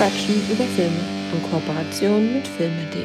Quatschen 0.00 0.36
über 0.50 0.64
Filme 0.64 0.96
in 1.34 1.42
Kooperation 1.50 2.32
mit 2.32 2.48
filme.de. 2.48 3.04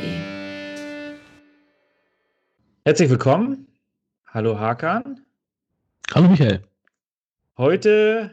Herzlich 2.86 3.09
willkommen. 3.09 3.68
Hallo 4.27 4.57
Hakan. 4.57 5.20
Hallo 6.13 6.30
Michael. 6.30 6.62
Heute 7.58 8.31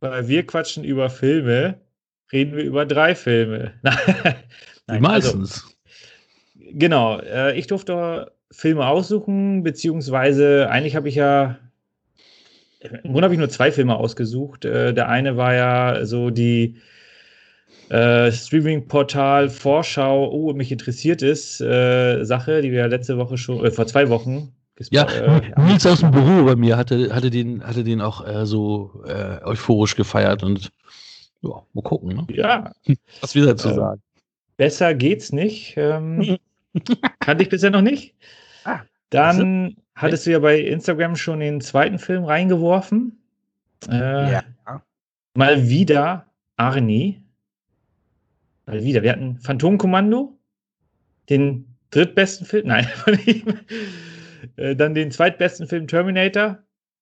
bei 0.00 0.26
Wir 0.26 0.46
quatschen 0.46 0.82
über 0.82 1.10
Filme 1.10 1.78
reden 2.32 2.56
wir 2.56 2.64
über 2.64 2.86
drei 2.86 3.14
Filme. 3.14 3.74
Nein, 3.82 4.34
also 4.86 5.02
meistens. 5.02 5.64
Also, 5.64 6.70
genau. 6.72 7.18
Äh, 7.18 7.58
ich 7.58 7.66
durfte 7.66 8.32
Filme 8.50 8.86
aussuchen, 8.86 9.62
beziehungsweise 9.62 10.70
eigentlich 10.70 10.96
habe 10.96 11.10
ich 11.10 11.16
ja 11.16 11.58
im 12.80 13.12
Grunde 13.12 13.24
habe 13.24 13.34
ich 13.34 13.38
nur 13.38 13.50
zwei 13.50 13.70
Filme 13.70 13.94
ausgesucht. 13.96 14.64
Äh, 14.64 14.94
der 14.94 15.10
eine 15.10 15.36
war 15.36 15.52
ja 15.52 16.06
so 16.06 16.30
die 16.30 16.78
äh, 17.90 18.30
Streaming-Portal 18.30 19.50
Vorschau, 19.50 20.30
oh, 20.30 20.52
mich 20.54 20.70
interessiert 20.70 21.22
ist, 21.22 21.60
äh, 21.60 22.24
Sache, 22.24 22.62
die 22.62 22.70
wir 22.70 22.86
letzte 22.88 23.18
Woche 23.18 23.36
schon, 23.36 23.64
äh, 23.64 23.70
vor 23.70 23.86
zwei 23.86 24.08
Wochen. 24.08 24.52
Ja, 24.90 25.04
äh, 25.10 25.42
Nils 25.60 25.86
aus 25.86 26.00
dem 26.00 26.10
Büro 26.10 26.44
bei 26.44 26.56
mir 26.56 26.76
hatte, 26.76 27.14
hatte, 27.14 27.28
den, 27.28 27.62
hatte 27.62 27.84
den 27.84 28.00
auch 28.00 28.26
äh, 28.26 28.46
so 28.46 29.02
äh, 29.06 29.44
euphorisch 29.44 29.94
gefeiert 29.94 30.42
und 30.42 30.70
ja, 31.42 31.50
mal 31.74 31.82
gucken. 31.82 32.16
Ne? 32.16 32.26
Ja. 32.30 32.72
Was 33.20 33.34
wir 33.34 33.44
dazu 33.44 33.74
sagen. 33.74 34.00
Besser 34.56 34.94
geht's 34.94 35.32
nicht. 35.32 35.74
Ähm, 35.76 36.38
kannte 37.20 37.42
ich 37.42 37.50
bisher 37.50 37.70
noch 37.70 37.82
nicht. 37.82 38.14
Ah, 38.64 38.80
Dann 39.10 39.76
hattest 39.94 40.26
du 40.26 40.30
ja 40.30 40.38
bei 40.38 40.60
Instagram 40.60 41.16
schon 41.16 41.40
den 41.40 41.60
zweiten 41.60 41.98
Film 41.98 42.24
reingeworfen. 42.24 43.18
Äh, 43.88 44.32
ja. 44.32 44.42
Mal 45.34 45.68
wieder 45.68 46.26
Arnie. 46.56 47.19
Mal 48.70 48.84
wieder. 48.84 49.02
Wir 49.02 49.12
hatten 49.12 49.38
Phantomkommando, 49.38 50.38
den 51.28 51.66
drittbesten 51.90 52.46
Film, 52.46 52.68
nein, 52.68 52.84
von 52.94 53.18
ihm. 53.26 53.44
Äh, 54.56 54.76
dann 54.76 54.94
den 54.94 55.10
zweitbesten 55.10 55.66
Film 55.66 55.86
Terminator. 55.86 56.58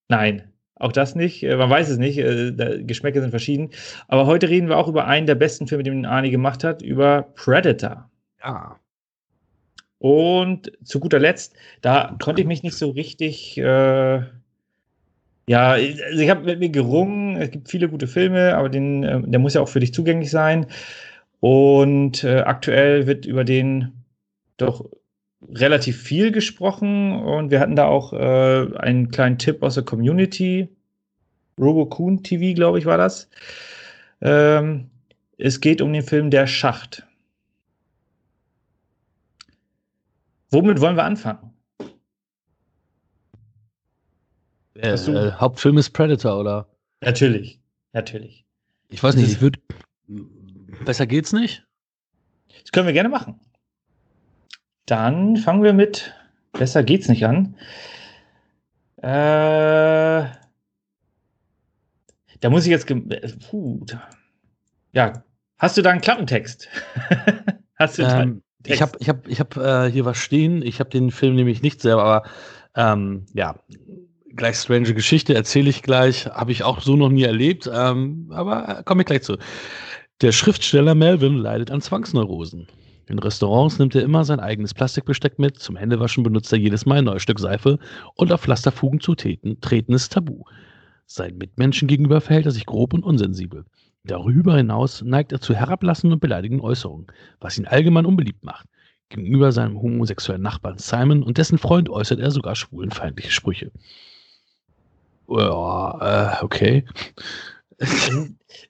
Nein, 0.07 0.51
auch 0.75 0.91
das 0.91 1.15
nicht. 1.15 1.43
Äh, 1.43 1.55
man 1.55 1.69
weiß 1.69 1.89
es 1.89 1.97
nicht. 1.97 2.17
Äh, 2.17 2.83
Geschmäcker 2.83 3.21
sind 3.21 3.29
verschieden. 3.29 3.69
Aber 4.07 4.25
heute 4.25 4.49
reden 4.49 4.67
wir 4.67 4.77
auch 4.77 4.87
über 4.87 5.05
einen 5.05 5.27
der 5.27 5.35
besten 5.35 5.67
Filme, 5.67 5.83
den 5.83 6.05
Arnie 6.05 6.31
gemacht 6.31 6.63
hat, 6.63 6.81
über 6.81 7.23
Predator. 7.35 8.09
Ja. 8.43 8.79
Und 9.99 10.71
zu 10.83 10.99
guter 10.99 11.19
Letzt, 11.19 11.55
da 11.81 12.15
konnte 12.21 12.41
ich 12.41 12.47
mich 12.47 12.63
nicht 12.63 12.77
so 12.77 12.89
richtig, 12.89 13.57
äh, 13.57 14.21
ja, 15.47 15.71
also 15.71 16.21
ich 16.21 16.29
habe 16.29 16.45
mit 16.45 16.59
mir 16.59 16.69
gerungen. 16.69 17.35
Es 17.35 17.51
gibt 17.51 17.69
viele 17.69 17.89
gute 17.89 18.07
Filme, 18.07 18.55
aber 18.55 18.69
den, 18.69 19.01
der 19.29 19.39
muss 19.39 19.55
ja 19.55 19.61
auch 19.61 19.67
für 19.67 19.81
dich 19.81 19.93
zugänglich 19.93 20.31
sein. 20.31 20.67
Und 21.39 22.23
äh, 22.23 22.41
aktuell 22.41 23.07
wird 23.07 23.25
über 23.25 23.43
den 23.43 24.03
doch 24.57 24.89
relativ 25.47 26.01
viel 26.01 26.31
gesprochen 26.31 27.13
und 27.13 27.49
wir 27.49 27.59
hatten 27.59 27.75
da 27.75 27.85
auch 27.85 28.11
äh, 28.11 28.77
einen 28.77 29.09
kleinen 29.09 29.37
Tipp 29.37 29.63
aus 29.63 29.75
der 29.75 29.83
Community. 29.83 30.67
Robo 31.57 32.17
TV, 32.17 32.55
glaube 32.55 32.79
ich, 32.79 32.85
war 32.85 32.97
das. 32.97 33.29
Ähm, 34.21 34.89
es 35.37 35.61
geht 35.61 35.81
um 35.81 35.93
den 35.93 36.03
Film 36.03 36.29
Der 36.29 36.47
Schacht. 36.47 37.05
Womit 40.51 40.81
wollen 40.81 40.95
wir 40.95 41.03
anfangen? 41.03 41.53
Äh, 44.75 44.93
äh, 44.93 45.31
Hauptfilm 45.33 45.77
ist 45.77 45.91
Predator, 45.91 46.39
oder? 46.39 46.67
Natürlich, 47.01 47.59
natürlich. 47.93 48.45
Ich 48.87 49.03
weiß 49.03 49.15
nicht, 49.15 49.31
ich 49.31 49.41
würde. 49.41 49.59
Besser 50.85 51.07
geht's 51.07 51.33
nicht? 51.33 51.65
Das 52.61 52.71
können 52.71 52.87
wir 52.87 52.93
gerne 52.93 53.09
machen. 53.09 53.39
Dann 54.85 55.37
fangen 55.37 55.63
wir 55.63 55.73
mit 55.73 56.13
Besser 56.53 56.83
geht's 56.83 57.07
nicht 57.07 57.25
an. 57.25 57.55
Äh, 58.97 60.27
da 62.39 62.49
muss 62.49 62.65
ich 62.65 62.71
jetzt. 62.71 62.87
Puh, 63.49 63.85
ja, 64.91 65.23
hast 65.57 65.77
du 65.77 65.81
da 65.81 65.91
einen 65.91 66.01
Klappentext? 66.01 66.67
hast 67.75 67.97
du 67.97 68.03
ähm, 68.03 68.41
ich 68.65 68.81
habe 68.81 68.97
ich 68.99 69.09
hab, 69.09 69.27
ich 69.27 69.39
hab, 69.39 69.55
äh, 69.57 69.89
hier 69.91 70.05
was 70.05 70.17
stehen. 70.17 70.61
Ich 70.61 70.79
habe 70.79 70.89
den 70.89 71.11
Film 71.11 71.35
nämlich 71.35 71.61
nicht 71.61 71.81
selber, 71.81 72.03
aber 72.03 72.29
ähm, 72.75 73.25
ja, 73.33 73.55
gleich 74.35 74.57
strange 74.57 74.93
Geschichte 74.93 75.33
erzähle 75.33 75.69
ich 75.69 75.81
gleich. 75.81 76.25
Habe 76.27 76.51
ich 76.51 76.63
auch 76.63 76.81
so 76.81 76.95
noch 76.95 77.09
nie 77.09 77.23
erlebt, 77.23 77.69
ähm, 77.71 78.31
aber 78.33 78.79
äh, 78.79 78.83
komme 78.83 79.03
ich 79.03 79.07
gleich 79.07 79.23
zu. 79.23 79.37
Der 80.21 80.33
Schriftsteller 80.33 80.95
Melvin 80.95 81.37
leidet 81.37 81.71
an 81.71 81.79
Zwangsneurosen. 81.79 82.67
In 83.07 83.19
Restaurants 83.19 83.79
nimmt 83.79 83.95
er 83.95 84.03
immer 84.03 84.25
sein 84.25 84.41
eigenes 84.41 84.73
Plastikbesteck 84.73 85.39
mit. 85.39 85.59
Zum 85.59 85.77
Händewaschen 85.77 86.25
benutzt 86.25 86.51
er 86.51 86.59
jedes 86.59 86.85
Mal 86.85 86.97
ein 86.97 87.05
neues 87.05 87.23
Stück 87.23 87.39
Seife 87.39 87.79
und 88.15 88.33
auf 88.33 88.41
Pflasterfugen 88.41 88.99
zu 88.99 89.15
treten, 89.15 89.61
treten 89.61 89.93
ist 89.93 90.11
tabu. 90.11 90.43
Seinen 91.05 91.37
Mitmenschen 91.37 91.87
gegenüber 91.87 92.19
verhält 92.19 92.47
er 92.47 92.51
sich 92.51 92.65
grob 92.65 92.93
und 92.93 93.05
unsensibel. 93.05 93.63
Darüber 94.03 94.57
hinaus 94.57 95.01
neigt 95.03 95.31
er 95.31 95.39
zu 95.39 95.55
herablassenden 95.55 96.15
und 96.15 96.19
beleidigenden 96.19 96.65
Äußerungen, 96.65 97.07
was 97.39 97.57
ihn 97.57 97.65
allgemein 97.65 98.05
unbeliebt 98.05 98.43
macht. 98.43 98.65
Gegenüber 99.07 99.53
seinem 99.53 99.81
homosexuellen 99.81 100.41
Nachbarn 100.41 100.79
Simon 100.79 101.23
und 101.23 101.37
dessen 101.37 101.57
Freund 101.57 101.89
äußert 101.89 102.19
er 102.19 102.31
sogar 102.31 102.57
schwulenfeindliche 102.57 103.31
Sprüche. 103.31 103.71
Ja, 105.29 106.39
äh, 106.41 106.43
okay. 106.43 106.83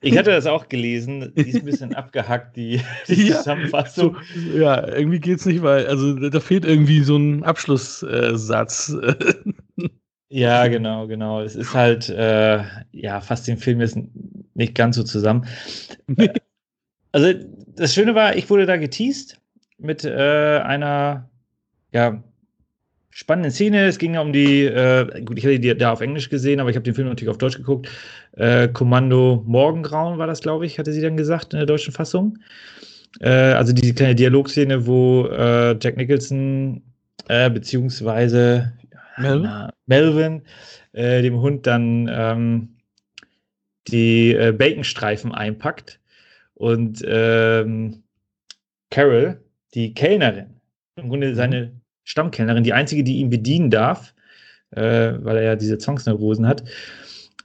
Ich 0.01 0.17
hatte 0.17 0.31
das 0.31 0.45
auch 0.45 0.69
gelesen, 0.69 1.33
die 1.35 1.49
ist 1.49 1.55
ein 1.55 1.65
bisschen 1.65 1.95
abgehackt, 1.95 2.55
die, 2.55 2.81
die 3.07 3.27
ja, 3.27 3.37
Zusammenfassung. 3.37 4.17
So, 4.35 4.57
ja, 4.57 4.87
irgendwie 4.87 5.19
geht 5.19 5.39
es 5.39 5.45
nicht, 5.45 5.61
weil, 5.61 5.87
also 5.87 6.13
da 6.29 6.39
fehlt 6.39 6.65
irgendwie 6.65 7.01
so 7.01 7.17
ein 7.17 7.43
Abschlusssatz. 7.43 8.95
ja, 10.29 10.67
genau, 10.67 11.07
genau. 11.07 11.41
Es 11.41 11.55
ist 11.55 11.73
halt, 11.73 12.09
äh, 12.09 12.63
ja, 12.91 13.21
fast 13.21 13.47
den 13.47 13.57
Film 13.57 13.81
jetzt 13.81 13.97
nicht 14.53 14.75
ganz 14.75 14.95
so 14.95 15.03
zusammen. 15.03 15.47
also, 17.11 17.33
das 17.75 17.93
Schöne 17.93 18.15
war, 18.15 18.35
ich 18.35 18.49
wurde 18.49 18.65
da 18.65 18.77
geteased 18.77 19.39
mit 19.77 20.03
äh, 20.03 20.59
einer, 20.59 21.29
ja, 21.91 22.21
spannende 23.19 23.51
Szene. 23.51 23.85
Es 23.85 23.97
ging 23.97 24.13
ja 24.13 24.21
um 24.21 24.31
die, 24.31 24.63
äh, 24.63 25.21
gut, 25.25 25.37
ich 25.37 25.43
hatte 25.43 25.59
die 25.59 25.75
da 25.75 25.91
auf 25.91 25.99
Englisch 25.99 26.29
gesehen, 26.29 26.61
aber 26.61 26.69
ich 26.69 26.77
habe 26.77 26.85
den 26.85 26.93
Film 26.95 27.09
natürlich 27.09 27.29
auf 27.29 27.37
Deutsch 27.37 27.57
geguckt. 27.57 27.89
Äh, 28.37 28.69
Kommando 28.69 29.43
Morgengrauen 29.45 30.17
war 30.17 30.25
das, 30.25 30.39
glaube 30.39 30.65
ich, 30.65 30.79
hatte 30.79 30.93
sie 30.93 31.01
dann 31.01 31.17
gesagt 31.17 31.53
in 31.53 31.59
der 31.59 31.65
deutschen 31.65 31.91
Fassung. 31.91 32.37
Äh, 33.19 33.29
also 33.29 33.73
diese 33.73 33.93
kleine 33.93 34.15
Dialogszene, 34.15 34.87
wo 34.87 35.25
äh, 35.25 35.77
Jack 35.81 35.97
Nicholson 35.97 36.81
äh, 37.27 37.49
beziehungsweise 37.49 38.71
Melvin, 39.17 39.41
na, 39.43 39.73
Melvin 39.85 40.41
äh, 40.93 41.21
dem 41.21 41.41
Hund 41.41 41.67
dann 41.67 42.09
ähm, 42.09 42.69
die 43.89 44.33
Baconstreifen 44.57 45.33
einpackt 45.33 45.99
und 46.53 47.03
ähm, 47.05 48.03
Carol, 48.91 49.41
die 49.73 49.93
Kellnerin, 49.93 50.61
im 50.95 51.09
Grunde 51.09 51.35
seine 51.35 51.65
mhm. 51.65 51.78
Stammkellnerin, 52.09 52.63
die 52.63 52.73
einzige, 52.73 53.03
die 53.03 53.17
ihn 53.17 53.29
bedienen 53.29 53.69
darf, 53.69 54.15
äh, 54.71 55.13
weil 55.19 55.37
er 55.37 55.43
ja 55.43 55.55
diese 55.55 55.77
Zwangsneurosen 55.77 56.47
hat, 56.47 56.63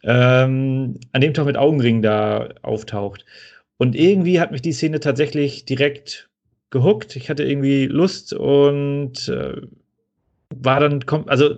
ähm, 0.03 0.99
an 1.13 1.21
dem 1.21 1.35
Tag 1.35 1.45
mit 1.45 1.59
Augenringen 1.59 2.01
da 2.01 2.49
auftaucht. 2.63 3.27
Und 3.77 3.95
irgendwie 3.95 4.41
hat 4.41 4.53
mich 4.53 4.63
die 4.63 4.73
Szene 4.73 5.01
tatsächlich 5.01 5.67
direkt 5.67 6.31
gehuckt. 6.71 7.15
Ich 7.15 7.29
hatte 7.29 7.45
irgendwie 7.45 7.87
Lust 7.87 8.33
und 8.33 9.29
äh, 9.29 9.61
war 10.55 10.81
dann, 10.81 11.05
also 11.27 11.57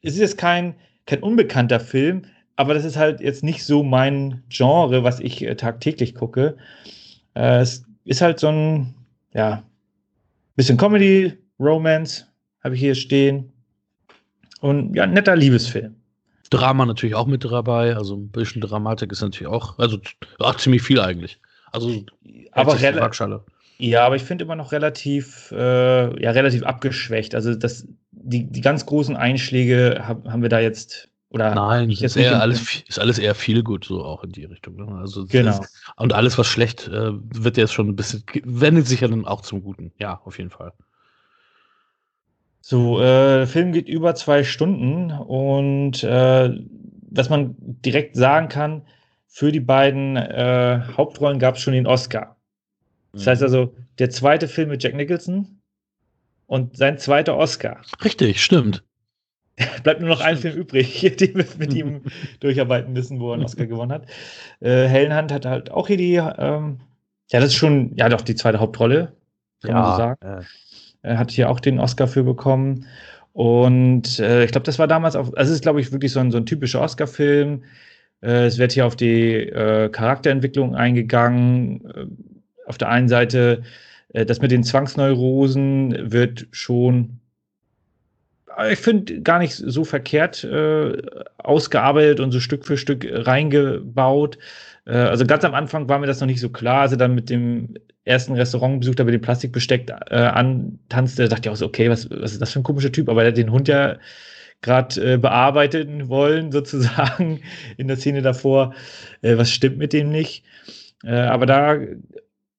es 0.00 0.14
ist 0.14 0.20
jetzt 0.20 0.38
kein, 0.38 0.76
kein 1.04 1.22
unbekannter 1.22 1.78
Film, 1.78 2.22
aber 2.56 2.72
das 2.72 2.86
ist 2.86 2.96
halt 2.96 3.20
jetzt 3.20 3.44
nicht 3.44 3.64
so 3.64 3.82
mein 3.82 4.44
Genre, 4.48 5.04
was 5.04 5.20
ich 5.20 5.42
äh, 5.42 5.56
tagtäglich 5.56 6.14
gucke. 6.14 6.56
Äh, 7.34 7.60
es 7.60 7.84
ist 8.04 8.22
halt 8.22 8.40
so 8.40 8.48
ein, 8.48 8.94
ja, 9.34 9.62
bisschen 10.54 10.78
Comedy, 10.78 11.34
Romance, 11.60 12.26
habe 12.66 12.74
ich 12.74 12.80
hier 12.80 12.94
stehen. 12.94 13.52
Und 14.60 14.94
ja, 14.94 15.06
netter 15.06 15.36
Liebesfilm. 15.36 15.96
Drama 16.50 16.86
natürlich 16.86 17.14
auch 17.14 17.26
mit 17.26 17.44
dabei, 17.44 17.96
also 17.96 18.16
ein 18.16 18.28
bisschen 18.28 18.60
Dramatik 18.60 19.10
ist 19.10 19.20
natürlich 19.20 19.52
auch, 19.52 19.78
also 19.78 19.98
auch 20.38 20.56
ziemlich 20.56 20.82
viel 20.82 21.00
eigentlich. 21.00 21.40
Also 21.72 22.04
aber 22.52 22.78
ja, 23.78 24.06
aber 24.06 24.16
ich 24.16 24.22
finde 24.22 24.44
immer 24.44 24.56
noch 24.56 24.72
relativ, 24.72 25.52
äh, 25.52 26.22
ja, 26.22 26.30
relativ 26.30 26.62
abgeschwächt. 26.62 27.34
Also 27.34 27.54
das, 27.54 27.86
die, 28.12 28.50
die 28.50 28.60
ganz 28.62 28.86
großen 28.86 29.16
Einschläge 29.16 30.02
hab, 30.06 30.26
haben 30.26 30.42
wir 30.42 30.48
da 30.48 30.60
jetzt 30.60 31.10
oder 31.28 31.54
Nein, 31.54 31.90
ist, 31.90 32.16
eher 32.16 32.40
alles, 32.40 32.84
ist 32.86 32.98
alles 32.98 33.18
eher 33.18 33.34
viel 33.34 33.62
gut, 33.62 33.84
so 33.84 34.02
auch 34.02 34.24
in 34.24 34.30
die 34.30 34.44
Richtung. 34.44 34.76
Ne? 34.76 34.98
Also 34.98 35.26
genau. 35.26 35.60
Ist, 35.60 35.82
und 35.96 36.14
alles, 36.14 36.38
was 36.38 36.46
schlecht 36.46 36.88
äh, 36.88 37.10
wird 37.12 37.56
jetzt 37.56 37.74
schon 37.74 37.88
ein 37.88 37.96
bisschen, 37.96 38.22
wendet 38.44 38.86
sich 38.86 39.00
ja 39.00 39.08
dann 39.08 39.26
auch 39.26 39.42
zum 39.42 39.62
Guten. 39.62 39.92
Ja, 39.98 40.20
auf 40.24 40.38
jeden 40.38 40.50
Fall. 40.50 40.72
So, 42.68 42.98
äh, 42.98 43.02
der 43.02 43.46
Film 43.46 43.70
geht 43.70 43.88
über 43.88 44.16
zwei 44.16 44.42
Stunden 44.42 45.12
und 45.12 46.02
äh, 46.02 46.50
was 47.12 47.30
man 47.30 47.54
direkt 47.58 48.16
sagen 48.16 48.48
kann, 48.48 48.82
für 49.28 49.52
die 49.52 49.60
beiden 49.60 50.16
äh, 50.16 50.80
Hauptrollen 50.96 51.38
gab 51.38 51.54
es 51.54 51.60
schon 51.60 51.74
den 51.74 51.86
Oscar. 51.86 52.34
Das 53.12 53.28
heißt 53.28 53.44
also, 53.44 53.72
der 54.00 54.10
zweite 54.10 54.48
Film 54.48 54.70
mit 54.70 54.82
Jack 54.82 54.96
Nicholson 54.96 55.60
und 56.46 56.76
sein 56.76 56.98
zweiter 56.98 57.36
Oscar. 57.36 57.82
Richtig, 58.02 58.42
stimmt. 58.42 58.82
Bleibt 59.84 60.00
nur 60.00 60.08
noch 60.08 60.20
ein 60.20 60.36
Film 60.36 60.56
übrig, 60.56 61.02
den 61.20 61.36
wir 61.36 61.46
mit 61.58 61.72
ihm 61.72 62.02
durcharbeiten 62.40 62.92
müssen, 62.92 63.20
wo 63.20 63.30
er 63.30 63.34
einen 63.34 63.44
Oscar 63.44 63.66
gewonnen 63.66 63.92
hat. 63.92 64.08
Äh, 64.58 64.88
Helen 64.88 65.14
hat 65.14 65.46
halt 65.46 65.70
auch 65.70 65.86
hier 65.86 65.98
die, 65.98 66.16
ähm, 66.16 66.80
ja, 67.30 67.38
das 67.38 67.50
ist 67.50 67.54
schon, 67.54 67.94
ja, 67.94 68.08
doch 68.08 68.22
die 68.22 68.34
zweite 68.34 68.58
Hauptrolle, 68.58 69.12
kann 69.62 69.70
ja, 69.70 69.80
man 69.80 69.90
so 69.92 69.96
sagen. 69.98 70.40
Äh. 70.40 70.44
Er 71.06 71.18
hat 71.18 71.30
hier 71.30 71.50
auch 71.50 71.60
den 71.60 71.78
Oscar 71.78 72.08
für 72.08 72.24
bekommen. 72.24 72.86
Und 73.32 74.18
äh, 74.18 74.44
ich 74.44 74.52
glaube, 74.52 74.64
das 74.64 74.78
war 74.78 74.86
damals 74.86 75.16
auch, 75.16 75.32
also 75.34 75.50
es 75.50 75.56
ist, 75.56 75.62
glaube 75.62 75.80
ich, 75.80 75.92
wirklich 75.92 76.12
so 76.12 76.20
ein, 76.20 76.30
so 76.30 76.38
ein 76.38 76.46
typischer 76.46 76.80
Oscar-Film. 76.80 77.64
Äh, 78.22 78.46
es 78.46 78.58
wird 78.58 78.72
hier 78.72 78.86
auf 78.86 78.96
die 78.96 79.34
äh, 79.34 79.88
Charakterentwicklung 79.90 80.74
eingegangen. 80.74 81.84
Äh, 81.84 82.06
auf 82.66 82.78
der 82.78 82.88
einen 82.88 83.08
Seite, 83.08 83.62
äh, 84.12 84.24
das 84.26 84.40
mit 84.40 84.50
den 84.50 84.64
Zwangsneurosen 84.64 86.12
wird 86.12 86.46
schon 86.50 87.20
ich 88.70 88.78
finde, 88.78 89.20
gar 89.20 89.38
nicht 89.38 89.54
so 89.54 89.84
verkehrt 89.84 90.44
äh, 90.44 91.02
ausgearbeitet 91.38 92.20
und 92.20 92.32
so 92.32 92.40
Stück 92.40 92.64
für 92.64 92.76
Stück 92.76 93.06
reingebaut. 93.10 94.38
Äh, 94.86 94.96
also 94.96 95.26
ganz 95.26 95.44
am 95.44 95.54
Anfang 95.54 95.88
war 95.88 95.98
mir 95.98 96.06
das 96.06 96.20
noch 96.20 96.26
nicht 96.26 96.40
so 96.40 96.48
klar, 96.48 96.82
als 96.82 96.92
er 96.92 96.98
dann 96.98 97.14
mit 97.14 97.28
dem 97.28 97.74
ersten 98.04 98.34
Restaurantbesuch 98.34 98.94
da 98.94 99.04
mit 99.04 99.14
dem 99.14 99.20
Plastikbesteck 99.20 99.90
äh, 100.10 100.16
antanzte, 100.16 101.28
dachte 101.28 101.48
ich 101.48 101.52
auch 101.52 101.56
so, 101.56 101.66
okay, 101.66 101.90
was, 101.90 102.08
was 102.10 102.32
ist 102.32 102.40
das 102.40 102.52
für 102.52 102.60
ein 102.60 102.64
komischer 102.64 102.92
Typ? 102.92 103.08
Aber 103.08 103.22
er 103.22 103.28
hat 103.28 103.36
den 103.36 103.50
Hund 103.50 103.68
ja 103.68 103.96
gerade 104.62 105.14
äh, 105.14 105.18
bearbeiten 105.18 106.08
wollen, 106.08 106.52
sozusagen, 106.52 107.40
in 107.76 107.88
der 107.88 107.96
Szene 107.96 108.22
davor. 108.22 108.74
Äh, 109.22 109.36
was 109.36 109.50
stimmt 109.50 109.78
mit 109.78 109.92
dem 109.92 110.10
nicht? 110.10 110.44
Äh, 111.04 111.14
aber 111.14 111.46
da 111.46 111.78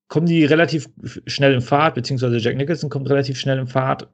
kommen 0.10 0.28
die 0.28 0.46
relativ 0.46 0.90
schnell 1.26 1.54
in 1.54 1.62
Fahrt, 1.62 1.96
beziehungsweise 1.96 2.38
Jack 2.38 2.56
Nicholson 2.56 2.90
kommt 2.90 3.10
relativ 3.10 3.40
schnell 3.40 3.60
in 3.60 3.68
Fahrt 3.68 4.08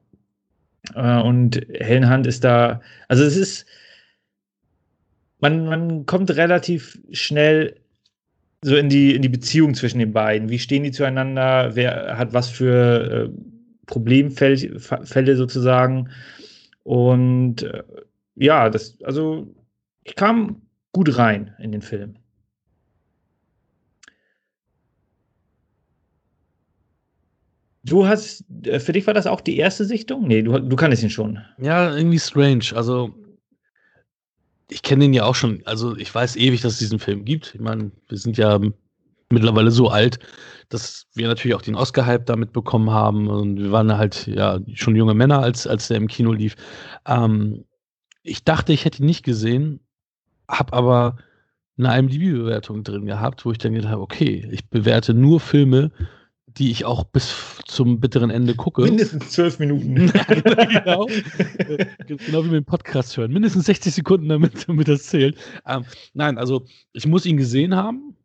äh, 0.94 1.20
und 1.20 1.60
Helen 1.72 2.10
Hunt 2.10 2.26
ist 2.26 2.44
da, 2.44 2.80
also 3.08 3.24
es 3.24 3.36
ist, 3.36 3.66
man, 5.40 5.66
man 5.66 6.06
kommt 6.06 6.30
relativ 6.36 6.98
schnell 7.12 7.76
so 8.64 8.76
in 8.76 8.88
die, 8.88 9.14
in 9.14 9.20
die 9.20 9.28
Beziehung 9.28 9.74
zwischen 9.74 9.98
den 9.98 10.14
beiden. 10.14 10.48
Wie 10.48 10.58
stehen 10.58 10.84
die 10.84 10.90
zueinander? 10.90 11.76
Wer 11.76 12.16
hat 12.16 12.32
was 12.32 12.48
für 12.48 13.28
äh, 13.28 13.30
Problemfälle 13.84 15.36
sozusagen? 15.36 16.08
Und 16.82 17.62
äh, 17.62 17.82
ja, 18.36 18.70
das, 18.70 18.96
also 19.02 19.54
ich 20.02 20.16
kam 20.16 20.62
gut 20.92 21.18
rein 21.18 21.54
in 21.58 21.72
den 21.72 21.82
Film. 21.82 22.14
Du 27.84 28.06
hast, 28.06 28.44
äh, 28.64 28.80
für 28.80 28.92
dich 28.92 29.06
war 29.06 29.12
das 29.12 29.26
auch 29.26 29.42
die 29.42 29.58
erste 29.58 29.84
Sichtung? 29.84 30.26
Nee, 30.26 30.40
du, 30.40 30.58
du 30.58 30.74
kannst 30.74 31.02
ihn 31.02 31.10
schon. 31.10 31.38
Ja, 31.58 31.94
irgendwie 31.94 32.18
strange. 32.18 32.64
Also, 32.74 33.14
ich 34.68 34.82
kenne 34.82 35.04
den 35.04 35.14
ja 35.14 35.24
auch 35.24 35.34
schon. 35.34 35.62
Also, 35.64 35.96
ich 35.96 36.14
weiß 36.14 36.36
ewig, 36.36 36.60
dass 36.62 36.74
es 36.74 36.78
diesen 36.78 36.98
Film 36.98 37.24
gibt. 37.24 37.54
Ich 37.54 37.60
meine, 37.60 37.90
wir 38.08 38.18
sind 38.18 38.36
ja 38.36 38.60
mittlerweile 39.30 39.70
so 39.70 39.88
alt, 39.88 40.18
dass 40.68 41.06
wir 41.14 41.28
natürlich 41.28 41.54
auch 41.54 41.62
den 41.62 41.74
Oscar-Hype 41.74 42.26
damit 42.26 42.52
bekommen 42.52 42.90
haben. 42.90 43.28
Und 43.28 43.58
wir 43.58 43.72
waren 43.72 43.96
halt 43.96 44.26
ja 44.26 44.60
schon 44.74 44.96
junge 44.96 45.14
Männer, 45.14 45.40
als, 45.40 45.66
als 45.66 45.88
der 45.88 45.98
im 45.98 46.08
Kino 46.08 46.32
lief. 46.32 46.56
Ähm, 47.06 47.64
ich 48.22 48.44
dachte, 48.44 48.72
ich 48.72 48.84
hätte 48.84 49.02
ihn 49.02 49.06
nicht 49.06 49.24
gesehen, 49.24 49.80
habe 50.48 50.72
aber 50.72 51.16
eine 51.76 51.98
IMDb-Bewertung 51.98 52.84
drin 52.84 53.06
gehabt, 53.06 53.44
wo 53.44 53.52
ich 53.52 53.58
dann 53.58 53.74
gedacht 53.74 53.92
habe, 53.92 54.02
okay, 54.02 54.48
ich 54.50 54.68
bewerte 54.70 55.12
nur 55.12 55.40
Filme, 55.40 55.90
die 56.56 56.70
ich 56.70 56.84
auch 56.84 57.04
bis 57.04 57.34
zum 57.66 57.98
bitteren 57.98 58.30
Ende 58.30 58.54
gucke. 58.54 58.82
Mindestens 58.82 59.30
zwölf 59.30 59.58
Minuten. 59.58 59.94
genau. 60.28 61.06
genau 62.06 62.44
wie 62.44 62.50
wir 62.50 62.60
den 62.60 62.64
Podcast 62.64 63.16
hören. 63.16 63.32
Mindestens 63.32 63.66
60 63.66 63.94
Sekunden, 63.94 64.28
damit, 64.28 64.68
damit 64.68 64.86
das 64.86 65.04
zählt. 65.04 65.36
Ähm, 65.66 65.84
nein, 66.12 66.38
also 66.38 66.64
ich 66.92 67.06
muss 67.06 67.26
ihn 67.26 67.36
gesehen 67.36 67.74
haben. 67.74 68.16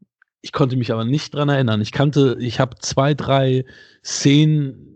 Ich 0.42 0.52
konnte 0.52 0.78
mich 0.78 0.92
aber 0.94 1.06
nicht 1.06 1.34
dran 1.34 1.50
erinnern. 1.50 1.81
Ich 1.81 1.92
kannte, 1.92 2.38
ich 2.40 2.60
habe 2.60 2.78
zwei, 2.80 3.14
drei 3.14 3.66
Szenen, 4.04 4.90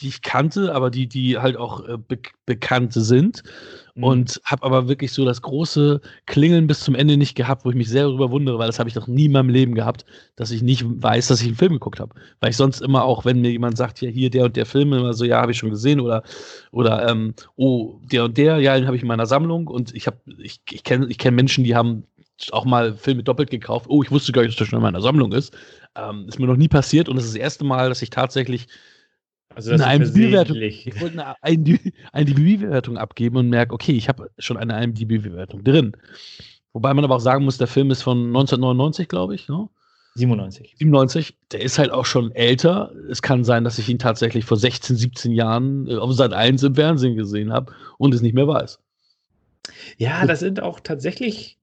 die 0.00 0.08
ich 0.08 0.22
kannte, 0.22 0.74
aber 0.74 0.90
die, 0.90 1.08
die 1.08 1.38
halt 1.38 1.56
auch 1.56 1.86
äh, 1.88 1.96
be 1.96 2.18
bekannte 2.46 3.00
sind. 3.00 3.42
Mhm. 3.98 4.04
Und 4.04 4.40
habe 4.44 4.62
aber 4.62 4.88
wirklich 4.88 5.12
so 5.12 5.24
das 5.24 5.42
große 5.42 6.00
Klingeln 6.26 6.68
bis 6.68 6.80
zum 6.80 6.94
Ende 6.94 7.16
nicht 7.16 7.34
gehabt, 7.34 7.64
wo 7.64 7.70
ich 7.70 7.76
mich 7.76 7.88
sehr 7.88 8.04
darüber 8.04 8.30
wundere, 8.30 8.56
weil 8.58 8.68
das 8.68 8.78
habe 8.78 8.88
ich 8.88 8.94
noch 8.94 9.08
nie 9.08 9.24
in 9.24 9.32
meinem 9.32 9.48
Leben 9.48 9.74
gehabt, 9.74 10.04
dass 10.36 10.52
ich 10.52 10.62
nicht 10.62 10.84
weiß, 10.86 11.26
dass 11.26 11.40
ich 11.40 11.48
einen 11.48 11.56
Film 11.56 11.72
geguckt 11.72 11.98
habe. 11.98 12.14
Weil 12.38 12.50
ich 12.50 12.56
sonst 12.56 12.80
immer 12.80 13.04
auch, 13.04 13.24
wenn 13.24 13.40
mir 13.40 13.50
jemand 13.50 13.76
sagt, 13.76 14.00
ja, 14.00 14.08
hier 14.08 14.30
der 14.30 14.44
und 14.44 14.56
der 14.56 14.66
Film, 14.66 14.92
immer 14.92 15.14
so, 15.14 15.24
ja, 15.24 15.40
habe 15.40 15.50
ich 15.50 15.58
schon 15.58 15.70
gesehen 15.70 15.98
oder, 15.98 16.22
oder 16.70 17.08
ähm, 17.10 17.34
oh, 17.56 17.98
der 18.04 18.26
und 18.26 18.38
der, 18.38 18.58
ja, 18.58 18.76
den 18.76 18.86
habe 18.86 18.96
ich 18.96 19.02
in 19.02 19.08
meiner 19.08 19.26
Sammlung 19.26 19.66
und 19.66 19.92
ich 19.92 20.06
habe, 20.06 20.18
ich, 20.38 20.60
ich 20.70 20.84
kenne 20.84 21.06
ich 21.08 21.18
kenn 21.18 21.34
Menschen, 21.34 21.64
die 21.64 21.74
haben 21.74 22.04
auch 22.52 22.64
mal 22.64 22.94
Filme 22.94 23.24
doppelt 23.24 23.50
gekauft. 23.50 23.86
Oh, 23.88 24.04
ich 24.04 24.12
wusste 24.12 24.30
gar 24.30 24.42
nicht, 24.42 24.52
dass 24.52 24.58
das 24.58 24.68
schon 24.68 24.78
in 24.78 24.84
meiner 24.84 25.00
Sammlung 25.00 25.32
ist. 25.32 25.56
Ähm, 25.96 26.26
ist 26.28 26.38
mir 26.38 26.46
noch 26.46 26.56
nie 26.56 26.68
passiert 26.68 27.08
und 27.08 27.16
es 27.16 27.24
ist 27.24 27.34
das 27.34 27.40
erste 27.40 27.64
Mal, 27.64 27.88
dass 27.88 28.00
ich 28.00 28.10
tatsächlich 28.10 28.68
also 29.54 29.70
das 29.70 29.80
eine 29.80 30.04
IMDb-Bewertung. 30.04 30.56
Ich 30.56 31.00
wollte 31.00 31.24
eine 31.42 31.78
IMDb-Bewertung 32.14 32.98
abgeben 32.98 33.36
und 33.36 33.48
merke, 33.48 33.74
okay, 33.74 33.92
ich 33.92 34.08
habe 34.08 34.30
schon 34.38 34.56
eine 34.56 34.82
IMDb-Bewertung 34.82 35.64
drin. 35.64 35.96
Wobei 36.72 36.94
man 36.94 37.04
aber 37.04 37.16
auch 37.16 37.20
sagen 37.20 37.44
muss, 37.44 37.58
der 37.58 37.66
Film 37.66 37.90
ist 37.90 38.02
von 38.02 38.28
1999, 38.28 39.08
glaube 39.08 39.34
ich. 39.34 39.48
Ne? 39.48 39.68
97. 40.14 40.74
97. 40.78 41.36
Der 41.52 41.60
ist 41.60 41.78
halt 41.78 41.90
auch 41.90 42.06
schon 42.06 42.32
älter. 42.32 42.92
Es 43.10 43.22
kann 43.22 43.44
sein, 43.44 43.64
dass 43.64 43.78
ich 43.78 43.88
ihn 43.88 43.98
tatsächlich 43.98 44.44
vor 44.44 44.56
16, 44.56 44.96
17 44.96 45.32
Jahren 45.32 45.88
äh, 45.88 45.96
auf 45.96 46.12
Sat 46.12 46.32
1 46.32 46.62
im 46.62 46.74
Fernsehen 46.74 47.16
gesehen 47.16 47.52
habe 47.52 47.72
und 47.96 48.14
es 48.14 48.20
nicht 48.20 48.34
mehr 48.34 48.48
weiß. 48.48 48.78
Ja, 49.96 50.26
das 50.26 50.40
sind 50.40 50.60
auch 50.60 50.80
tatsächlich 50.80 51.57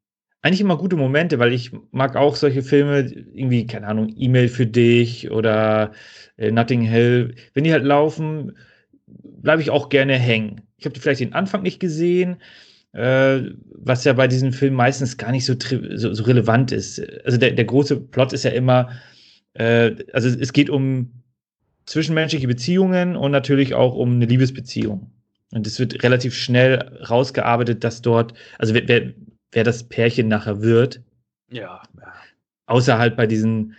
eigentlich 0.45 0.61
immer 0.61 0.77
gute 0.77 0.95
Momente, 0.95 1.39
weil 1.39 1.53
ich 1.53 1.71
mag 1.91 2.15
auch 2.15 2.35
solche 2.35 2.61
Filme, 2.61 2.99
irgendwie, 3.33 3.65
keine 3.65 3.87
Ahnung, 3.87 4.13
E-Mail 4.15 4.47
für 4.47 4.67
dich 4.67 5.31
oder 5.31 5.91
äh, 6.37 6.51
Notting 6.51 6.83
Hill. 6.83 7.33
Wenn 7.55 7.63
die 7.63 7.73
halt 7.73 7.83
laufen, 7.83 8.55
bleibe 9.07 9.63
ich 9.63 9.71
auch 9.71 9.89
gerne 9.89 10.13
hängen. 10.19 10.61
Ich 10.77 10.85
habe 10.85 10.99
vielleicht 10.99 11.21
den 11.21 11.33
Anfang 11.33 11.63
nicht 11.63 11.79
gesehen, 11.79 12.37
äh, 12.91 13.39
was 13.71 14.03
ja 14.03 14.13
bei 14.13 14.27
diesen 14.27 14.53
Filmen 14.53 14.77
meistens 14.77 15.17
gar 15.17 15.31
nicht 15.31 15.45
so, 15.45 15.55
so, 15.95 16.13
so 16.13 16.23
relevant 16.25 16.71
ist. 16.71 17.01
Also 17.25 17.39
der, 17.39 17.49
der, 17.49 17.65
große 17.65 17.99
Plot 17.99 18.31
ist 18.31 18.43
ja 18.43 18.51
immer, 18.51 18.91
äh, 19.55 19.95
also 20.13 20.29
es 20.29 20.53
geht 20.53 20.69
um 20.69 21.23
zwischenmenschliche 21.87 22.47
Beziehungen 22.47 23.15
und 23.15 23.31
natürlich 23.31 23.73
auch 23.73 23.95
um 23.95 24.13
eine 24.13 24.27
Liebesbeziehung. 24.27 25.09
Und 25.51 25.65
es 25.65 25.79
wird 25.79 26.03
relativ 26.03 26.35
schnell 26.35 26.99
rausgearbeitet, 27.09 27.83
dass 27.83 28.03
dort, 28.03 28.35
also 28.59 28.75
wer, 28.75 28.87
wer 28.87 29.13
wer 29.55 29.63
das 29.63 29.87
Pärchen 29.87 30.27
nachher 30.27 30.61
wird. 30.61 31.01
Ja. 31.49 31.81
Außer 32.67 32.97
halt 32.97 33.15
bei 33.15 33.25
diesen 33.25 33.75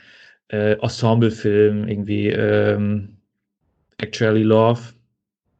äh, 0.48 0.72
Ensemble-Filmen, 0.80 1.88
irgendwie 1.88 2.28
ähm, 2.28 3.18
Actually 3.98 4.42
Love, 4.42 4.80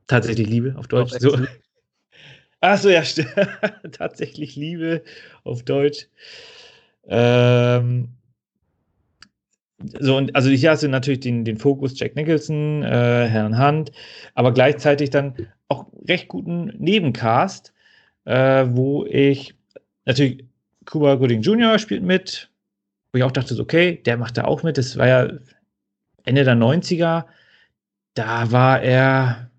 tatsächlich 0.07 0.49
Liebe 0.49 0.75
auf 0.77 0.89
Deutsch. 0.89 1.13
So. 1.19 1.37
Achso, 2.61 2.89
ja, 2.89 3.03
tatsächlich 3.93 4.57
Liebe 4.57 5.03
auf 5.45 5.63
Deutsch. 5.63 6.09
Ähm, 7.07 8.09
so, 10.01 10.17
und 10.17 10.35
also 10.35 10.49
hier 10.49 10.71
hast 10.71 10.83
du 10.83 10.89
natürlich 10.89 11.21
den, 11.21 11.45
den 11.45 11.59
Fokus 11.59 11.99
Jack 11.99 12.17
Nicholson, 12.17 12.83
äh, 12.83 13.27
Herrn 13.29 13.59
Hunt, 13.59 13.93
aber 14.35 14.53
gleichzeitig 14.53 15.11
dann 15.11 15.35
auch 15.69 15.87
recht 16.09 16.29
guten 16.29 16.73
Nebencast, 16.79 17.75
äh, 18.25 18.67
wo 18.71 19.05
ich 19.05 19.56
Natürlich, 20.07 20.45
Cuba 20.87 21.17
Gooding 21.17 21.43
Jr. 21.43 21.79
spielt 21.79 22.03
mit, 22.03 22.49
wo 23.13 23.19
ich 23.19 23.25
auch 23.25 23.33
dachte, 23.33 23.59
okay, 23.61 24.01
der 24.05 24.17
macht 24.17 24.39
da 24.39 24.45
auch 24.45 24.63
mit. 24.63 24.79
Das 24.79 24.97
war 24.97 25.07
ja 25.07 25.29
Ende 26.25 26.45
der 26.45 26.55
90er. 26.55 27.25
Da 28.15 28.53
war 28.53 28.81
er 28.81 29.51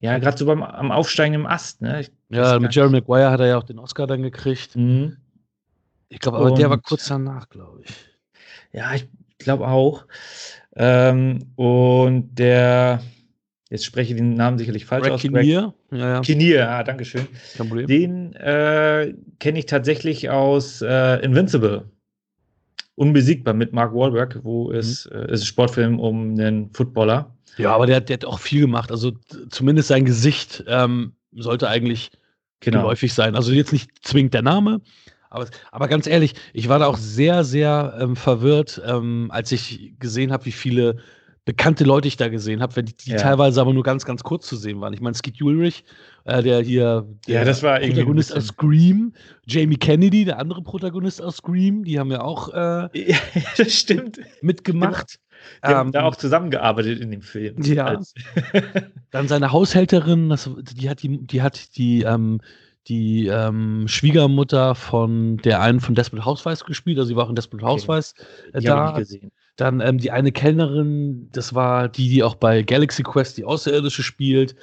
ja 0.00 0.18
gerade 0.18 0.36
so 0.36 0.46
beim 0.46 0.62
am 0.62 0.92
aufsteigenden 0.92 1.46
Ast. 1.46 1.80
Ne? 1.80 2.06
Ja, 2.28 2.58
mit 2.58 2.74
Jerry 2.74 2.90
Maguire 2.90 3.30
hat 3.30 3.40
er 3.40 3.46
ja 3.46 3.58
auch 3.58 3.64
den 3.64 3.78
Oscar 3.78 4.06
dann 4.06 4.22
gekriegt. 4.22 4.76
Mhm. 4.76 5.16
Ich 6.10 6.20
glaube, 6.20 6.38
aber 6.38 6.52
und, 6.52 6.58
der 6.58 6.70
war 6.70 6.78
kurz 6.78 7.06
danach, 7.06 7.48
glaube 7.48 7.82
ich. 7.82 7.90
Ja, 8.72 8.94
ich 8.94 9.08
glaube 9.38 9.66
auch. 9.66 10.06
Ähm, 10.76 11.52
und 11.56 12.34
der 12.34 13.00
jetzt 13.74 13.84
spreche 13.84 14.12
ich 14.12 14.18
den 14.18 14.34
Namen 14.34 14.56
sicherlich 14.56 14.86
falsch 14.86 15.02
Greg 15.02 15.12
aus. 15.12 15.20
Kinnear. 15.20 15.74
Ja, 15.90 15.98
ja. 15.98 16.20
Kinnear, 16.20 16.68
ah, 16.70 16.84
danke 16.84 17.04
schön. 17.04 17.26
Kein 17.56 17.68
Problem. 17.68 17.86
Den 17.88 18.32
äh, 18.34 19.12
kenne 19.40 19.58
ich 19.58 19.66
tatsächlich 19.66 20.30
aus 20.30 20.80
äh, 20.80 21.24
Invincible. 21.24 21.84
Unbesiegbar 22.94 23.52
mit 23.52 23.72
Mark 23.72 23.92
Wahlberg, 23.92 24.38
wo 24.44 24.70
mhm. 24.70 24.76
es, 24.76 25.06
äh, 25.06 25.32
ist 25.32 25.42
ein 25.42 25.46
Sportfilm 25.46 25.98
um 25.98 26.30
einen 26.30 26.70
Footballer. 26.72 27.34
Ja, 27.58 27.74
aber 27.74 27.86
der, 27.86 28.00
der 28.00 28.14
hat 28.14 28.24
auch 28.24 28.38
viel 28.38 28.60
gemacht. 28.60 28.92
Also 28.92 29.12
zumindest 29.50 29.88
sein 29.88 30.04
Gesicht 30.04 30.64
ähm, 30.68 31.12
sollte 31.32 31.68
eigentlich 31.68 32.12
genau. 32.60 32.82
geläufig 32.82 33.12
sein. 33.12 33.34
Also 33.34 33.52
jetzt 33.52 33.72
nicht 33.72 33.90
zwingend 34.02 34.34
der 34.34 34.42
Name, 34.42 34.80
Aber, 35.30 35.48
aber 35.72 35.88
ganz 35.88 36.06
ehrlich, 36.06 36.34
ich 36.52 36.68
war 36.68 36.78
da 36.78 36.86
auch 36.86 36.96
sehr, 36.96 37.42
sehr 37.42 37.96
ähm, 38.00 38.14
verwirrt, 38.14 38.80
ähm, 38.86 39.30
als 39.32 39.50
ich 39.50 39.94
gesehen 39.98 40.30
habe, 40.30 40.44
wie 40.46 40.52
viele 40.52 40.98
bekannte 41.44 41.84
Leute 41.84 42.08
ich 42.08 42.16
da 42.16 42.28
gesehen 42.28 42.62
habe, 42.62 42.82
die, 42.82 42.96
die 42.96 43.10
ja. 43.10 43.16
teilweise 43.18 43.60
aber 43.60 43.72
nur 43.72 43.82
ganz, 43.82 44.04
ganz 44.04 44.22
kurz 44.22 44.46
zu 44.46 44.56
sehen 44.56 44.80
waren. 44.80 44.94
Ich 44.94 45.00
meine, 45.00 45.14
Skid 45.14 45.40
Ulrich, 45.42 45.84
äh, 46.24 46.42
der 46.42 46.62
hier 46.62 47.06
der 47.26 47.34
ja, 47.34 47.44
das 47.44 47.62
war 47.62 47.80
Protagonist 47.80 48.34
aus 48.34 48.46
Scream, 48.46 49.12
Jamie 49.46 49.76
Kennedy, 49.76 50.24
der 50.24 50.38
andere 50.38 50.62
Protagonist 50.62 51.20
aus 51.20 51.36
Scream, 51.36 51.84
die 51.84 51.98
haben 51.98 52.10
ja 52.10 52.22
auch 52.22 52.52
äh, 52.52 52.88
ja, 53.10 53.16
das 53.56 53.74
stimmt. 53.74 54.20
mitgemacht. 54.40 55.18
Die 55.62 55.68
haben 55.68 55.88
ähm, 55.88 55.92
da 55.92 56.04
auch 56.04 56.16
zusammengearbeitet 56.16 57.00
in 57.00 57.10
dem 57.10 57.20
Film. 57.20 57.60
Ja. 57.62 58.00
Dann 59.10 59.28
seine 59.28 59.52
Haushälterin, 59.52 60.30
das, 60.30 60.48
die 60.58 60.88
hat 60.88 61.02
die, 61.02 61.18
die 61.26 61.42
hat 61.42 61.76
die, 61.76 62.02
ähm, 62.02 62.40
die 62.88 63.26
ähm, 63.26 63.86
Schwiegermutter 63.86 64.74
von 64.74 65.36
der 65.38 65.60
einen 65.60 65.80
von 65.80 65.94
Desperate 65.94 66.24
Housewives 66.24 66.64
gespielt, 66.64 66.98
also 66.98 67.08
sie 67.08 67.16
war 67.16 67.24
auch 67.26 67.28
in 67.28 67.34
Desperate 67.34 67.66
Housewives 67.66 68.14
äh, 68.54 68.62
da. 68.62 68.98
Dann 69.56 69.80
ähm, 69.80 69.98
die 69.98 70.10
eine 70.10 70.32
Kellnerin, 70.32 71.28
das 71.32 71.54
war 71.54 71.88
die, 71.88 72.08
die 72.08 72.22
auch 72.22 72.34
bei 72.34 72.62
Galaxy 72.62 73.02
Quest 73.02 73.36
die 73.36 73.44
Außerirdische 73.44 74.02
spielt. 74.02 74.56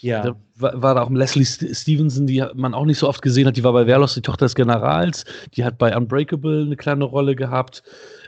Ja. 0.00 0.22
Da 0.22 0.36
war, 0.56 0.82
war 0.82 0.94
da 0.94 1.02
auch 1.02 1.10
Leslie 1.10 1.44
Stevenson, 1.44 2.26
die 2.26 2.42
man 2.54 2.72
auch 2.72 2.86
nicht 2.86 2.98
so 2.98 3.08
oft 3.08 3.20
gesehen 3.20 3.46
hat. 3.46 3.56
Die 3.56 3.64
war 3.64 3.72
bei 3.72 3.86
Wehrlos, 3.86 4.14
die 4.14 4.22
Tochter 4.22 4.46
des 4.46 4.54
Generals. 4.54 5.24
Die 5.54 5.64
hat 5.64 5.76
bei 5.76 5.94
Unbreakable 5.94 6.62
eine 6.62 6.76
kleine 6.76 7.04
Rolle 7.04 7.36
gehabt. 7.36 7.82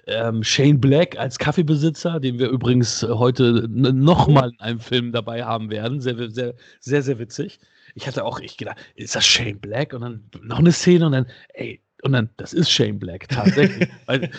Ähm, 0.06 0.42
Shane 0.42 0.80
Black 0.80 1.18
als 1.18 1.38
Kaffeebesitzer, 1.38 2.20
den 2.20 2.38
wir 2.38 2.48
übrigens 2.48 3.02
heute 3.02 3.68
nochmal 3.68 4.50
in 4.50 4.60
einem 4.60 4.80
Film 4.80 5.12
dabei 5.12 5.44
haben 5.44 5.70
werden. 5.70 6.00
Sehr, 6.00 6.30
sehr, 6.30 6.54
sehr, 6.80 7.02
sehr 7.02 7.18
witzig. 7.18 7.60
Ich 7.94 8.06
hatte 8.06 8.24
auch 8.24 8.40
ich 8.40 8.56
gedacht, 8.56 8.78
ist 8.94 9.14
das 9.14 9.24
Shane 9.24 9.58
Black? 9.58 9.94
Und 9.94 10.02
dann 10.02 10.22
noch 10.42 10.58
eine 10.58 10.72
Szene 10.72 11.06
und 11.06 11.12
dann, 11.12 11.26
ey, 11.54 11.80
und 12.02 12.12
dann, 12.12 12.30
das 12.36 12.52
ist 12.52 12.70
Shane 12.70 12.98
Black, 12.98 13.28
tatsächlich. 13.28 13.88
Weil 14.06 14.30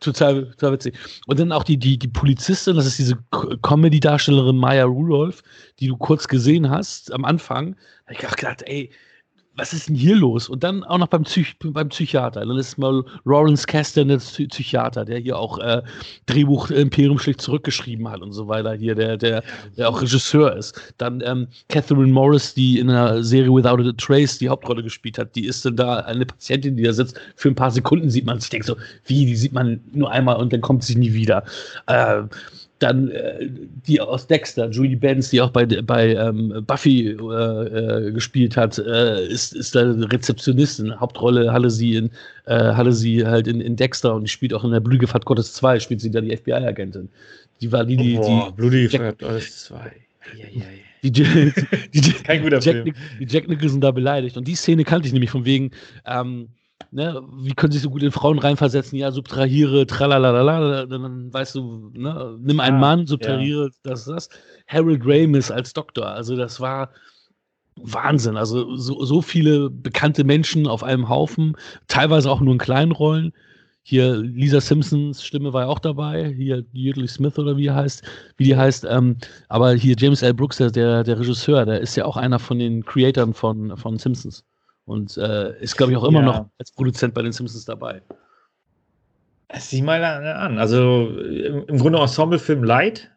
total, 0.00 0.46
total 0.52 0.72
witzig. 0.72 0.98
Und 1.26 1.38
dann 1.38 1.52
auch 1.52 1.64
die, 1.64 1.76
die, 1.76 1.98
die 1.98 2.08
Polizistin, 2.08 2.76
das 2.76 2.86
ist 2.86 2.98
diese 2.98 3.18
Comedy-Darstellerin 3.62 4.56
Maya 4.56 4.84
Rudolph, 4.84 5.42
die 5.78 5.86
du 5.86 5.96
kurz 5.96 6.26
gesehen 6.26 6.70
hast 6.70 7.12
am 7.12 7.24
Anfang. 7.24 7.76
Da 8.06 8.14
habe 8.14 8.30
ich 8.30 8.36
gedacht, 8.36 8.62
ey, 8.66 8.90
was 9.60 9.74
ist 9.74 9.88
denn 9.88 9.94
hier 9.96 10.16
los? 10.16 10.48
Und 10.48 10.64
dann 10.64 10.82
auch 10.84 10.96
noch 10.96 11.08
beim, 11.08 11.24
Psych 11.24 11.54
beim 11.62 11.90
Psychiater. 11.90 12.40
Dann 12.40 12.56
ist 12.56 12.78
mal 12.78 13.04
Lawrence 13.24 13.66
Kasdan, 13.66 14.08
der 14.08 14.16
Psychiater, 14.16 15.04
der 15.04 15.18
hier 15.18 15.38
auch 15.38 15.58
äh, 15.58 15.82
Drehbuch 16.26 16.70
Imperium 16.70 17.18
schlicht 17.18 17.42
zurückgeschrieben 17.42 18.08
hat 18.08 18.22
und 18.22 18.32
so 18.32 18.48
weiter, 18.48 18.72
hier, 18.72 18.94
der, 18.94 19.18
der, 19.18 19.42
der 19.76 19.90
auch 19.90 20.00
Regisseur 20.00 20.56
ist. 20.56 20.80
Dann 20.96 21.22
ähm, 21.26 21.46
Catherine 21.68 22.10
Morris, 22.10 22.54
die 22.54 22.78
in 22.78 22.88
einer 22.88 23.22
Serie 23.22 23.52
Without 23.52 23.86
a 23.86 23.92
Trace 23.98 24.38
die 24.38 24.48
Hauptrolle 24.48 24.82
gespielt 24.82 25.18
hat, 25.18 25.36
die 25.36 25.44
ist 25.44 25.64
dann 25.66 25.76
da 25.76 25.98
eine 26.00 26.24
Patientin, 26.24 26.76
die 26.76 26.84
da 26.84 26.94
sitzt. 26.94 27.20
Für 27.36 27.50
ein 27.50 27.54
paar 27.54 27.70
Sekunden 27.70 28.08
sieht 28.08 28.24
man 28.24 28.38
sich. 28.38 28.46
Ich 28.46 28.50
denke 28.50 28.66
so, 28.66 28.76
wie, 29.04 29.26
die 29.26 29.36
sieht 29.36 29.52
man 29.52 29.80
nur 29.92 30.10
einmal 30.10 30.36
und 30.36 30.54
dann 30.54 30.62
kommt 30.62 30.84
sie 30.84 30.96
nie 30.96 31.12
wieder. 31.12 31.44
Äh, 31.86 32.22
dann 32.82 33.10
äh, 33.10 33.48
die 33.86 34.00
aus 34.00 34.26
Dexter, 34.26 34.70
Julie 34.70 34.96
Benz, 34.96 35.30
die 35.30 35.40
auch 35.40 35.50
bei, 35.50 35.64
bei 35.66 36.14
ähm, 36.14 36.64
Buffy 36.66 37.08
äh, 37.08 37.14
äh, 37.14 38.12
gespielt 38.12 38.56
hat, 38.56 38.78
äh, 38.78 39.26
ist, 39.26 39.54
ist 39.54 39.74
da 39.74 39.82
Rezeptionistin. 39.82 40.98
Hauptrolle 40.98 41.52
hatte 41.52 41.70
sie 41.70 41.96
in, 41.96 42.10
äh, 42.46 42.72
hatte 42.72 42.92
sie 42.92 43.24
halt 43.24 43.46
in, 43.46 43.60
in 43.60 43.76
Dexter 43.76 44.14
und 44.14 44.24
die 44.24 44.28
spielt 44.28 44.54
auch 44.54 44.64
in 44.64 44.72
der 44.72 44.80
Blühgefahrt 44.80 45.24
Gottes 45.24 45.52
2, 45.54 45.78
spielt 45.80 46.00
sie 46.00 46.10
da 46.10 46.20
die 46.20 46.36
FBI-Agentin. 46.36 47.08
Die 47.60 47.70
war 47.70 47.84
die, 47.84 47.96
die, 47.96 48.18
oh, 48.18 48.46
die 48.48 48.56
Blühgefahrt 48.56 49.18
Gottes 49.18 49.64
2. 49.64 49.92
Die, 51.02 51.10
die, 51.12 51.22
die, 52.00 52.12
Kein 52.24 52.42
guter 52.42 52.60
Jack, 52.60 52.82
Film. 52.82 52.94
Die 53.20 53.26
Jack 53.26 53.48
Nicholson 53.48 53.80
da 53.80 53.90
beleidigt. 53.90 54.36
Und 54.36 54.48
die 54.48 54.54
Szene 54.54 54.84
kannte 54.84 55.06
ich 55.06 55.12
nämlich 55.12 55.30
von 55.30 55.44
wegen, 55.44 55.70
ähm, 56.06 56.48
ne, 56.90 57.22
wie 57.38 57.54
können 57.54 57.72
sich 57.72 57.82
so 57.82 57.90
gut 57.90 58.02
in 58.02 58.12
Frauen 58.12 58.38
reinversetzen? 58.38 58.98
Ja, 58.98 59.12
subtrahiere, 59.12 59.86
tralalala, 59.86 60.86
dann 60.86 61.32
weißt 61.32 61.54
du, 61.54 61.90
ne, 61.94 62.36
nimm 62.40 62.60
einen 62.60 62.76
ah, 62.76 62.80
Mann, 62.80 63.06
subtrahiere, 63.06 63.64
ja. 63.64 63.70
das, 63.82 64.04
das. 64.04 64.28
Harold 64.66 65.02
Ramis 65.04 65.50
als 65.50 65.72
Doktor, 65.72 66.06
also 66.06 66.36
das 66.36 66.60
war 66.60 66.90
Wahnsinn. 67.76 68.36
Also 68.36 68.76
so, 68.76 69.04
so 69.04 69.22
viele 69.22 69.70
bekannte 69.70 70.24
Menschen 70.24 70.66
auf 70.66 70.82
einem 70.82 71.08
Haufen, 71.08 71.56
teilweise 71.88 72.30
auch 72.30 72.40
nur 72.40 72.52
in 72.52 72.58
kleinen 72.58 72.92
Rollen. 72.92 73.32
Hier 73.82 74.16
Lisa 74.16 74.60
Simpsons 74.60 75.24
Stimme 75.24 75.52
war 75.52 75.62
ja 75.62 75.68
auch 75.68 75.78
dabei, 75.78 76.32
hier 76.36 76.64
Yudley 76.72 77.08
Smith 77.08 77.38
oder 77.38 77.56
wie 77.56 77.66
er 77.66 77.74
heißt, 77.76 78.02
wie 78.36 78.44
die 78.44 78.56
heißt. 78.56 78.86
Ähm, 78.88 79.16
aber 79.48 79.72
hier 79.72 79.96
James 79.98 80.22
L. 80.22 80.34
Brooks, 80.34 80.58
der, 80.58 80.70
der 80.70 81.18
Regisseur, 81.18 81.64
der 81.64 81.80
ist 81.80 81.96
ja 81.96 82.04
auch 82.04 82.16
einer 82.16 82.38
von 82.38 82.58
den 82.58 82.84
Creatoren 82.84 83.32
von, 83.32 83.76
von 83.76 83.98
Simpsons. 83.98 84.44
Und 84.84 85.16
äh, 85.16 85.60
ist, 85.60 85.76
glaube 85.76 85.92
ich, 85.92 85.98
auch 85.98 86.04
immer 86.04 86.20
ja. 86.20 86.26
noch 86.26 86.50
als 86.58 86.72
Produzent 86.72 87.14
bei 87.14 87.22
den 87.22 87.32
Simpsons 87.32 87.64
dabei. 87.64 88.02
Sieh 89.58 89.82
mal 89.82 90.02
an. 90.02 90.58
Also 90.58 91.08
im 91.08 91.78
Grunde 91.78 91.98
Ensemblefilm 91.98 92.62
Light. 92.62 93.10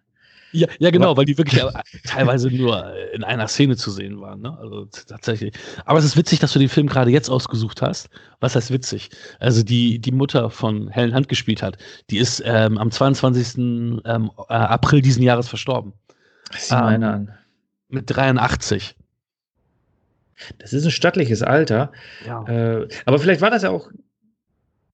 Ja, 0.54 0.68
ja, 0.78 0.92
genau, 0.92 1.08
Aber 1.08 1.18
weil 1.18 1.26
die 1.26 1.38
wirklich 1.38 1.64
teilweise 2.06 2.50
nur 2.50 2.94
in 3.12 3.24
einer 3.24 3.48
Szene 3.48 3.76
zu 3.76 3.90
sehen 3.90 4.22
waren. 4.22 4.42
Ne? 4.42 4.56
Also 4.60 4.86
tatsächlich. 5.08 5.54
Aber 5.86 5.98
es 5.98 6.06
ist 6.06 6.16
witzig, 6.16 6.40
dass 6.40 6.54
du 6.54 6.60
den 6.60 6.70
Film 6.70 6.88
gerade 6.88 7.10
jetzt 7.10 7.30
ausgesucht 7.30 7.82
hast. 7.82 8.10
Was 8.40 8.56
heißt 8.56 8.72
witzig? 8.72 9.10
Also 9.40 9.64
die, 9.64 10.00
die 10.00 10.12
Mutter 10.12 10.52
von 10.52 10.90
Helen 10.90 11.16
Hunt 11.16 11.28
gespielt 11.28 11.64
hat, 11.64 11.78
die 12.12 12.18
ist 12.18 12.42
ähm, 12.46 12.78
am 12.78 12.92
22. 12.92 13.58
Ähm, 13.58 14.32
äh, 14.48 14.54
April 14.54 15.02
diesen 15.02 15.24
Jahres 15.24 15.48
verstorben. 15.48 15.94
Sieh 16.56 16.76
mal 16.76 16.96
ähm, 16.96 17.04
an. 17.04 17.32
Mit 17.90 18.04
83. 18.08 18.96
Das 20.60 20.74
ist 20.74 20.86
ein 20.86 20.92
stattliches 20.92 21.42
Alter. 21.42 21.92
Ja. 22.26 22.44
Äh, 22.48 22.88
aber 23.06 23.20
vielleicht 23.20 23.42
war 23.42 23.52
das 23.52 23.64
ja 23.64 23.70
auch 23.70 23.90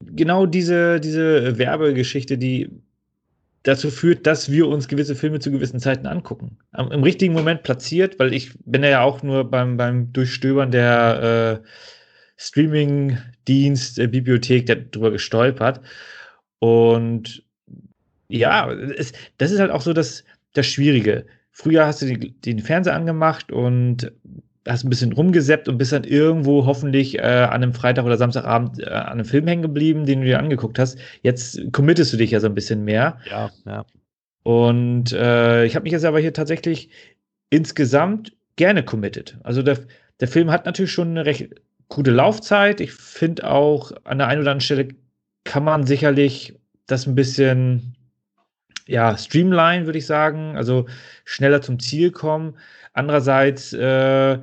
genau 0.02 0.46
diese, 0.46 1.00
diese 1.00 1.58
Werbegeschichte, 1.58 2.38
die 2.38 2.70
dazu 3.64 3.90
führt, 3.90 4.26
dass 4.26 4.52
wir 4.52 4.68
uns 4.68 4.88
gewisse 4.88 5.16
Filme 5.16 5.40
zu 5.40 5.52
gewissen 5.52 5.80
Zeiten 5.80 6.08
angucken. 6.08 6.58
Am, 6.72 6.92
Im 6.92 7.04
richtigen 7.04 7.34
Moment 7.34 7.64
platziert, 7.64 8.18
weil 8.20 8.34
ich 8.34 8.52
bin 8.66 8.84
ja 8.84 9.02
auch 9.02 9.22
nur 9.22 9.50
beim, 9.50 9.78
beim 9.78 10.14
Durchstöbern 10.14 10.72
der 10.72 11.62
äh, 11.62 11.68
Streaming-Dienst, 12.38 14.00
äh, 14.00 14.08
Bibliothek 14.08 14.66
darüber 14.66 15.12
gestolpert. 15.12 15.82
Und 16.60 17.44
ja, 18.30 18.72
es, 18.72 19.12
das 19.38 19.52
ist 19.52 19.60
halt 19.60 19.72
auch 19.72 19.82
so 19.82 19.94
das, 19.94 20.24
das 20.54 20.68
Schwierige. 20.68 21.26
Früher 21.52 21.86
hast 21.86 22.02
du 22.02 22.06
die, 22.06 22.32
den 22.32 22.60
Fernseher 22.60 22.96
angemacht 22.96 23.52
und 23.52 24.12
hast 24.72 24.84
ein 24.84 24.90
bisschen 24.90 25.14
rumgesäppt 25.14 25.68
und 25.68 25.78
bist 25.78 25.92
dann 25.92 26.04
irgendwo 26.04 26.66
hoffentlich 26.66 27.18
äh, 27.18 27.22
an 27.22 27.64
einem 27.64 27.74
Freitag 27.74 28.06
oder 28.06 28.18
Samstagabend 28.18 28.80
äh, 28.80 28.86
an 28.86 29.14
einem 29.14 29.26
Film 29.26 29.48
hängen 29.48 29.62
geblieben, 29.62 30.06
den 30.06 30.22
du 30.22 30.28
dir 30.28 30.40
angeguckt 30.40 30.80
hast. 30.80 30.98
Jetzt 31.22 31.60
committest 31.72 32.14
du 32.14 32.18
dich 32.18 32.32
ja 32.32 32.40
so 32.40 32.48
ein 32.48 32.56
bisschen 32.56 32.84
mehr. 32.84 33.20
Ja, 33.30 33.50
ja. 33.66 33.86
Und 34.44 35.12
äh, 35.14 35.66
ich 35.66 35.76
habe 35.76 35.84
mich 35.84 35.92
jetzt 35.92 36.06
aber 36.06 36.20
hier 36.20 36.34
tatsächlich 36.34 36.90
insgesamt 37.50 38.34
gerne 38.56 38.84
committed. 38.84 39.38
Also 39.44 39.62
der, 39.62 39.80
der 40.20 40.28
Film 40.28 40.52
hat 40.52 40.66
natürlich 40.66 40.92
schon 40.92 41.10
eine 41.10 41.26
recht 41.26 41.50
gute 41.88 42.12
Laufzeit. 42.12 42.82
Ich 42.82 42.94
finde 42.94 43.50
auch 43.50 43.92
an 44.04 44.20
der 44.20 44.28
einen 44.28 44.42
oder 44.42 44.52
anderen 44.52 44.62
Stelle 44.62 44.90
kann 45.44 45.64
man 45.64 45.86
sicherlich 45.86 46.60
das 46.86 47.08
ein 47.08 47.16
bisschen 47.16 47.96
ja, 48.86 49.18
streamline, 49.18 49.86
würde 49.86 50.00
ich 50.00 50.06
sagen. 50.06 50.56
Also 50.56 50.88
schneller 51.26 51.62
zum 51.62 51.80
Ziel 51.80 52.12
kommen. 52.12 52.58
Andererseits 52.94 53.74
äh, 53.74 54.40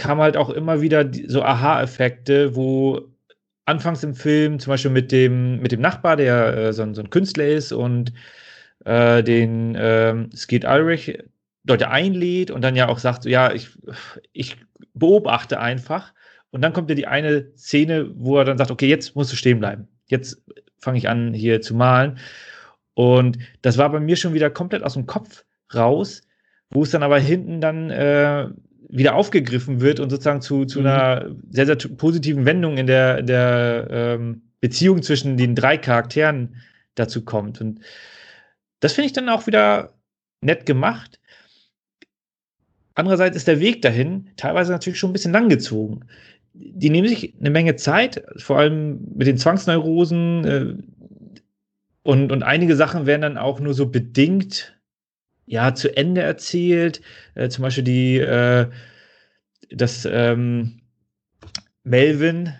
kam 0.00 0.20
halt 0.20 0.36
auch 0.36 0.50
immer 0.50 0.80
wieder 0.80 1.10
so 1.26 1.42
Aha-Effekte, 1.42 2.56
wo 2.56 3.08
anfangs 3.66 4.02
im 4.02 4.14
Film 4.14 4.58
zum 4.58 4.72
Beispiel 4.72 4.90
mit 4.90 5.12
dem, 5.12 5.60
mit 5.60 5.72
dem 5.72 5.80
Nachbar, 5.80 6.16
der 6.16 6.56
äh, 6.56 6.72
so, 6.72 6.92
so, 6.92 7.02
ein 7.02 7.10
Künstler 7.10 7.46
ist 7.46 7.72
und 7.72 8.12
äh, 8.84 9.22
den 9.22 9.74
äh, 9.76 10.26
Skeet 10.34 10.64
Ulrich 10.64 11.18
Leute 11.64 11.90
einlädt 11.90 12.50
und 12.50 12.62
dann 12.62 12.74
ja 12.74 12.88
auch 12.88 12.98
sagt, 12.98 13.24
so, 13.24 13.28
ja, 13.28 13.52
ich, 13.52 13.68
ich 14.32 14.56
beobachte 14.94 15.60
einfach. 15.60 16.12
Und 16.50 16.62
dann 16.62 16.72
kommt 16.72 16.88
ja 16.88 16.96
die 16.96 17.06
eine 17.06 17.54
Szene, 17.54 18.10
wo 18.14 18.38
er 18.38 18.44
dann 18.44 18.58
sagt, 18.58 18.70
okay, 18.70 18.88
jetzt 18.88 19.14
musst 19.14 19.30
du 19.30 19.36
stehen 19.36 19.60
bleiben. 19.60 19.86
Jetzt 20.06 20.42
fange 20.78 20.98
ich 20.98 21.08
an, 21.08 21.34
hier 21.34 21.60
zu 21.60 21.74
malen. 21.74 22.18
Und 22.94 23.38
das 23.62 23.78
war 23.78 23.90
bei 23.90 24.00
mir 24.00 24.16
schon 24.16 24.34
wieder 24.34 24.50
komplett 24.50 24.82
aus 24.82 24.94
dem 24.94 25.06
Kopf 25.06 25.44
raus, 25.74 26.22
wo 26.70 26.82
es 26.82 26.90
dann 26.90 27.02
aber 27.02 27.18
hinten 27.18 27.60
dann 27.60 27.90
äh, 27.90 28.48
wieder 28.90 29.14
aufgegriffen 29.14 29.80
wird 29.80 30.00
und 30.00 30.10
sozusagen 30.10 30.40
zu, 30.40 30.64
zu 30.64 30.80
mhm. 30.80 30.86
einer 30.86 31.30
sehr, 31.50 31.66
sehr 31.66 31.76
positiven 31.76 32.44
Wendung 32.44 32.76
in 32.76 32.86
der, 32.86 33.22
der 33.22 33.86
ähm, 33.90 34.42
Beziehung 34.60 35.02
zwischen 35.02 35.36
den 35.36 35.54
drei 35.54 35.78
Charakteren 35.78 36.56
dazu 36.94 37.24
kommt. 37.24 37.60
Und 37.60 37.80
das 38.80 38.92
finde 38.92 39.06
ich 39.06 39.12
dann 39.12 39.28
auch 39.28 39.46
wieder 39.46 39.94
nett 40.40 40.66
gemacht. 40.66 41.20
Andererseits 42.94 43.36
ist 43.36 43.48
der 43.48 43.60
Weg 43.60 43.82
dahin 43.82 44.30
teilweise 44.36 44.72
natürlich 44.72 44.98
schon 44.98 45.10
ein 45.10 45.14
bisschen 45.14 45.32
langgezogen. 45.32 46.04
Die 46.52 46.90
nehmen 46.90 47.08
sich 47.08 47.34
eine 47.38 47.50
Menge 47.50 47.76
Zeit, 47.76 48.24
vor 48.36 48.58
allem 48.58 49.00
mit 49.14 49.26
den 49.26 49.38
Zwangsneurosen. 49.38 50.44
Äh, 50.44 50.74
und, 52.02 52.32
und 52.32 52.42
einige 52.42 52.76
Sachen 52.76 53.06
werden 53.06 53.22
dann 53.22 53.38
auch 53.38 53.60
nur 53.60 53.74
so 53.74 53.86
bedingt 53.86 54.79
ja, 55.50 55.74
zu 55.74 55.94
Ende 55.96 56.22
erzählt. 56.22 57.00
Äh, 57.34 57.48
zum 57.48 57.62
Beispiel 57.62 57.84
die, 57.84 58.18
äh, 58.18 58.68
das 59.70 60.06
ähm, 60.10 60.80
Melvin, 61.82 62.54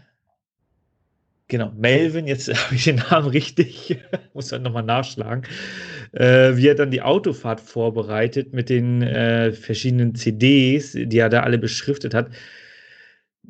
Genau, 1.49 1.73
Melvin, 1.76 2.28
jetzt 2.28 2.49
habe 2.66 2.76
ich 2.76 2.85
den 2.85 2.97
Namen 3.11 3.28
richtig, 3.28 3.99
muss 4.35 4.49
dann 4.49 4.62
nochmal 4.62 4.85
nachschlagen, 4.85 5.44
äh, 6.12 6.56
wie 6.56 6.68
er 6.68 6.76
dann 6.76 6.92
die 6.92 7.02
Autofahrt 7.02 7.61
vorbereitet 7.61 8.52
mit 8.52 8.68
den 8.68 9.02
äh, 9.02 9.50
verschiedenen 9.52 10.14
CDs, 10.14 10.92
die 10.92 11.18
er 11.18 11.28
da 11.28 11.42
alle 11.42 11.59
beschriftet 11.59 12.14
hat. 12.14 12.30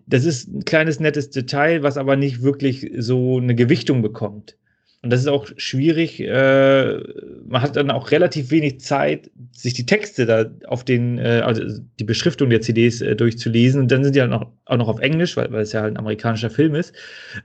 Das 0.06 0.24
ist 0.24 0.48
ein 0.48 0.64
kleines 0.64 0.98
nettes 0.98 1.28
Detail, 1.28 1.82
was 1.82 1.98
aber 1.98 2.16
nicht 2.16 2.42
wirklich 2.42 2.90
so 2.96 3.36
eine 3.36 3.54
Gewichtung 3.54 4.00
bekommt. 4.00 4.56
Und 5.02 5.10
das 5.10 5.20
ist 5.20 5.28
auch 5.28 5.48
schwierig. 5.56 6.20
Äh, 6.20 7.00
man 7.46 7.62
hat 7.62 7.76
dann 7.76 7.90
auch 7.90 8.10
relativ 8.10 8.50
wenig 8.50 8.80
Zeit, 8.80 9.30
sich 9.52 9.72
die 9.72 9.86
Texte 9.86 10.26
da 10.26 10.50
auf 10.66 10.84
den, 10.84 11.18
äh, 11.18 11.40
also 11.42 11.62
die 11.98 12.04
Beschriftung 12.04 12.50
der 12.50 12.60
CDs 12.60 13.00
äh, 13.00 13.16
durchzulesen. 13.16 13.80
Und 13.80 13.90
dann 13.90 14.04
sind 14.04 14.14
die 14.14 14.20
halt 14.20 14.30
noch, 14.30 14.52
auch 14.66 14.76
noch 14.76 14.88
auf 14.88 15.00
Englisch, 15.00 15.38
weil, 15.38 15.50
weil 15.52 15.62
es 15.62 15.72
ja 15.72 15.80
halt 15.80 15.94
ein 15.94 15.98
amerikanischer 15.98 16.50
Film 16.50 16.74
ist. 16.74 16.94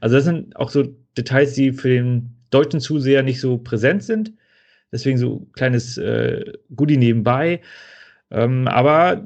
Also 0.01 0.17
das 0.17 0.25
sind 0.25 0.55
auch 0.57 0.69
so 0.69 0.83
Details, 1.17 1.53
die 1.53 1.71
für 1.71 1.89
den 1.89 2.35
deutschen 2.49 2.81
Zuseher 2.81 3.23
nicht 3.23 3.39
so 3.39 3.57
präsent 3.57 4.03
sind. 4.03 4.33
Deswegen 4.91 5.17
so 5.17 5.47
kleines 5.53 5.97
äh, 5.97 6.51
Goodie 6.75 6.97
nebenbei. 6.97 7.61
Ähm, 8.31 8.67
aber 8.67 9.25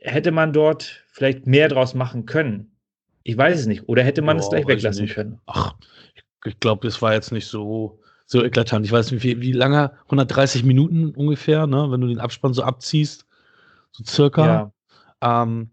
hätte 0.00 0.30
man 0.30 0.54
dort 0.54 1.04
vielleicht 1.08 1.46
mehr 1.46 1.68
draus 1.68 1.94
machen 1.94 2.24
können? 2.24 2.70
Ich 3.24 3.36
weiß 3.36 3.60
es 3.60 3.66
nicht. 3.66 3.88
Oder 3.88 4.02
hätte 4.02 4.22
man 4.22 4.38
oh, 4.38 4.40
es 4.40 4.48
gleich 4.48 4.66
weglassen 4.66 5.06
können? 5.06 5.38
Ach, 5.46 5.74
ich 6.44 6.60
glaube, 6.60 6.86
das 6.86 7.00
war 7.02 7.12
jetzt 7.12 7.32
nicht 7.32 7.46
so, 7.46 8.00
so 8.26 8.44
eklatant. 8.44 8.84
Ich 8.86 8.92
weiß 8.92 9.10
nicht, 9.10 9.22
wie, 9.22 9.40
wie 9.40 9.52
lange? 9.52 9.92
130 10.04 10.64
Minuten 10.64 11.14
ungefähr, 11.14 11.66
ne? 11.66 11.90
wenn 11.90 12.00
du 12.00 12.06
den 12.06 12.20
Abspann 12.20 12.54
so 12.54 12.62
abziehst. 12.62 13.26
So 13.92 14.04
circa. 14.04 14.72
Ja. 15.22 15.42
Ähm, 15.42 15.70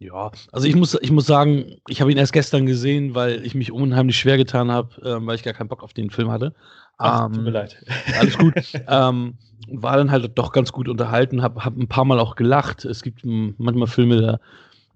ja, 0.00 0.30
also 0.52 0.68
ich 0.68 0.76
muss, 0.76 0.96
ich 1.00 1.10
muss 1.10 1.26
sagen, 1.26 1.76
ich 1.88 2.00
habe 2.00 2.12
ihn 2.12 2.18
erst 2.18 2.32
gestern 2.32 2.66
gesehen, 2.66 3.16
weil 3.16 3.44
ich 3.44 3.56
mich 3.56 3.72
unheimlich 3.72 4.16
schwer 4.16 4.36
getan 4.36 4.70
habe, 4.70 4.94
äh, 5.02 5.26
weil 5.26 5.34
ich 5.34 5.42
gar 5.42 5.54
keinen 5.54 5.68
Bock 5.68 5.82
auf 5.82 5.92
den 5.92 6.10
Film 6.10 6.30
hatte. 6.30 6.54
Ach, 6.98 7.26
ähm, 7.26 7.32
tut 7.32 7.44
mir 7.44 7.50
leid. 7.50 7.84
Alles 8.18 8.38
gut. 8.38 8.54
ähm, 8.86 9.34
war 9.70 9.96
dann 9.96 10.10
halt 10.10 10.38
doch 10.38 10.52
ganz 10.52 10.70
gut 10.70 10.88
unterhalten, 10.88 11.42
habe 11.42 11.64
hab 11.64 11.76
ein 11.76 11.88
paar 11.88 12.04
Mal 12.04 12.20
auch 12.20 12.36
gelacht. 12.36 12.84
Es 12.84 13.02
gibt 13.02 13.22
manchmal 13.24 13.88
Filme, 13.88 14.20
da 14.20 14.40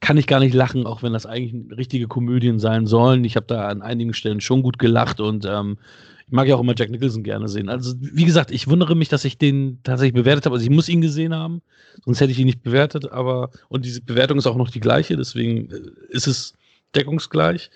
kann 0.02 0.18
ich 0.18 0.26
gar 0.26 0.40
nicht 0.40 0.52
lachen, 0.52 0.84
auch 0.84 1.02
wenn 1.02 1.12
das 1.12 1.26
eigentlich 1.26 1.54
richtige 1.76 2.08
Komödien 2.08 2.58
sein 2.58 2.86
sollen. 2.86 3.24
Ich 3.24 3.36
habe 3.36 3.46
da 3.46 3.68
an 3.68 3.82
einigen 3.82 4.12
Stellen 4.12 4.40
schon 4.40 4.62
gut 4.62 4.78
gelacht 4.78 5.20
und 5.20 5.46
ähm, 5.46 5.78
ich 6.26 6.32
mag 6.32 6.48
ja 6.48 6.56
auch 6.56 6.60
immer 6.60 6.74
Jack 6.76 6.90
Nicholson 6.90 7.22
gerne 7.22 7.48
sehen. 7.48 7.68
Also, 7.68 7.94
wie 8.00 8.24
gesagt, 8.24 8.50
ich 8.50 8.66
wundere 8.68 8.96
mich, 8.96 9.08
dass 9.08 9.24
ich 9.24 9.38
den 9.38 9.78
tatsächlich 9.84 10.14
bewertet 10.14 10.46
habe. 10.46 10.56
Also, 10.56 10.64
ich 10.64 10.70
muss 10.70 10.88
ihn 10.88 11.00
gesehen 11.00 11.34
haben, 11.34 11.62
sonst 12.04 12.20
hätte 12.20 12.32
ich 12.32 12.38
ihn 12.40 12.46
nicht 12.46 12.62
bewertet. 12.62 13.12
Aber, 13.12 13.50
und 13.68 13.84
diese 13.84 14.02
Bewertung 14.02 14.38
ist 14.38 14.46
auch 14.46 14.56
noch 14.56 14.70
die 14.70 14.80
gleiche, 14.80 15.16
deswegen 15.16 15.70
äh, 15.70 15.80
ist 16.08 16.26
es 16.26 16.54
deckungsgleich. 16.96 17.70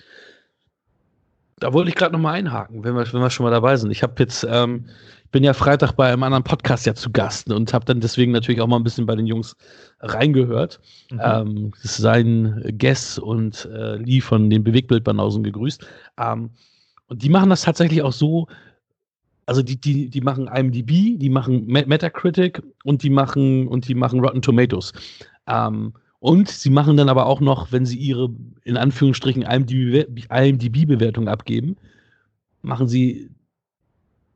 Da 1.58 1.72
wollte 1.72 1.90
ich 1.90 1.94
gerade 1.94 2.12
noch 2.12 2.20
mal 2.20 2.32
einhaken, 2.32 2.82
wenn 2.82 2.94
wir, 2.94 3.10
wenn 3.12 3.20
wir 3.20 3.30
schon 3.30 3.44
mal 3.44 3.50
dabei 3.50 3.76
sind. 3.76 3.90
Ich 3.92 4.02
habe 4.02 4.14
jetzt 4.18 4.44
ähm, 4.50 4.86
bin 5.30 5.44
ja 5.44 5.52
Freitag 5.52 5.92
bei 5.92 6.12
einem 6.12 6.22
anderen 6.22 6.44
Podcast 6.44 6.86
ja 6.86 6.94
zu 6.94 7.10
Gast 7.10 7.50
und 7.50 7.72
habe 7.72 7.84
dann 7.84 8.00
deswegen 8.00 8.32
natürlich 8.32 8.60
auch 8.60 8.66
mal 8.66 8.76
ein 8.76 8.84
bisschen 8.84 9.06
bei 9.06 9.14
den 9.16 9.26
Jungs 9.26 9.56
reingehört. 10.00 10.80
Mhm. 11.10 11.20
Ähm, 11.22 11.72
sein 11.82 12.74
Guess 12.78 13.18
und 13.18 13.68
äh, 13.72 13.96
Lee 13.96 14.20
von 14.20 14.50
den 14.50 14.64
Bewegbildbanausen 14.64 15.42
gegrüßt. 15.42 15.86
Ähm, 16.18 16.50
und 17.08 17.22
die 17.22 17.28
machen 17.28 17.50
das 17.50 17.62
tatsächlich 17.62 18.02
auch 18.02 18.12
so, 18.12 18.46
also 19.46 19.62
die, 19.62 19.80
die, 19.80 20.10
die 20.10 20.20
machen 20.20 20.48
IMDb, 20.48 21.18
die 21.18 21.30
machen 21.30 21.66
Metacritic 21.66 22.62
und 22.84 23.02
die 23.02 23.10
machen 23.10 23.68
und 23.68 23.88
die 23.88 23.94
machen 23.94 24.20
Rotten 24.20 24.42
Tomatoes. 24.42 24.92
Ähm, 25.46 25.92
und 26.18 26.48
sie 26.48 26.70
machen 26.70 26.96
dann 26.96 27.08
aber 27.08 27.26
auch 27.26 27.40
noch, 27.40 27.70
wenn 27.72 27.86
sie 27.86 27.98
ihre 27.98 28.30
in 28.64 28.76
Anführungsstrichen 28.76 29.42
IMDb-Bewertung 29.42 31.28
abgeben, 31.28 31.76
machen 32.62 32.88
sie 32.88 33.30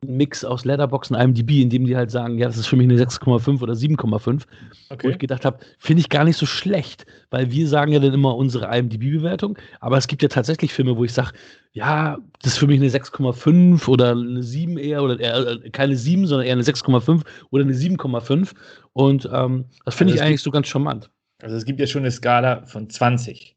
Mix 0.03 0.43
aus 0.43 0.65
Letterbox 0.65 1.11
und 1.11 1.17
IMDb, 1.17 1.61
in 1.61 1.69
dem 1.69 1.85
die 1.85 1.95
halt 1.95 2.09
sagen, 2.09 2.39
ja, 2.39 2.47
das 2.47 2.57
ist 2.57 2.65
für 2.65 2.75
mich 2.75 2.85
eine 2.85 2.99
6,5 2.99 3.61
oder 3.61 3.73
7,5. 3.73 4.43
Okay. 4.89 5.07
Wo 5.07 5.11
ich 5.11 5.19
gedacht 5.19 5.45
habe, 5.45 5.59
finde 5.77 6.01
ich 6.01 6.09
gar 6.09 6.23
nicht 6.23 6.37
so 6.37 6.47
schlecht, 6.47 7.05
weil 7.29 7.51
wir 7.51 7.67
sagen 7.67 7.91
ja 7.91 7.99
dann 7.99 8.13
immer 8.13 8.35
unsere 8.35 8.65
IMDb-Bewertung, 8.75 9.59
aber 9.79 9.97
es 9.97 10.07
gibt 10.07 10.23
ja 10.23 10.27
tatsächlich 10.27 10.73
Filme, 10.73 10.97
wo 10.97 11.03
ich 11.03 11.13
sage, 11.13 11.33
ja, 11.73 12.17
das 12.41 12.53
ist 12.53 12.57
für 12.57 12.65
mich 12.65 12.79
eine 12.79 12.89
6,5 12.89 13.87
oder 13.87 14.11
eine 14.11 14.41
7 14.41 14.77
eher 14.79 15.03
oder 15.03 15.19
eher, 15.19 15.47
äh, 15.47 15.69
keine 15.69 15.95
7, 15.95 16.25
sondern 16.25 16.47
eher 16.47 16.53
eine 16.53 16.63
6,5 16.63 17.21
oder 17.51 17.63
eine 17.63 17.73
7,5 17.73 18.53
und 18.93 19.29
ähm, 19.31 19.65
das 19.85 19.93
finde 19.93 20.13
also 20.13 20.23
ich 20.23 20.27
eigentlich 20.27 20.41
so 20.41 20.49
ganz 20.49 20.67
charmant. 20.67 21.11
Also 21.43 21.55
es 21.55 21.65
gibt 21.65 21.79
ja 21.79 21.85
schon 21.85 22.01
eine 22.01 22.11
Skala 22.11 22.65
von 22.65 22.89
20. 22.89 23.55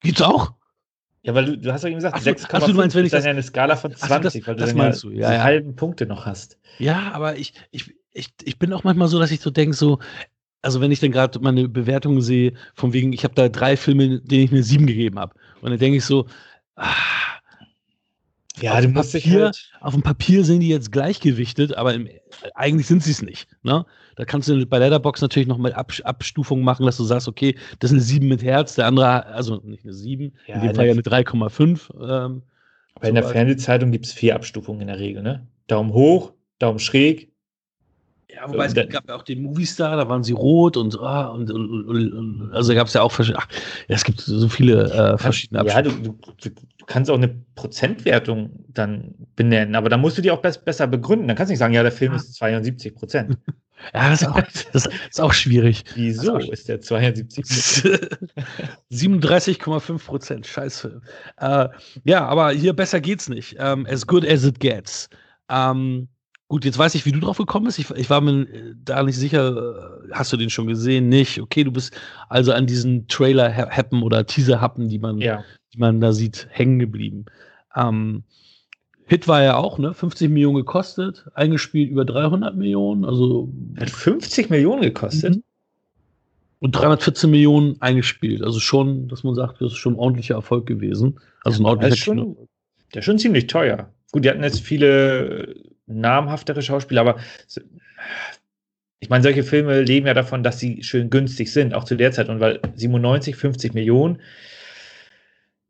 Gibt's 0.00 0.22
auch? 0.22 0.57
Ja, 1.22 1.34
weil 1.34 1.44
du, 1.44 1.58
du 1.58 1.72
hast 1.72 1.82
doch 1.82 1.88
eben 1.88 1.96
gesagt, 1.96 2.16
6,5 2.16 3.02
ist 3.02 3.12
dann 3.12 3.24
ja 3.24 3.30
eine 3.30 3.42
Skala 3.42 3.76
von 3.76 3.94
20, 3.94 4.10
ach, 4.10 4.20
das, 4.20 4.34
weil 4.34 4.54
du 4.54 4.60
das 4.60 4.70
dann 4.70 4.78
meinst 4.78 5.04
ja, 5.04 5.10
du. 5.10 5.16
Ja, 5.16 5.32
ja. 5.32 5.42
halben 5.42 5.74
Punkte 5.74 6.06
noch 6.06 6.26
hast. 6.26 6.58
Ja, 6.78 7.10
aber 7.12 7.36
ich, 7.36 7.54
ich, 7.70 7.94
ich, 8.12 8.28
ich 8.44 8.58
bin 8.58 8.72
auch 8.72 8.84
manchmal 8.84 9.08
so, 9.08 9.18
dass 9.18 9.30
ich 9.30 9.40
so 9.40 9.50
denke, 9.50 9.74
so, 9.74 9.98
also 10.62 10.80
wenn 10.80 10.92
ich 10.92 11.00
dann 11.00 11.12
gerade 11.12 11.38
meine 11.40 11.68
Bewertungen 11.68 12.20
sehe, 12.20 12.52
von 12.74 12.92
wegen, 12.92 13.12
ich 13.12 13.24
habe 13.24 13.34
da 13.34 13.48
drei 13.48 13.76
Filme, 13.76 14.20
denen 14.20 14.44
ich 14.44 14.52
eine 14.52 14.62
7 14.62 14.86
gegeben 14.86 15.18
habe. 15.18 15.34
Und 15.60 15.70
dann 15.70 15.78
denke 15.78 15.98
ich 15.98 16.04
so, 16.04 16.26
ah, 16.76 16.94
ja, 18.60 18.74
auf, 18.74 18.80
dem 18.80 18.94
Papier, 18.94 19.44
halt 19.44 19.70
auf 19.80 19.94
dem 19.94 20.02
Papier 20.02 20.44
sind 20.44 20.60
die 20.60 20.68
jetzt 20.68 20.90
gleichgewichtet, 20.90 21.74
aber 21.74 21.94
im, 21.94 22.08
eigentlich 22.54 22.86
sind 22.86 23.02
sie 23.02 23.12
es 23.12 23.22
nicht. 23.22 23.48
Ne? 23.62 23.86
Da 24.18 24.24
kannst 24.24 24.48
du 24.48 24.66
bei 24.66 24.78
Letterbox 24.78 25.22
natürlich 25.22 25.46
noch 25.46 25.58
mal 25.58 25.72
Ab 25.72 25.92
Abstufungen 26.02 26.64
machen, 26.64 26.84
dass 26.84 26.96
du 26.96 27.04
sagst, 27.04 27.28
okay, 27.28 27.54
das 27.78 27.92
ist 27.92 27.94
eine 27.94 28.02
7 28.02 28.26
mit 28.26 28.42
Herz, 28.42 28.74
der 28.74 28.86
andere, 28.86 29.26
also 29.26 29.60
nicht 29.62 29.84
eine 29.84 29.92
7, 29.92 30.32
ja, 30.46 30.56
in 30.56 30.60
dem 30.60 30.74
Fall 30.74 30.86
ja 30.86 30.92
eine 30.92 31.02
3,5. 31.02 32.26
Ähm, 32.26 32.42
aber 32.96 33.08
in 33.08 33.14
der 33.14 33.22
Fernsehzeitung 33.22 33.92
gibt 33.92 34.06
es 34.06 34.12
vier 34.12 34.34
Abstufungen 34.34 34.80
in 34.80 34.88
der 34.88 34.98
Regel, 34.98 35.22
ne? 35.22 35.46
Daumen 35.68 35.92
hoch, 35.92 36.32
Daumen 36.58 36.80
schräg. 36.80 37.30
Ja, 38.28 38.48
wobei 38.48 38.66
es 38.66 38.74
gab 38.74 39.08
ja 39.08 39.14
auch 39.14 39.22
den 39.22 39.40
Movistar, 39.40 39.96
da 39.96 40.08
waren 40.08 40.24
sie 40.24 40.32
rot 40.32 40.76
und, 40.76 40.98
ah, 40.98 41.28
und, 41.28 41.52
und, 41.52 41.88
und 41.88 42.50
also 42.52 42.74
gab 42.74 42.88
es 42.88 42.94
ja 42.94 43.02
auch 43.02 43.12
verschiedene, 43.12 43.44
es 43.86 44.02
gibt 44.02 44.20
so 44.20 44.48
viele 44.48 44.90
äh, 44.90 45.16
verschiedene 45.16 45.60
Abstufungen. 45.60 46.04
Ja, 46.04 46.12
du, 46.12 46.34
du, 46.40 46.50
du, 46.50 46.86
kannst 46.86 47.08
auch 47.08 47.16
eine 47.16 47.36
Prozentwertung 47.54 48.64
dann 48.66 49.14
benennen, 49.36 49.76
aber 49.76 49.88
da 49.88 49.96
musst 49.96 50.18
du 50.18 50.22
die 50.22 50.32
auch 50.32 50.40
besser 50.40 50.88
begründen. 50.88 51.28
Dann 51.28 51.36
kannst 51.36 51.50
du 51.50 51.52
nicht 51.52 51.60
sagen, 51.60 51.74
ja, 51.74 51.82
der 51.84 51.92
Film 51.92 52.14
ist 52.14 52.34
72 52.34 52.96
Prozent. 52.96 53.38
Ja, 53.94 54.10
das 54.10 54.22
ist 54.22 54.28
auch, 54.28 54.40
das 54.72 54.86
ist 54.86 55.20
auch 55.20 55.32
schwierig. 55.32 55.84
Wieso 55.94 56.36
ist, 56.36 56.50
ist 56.50 56.68
der 56.68 56.80
72? 56.80 57.84
37,5 58.90 59.98
Prozent. 60.06 60.46
Scheiße. 60.46 61.00
Äh, 61.38 61.68
ja, 62.04 62.26
aber 62.26 62.50
hier 62.50 62.72
besser 62.72 63.00
geht's 63.00 63.28
nicht. 63.28 63.56
Ähm, 63.58 63.86
as 63.86 64.06
good 64.06 64.26
as 64.26 64.44
it 64.44 64.60
gets. 64.60 65.08
Um, 65.48 66.08
gut, 66.48 66.64
jetzt 66.64 66.78
weiß 66.78 66.94
ich, 66.94 67.06
wie 67.06 67.12
du 67.12 67.20
drauf 67.20 67.38
gekommen 67.38 67.66
bist. 67.66 67.78
Ich, 67.78 67.90
ich 67.90 68.10
war 68.10 68.20
mir 68.20 68.42
äh, 68.42 68.74
da 68.84 69.02
nicht 69.02 69.16
sicher. 69.16 69.56
Äh, 69.56 70.12
hast 70.12 70.32
du 70.32 70.36
den 70.36 70.50
schon 70.50 70.66
gesehen? 70.66 71.08
Nicht. 71.08 71.40
Okay, 71.40 71.64
du 71.64 71.72
bist 71.72 71.98
also 72.28 72.52
an 72.52 72.66
diesen 72.66 73.08
Trailer-Happen 73.08 74.02
oder 74.02 74.26
Teaser-Happen, 74.26 74.88
die 74.88 74.98
man, 74.98 75.18
ja. 75.18 75.44
die 75.72 75.78
man 75.78 76.00
da 76.00 76.12
sieht, 76.12 76.48
hängen 76.50 76.78
geblieben. 76.78 77.26
Um, 77.74 78.24
Hit 79.08 79.26
war 79.26 79.42
ja 79.42 79.56
auch, 79.56 79.78
ne? 79.78 79.94
50 79.94 80.30
Millionen 80.30 80.56
gekostet, 80.56 81.24
eingespielt 81.34 81.90
über 81.90 82.04
300 82.04 82.54
Millionen. 82.54 83.06
Also 83.06 83.48
hat 83.80 83.88
50 83.88 84.50
Millionen 84.50 84.82
gekostet. 84.82 85.36
Mhm. 85.36 85.42
Und 86.60 86.72
314 86.72 87.30
Millionen 87.30 87.80
eingespielt. 87.80 88.42
Also 88.42 88.60
schon, 88.60 89.08
dass 89.08 89.24
man 89.24 89.34
sagt, 89.34 89.62
das 89.62 89.72
ist 89.72 89.78
schon 89.78 89.94
ein 89.94 89.98
ordentlicher 89.98 90.34
Erfolg 90.34 90.66
gewesen. 90.66 91.18
Also 91.42 91.62
ein 91.62 91.66
ordentlicher 91.66 91.90
das 91.90 91.98
ist 91.98 92.04
schon, 92.04 92.36
Der 92.92 92.98
ist 92.98 93.06
schon 93.06 93.18
ziemlich 93.18 93.46
teuer. 93.46 93.88
Gut, 94.12 94.24
die 94.24 94.28
hatten 94.28 94.42
jetzt 94.42 94.60
viele 94.60 95.54
namhaftere 95.86 96.60
Schauspieler, 96.60 97.00
aber 97.00 97.16
ich 99.00 99.08
meine, 99.08 99.22
solche 99.22 99.42
Filme 99.44 99.80
leben 99.82 100.06
ja 100.06 100.14
davon, 100.14 100.42
dass 100.42 100.58
sie 100.58 100.82
schön 100.82 101.08
günstig 101.08 101.50
sind, 101.50 101.72
auch 101.72 101.84
zu 101.84 101.96
der 101.96 102.12
Zeit. 102.12 102.28
Und 102.28 102.40
weil 102.40 102.60
97, 102.74 103.36
50 103.36 103.72
Millionen, 103.72 104.20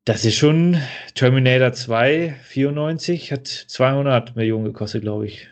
das 0.09 0.25
ist 0.25 0.37
schon 0.37 0.79
Terminator 1.14 1.73
2, 1.75 2.35
94, 2.42 3.31
hat 3.31 3.47
200 3.47 4.37
Millionen 4.37 4.64
gekostet, 4.64 5.03
glaube 5.03 5.27
ich. 5.27 5.49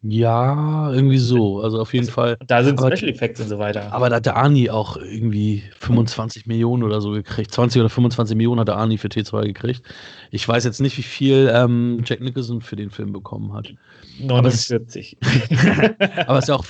Ja, 0.00 0.90
irgendwie 0.90 1.18
so. 1.18 1.60
Also 1.60 1.78
auf 1.78 1.92
jeden 1.92 2.06
also, 2.06 2.14
Fall. 2.14 2.36
Da 2.46 2.64
sind 2.64 2.78
aber, 2.78 2.96
Special 2.96 3.12
Effects 3.12 3.40
und 3.40 3.48
so 3.48 3.58
weiter. 3.58 3.92
Aber 3.92 4.08
da 4.08 4.16
hat 4.16 4.26
der 4.26 4.36
Arnie 4.36 4.70
auch 4.70 4.96
irgendwie 4.96 5.62
25 5.78 6.46
Millionen 6.46 6.82
oder 6.82 7.02
so 7.02 7.10
gekriegt. 7.10 7.52
20 7.52 7.80
oder 7.80 7.90
25 7.90 8.34
Millionen 8.34 8.60
hat 8.60 8.68
der 8.68 8.78
Arnie 8.78 8.96
für 8.96 9.08
T2 9.08 9.44
gekriegt. 9.44 9.82
Ich 10.30 10.48
weiß 10.48 10.64
jetzt 10.64 10.80
nicht, 10.80 10.96
wie 10.96 11.02
viel 11.02 11.52
ähm, 11.54 12.02
Jack 12.06 12.22
Nicholson 12.22 12.62
für 12.62 12.76
den 12.76 12.90
Film 12.90 13.12
bekommen 13.12 13.52
hat. 13.52 13.74
49. 14.20 15.18
Aber 16.26 16.38
es, 16.38 16.44
ist 16.44 16.48
ja 16.48 16.54
auch, 16.54 16.64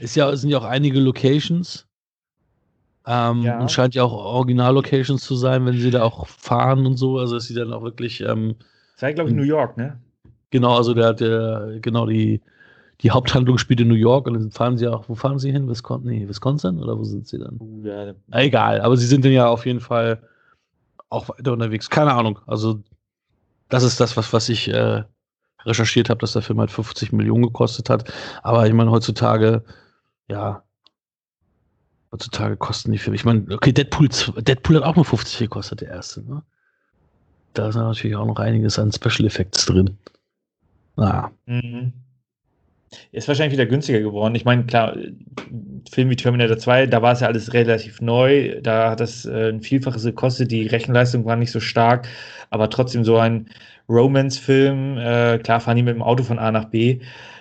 ist 0.00 0.14
ja, 0.14 0.30
es 0.30 0.42
sind 0.42 0.50
ja 0.50 0.58
auch 0.58 0.64
einige 0.64 1.00
Locations. 1.00 1.85
Ähm, 3.06 3.42
ja. 3.42 3.60
Und 3.60 3.70
scheint 3.70 3.94
ja 3.94 4.02
auch 4.02 4.12
Original-Locations 4.12 5.22
zu 5.22 5.36
sein, 5.36 5.64
wenn 5.64 5.78
sie 5.78 5.90
da 5.90 6.02
auch 6.02 6.26
fahren 6.26 6.86
und 6.86 6.96
so. 6.96 7.18
Also, 7.18 7.36
dass 7.36 7.44
sie 7.44 7.54
dann 7.54 7.72
auch 7.72 7.82
wirklich. 7.82 8.20
Ähm, 8.20 8.56
das 8.94 9.02
war, 9.02 9.12
glaube 9.12 9.30
ich, 9.30 9.36
New 9.36 9.42
York, 9.44 9.76
ne? 9.76 10.00
Genau, 10.50 10.76
also 10.76 10.94
der, 10.94 11.12
der, 11.12 11.78
genau, 11.80 12.06
die, 12.06 12.40
die 13.00 13.10
Haupthandlung 13.10 13.58
spielt 13.58 13.80
in 13.80 13.88
New 13.88 13.94
York 13.94 14.26
und 14.26 14.34
dann 14.34 14.50
fahren 14.50 14.76
sie 14.78 14.88
auch, 14.88 15.08
wo 15.08 15.14
fahren 15.14 15.38
sie 15.38 15.52
hin? 15.52 15.68
Wisconsin, 15.68 16.10
nee, 16.10 16.28
Wisconsin 16.28 16.78
oder 16.78 16.98
wo 16.98 17.04
sind 17.04 17.26
sie 17.28 17.38
dann? 17.38 17.60
Ja. 17.82 18.14
Egal, 18.32 18.80
aber 18.80 18.96
sie 18.96 19.06
sind 19.06 19.24
dann 19.24 19.32
ja 19.32 19.48
auf 19.48 19.66
jeden 19.66 19.80
Fall 19.80 20.22
auch 21.08 21.28
weiter 21.28 21.52
unterwegs. 21.52 21.90
Keine 21.90 22.14
Ahnung. 22.14 22.38
Also 22.46 22.82
Das 23.68 23.82
ist 23.82 24.00
das, 24.00 24.16
was, 24.16 24.32
was 24.32 24.48
ich 24.48 24.68
äh, 24.68 25.04
recherchiert 25.64 26.10
habe, 26.10 26.20
dass 26.20 26.32
der 26.34 26.42
Film 26.42 26.60
halt 26.60 26.70
50 26.70 27.12
Millionen 27.12 27.44
gekostet 27.44 27.90
hat. 27.90 28.12
Aber 28.42 28.66
ich 28.66 28.72
meine, 28.72 28.90
heutzutage, 28.90 29.64
ja, 30.28 30.62
heutzutage 32.12 32.56
kosten 32.56 32.92
die 32.92 32.98
Filme. 32.98 33.16
Ich 33.16 33.24
meine, 33.24 33.44
okay, 33.50 33.72
Deadpool, 33.72 34.08
Deadpool 34.42 34.76
hat 34.76 34.84
auch 34.84 34.96
nur 34.96 35.04
50 35.04 35.38
gekostet, 35.38 35.80
der 35.80 35.88
erste. 35.88 36.22
Ne? 36.22 36.42
Da 37.54 37.68
ist 37.68 37.76
natürlich 37.76 38.16
auch 38.16 38.26
noch 38.26 38.38
einiges 38.38 38.78
an 38.78 38.92
Special 38.92 39.26
Effects 39.26 39.66
drin. 39.66 39.96
Naja. 40.96 41.30
Mhm. 41.46 41.92
Ist 43.12 43.28
wahrscheinlich 43.28 43.52
wieder 43.52 43.66
günstiger 43.66 44.00
geworden. 44.00 44.34
Ich 44.34 44.44
meine, 44.44 44.64
klar, 44.64 44.96
Film 45.90 46.10
wie 46.10 46.16
Terminator 46.16 46.56
2, 46.56 46.86
da 46.86 47.02
war 47.02 47.12
es 47.12 47.20
ja 47.20 47.26
alles 47.26 47.52
relativ 47.52 48.00
neu. 48.00 48.60
Da 48.62 48.90
hat 48.90 49.00
das 49.00 49.24
äh, 49.26 49.50
ein 49.50 49.60
Vielfaches 49.60 50.04
gekostet. 50.04 50.50
Die 50.50 50.66
Rechenleistung 50.66 51.24
war 51.24 51.36
nicht 51.36 51.50
so 51.50 51.60
stark. 51.60 52.06
Aber 52.50 52.70
trotzdem 52.70 53.04
so 53.04 53.18
ein 53.18 53.48
Romance-Film. 53.88 54.98
Äh, 54.98 55.38
klar 55.38 55.60
fahren 55.60 55.76
die 55.76 55.82
mit 55.82 55.94
dem 55.94 56.02
Auto 56.02 56.24
von 56.24 56.38
A 56.38 56.50
nach 56.52 56.66
B. 56.66 57.00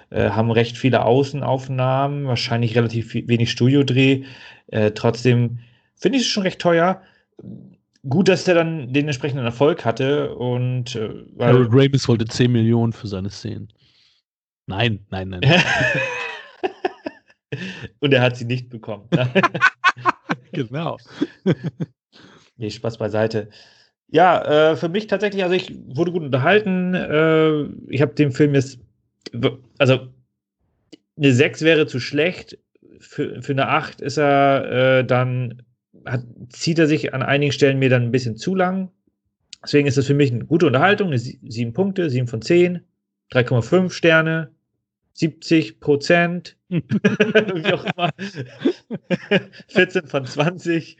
Äh, 0.09 0.29
haben 0.29 0.51
recht 0.51 0.77
viele 0.77 1.03
Außenaufnahmen. 1.03 2.25
Wahrscheinlich 2.25 2.75
relativ 2.75 3.13
wenig 3.13 3.51
Studiodreh. 3.51 4.23
Äh, 4.67 4.91
trotzdem 4.91 5.59
finde 5.95 6.17
ich 6.17 6.25
es 6.25 6.29
schon 6.29 6.43
recht 6.43 6.59
teuer 6.59 7.01
gut, 8.07 8.27
dass 8.27 8.47
er 8.47 8.55
dann 8.55 8.93
den 8.93 9.07
entsprechenden 9.07 9.45
Erfolg 9.45 9.83
hatte 9.83 10.35
und 10.35 10.95
äh, 10.95 11.25
weil 11.33 11.53
Harold 11.53 11.69
Ramis 11.71 12.07
wollte 12.07 12.25
10 12.25 12.51
Millionen 12.51 12.93
für 12.93 13.07
seine 13.07 13.29
Szenen. 13.29 13.69
Nein, 14.67 15.05
nein, 15.09 15.29
nein. 15.29 15.41
und 17.99 18.13
er 18.13 18.21
hat 18.21 18.37
sie 18.37 18.45
nicht 18.45 18.69
bekommen. 18.69 19.07
genau. 20.51 20.97
nee, 22.57 22.69
Spaß 22.69 22.97
beiseite. 22.97 23.49
Ja, 24.07 24.71
äh, 24.71 24.75
für 24.75 24.89
mich 24.89 25.07
tatsächlich, 25.07 25.43
also 25.43 25.55
ich 25.55 25.75
wurde 25.87 26.11
gut 26.11 26.23
unterhalten. 26.23 26.93
Äh, 26.93 27.63
ich 27.91 28.01
habe 28.01 28.13
den 28.13 28.31
Film 28.31 28.53
jetzt, 28.53 28.79
also 29.77 30.07
eine 31.17 31.33
6 31.33 31.61
wäre 31.61 31.87
zu 31.87 31.99
schlecht. 31.99 32.57
Für, 33.05 33.41
für 33.41 33.51
eine 33.51 33.67
8 33.67 34.01
ist 34.01 34.17
er 34.17 34.99
äh, 34.99 35.05
dann 35.05 35.63
hat, 36.05 36.23
zieht 36.49 36.79
er 36.79 36.87
sich 36.87 37.13
an 37.13 37.23
einigen 37.23 37.51
Stellen 37.51 37.79
mir 37.79 37.89
dann 37.89 38.03
ein 38.03 38.11
bisschen 38.11 38.35
zu 38.35 38.55
lang. 38.55 38.91
Deswegen 39.63 39.87
ist 39.87 39.97
das 39.97 40.05
für 40.05 40.13
mich 40.13 40.31
eine 40.31 40.45
gute 40.45 40.67
Unterhaltung, 40.67 41.07
eine 41.07 41.17
7 41.17 41.73
Punkte, 41.73 42.09
7 42.09 42.27
von 42.27 42.41
10, 42.41 42.81
3,5 43.31 43.89
Sterne, 43.91 44.51
70 45.13 45.79
Prozent, 45.79 46.57
wie 46.69 47.73
auch 47.73 47.85
immer, 47.85 48.11
14 49.69 50.07
von 50.07 50.25
20. 50.25 50.97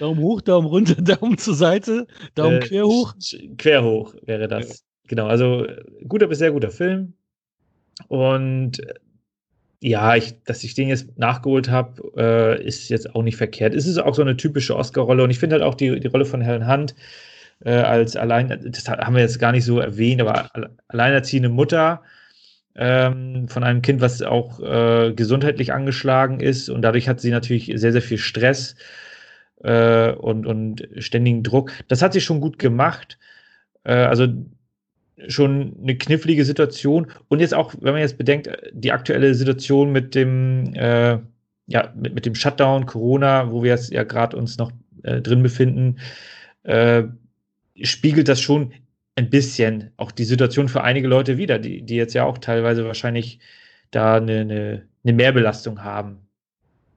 Daumen 0.00 0.20
hoch, 0.20 0.40
Daumen 0.40 0.66
runter, 0.66 0.94
Daumen 1.02 1.38
zur 1.38 1.54
Seite, 1.54 2.06
Daumen 2.34 2.56
äh, 2.56 2.60
quer 2.60 2.86
hoch. 2.86 3.14
Quer 3.58 3.84
hoch 3.84 4.14
wäre 4.24 4.48
das. 4.48 4.68
Ja. 4.68 4.74
Genau, 5.08 5.26
also 5.26 5.66
guter 6.08 6.26
bis 6.26 6.38
sehr 6.38 6.52
guter 6.52 6.70
Film. 6.70 7.14
Und 8.08 8.80
ja, 9.80 10.14
ich, 10.14 10.34
dass 10.44 10.62
ich 10.64 10.74
den 10.74 10.88
jetzt 10.88 11.18
nachgeholt 11.18 11.70
habe, 11.70 12.12
äh, 12.16 12.64
ist 12.64 12.88
jetzt 12.90 13.14
auch 13.14 13.22
nicht 13.22 13.36
verkehrt. 13.36 13.74
Es 13.74 13.86
ist 13.86 13.98
auch 13.98 14.14
so 14.14 14.22
eine 14.22 14.36
typische 14.36 14.76
Oscar-Rolle 14.76 15.24
und 15.24 15.30
ich 15.30 15.38
finde 15.38 15.54
halt 15.54 15.64
auch 15.64 15.74
die, 15.74 16.00
die 16.00 16.08
Rolle 16.08 16.26
von 16.26 16.42
Helen 16.42 16.68
Hunt 16.68 16.94
äh, 17.64 17.72
als 17.72 18.16
allein, 18.16 18.48
das 18.48 18.88
haben 18.88 19.14
wir 19.14 19.22
jetzt 19.22 19.38
gar 19.38 19.52
nicht 19.52 19.64
so 19.64 19.80
erwähnt, 19.80 20.20
aber 20.20 20.50
alleinerziehende 20.88 21.48
Mutter 21.48 22.02
ähm, 22.76 23.48
von 23.48 23.64
einem 23.64 23.82
Kind, 23.82 24.00
was 24.00 24.22
auch 24.22 24.60
äh, 24.60 25.12
gesundheitlich 25.14 25.72
angeschlagen 25.72 26.40
ist 26.40 26.68
und 26.68 26.82
dadurch 26.82 27.08
hat 27.08 27.20
sie 27.20 27.30
natürlich 27.30 27.72
sehr, 27.74 27.92
sehr 27.92 28.02
viel 28.02 28.18
Stress 28.18 28.76
äh, 29.62 30.12
und, 30.12 30.46
und 30.46 30.88
ständigen 30.98 31.42
Druck. 31.42 31.72
Das 31.88 32.02
hat 32.02 32.12
sie 32.12 32.20
schon 32.20 32.40
gut 32.40 32.58
gemacht. 32.58 33.18
Äh, 33.84 33.94
also 33.94 34.28
schon 35.28 35.76
eine 35.82 35.96
knifflige 35.96 36.44
Situation. 36.44 37.08
Und 37.28 37.40
jetzt 37.40 37.54
auch, 37.54 37.74
wenn 37.80 37.92
man 37.92 38.02
jetzt 38.02 38.18
bedenkt, 38.18 38.50
die 38.72 38.92
aktuelle 38.92 39.34
Situation 39.34 39.92
mit 39.92 40.14
dem, 40.14 40.74
äh, 40.74 41.18
ja, 41.66 41.92
mit, 41.96 42.14
mit 42.14 42.26
dem 42.26 42.34
Shutdown, 42.34 42.86
Corona, 42.86 43.50
wo 43.50 43.62
wir 43.62 43.70
jetzt 43.70 43.92
ja 43.92 44.04
gerade 44.04 44.36
uns 44.36 44.58
noch 44.58 44.72
äh, 45.02 45.20
drin 45.20 45.42
befinden, 45.42 45.98
äh, 46.62 47.04
spiegelt 47.82 48.28
das 48.28 48.40
schon 48.40 48.72
ein 49.16 49.30
bisschen 49.30 49.90
auch 49.96 50.12
die 50.12 50.24
Situation 50.24 50.68
für 50.68 50.82
einige 50.82 51.08
Leute 51.08 51.36
wieder, 51.36 51.58
die, 51.58 51.82
die 51.82 51.96
jetzt 51.96 52.14
ja 52.14 52.24
auch 52.24 52.38
teilweise 52.38 52.86
wahrscheinlich 52.86 53.38
da 53.90 54.16
eine, 54.16 54.40
eine, 54.40 54.88
eine 55.04 55.12
Mehrbelastung 55.12 55.82
haben. 55.82 56.29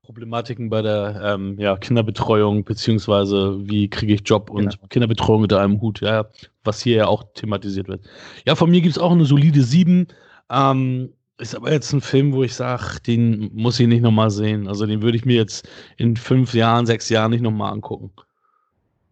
Problematiken 0.04 0.70
bei 0.70 0.82
der 0.82 1.22
ähm, 1.24 1.58
ja, 1.58 1.78
Kinderbetreuung, 1.78 2.66
beziehungsweise 2.66 3.58
wie 3.68 3.90
kriege 3.90 4.14
ich 4.14 4.22
Job 4.26 4.50
und 4.50 4.72
genau. 4.72 4.88
Kinderbetreuung 4.90 5.44
unter 5.44 5.62
einem 5.62 5.80
Hut, 5.80 6.02
ja, 6.02 6.26
was 6.64 6.82
hier 6.82 6.98
ja 6.98 7.08
auch 7.08 7.24
thematisiert 7.34 7.88
wird. 7.88 8.06
Ja, 8.46 8.56
von 8.56 8.70
mir 8.70 8.82
gibt 8.82 8.98
es 8.98 9.02
auch 9.02 9.12
eine 9.12 9.26
solide 9.26 9.64
7. 9.64 10.08
Ähm, 10.50 11.14
ist 11.40 11.56
aber 11.56 11.72
jetzt 11.72 11.92
ein 11.94 12.02
Film, 12.02 12.34
wo 12.34 12.44
ich 12.44 12.54
sage, 12.54 13.00
den 13.08 13.50
muss 13.54 13.80
ich 13.80 13.88
nicht 13.88 14.02
nochmal 14.02 14.30
sehen. 14.30 14.68
Also 14.68 14.86
den 14.86 15.02
würde 15.02 15.18
ich 15.18 15.26
mir 15.26 15.36
jetzt 15.36 15.68
in 15.98 16.16
fünf 16.18 16.54
Jahren, 16.54 16.86
sechs 16.86 17.10
Jahren 17.10 17.32
nicht 17.32 17.42
nochmal 17.42 17.72
angucken. 17.74 18.12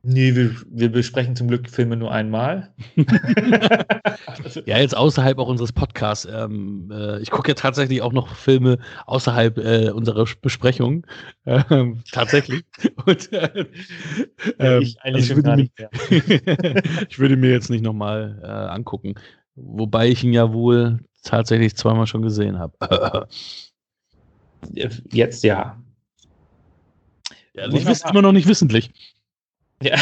Nee, 0.04 0.36
wir, 0.36 0.56
wir 0.68 0.92
besprechen 0.92 1.36
zum 1.36 1.48
Glück 1.48 1.70
Filme 1.70 1.96
nur 1.96 2.12
einmal. 2.12 2.74
ja, 4.66 4.80
jetzt 4.80 4.98
außerhalb 4.98 5.38
auch 5.38 5.48
unseres 5.48 5.72
Podcasts. 5.72 6.26
Ähm, 6.26 6.92
äh, 6.92 7.22
ich 7.22 7.30
gucke 7.30 7.50
ja 7.50 7.54
tatsächlich 7.54 8.02
auch 8.02 8.12
noch 8.12 8.36
Filme 8.36 8.80
außerhalb 9.06 9.60
äh, 9.60 9.92
unserer 9.92 10.26
Besprechung. 10.42 11.06
Ähm, 11.46 12.02
tatsächlich. 12.12 12.64
Und, 13.06 13.32
äh, 13.32 13.68
ich 14.40 14.56
ähm, 14.58 14.96
eigentlich 15.02 15.30
also 15.30 15.44
gar 15.44 15.56
nicht 15.56 15.78
mehr. 15.78 15.92
ich 17.10 17.20
würde 17.20 17.38
mir 17.38 17.52
jetzt 17.52 17.70
nicht 17.70 17.84
nochmal 17.84 18.40
äh, 18.42 18.48
angucken. 18.48 19.14
Wobei 19.54 20.08
ich 20.08 20.24
ihn 20.24 20.34
ja 20.34 20.52
wohl 20.52 21.00
tatsächlich 21.24 21.76
zweimal 21.76 22.08
schon 22.08 22.24
gesehen 22.24 22.58
habe. 22.58 23.28
jetzt 25.12 25.44
ja. 25.44 25.80
ja 27.54 27.68
nicht 27.68 27.86
wiss, 27.86 28.04
immer 28.10 28.24
noch 28.24 28.32
nicht 28.32 28.48
wissentlich. 28.48 28.90
Ja, 29.82 29.98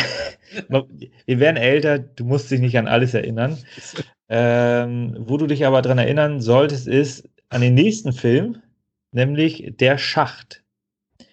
wir 1.26 1.40
werden 1.40 1.58
älter, 1.58 2.00
du 2.00 2.26
musst 2.26 2.52
dich 2.52 2.60
nicht 2.60 2.78
an 2.78 2.88
alles 2.88 3.14
erinnern. 3.14 3.58
Ähm, 4.28 5.16
wo 5.20 5.38
du 5.38 5.48
dich 5.48 5.66
aber 5.66 5.82
daran 5.82 5.98
erinnern 5.98 6.42
solltest, 6.42 6.88
ist 6.88 7.28
an 7.50 7.62
den 7.62 7.74
nächsten 7.74 8.14
Film, 8.14 8.62
nämlich 9.12 9.74
Der 9.80 9.98
Schacht. 9.98 10.64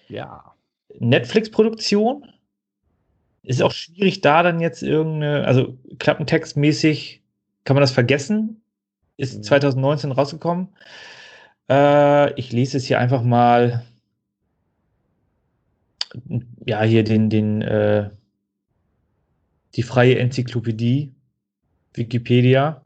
Ja. 0.07 0.55
Netflix-Produktion. 0.99 2.27
Ist 3.43 3.61
auch 3.61 3.71
schwierig, 3.71 4.21
da 4.21 4.43
dann 4.43 4.59
jetzt 4.59 4.81
irgendeine, 4.83 5.45
also 5.45 5.77
klappentextmäßig 5.99 7.21
kann 7.63 7.75
man 7.75 7.81
das 7.81 7.91
vergessen. 7.91 8.61
Ist 9.17 9.43
2019 9.43 10.09
mhm. 10.09 10.15
rausgekommen. 10.15 10.69
Äh, 11.69 12.33
ich 12.33 12.51
lese 12.51 12.77
es 12.77 12.85
hier 12.85 12.99
einfach 12.99 13.23
mal. 13.23 13.85
Ja, 16.65 16.83
hier 16.83 17.03
den, 17.03 17.29
den, 17.29 17.61
äh, 17.61 18.09
die 19.77 19.83
freie 19.83 20.17
Enzyklopädie, 20.17 21.13
Wikipedia, 21.93 22.83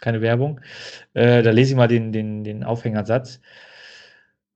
keine 0.00 0.20
Werbung. 0.20 0.60
Äh, 1.14 1.42
da 1.42 1.50
lese 1.50 1.72
ich 1.72 1.76
mal 1.76 1.88
den, 1.88 2.12
den, 2.12 2.44
den 2.44 2.64
Aufhängersatz. 2.64 3.40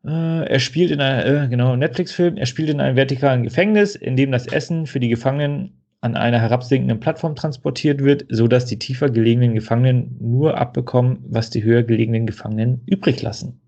Äh, 0.05 0.47
er 0.47 0.61
spielt 0.61 0.91
in 0.91 1.01
einem, 1.01 1.45
äh, 1.45 1.49
genau, 1.49 1.77
Netflix-Film, 1.77 2.37
er 2.37 2.47
spielt 2.47 2.71
in 2.71 2.81
einem 2.81 2.97
vertikalen 2.97 3.43
Gefängnis, 3.43 3.97
in 3.97 4.17
dem 4.17 4.33
das 4.33 4.47
Essen 4.47 4.87
für 4.87 5.01
die 5.01 5.09
Gefangenen 5.09 5.77
an 6.01 6.17
einer 6.17 6.41
herabsinkenden 6.41 7.01
Plattform 7.01 7.37
transportiert 7.37 8.03
wird, 8.03 8.25
sodass 8.31 8.65
die 8.65 8.79
tiefer 8.79 9.11
gelegenen 9.11 9.55
Gefangenen 9.55 10.17
nur 10.19 10.57
abbekommen, 10.57 11.19
was 11.29 11.51
die 11.51 11.63
höher 11.63 11.83
gelegenen 11.83 12.27
Gefangenen 12.27 12.83
übrig 12.87 13.21
lassen. 13.21 13.61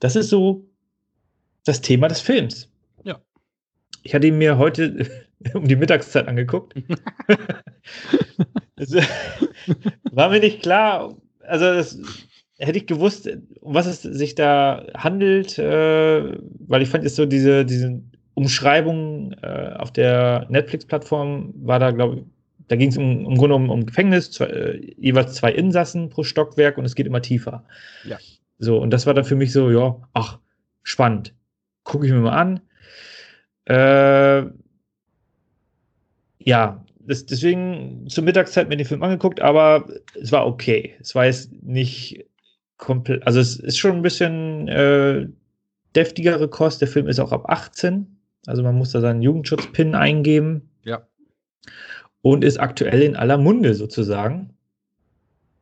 Das 0.00 0.16
ist 0.16 0.28
so 0.28 0.66
das 1.64 1.80
Thema 1.80 2.08
des 2.08 2.20
Films. 2.20 2.70
Ja. 3.04 3.18
Ich 4.02 4.14
hatte 4.14 4.26
ihn 4.26 4.38
mir 4.38 4.58
heute 4.58 5.06
um 5.54 5.66
die 5.66 5.76
Mittagszeit 5.76 6.28
angeguckt. 6.28 6.74
war 10.12 10.30
mir 10.30 10.40
nicht 10.40 10.62
klar, 10.62 11.16
also 11.40 11.64
das 11.64 11.98
hätte 12.58 12.78
ich 12.78 12.86
gewusst, 12.86 13.28
um 13.60 13.74
was 13.74 13.86
es 13.86 14.02
sich 14.02 14.34
da 14.34 14.86
handelt, 14.96 15.58
äh, 15.58 16.38
weil 16.66 16.82
ich 16.82 16.88
fand 16.88 17.04
jetzt 17.04 17.16
so 17.16 17.26
diese, 17.26 17.64
diese 17.64 18.02
Umschreibung 18.34 19.32
äh, 19.42 19.74
auf 19.76 19.92
der 19.92 20.46
Netflix-Plattform 20.48 21.54
war 21.56 21.78
da, 21.78 21.90
glaube 21.90 22.16
ich, 22.16 22.22
da 22.68 22.76
ging 22.76 22.90
es 22.90 22.98
um, 22.98 23.24
im 23.24 23.36
Grunde 23.36 23.56
um, 23.56 23.70
um 23.70 23.86
Gefängnis, 23.86 24.30
zwei, 24.30 24.46
äh, 24.46 24.94
jeweils 24.98 25.34
zwei 25.34 25.52
Insassen 25.52 26.10
pro 26.10 26.22
Stockwerk 26.22 26.78
und 26.78 26.84
es 26.84 26.94
geht 26.94 27.06
immer 27.06 27.22
tiefer. 27.22 27.64
Ja. 28.04 28.18
So, 28.58 28.78
und 28.78 28.90
das 28.90 29.06
war 29.06 29.14
dann 29.14 29.24
für 29.24 29.36
mich 29.36 29.52
so, 29.52 29.70
ja, 29.70 29.96
ach, 30.12 30.38
spannend. 30.82 31.34
Gucke 31.84 32.06
ich 32.06 32.12
mir 32.12 32.20
mal 32.20 32.36
an. 32.36 32.60
Äh, 33.64 34.50
ja, 36.48 36.82
das, 37.00 37.26
deswegen 37.26 38.06
zur 38.08 38.24
Mittagszeit 38.24 38.70
mir 38.70 38.76
den 38.78 38.86
Film 38.86 39.02
angeguckt, 39.02 39.42
aber 39.42 39.86
es 40.14 40.32
war 40.32 40.46
okay. 40.46 40.94
Es 40.98 41.14
war 41.14 41.26
jetzt 41.26 41.52
nicht 41.62 42.24
komplett, 42.78 43.26
also 43.26 43.38
es 43.38 43.56
ist 43.56 43.76
schon 43.76 43.96
ein 43.96 44.02
bisschen 44.02 44.66
äh, 44.66 45.28
deftigere 45.94 46.48
Kost. 46.48 46.80
Der 46.80 46.88
Film 46.88 47.06
ist 47.06 47.20
auch 47.20 47.32
ab 47.32 47.50
18, 47.50 48.06
also 48.46 48.62
man 48.62 48.76
muss 48.76 48.92
da 48.92 49.02
seinen 49.02 49.20
Jugendschutz-Pin 49.20 49.94
eingeben. 49.94 50.70
Ja. 50.84 51.06
und 52.22 52.44
ist 52.44 52.58
aktuell 52.58 53.02
in 53.02 53.14
aller 53.14 53.36
Munde 53.36 53.74
sozusagen. 53.74 54.54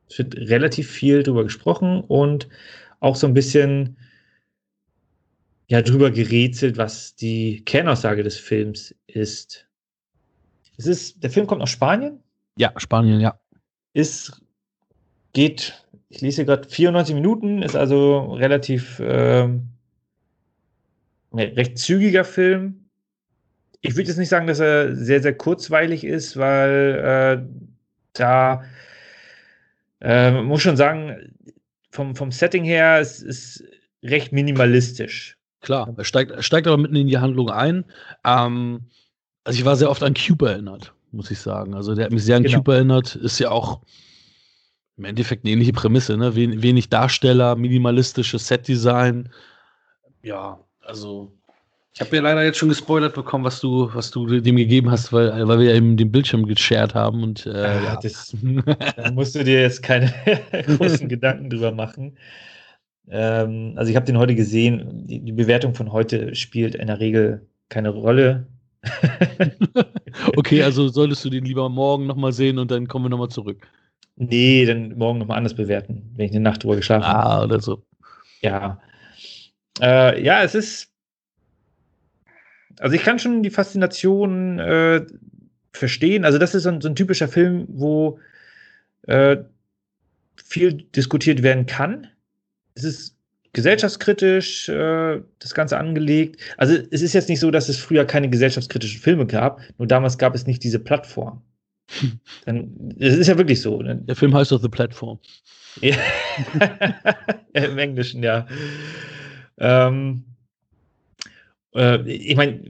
Es 0.08 0.18
wird 0.18 0.36
relativ 0.36 0.88
viel 0.88 1.24
drüber 1.24 1.42
gesprochen 1.42 2.00
und 2.00 2.48
auch 3.00 3.16
so 3.16 3.26
ein 3.26 3.34
bisschen 3.34 3.96
ja 5.66 5.82
drüber 5.82 6.12
gerätselt, 6.12 6.76
was 6.76 7.16
die 7.16 7.64
Kernaussage 7.64 8.22
des 8.22 8.36
Films 8.36 8.94
ist. 9.08 9.65
Es 10.76 10.86
ist, 10.86 11.22
der 11.22 11.30
Film 11.30 11.46
kommt 11.46 11.62
aus 11.62 11.70
Spanien. 11.70 12.20
Ja, 12.56 12.72
Spanien, 12.76 13.20
ja. 13.20 13.38
Ist, 13.92 14.42
geht, 15.32 15.86
ich 16.08 16.20
lese 16.20 16.44
gerade 16.44 16.68
94 16.68 17.14
Minuten, 17.14 17.62
ist 17.62 17.76
also 17.76 18.34
relativ 18.34 19.00
ähm, 19.04 19.68
recht 21.32 21.78
zügiger 21.78 22.24
Film. 22.24 22.86
Ich 23.80 23.94
würde 23.96 24.08
jetzt 24.08 24.18
nicht 24.18 24.28
sagen, 24.28 24.46
dass 24.46 24.58
er 24.58 24.94
sehr, 24.94 25.22
sehr 25.22 25.36
kurzweilig 25.36 26.04
ist, 26.04 26.36
weil 26.36 27.44
äh, 27.44 27.76
da 28.14 28.64
äh, 30.00 30.30
man 30.30 30.46
muss 30.46 30.62
schon 30.62 30.76
sagen, 30.76 31.34
vom, 31.90 32.14
vom 32.14 32.30
Setting 32.32 32.64
her, 32.64 33.00
es 33.00 33.22
ist 33.22 33.64
recht 34.02 34.32
minimalistisch. 34.32 35.36
Klar, 35.60 35.92
er 35.96 36.04
steigt, 36.04 36.44
steigt 36.44 36.66
aber 36.66 36.76
mitten 36.76 36.96
in 36.96 37.08
die 37.08 37.18
Handlung 37.18 37.50
ein. 37.50 37.84
Ähm, 38.24 38.86
also 39.46 39.58
ich 39.58 39.64
war 39.64 39.76
sehr 39.76 39.90
oft 39.90 40.02
an 40.02 40.14
Cube 40.14 40.50
erinnert, 40.50 40.92
muss 41.12 41.30
ich 41.30 41.38
sagen. 41.38 41.74
Also 41.74 41.94
der 41.94 42.06
hat 42.06 42.12
mich 42.12 42.24
sehr 42.24 42.36
an 42.36 42.42
genau. 42.42 42.58
Cube 42.58 42.74
erinnert, 42.74 43.14
ist 43.14 43.38
ja 43.38 43.50
auch 43.50 43.80
im 44.96 45.04
Endeffekt 45.04 45.44
eine 45.44 45.52
ähnliche 45.52 45.72
Prämisse, 45.72 46.16
ne? 46.16 46.34
Wen, 46.34 46.62
wenig 46.62 46.88
Darsteller, 46.88 47.54
minimalistisches 47.54 48.48
Setdesign. 48.48 49.28
Ja, 50.22 50.58
also 50.80 51.32
ich 51.92 52.00
habe 52.00 52.16
ja 52.16 52.22
leider 52.22 52.44
jetzt 52.44 52.58
schon 52.58 52.70
gespoilert 52.70 53.14
bekommen, 53.14 53.44
was 53.44 53.60
du, 53.60 53.88
was 53.94 54.10
du 54.10 54.26
dem 54.26 54.56
gegeben 54.56 54.90
hast, 54.90 55.12
weil, 55.12 55.46
weil 55.46 55.60
wir 55.60 55.70
ja 55.70 55.76
eben 55.76 55.96
den 55.96 56.10
Bildschirm 56.10 56.44
geshared 56.44 56.94
haben 56.94 57.22
und 57.22 57.46
äh, 57.46 57.50
ah, 57.50 57.84
ja. 57.84 58.00
das, 58.02 58.34
da 58.96 59.10
musst 59.12 59.34
du 59.36 59.44
dir 59.44 59.62
jetzt 59.62 59.82
keine 59.82 60.12
großen 60.66 61.08
Gedanken 61.08 61.50
drüber 61.50 61.70
machen. 61.70 62.18
Ähm, 63.08 63.74
also 63.76 63.90
ich 63.90 63.96
habe 63.96 64.06
den 64.06 64.18
heute 64.18 64.34
gesehen. 64.34 65.06
Die, 65.06 65.20
die, 65.20 65.32
Bewertung 65.32 65.74
von 65.74 65.92
heute 65.92 66.34
spielt 66.34 66.74
in 66.74 66.88
der 66.88 66.98
Regel 66.98 67.46
keine 67.68 67.90
Rolle. 67.90 68.46
okay, 70.36 70.62
also 70.62 70.88
solltest 70.88 71.24
du 71.24 71.30
den 71.30 71.44
lieber 71.44 71.68
morgen 71.68 72.06
nochmal 72.06 72.32
sehen 72.32 72.58
und 72.58 72.70
dann 72.70 72.88
kommen 72.88 73.06
wir 73.06 73.10
nochmal 73.10 73.28
zurück. 73.28 73.68
Nee, 74.16 74.64
dann 74.64 74.96
morgen 74.96 75.18
nochmal 75.18 75.38
anders 75.38 75.54
bewerten, 75.54 76.10
wenn 76.16 76.26
ich 76.26 76.32
eine 76.32 76.40
Nacht 76.40 76.62
drüber 76.62 76.76
geschlafen 76.76 77.06
habe. 77.06 77.26
Ah, 77.26 77.44
oder 77.44 77.60
so. 77.60 77.82
Ja. 78.40 78.80
Äh, 79.80 80.22
ja, 80.22 80.42
es 80.42 80.54
ist 80.54 80.90
also 82.80 82.94
ich 82.94 83.02
kann 83.02 83.18
schon 83.18 83.42
die 83.42 83.50
Faszination 83.50 84.58
äh, 84.58 85.06
verstehen. 85.72 86.24
Also 86.24 86.38
das 86.38 86.54
ist 86.54 86.64
so 86.64 86.70
ein, 86.70 86.80
so 86.80 86.88
ein 86.88 86.96
typischer 86.96 87.28
Film, 87.28 87.66
wo 87.68 88.18
äh, 89.02 89.38
viel 90.36 90.74
diskutiert 90.74 91.42
werden 91.42 91.66
kann. 91.66 92.08
Es 92.74 92.84
ist 92.84 93.15
gesellschaftskritisch 93.56 94.68
äh, 94.68 95.22
das 95.38 95.54
Ganze 95.54 95.78
angelegt. 95.78 96.38
Also 96.58 96.76
es 96.90 97.00
ist 97.00 97.14
jetzt 97.14 97.30
nicht 97.30 97.40
so, 97.40 97.50
dass 97.50 97.70
es 97.70 97.78
früher 97.78 98.04
keine 98.04 98.28
gesellschaftskritischen 98.28 99.00
Filme 99.00 99.26
gab, 99.26 99.62
nur 99.78 99.88
damals 99.88 100.18
gab 100.18 100.34
es 100.34 100.46
nicht 100.46 100.62
diese 100.62 100.78
Plattform. 100.78 101.42
Dann, 102.44 102.94
es 102.98 103.16
ist 103.16 103.28
ja 103.28 103.38
wirklich 103.38 103.62
so. 103.62 103.80
Ne? 103.80 103.96
Der 103.96 104.14
Film 104.14 104.34
heißt 104.34 104.52
doch 104.52 104.60
The 104.60 104.68
Platform. 104.68 105.18
ja, 105.80 105.96
im 107.54 107.78
Englischen, 107.78 108.22
ja. 108.22 108.46
Ähm, 109.56 110.24
äh, 111.74 112.02
ich 112.06 112.36
meine, 112.36 112.60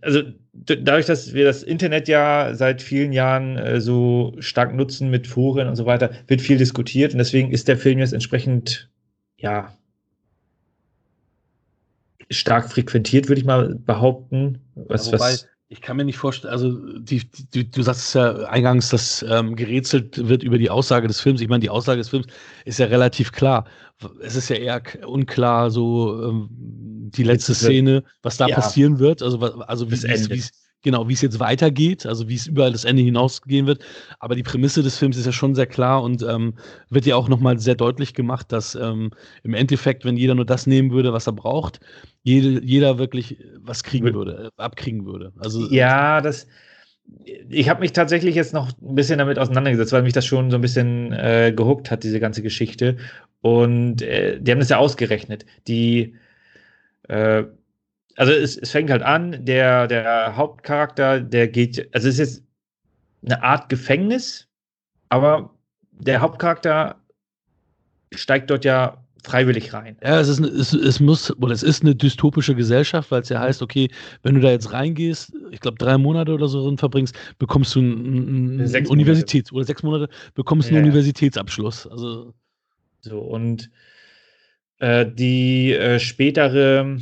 also 0.00 0.22
dadurch, 0.54 1.06
dass 1.06 1.34
wir 1.34 1.44
das 1.44 1.62
Internet 1.62 2.08
ja 2.08 2.52
seit 2.54 2.82
vielen 2.82 3.12
Jahren 3.12 3.58
äh, 3.58 3.80
so 3.80 4.34
stark 4.40 4.74
nutzen 4.74 5.08
mit 5.08 5.28
Foren 5.28 5.68
und 5.68 5.76
so 5.76 5.86
weiter, 5.86 6.10
wird 6.26 6.40
viel 6.40 6.58
diskutiert 6.58 7.12
und 7.12 7.18
deswegen 7.18 7.52
ist 7.52 7.68
der 7.68 7.76
Film 7.76 8.00
jetzt 8.00 8.12
entsprechend, 8.12 8.90
ja, 9.46 9.72
stark 12.30 12.70
frequentiert, 12.70 13.28
würde 13.28 13.40
ich 13.40 13.46
mal 13.46 13.74
behaupten. 13.74 14.60
Was, 14.74 15.06
ja, 15.06 15.12
wobei, 15.12 15.32
was 15.32 15.48
ich 15.68 15.80
kann 15.80 15.96
mir 15.96 16.04
nicht 16.04 16.18
vorstellen, 16.18 16.52
also 16.52 16.98
die, 16.98 17.28
die, 17.52 17.68
du 17.68 17.82
sagst 17.82 18.14
ja 18.14 18.34
eingangs, 18.44 18.88
dass 18.90 19.24
ähm, 19.28 19.56
gerätselt 19.56 20.28
wird 20.28 20.44
über 20.44 20.58
die 20.58 20.70
Aussage 20.70 21.08
des 21.08 21.20
Films. 21.20 21.40
Ich 21.40 21.48
meine, 21.48 21.60
die 21.60 21.70
Aussage 21.70 21.98
des 21.98 22.08
Films 22.08 22.26
ist 22.64 22.78
ja 22.78 22.86
relativ 22.86 23.32
klar. 23.32 23.66
Es 24.20 24.36
ist 24.36 24.48
ja 24.48 24.56
eher 24.56 24.82
unklar, 25.06 25.70
so 25.70 26.22
ähm, 26.28 26.48
die 26.50 27.24
letzte 27.24 27.54
Szene, 27.54 28.04
was 28.22 28.36
da 28.36 28.46
ja. 28.46 28.54
passieren 28.54 29.00
wird. 29.00 29.22
Also, 29.22 29.40
also 29.40 29.90
wie 29.90 29.94
es 29.94 30.50
genau, 30.86 31.08
wie 31.08 31.14
es 31.14 31.20
jetzt 31.20 31.40
weitergeht, 31.40 32.06
also 32.06 32.28
wie 32.28 32.36
es 32.36 32.46
überall 32.46 32.70
das 32.70 32.84
Ende 32.84 33.02
hinausgehen 33.02 33.66
wird. 33.66 33.84
Aber 34.20 34.36
die 34.36 34.44
Prämisse 34.44 34.84
des 34.84 34.96
Films 34.96 35.16
ist 35.16 35.26
ja 35.26 35.32
schon 35.32 35.56
sehr 35.56 35.66
klar 35.66 36.00
und 36.00 36.22
ähm, 36.22 36.54
wird 36.90 37.06
ja 37.06 37.16
auch 37.16 37.28
nochmal 37.28 37.58
sehr 37.58 37.74
deutlich 37.74 38.14
gemacht, 38.14 38.52
dass 38.52 38.76
ähm, 38.76 39.10
im 39.42 39.52
Endeffekt, 39.52 40.04
wenn 40.04 40.16
jeder 40.16 40.36
nur 40.36 40.44
das 40.44 40.68
nehmen 40.68 40.92
würde, 40.92 41.12
was 41.12 41.26
er 41.26 41.32
braucht, 41.32 41.80
jede, 42.22 42.64
jeder 42.64 42.98
wirklich 42.98 43.36
was 43.58 43.82
kriegen 43.82 44.14
würde, 44.14 44.52
äh, 44.56 44.62
abkriegen 44.62 45.04
würde. 45.04 45.32
Also, 45.38 45.68
ja, 45.68 46.20
das. 46.20 46.46
Ich 47.48 47.68
habe 47.68 47.80
mich 47.80 47.92
tatsächlich 47.92 48.36
jetzt 48.36 48.54
noch 48.54 48.70
ein 48.80 48.94
bisschen 48.94 49.18
damit 49.18 49.40
auseinandergesetzt, 49.40 49.92
weil 49.92 50.02
mich 50.02 50.12
das 50.12 50.26
schon 50.26 50.50
so 50.50 50.56
ein 50.56 50.60
bisschen 50.60 51.12
äh, 51.12 51.52
gehuckt 51.54 51.90
hat, 51.90 52.04
diese 52.04 52.20
ganze 52.20 52.42
Geschichte. 52.42 52.96
Und 53.40 54.02
äh, 54.02 54.40
die 54.40 54.52
haben 54.52 54.60
das 54.60 54.68
ja 54.68 54.78
ausgerechnet. 54.78 55.46
Die, 55.66 56.14
äh, 57.08 57.44
also 58.16 58.32
es, 58.32 58.56
es, 58.56 58.70
fängt 58.70 58.90
halt 58.90 59.02
an, 59.02 59.44
der, 59.44 59.86
der 59.86 60.36
Hauptcharakter, 60.36 61.20
der 61.20 61.48
geht, 61.48 61.88
also 61.94 62.08
es 62.08 62.18
ist 62.18 62.18
jetzt 62.18 62.44
eine 63.24 63.42
Art 63.42 63.68
Gefängnis, 63.68 64.48
aber 65.08 65.54
der 65.92 66.20
Hauptcharakter 66.20 66.96
steigt 68.12 68.50
dort 68.50 68.64
ja 68.64 69.02
freiwillig 69.26 69.72
rein. 69.72 69.96
Ja, 70.02 70.20
es, 70.20 70.28
ist, 70.28 70.40
es, 70.40 70.72
es 70.72 71.00
muss, 71.00 71.36
oder 71.38 71.52
es 71.52 71.62
ist 71.62 71.82
eine 71.82 71.94
dystopische 71.94 72.54
Gesellschaft, 72.54 73.10
weil 73.10 73.22
es 73.22 73.28
ja 73.28 73.40
heißt, 73.40 73.60
okay, 73.60 73.88
wenn 74.22 74.36
du 74.36 74.40
da 74.40 74.50
jetzt 74.50 74.72
reingehst, 74.72 75.32
ich 75.50 75.60
glaube 75.60 75.78
drei 75.78 75.98
Monate 75.98 76.32
oder 76.32 76.46
so 76.48 76.64
drin 76.64 76.78
verbringst, 76.78 77.16
bekommst 77.38 77.74
du 77.74 77.80
einen, 77.80 78.60
einen 78.60 78.86
Universitäts- 78.86 79.52
oder 79.52 79.64
sechs 79.64 79.82
Monate, 79.82 80.08
bekommst 80.34 80.70
ja, 80.70 80.76
einen 80.76 80.84
Universitätsabschluss. 80.84 81.86
Also. 81.88 82.32
So, 83.00 83.18
und 83.20 83.70
äh, 84.78 85.06
die 85.06 85.72
äh, 85.72 85.98
spätere 85.98 86.98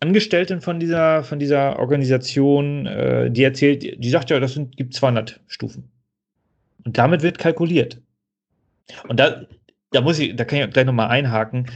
Angestellten 0.00 0.60
von 0.60 0.78
dieser, 0.78 1.24
von 1.24 1.38
dieser 1.38 1.78
Organisation, 1.78 2.86
äh, 2.86 3.30
die 3.30 3.42
erzählt, 3.42 3.82
die 3.82 4.10
sagt 4.10 4.30
ja, 4.30 4.38
das 4.40 4.54
sind, 4.54 4.76
gibt 4.76 4.94
200 4.94 5.40
Stufen. 5.46 5.90
Und 6.84 6.98
damit 6.98 7.22
wird 7.22 7.38
kalkuliert. 7.38 8.00
Und 9.08 9.18
da, 9.18 9.46
da 9.90 10.00
muss 10.00 10.18
ich, 10.18 10.36
da 10.36 10.44
kann 10.44 10.60
ich 10.60 10.70
gleich 10.70 10.86
nochmal 10.86 11.08
einhaken. 11.08 11.66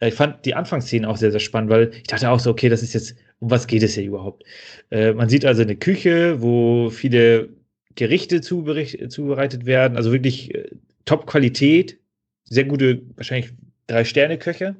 Ich 0.00 0.14
fand 0.14 0.44
die 0.44 0.54
Anfangsszene 0.54 1.08
auch 1.08 1.16
sehr, 1.16 1.30
sehr 1.30 1.40
spannend, 1.40 1.70
weil 1.70 1.90
ich 1.92 2.04
dachte 2.04 2.30
auch 2.30 2.40
so, 2.40 2.50
okay, 2.50 2.68
das 2.68 2.82
ist 2.82 2.94
jetzt, 2.94 3.16
um 3.40 3.50
was 3.50 3.66
geht 3.66 3.82
es 3.82 3.94
hier 3.94 4.04
überhaupt? 4.04 4.44
Äh, 4.90 5.12
man 5.12 5.28
sieht 5.28 5.44
also 5.44 5.62
eine 5.62 5.76
Küche, 5.76 6.40
wo 6.42 6.90
viele 6.90 7.48
Gerichte 7.94 8.40
zubereitet 8.40 9.66
werden, 9.66 9.96
also 9.96 10.12
wirklich 10.12 10.54
äh, 10.54 10.70
Top-Qualität, 11.04 11.98
sehr 12.44 12.64
gute, 12.64 13.02
wahrscheinlich 13.16 13.52
drei 13.86 14.04
Sterne-Köche. 14.04 14.76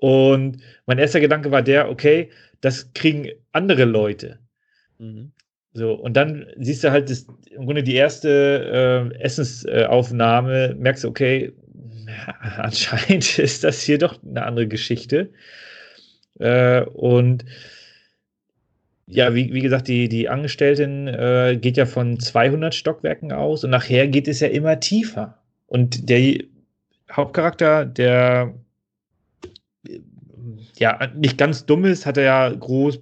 Und 0.00 0.62
mein 0.86 0.98
erster 0.98 1.20
Gedanke 1.20 1.50
war 1.50 1.62
der, 1.62 1.90
okay, 1.90 2.30
das 2.62 2.92
kriegen 2.94 3.28
andere 3.52 3.84
Leute. 3.84 4.38
Mhm. 4.98 5.32
So, 5.72 5.92
und 5.92 6.16
dann 6.16 6.46
siehst 6.56 6.82
du 6.82 6.90
halt 6.90 7.10
das, 7.10 7.26
im 7.50 7.66
Grunde 7.66 7.82
die 7.82 7.94
erste 7.94 9.10
äh, 9.14 9.22
Essensaufnahme, 9.22 10.74
merkst 10.76 11.04
du, 11.04 11.08
okay, 11.08 11.52
anscheinend 12.56 13.38
ist 13.38 13.62
das 13.62 13.82
hier 13.82 13.98
doch 13.98 14.18
eine 14.22 14.44
andere 14.44 14.66
Geschichte. 14.66 15.30
Äh, 16.38 16.82
und 16.82 17.44
ja, 19.06 19.34
wie, 19.34 19.52
wie 19.52 19.60
gesagt, 19.60 19.88
die, 19.88 20.08
die 20.08 20.28
Angestellten 20.28 21.08
äh, 21.08 21.58
geht 21.60 21.76
ja 21.76 21.84
von 21.84 22.18
200 22.18 22.74
Stockwerken 22.74 23.32
aus 23.32 23.64
und 23.64 23.70
nachher 23.70 24.08
geht 24.08 24.28
es 24.28 24.40
ja 24.40 24.48
immer 24.48 24.80
tiefer. 24.80 25.38
Und 25.66 26.08
der 26.08 26.38
Hauptcharakter, 27.12 27.84
der 27.84 28.54
ja 30.80 31.06
nicht 31.14 31.38
ganz 31.38 31.66
dumm 31.66 31.84
ist, 31.84 32.06
hat 32.06 32.16
er 32.16 32.24
ja 32.24 32.48
groß 32.48 33.00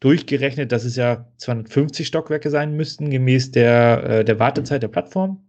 durchgerechnet, 0.00 0.72
dass 0.72 0.84
es 0.84 0.96
ja 0.96 1.26
250 1.36 2.06
Stockwerke 2.06 2.50
sein 2.50 2.76
müssten, 2.76 3.10
gemäß 3.10 3.50
der, 3.50 4.04
äh, 4.04 4.24
der 4.24 4.38
Wartezeit 4.38 4.82
der 4.82 4.88
Plattform. 4.88 5.44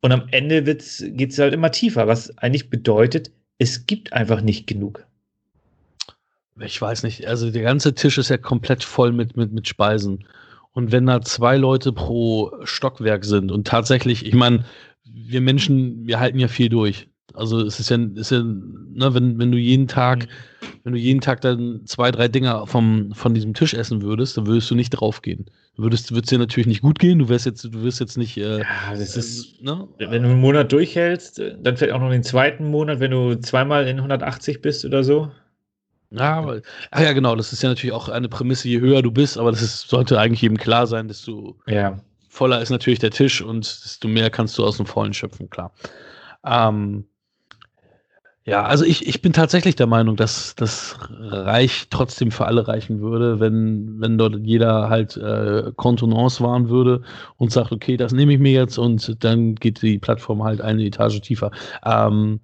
Und 0.00 0.12
am 0.12 0.28
Ende 0.30 0.62
geht 0.62 0.82
es 1.30 1.38
halt 1.38 1.54
immer 1.54 1.70
tiefer, 1.70 2.06
was 2.06 2.36
eigentlich 2.38 2.68
bedeutet, 2.68 3.30
es 3.58 3.86
gibt 3.86 4.12
einfach 4.12 4.42
nicht 4.42 4.66
genug. 4.66 5.06
Ich 6.60 6.80
weiß 6.80 7.02
nicht, 7.02 7.26
also 7.26 7.50
der 7.50 7.62
ganze 7.62 7.94
Tisch 7.94 8.18
ist 8.18 8.28
ja 8.28 8.36
komplett 8.36 8.84
voll 8.84 9.12
mit, 9.12 9.36
mit, 9.36 9.52
mit 9.52 9.66
Speisen. 9.66 10.26
Und 10.72 10.92
wenn 10.92 11.06
da 11.06 11.22
zwei 11.22 11.56
Leute 11.56 11.92
pro 11.92 12.52
Stockwerk 12.64 13.24
sind 13.24 13.50
und 13.50 13.66
tatsächlich, 13.66 14.26
ich 14.26 14.34
meine, 14.34 14.64
wir 15.04 15.40
Menschen, 15.40 16.06
wir 16.06 16.20
halten 16.20 16.38
ja 16.38 16.48
viel 16.48 16.68
durch. 16.68 17.08
Also 17.32 17.60
es 17.60 17.80
ist 17.80 17.90
ja, 17.90 17.98
ist 18.14 18.30
ja 18.30 18.42
ne, 18.42 19.14
wenn, 19.14 19.38
wenn 19.38 19.50
du 19.50 19.58
jeden 19.58 19.88
Tag, 19.88 20.26
mhm. 20.26 20.66
wenn 20.84 20.92
du 20.92 20.98
jeden 20.98 21.20
Tag 21.20 21.40
dann 21.40 21.82
zwei, 21.86 22.10
drei 22.10 22.28
Dinger 22.28 22.66
vom, 22.66 23.12
von 23.12 23.34
diesem 23.34 23.54
Tisch 23.54 23.74
essen 23.74 24.02
würdest, 24.02 24.36
dann 24.36 24.46
würdest 24.46 24.70
du 24.70 24.74
nicht 24.74 24.90
draufgehen. 24.90 25.46
Du 25.76 25.82
würdest, 25.82 26.12
würdest 26.12 26.30
dir 26.30 26.38
natürlich 26.38 26.68
nicht 26.68 26.82
gut 26.82 26.98
gehen, 26.98 27.18
du 27.18 27.28
wirst 27.28 27.46
jetzt, 27.46 27.64
du 27.64 27.82
wirst 27.82 27.98
jetzt 27.98 28.16
nicht. 28.16 28.36
Äh, 28.36 28.60
ja, 28.60 28.66
das 28.90 29.16
ist, 29.16 29.60
äh, 29.60 29.64
ne? 29.64 29.88
wenn 29.98 30.22
du 30.22 30.28
einen 30.28 30.40
Monat 30.40 30.70
durchhältst, 30.70 31.40
dann 31.60 31.76
vielleicht 31.76 31.92
auch 31.94 32.00
noch 32.00 32.10
den 32.10 32.22
zweiten 32.22 32.70
Monat, 32.70 33.00
wenn 33.00 33.10
du 33.10 33.34
zweimal 33.40 33.88
in 33.88 33.96
180 33.96 34.60
bist 34.60 34.84
oder 34.84 35.02
so. 35.02 35.30
Ja, 36.10 36.34
aber, 36.34 36.60
ach 36.92 37.00
ja, 37.00 37.12
genau, 37.12 37.34
das 37.34 37.52
ist 37.52 37.62
ja 37.62 37.70
natürlich 37.70 37.92
auch 37.92 38.08
eine 38.08 38.28
Prämisse, 38.28 38.68
je 38.68 38.78
höher 38.78 39.02
du 39.02 39.10
bist, 39.10 39.36
aber 39.36 39.50
das 39.50 39.62
ist, 39.62 39.88
sollte 39.88 40.20
eigentlich 40.20 40.42
jedem 40.42 40.58
klar 40.58 40.86
sein, 40.86 41.08
du 41.08 41.56
ja. 41.66 41.98
voller 42.28 42.60
ist 42.60 42.70
natürlich 42.70 43.00
der 43.00 43.10
Tisch 43.10 43.42
und 43.42 43.64
desto 43.64 44.06
mehr 44.06 44.30
kannst 44.30 44.56
du 44.56 44.64
aus 44.64 44.76
dem 44.76 44.86
Vollen 44.86 45.12
schöpfen, 45.12 45.50
klar. 45.50 45.72
Ähm, 46.44 47.04
ja, 48.46 48.62
also 48.64 48.84
ich, 48.84 49.06
ich 49.06 49.22
bin 49.22 49.32
tatsächlich 49.32 49.74
der 49.74 49.86
Meinung, 49.86 50.16
dass 50.16 50.54
das 50.54 50.96
Reich 51.08 51.86
trotzdem 51.88 52.30
für 52.30 52.44
alle 52.44 52.68
reichen 52.68 53.00
würde, 53.00 53.40
wenn, 53.40 53.98
wenn 54.00 54.18
dort 54.18 54.36
jeder 54.42 54.90
halt 54.90 55.16
äh, 55.16 55.72
Kontenance 55.76 56.44
wahren 56.44 56.68
würde 56.68 57.02
und 57.38 57.52
sagt, 57.52 57.72
okay, 57.72 57.96
das 57.96 58.12
nehme 58.12 58.34
ich 58.34 58.38
mir 58.38 58.52
jetzt 58.52 58.76
und 58.76 59.24
dann 59.24 59.54
geht 59.54 59.80
die 59.80 59.98
Plattform 59.98 60.42
halt 60.44 60.60
eine 60.60 60.84
Etage 60.84 61.22
tiefer. 61.22 61.52
Ähm, 61.86 62.40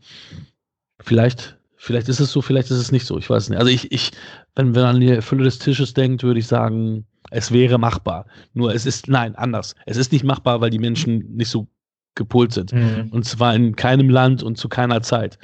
vielleicht, 1.01 1.59
vielleicht 1.77 2.09
ist 2.09 2.21
es 2.21 2.33
so, 2.33 2.41
vielleicht 2.41 2.71
ist 2.71 2.79
es 2.79 2.93
nicht 2.93 3.07
so, 3.07 3.19
ich 3.19 3.29
weiß 3.29 3.51
nicht. 3.51 3.59
Also 3.59 3.71
ich, 3.71 3.93
ich, 3.93 4.13
wenn, 4.55 4.75
wenn 4.75 4.83
man 4.83 4.95
an 4.95 5.01
die 5.03 5.21
Fülle 5.21 5.45
des 5.45 5.59
Tisches 5.59 5.93
denkt, 5.93 6.23
würde 6.23 6.41
ich 6.41 6.47
sagen, 6.47 7.05
es 7.31 7.53
wäre 7.53 7.77
machbar. 7.77 8.25
Nur 8.55 8.75
es 8.75 8.87
ist, 8.87 9.09
nein, 9.09 9.37
anders. 9.37 9.75
Es 9.85 9.99
ist 9.99 10.13
nicht 10.13 10.25
machbar, 10.25 10.63
weil 10.63 10.71
die 10.71 10.79
Menschen 10.79 11.37
nicht 11.37 11.51
so 11.51 11.69
gepolt 12.15 12.53
sind. 12.53 12.73
Mhm. 12.73 13.09
Und 13.11 13.27
zwar 13.27 13.55
in 13.55 13.77
keinem 13.77 14.09
Land 14.09 14.43
und 14.43 14.57
zu 14.57 14.71
keiner 14.71 15.03
Zeit. 15.03 15.39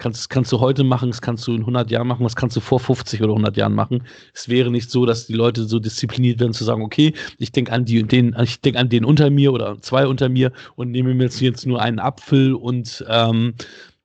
Kannst, 0.00 0.30
kannst 0.30 0.50
du 0.50 0.60
heute 0.60 0.82
machen, 0.82 1.10
das 1.10 1.20
kannst 1.20 1.46
du 1.46 1.52
in 1.52 1.60
100 1.60 1.90
Jahren 1.90 2.08
machen, 2.08 2.22
das 2.22 2.34
kannst 2.34 2.56
du 2.56 2.60
vor 2.60 2.80
50 2.80 3.20
oder 3.20 3.32
100 3.32 3.54
Jahren 3.58 3.74
machen. 3.74 4.04
Es 4.32 4.48
wäre 4.48 4.70
nicht 4.70 4.90
so, 4.90 5.04
dass 5.04 5.26
die 5.26 5.34
Leute 5.34 5.64
so 5.64 5.78
diszipliniert 5.78 6.40
werden 6.40 6.54
zu 6.54 6.64
sagen, 6.64 6.82
okay, 6.82 7.12
ich 7.36 7.52
denke 7.52 7.70
an 7.70 7.84
die 7.84 8.02
den, 8.02 8.34
ich 8.42 8.62
denke 8.62 8.78
an 8.78 8.88
den 8.88 9.04
unter 9.04 9.28
mir 9.28 9.52
oder 9.52 9.78
zwei 9.82 10.06
unter 10.06 10.30
mir 10.30 10.52
und 10.74 10.90
nehme 10.90 11.12
mir 11.12 11.28
jetzt 11.28 11.66
nur 11.66 11.82
einen 11.82 11.98
Apfel 11.98 12.54
und, 12.54 13.04
ähm, 13.10 13.52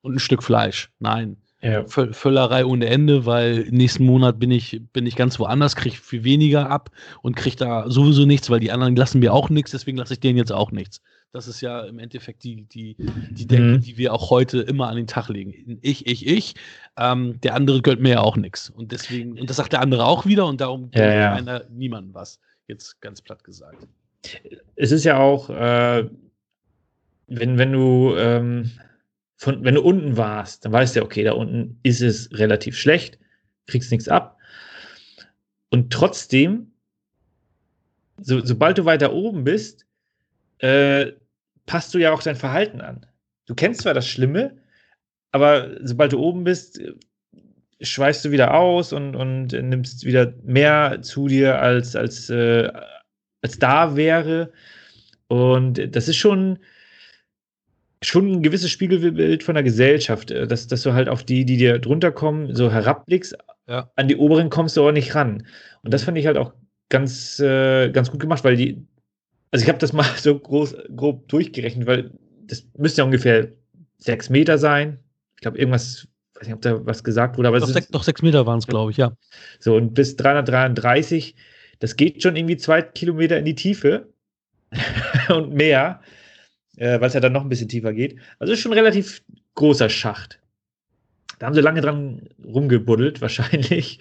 und 0.02 0.16
ein 0.16 0.20
Stück 0.20 0.44
Fleisch. 0.44 0.90
Nein. 1.00 1.38
Ja. 1.62 1.86
Völlerei 1.88 2.66
ohne 2.66 2.88
Ende, 2.88 3.26
weil 3.26 3.66
nächsten 3.72 4.06
Monat 4.06 4.38
bin 4.38 4.52
ich, 4.52 4.82
bin 4.92 5.08
ich 5.08 5.16
ganz 5.16 5.40
woanders, 5.40 5.78
kriege 5.78 5.96
viel 5.96 6.26
weniger 6.26 6.70
ab 6.70 6.92
und 7.22 7.38
kriege 7.38 7.56
da 7.56 7.90
sowieso 7.90 8.26
nichts, 8.26 8.50
weil 8.50 8.60
die 8.60 8.74
anderen 8.74 8.98
lassen 8.98 9.20
mir 9.20 9.34
auch 9.34 9.50
nichts, 9.50 9.72
deswegen 9.72 9.98
lasse 9.98 10.14
ich 10.14 10.20
denen 10.20 10.38
jetzt 10.38 10.52
auch 10.52 10.72
nichts. 10.72 11.02
Das 11.36 11.50
ist 11.50 11.60
ja 11.60 11.82
im 11.82 12.00
Endeffekt 12.00 12.46
die, 12.46 12.64
die, 12.64 12.96
die 12.98 13.46
Denke, 13.46 13.66
mhm. 13.66 13.82
die 13.82 13.98
wir 13.98 14.14
auch 14.14 14.30
heute 14.30 14.62
immer 14.62 14.88
an 14.88 14.96
den 14.96 15.06
Tag 15.06 15.28
legen. 15.28 15.80
Ich, 15.82 16.08
ich, 16.08 16.26
ich. 16.26 16.56
Ähm, 16.96 17.42
der 17.42 17.56
andere 17.56 17.82
gönnt 17.82 18.00
mir 18.00 18.12
ja 18.12 18.22
auch 18.22 18.38
nichts. 18.38 18.70
Und 18.70 18.94
deswegen, 18.94 19.38
und 19.38 19.50
das 19.50 19.58
sagt 19.58 19.74
der 19.74 19.82
andere 19.82 20.06
auch 20.06 20.26
wieder 20.26 20.46
und 20.46 20.62
darum 20.62 20.92
ja, 20.94 21.14
ja. 21.14 21.34
einer 21.34 21.66
niemandem 21.70 22.14
was. 22.14 22.40
Jetzt 22.68 23.02
ganz 23.02 23.22
platt 23.22 23.44
gesagt. 23.44 23.86
Es 24.78 24.94
ist 24.94 25.04
ja 25.04 25.18
auch, 25.18 25.50
äh, 25.50 26.10
wenn, 27.28 27.58
wenn 27.58 27.74
du 27.74 28.16
ähm, 28.16 28.72
von, 29.36 29.62
wenn 29.66 29.76
du 29.76 29.82
unten 29.82 30.16
warst, 30.16 30.64
dann 30.64 30.72
weißt 30.72 30.96
du, 30.96 31.04
okay, 31.04 31.26
da 31.26 31.34
unten 31.34 31.78
ist 31.84 32.02
es 32.02 32.30
relativ 32.32 32.78
schlecht, 32.78 33.20
kriegst 33.68 33.92
nichts 33.92 34.08
ab. 34.08 34.38
Und 35.70 35.92
trotzdem, 35.92 36.72
so, 38.22 38.40
sobald 38.40 38.78
du 38.78 38.86
weiter 38.86 39.12
oben 39.12 39.44
bist, 39.44 39.86
äh, 40.60 41.12
passt 41.66 41.94
du 41.94 41.98
ja 41.98 42.12
auch 42.12 42.22
dein 42.22 42.36
Verhalten 42.36 42.82
an. 42.82 43.06
Du 43.46 43.56
kennst 43.56 43.82
zwar 43.82 43.94
das 43.94 44.08
Schlimme, 44.08 44.58
aber 45.32 45.78
sobald 45.82 46.14
du 46.14 46.20
oben 46.20 46.44
bist, 46.44 46.82
schweißt 47.82 48.26
du 48.26 48.32
wieder 48.32 48.54
aus 48.54 48.94
und, 48.94 49.16
und 49.16 49.48
nimmst 49.52 50.06
wieder 50.06 50.34
mehr 50.44 51.02
zu 51.02 51.28
dir, 51.28 51.60
als, 51.62 51.96
als, 51.96 52.30
äh, 52.30 52.72
als 53.42 53.60
da 53.60 53.96
wäre. 53.96 54.52
Und 55.28 55.96
das 55.96 56.08
ist 56.08 56.18
schon, 56.18 56.60
schon 58.02 58.32
ein 58.32 58.44
gewisses 58.44 58.72
Spiegelbild 58.72 59.44
von 59.44 59.56
der 59.56 59.64
Gesellschaft, 59.64 60.32
äh, 60.32 60.48
dass, 60.48 60.68
dass 60.68 60.84
du 60.84 60.94
halt 60.94 61.10
auf 61.10 61.24
die, 61.24 61.46
die 61.46 61.58
dir 61.58 61.80
drunter 61.80 62.12
kommen, 62.12 62.56
so 62.56 62.72
herabblickst. 62.72 63.36
Ja. 63.68 63.92
An 63.96 64.08
die 64.08 64.18
oberen 64.18 64.50
kommst 64.50 64.78
du 64.78 64.88
auch 64.88 64.92
nicht 64.92 65.16
ran. 65.16 65.46
Und 65.84 65.94
das 65.94 66.04
fand 66.04 66.18
ich 66.18 66.28
halt 66.28 66.38
auch 66.38 66.54
ganz, 66.90 67.40
äh, 67.40 67.90
ganz 67.90 68.12
gut 68.12 68.20
gemacht, 68.20 68.44
weil 68.44 68.56
die, 68.56 68.86
also 69.56 69.64
ich 69.64 69.70
habe 69.70 69.80
das 69.80 69.94
mal 69.94 70.04
so 70.18 70.38
groß, 70.38 70.76
grob 70.98 71.30
durchgerechnet, 71.30 71.88
weil 71.88 72.12
das 72.46 72.68
müsste 72.78 73.00
ja 73.02 73.06
ungefähr 73.06 73.48
sechs 73.98 74.30
Meter 74.30 74.58
sein. 74.58 75.00
Ich 75.36 75.42
glaube, 75.42 75.58
irgendwas, 75.58 76.10
weiß 76.34 76.48
nicht, 76.48 76.56
ob 76.56 76.62
da 76.62 76.86
was 76.86 77.06
gesagt 77.06 77.38
wurde, 77.38 77.48
aber 77.48 77.62
doch, 77.62 77.68
sechs, 77.68 77.88
doch 77.88 78.04
sechs 78.04 78.22
Meter 78.22 78.46
waren 78.46 78.60
es, 78.60 78.68
glaube 78.68 78.92
ich, 78.92 78.98
ja. 78.98 79.16
So, 79.60 79.78
und 79.78 79.94
bis 79.94 80.18
333, 80.18 81.36
das 81.80 81.96
geht 81.96 82.22
schon 82.22 82.36
irgendwie 82.36 82.58
zwei 82.58 82.82
Kilometer 82.82 83.40
in 83.40 83.46
die 83.46 83.56
Tiefe 83.56 84.10
und 85.30 85.54
mehr, 85.54 86.02
äh, 86.76 87.00
weil 87.00 87.08
es 87.08 87.14
ja 87.14 87.22
dann 87.22 87.32
noch 87.32 87.44
ein 87.44 87.50
bisschen 87.50 87.70
tiefer 87.70 87.94
geht. 87.94 88.18
Also 88.40 88.52
ist 88.52 88.60
schon 88.60 88.74
ein 88.74 88.78
relativ 88.78 89.24
großer 89.56 89.88
Schacht. 89.88 90.42
Da 91.40 91.46
haben 91.46 91.54
sie 91.54 91.62
lange 91.62 91.80
dran 91.80 92.28
rumgebuddelt, 92.44 93.22
wahrscheinlich. 93.22 94.00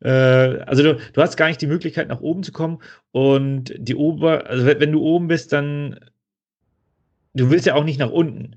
Äh, 0.00 0.10
also 0.10 0.82
du, 0.82 0.98
du 1.12 1.22
hast 1.22 1.36
gar 1.36 1.48
nicht 1.48 1.60
die 1.60 1.66
Möglichkeit, 1.66 2.08
nach 2.08 2.20
oben 2.20 2.42
zu 2.42 2.52
kommen. 2.52 2.78
Und 3.12 3.74
die 3.76 3.94
Ober, 3.94 4.46
also 4.46 4.66
wenn 4.66 4.92
du 4.92 5.00
oben 5.00 5.28
bist, 5.28 5.52
dann 5.52 5.98
du 7.34 7.50
willst 7.50 7.66
ja 7.66 7.74
auch 7.74 7.84
nicht 7.84 7.98
nach 7.98 8.10
unten. 8.10 8.56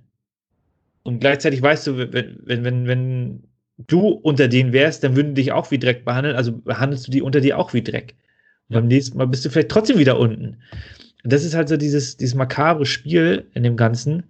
Und 1.03 1.19
gleichzeitig 1.19 1.61
weißt 1.61 1.87
du, 1.87 1.97
wenn, 2.13 2.39
wenn, 2.43 2.63
wenn, 2.63 2.87
wenn 2.87 3.43
du 3.77 4.09
unter 4.09 4.47
denen 4.47 4.73
wärst, 4.73 5.03
dann 5.03 5.15
würden 5.15 5.33
die 5.35 5.43
dich 5.43 5.51
auch 5.51 5.71
wie 5.71 5.79
Dreck 5.79 6.05
behandeln, 6.05 6.35
also 6.35 6.57
behandelst 6.57 7.07
du 7.07 7.11
die 7.11 7.21
unter 7.21 7.41
dir 7.41 7.57
auch 7.57 7.73
wie 7.73 7.81
Dreck. 7.81 8.15
Und 8.69 8.75
beim 8.75 8.87
nächsten 8.87 9.17
Mal 9.17 9.27
bist 9.27 9.45
du 9.45 9.49
vielleicht 9.49 9.69
trotzdem 9.69 9.97
wieder 9.97 10.19
unten. 10.19 10.57
Und 11.23 11.33
das 11.33 11.43
ist 11.43 11.55
halt 11.55 11.69
so 11.69 11.77
dieses, 11.77 12.17
dieses 12.17 12.35
makabre 12.35 12.85
Spiel 12.85 13.47
in 13.53 13.63
dem 13.63 13.77
Ganzen. 13.77 14.23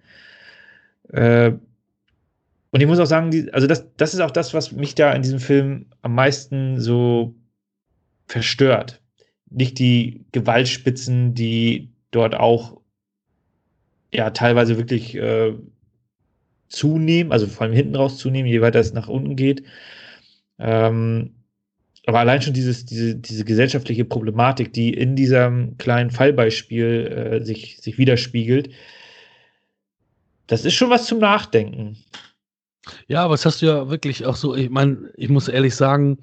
Äh, 1.09 1.53
und 2.71 2.79
ich 2.79 2.87
muss 2.87 2.99
auch 2.99 3.05
sagen, 3.05 3.31
die, 3.31 3.53
also 3.53 3.67
das, 3.67 3.93
das 3.97 4.13
ist 4.13 4.21
auch 4.21 4.31
das, 4.31 4.53
was 4.53 4.71
mich 4.71 4.95
da 4.95 5.11
in 5.11 5.21
diesem 5.21 5.39
Film 5.39 5.87
am 6.01 6.15
meisten 6.15 6.79
so 6.79 7.35
verstört. 8.27 9.01
Nicht 9.49 9.77
die 9.79 10.25
Gewaltspitzen, 10.31 11.33
die 11.33 11.91
dort 12.11 12.35
auch 12.35 12.79
ja 14.13 14.29
teilweise 14.29 14.77
wirklich 14.77 15.15
äh, 15.15 15.53
zunehmen, 16.69 17.33
also 17.33 17.47
vor 17.47 17.63
allem 17.63 17.75
hinten 17.75 17.95
raus 17.95 18.17
zunehmen, 18.17 18.49
je 18.49 18.61
weiter 18.61 18.79
es 18.79 18.93
nach 18.93 19.09
unten 19.09 19.35
geht. 19.35 19.63
Ähm, 20.57 21.35
aber 22.05 22.19
allein 22.19 22.41
schon 22.41 22.53
dieses, 22.53 22.85
diese, 22.85 23.15
diese 23.15 23.45
gesellschaftliche 23.45 24.05
Problematik, 24.05 24.73
die 24.73 24.93
in 24.93 25.15
diesem 25.15 25.77
kleinen 25.77 26.09
Fallbeispiel 26.09 27.07
äh, 27.41 27.45
sich, 27.45 27.77
sich 27.81 27.97
widerspiegelt, 27.97 28.69
das 30.47 30.65
ist 30.65 30.73
schon 30.73 30.89
was 30.89 31.05
zum 31.05 31.19
Nachdenken. 31.19 31.97
Ja, 33.07 33.23
aber 33.23 33.33
es 33.33 33.45
hast 33.45 33.61
du 33.61 33.65
ja 33.67 33.89
wirklich 33.89 34.25
auch 34.25 34.35
so, 34.35 34.55
ich 34.55 34.69
meine, 34.69 35.11
ich 35.15 35.29
muss 35.29 35.47
ehrlich 35.47 35.75
sagen, 35.75 36.19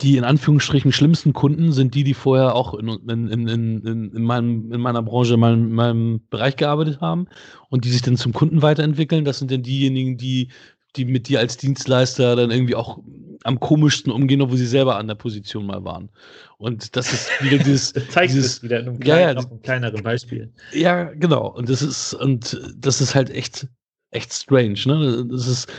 die 0.00 0.16
in 0.16 0.24
Anführungsstrichen 0.24 0.92
schlimmsten 0.92 1.32
Kunden 1.32 1.72
sind 1.72 1.94
die, 1.94 2.02
die 2.02 2.14
vorher 2.14 2.54
auch 2.54 2.74
in, 2.74 2.88
in, 2.88 3.28
in, 3.28 3.48
in, 3.48 4.12
in, 4.12 4.22
meinem, 4.22 4.72
in 4.72 4.80
meiner 4.80 5.02
Branche, 5.02 5.34
in 5.34 5.40
meinem, 5.40 5.66
in 5.68 5.74
meinem 5.74 6.20
Bereich 6.28 6.56
gearbeitet 6.56 7.00
haben 7.00 7.28
und 7.68 7.84
die 7.84 7.90
sich 7.90 8.02
dann 8.02 8.16
zum 8.16 8.32
Kunden 8.32 8.62
weiterentwickeln. 8.62 9.24
Das 9.24 9.38
sind 9.38 9.50
dann 9.50 9.62
diejenigen, 9.62 10.16
die, 10.16 10.48
die 10.96 11.04
mit 11.04 11.28
dir 11.28 11.38
als 11.38 11.56
Dienstleister 11.56 12.34
dann 12.36 12.50
irgendwie 12.50 12.74
auch 12.74 12.98
am 13.44 13.60
komischsten 13.60 14.12
umgehen, 14.12 14.40
obwohl 14.42 14.56
sie 14.56 14.66
selber 14.66 14.96
an 14.96 15.08
der 15.08 15.14
Position 15.14 15.66
mal 15.66 15.84
waren. 15.84 16.10
Und 16.58 16.96
das 16.96 17.12
ist 17.12 17.30
wieder 17.40 17.58
dieses. 17.64 17.92
Zeigt 18.10 18.32
dieses, 18.32 18.56
es 18.56 18.62
wieder 18.62 18.80
in 18.80 18.88
einem, 18.88 19.00
kleinen, 19.00 19.20
ja, 19.20 19.32
ja, 19.32 19.38
einem 19.38 19.62
kleineren 19.62 20.02
Beispiel. 20.02 20.52
Ja, 20.72 21.04
genau. 21.04 21.48
Und 21.48 21.68
das 21.68 21.82
ist, 21.82 22.14
und 22.14 22.60
das 22.76 23.00
ist 23.00 23.14
halt 23.14 23.30
echt 23.30 23.68
echt 24.12 24.32
strange, 24.32 24.78
ne? 24.86 25.26
Das 25.28 25.48
ist, 25.48 25.72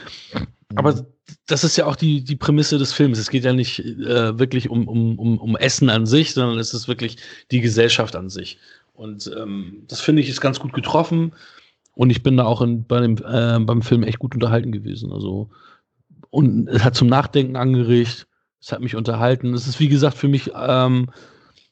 aber 0.76 0.96
mhm. 0.96 1.06
das 1.48 1.64
ist 1.64 1.78
ja 1.78 1.86
auch 1.86 1.96
die, 1.96 2.24
die 2.24 2.36
Prämisse 2.36 2.78
des 2.78 2.92
Films. 2.92 3.18
Es 3.18 3.30
geht 3.30 3.46
ja 3.46 3.54
nicht 3.54 3.80
äh, 3.80 4.38
wirklich 4.38 4.70
um, 4.70 4.88
um, 4.88 5.18
um, 5.18 5.38
um 5.38 5.56
Essen 5.56 5.90
an 5.90 6.06
sich, 6.06 6.34
sondern 6.34 6.60
es 6.60 6.74
ist 6.74 6.88
wirklich 6.88 7.18
die 7.52 7.62
Gesellschaft 7.62 8.16
an 8.16 8.30
sich. 8.30 8.60
Und 8.94 9.32
ähm, 9.38 9.84
das 9.88 10.02
finde 10.02 10.22
ich 10.22 10.30
ist 10.30 10.42
ganz 10.42 10.60
gut 10.60 10.74
getroffen. 10.74 11.34
Und 11.96 12.10
ich 12.10 12.24
bin 12.24 12.38
da 12.38 12.46
auch 12.46 12.62
in, 12.62 12.86
bei 12.86 13.00
dem, 13.00 13.18
äh, 13.18 13.60
beim 13.60 13.82
Film 13.82 14.04
echt 14.04 14.20
gut 14.20 14.34
unterhalten 14.34 14.72
gewesen. 14.72 15.12
Also, 15.12 15.50
und 16.30 16.68
es 16.68 16.84
hat 16.84 16.96
zum 16.96 17.08
Nachdenken 17.08 17.56
angeregt. 17.56 18.28
Es 18.60 18.72
hat 18.72 18.82
mich 18.82 18.96
unterhalten. 18.96 19.54
Es 19.54 19.68
ist, 19.68 19.80
wie 19.80 19.90
gesagt, 19.90 20.18
für 20.18 20.28
mich 20.28 20.52
ähm, 20.56 21.10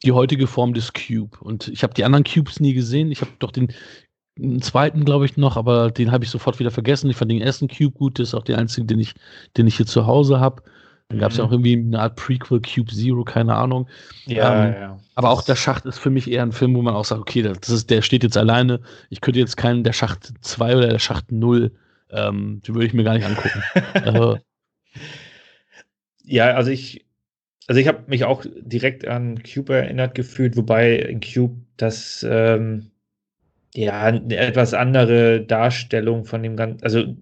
die 0.03 0.12
heutige 0.12 0.45
Form 0.45 0.74
des 0.74 0.93
Cube. 0.93 1.38
Und 1.39 1.70
ich 1.70 1.84
habe 1.84 1.93
die 1.93 2.03
anderen 2.03 2.24
Cubes 2.24 2.59
nie 2.59 2.74
gesehen. 2.74 3.12
Ich 3.12 3.22
habe 3.22 3.32
doch 3.39 3.51
den 3.51 3.74
einen 4.42 4.62
zweiten, 4.62 5.06
glaube 5.06 5.26
ich, 5.26 5.38
noch, 5.38 5.58
aber 5.58 5.92
den 5.92 6.12
habe 6.12 6.24
ich 6.24 6.30
sofort 6.30 6.60
wieder 6.60 6.72
vergessen. 6.72 7.10
Ich 7.10 7.18
fand 7.18 7.32
den 7.32 7.42
ersten 7.42 7.68
Cube 7.68 7.92
gut, 7.92 8.20
das 8.20 8.30
ist 8.30 8.34
auch 8.34 8.44
der 8.44 8.58
einzige, 8.58 8.88
den 8.88 9.00
ich, 9.00 9.14
den 9.58 9.68
ich 9.68 9.78
hier 9.78 9.86
zu 9.86 10.08
Hause 10.08 10.39
habe. 10.39 10.64
Dann 11.10 11.20
gab 11.20 11.32
es 11.32 11.38
ja 11.38 11.44
auch 11.44 11.52
irgendwie 11.52 11.74
eine 11.74 12.00
Art 12.00 12.16
Prequel, 12.16 12.62
Cube 12.62 12.89
Zero, 12.89 13.24
keine 13.26 13.56
Ahnung. 13.56 13.89
Ja, 14.26 14.66
ähm, 14.66 14.74
ja. 14.74 15.00
Aber 15.16 15.30
auch 15.30 15.42
der 15.44 15.58
Schacht 15.58 15.86
ist 15.86 16.00
für 16.00 16.10
mich 16.10 16.32
eher 16.32 16.42
ein 16.42 16.54
Film, 16.54 16.74
wo 16.74 16.82
man 16.82 16.96
auch 16.96 17.04
sagt, 17.04 17.20
okay, 17.20 17.42
das 17.42 17.70
ist, 17.70 17.89
der 17.89 18.02
steht 18.02 18.24
jetzt 18.24 18.38
alleine. 18.38 18.80
Ich 19.10 19.20
könnte 19.20 19.39
jetzt 19.39 19.58
keinen 19.58 19.84
der 19.84 19.94
Schacht 19.94 20.32
2 20.39 20.78
oder 20.78 20.88
der 20.88 21.00
Schacht 21.00 21.32
0, 21.32 21.72
ähm, 22.12 22.62
den 22.66 22.76
würde 22.76 22.88
ich 22.88 22.94
mir 22.94 23.04
gar 23.04 23.16
nicht 23.16 23.26
angucken. 23.26 23.62
also, 24.06 24.38
ja, 26.24 26.54
also 26.54 26.72
ich, 26.72 27.06
also 27.68 27.82
ich 27.82 27.88
habe 27.88 28.04
mich 28.08 28.24
auch 28.24 28.46
direkt 28.62 29.06
an 29.06 29.44
Cube 29.44 29.74
erinnert 29.74 30.16
gefühlt, 30.16 30.56
wobei 30.56 30.96
in 30.96 31.20
Cube 31.20 31.58
das 31.76 32.26
ähm, 32.28 32.91
ja 33.74 34.01
eine 34.01 34.36
etwas 34.36 34.74
andere 34.74 35.41
Darstellung 35.41 36.26
von 36.26 36.43
dem 36.43 36.55
ganzen, 36.55 36.84
also 36.84 37.15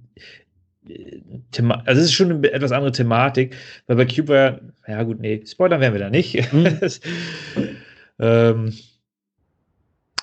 Thema 1.52 1.84
also 1.86 2.02
es 2.02 2.08
ist 2.08 2.14
schon 2.14 2.32
eine 2.32 2.52
etwas 2.52 2.72
andere 2.72 2.91
Thematik, 2.91 3.56
weil 3.88 3.97
bei 3.97 4.06
Cuba, 4.06 4.60
ja 4.88 5.04
gut, 5.04 5.20
nee, 5.20 5.41
Spoilern 5.45 5.82
werden 5.82 5.93
wir 5.93 6.00
da 6.00 6.10
nicht. 6.10 6.52
Mhm. 6.52 6.80
ähm, 8.20 8.74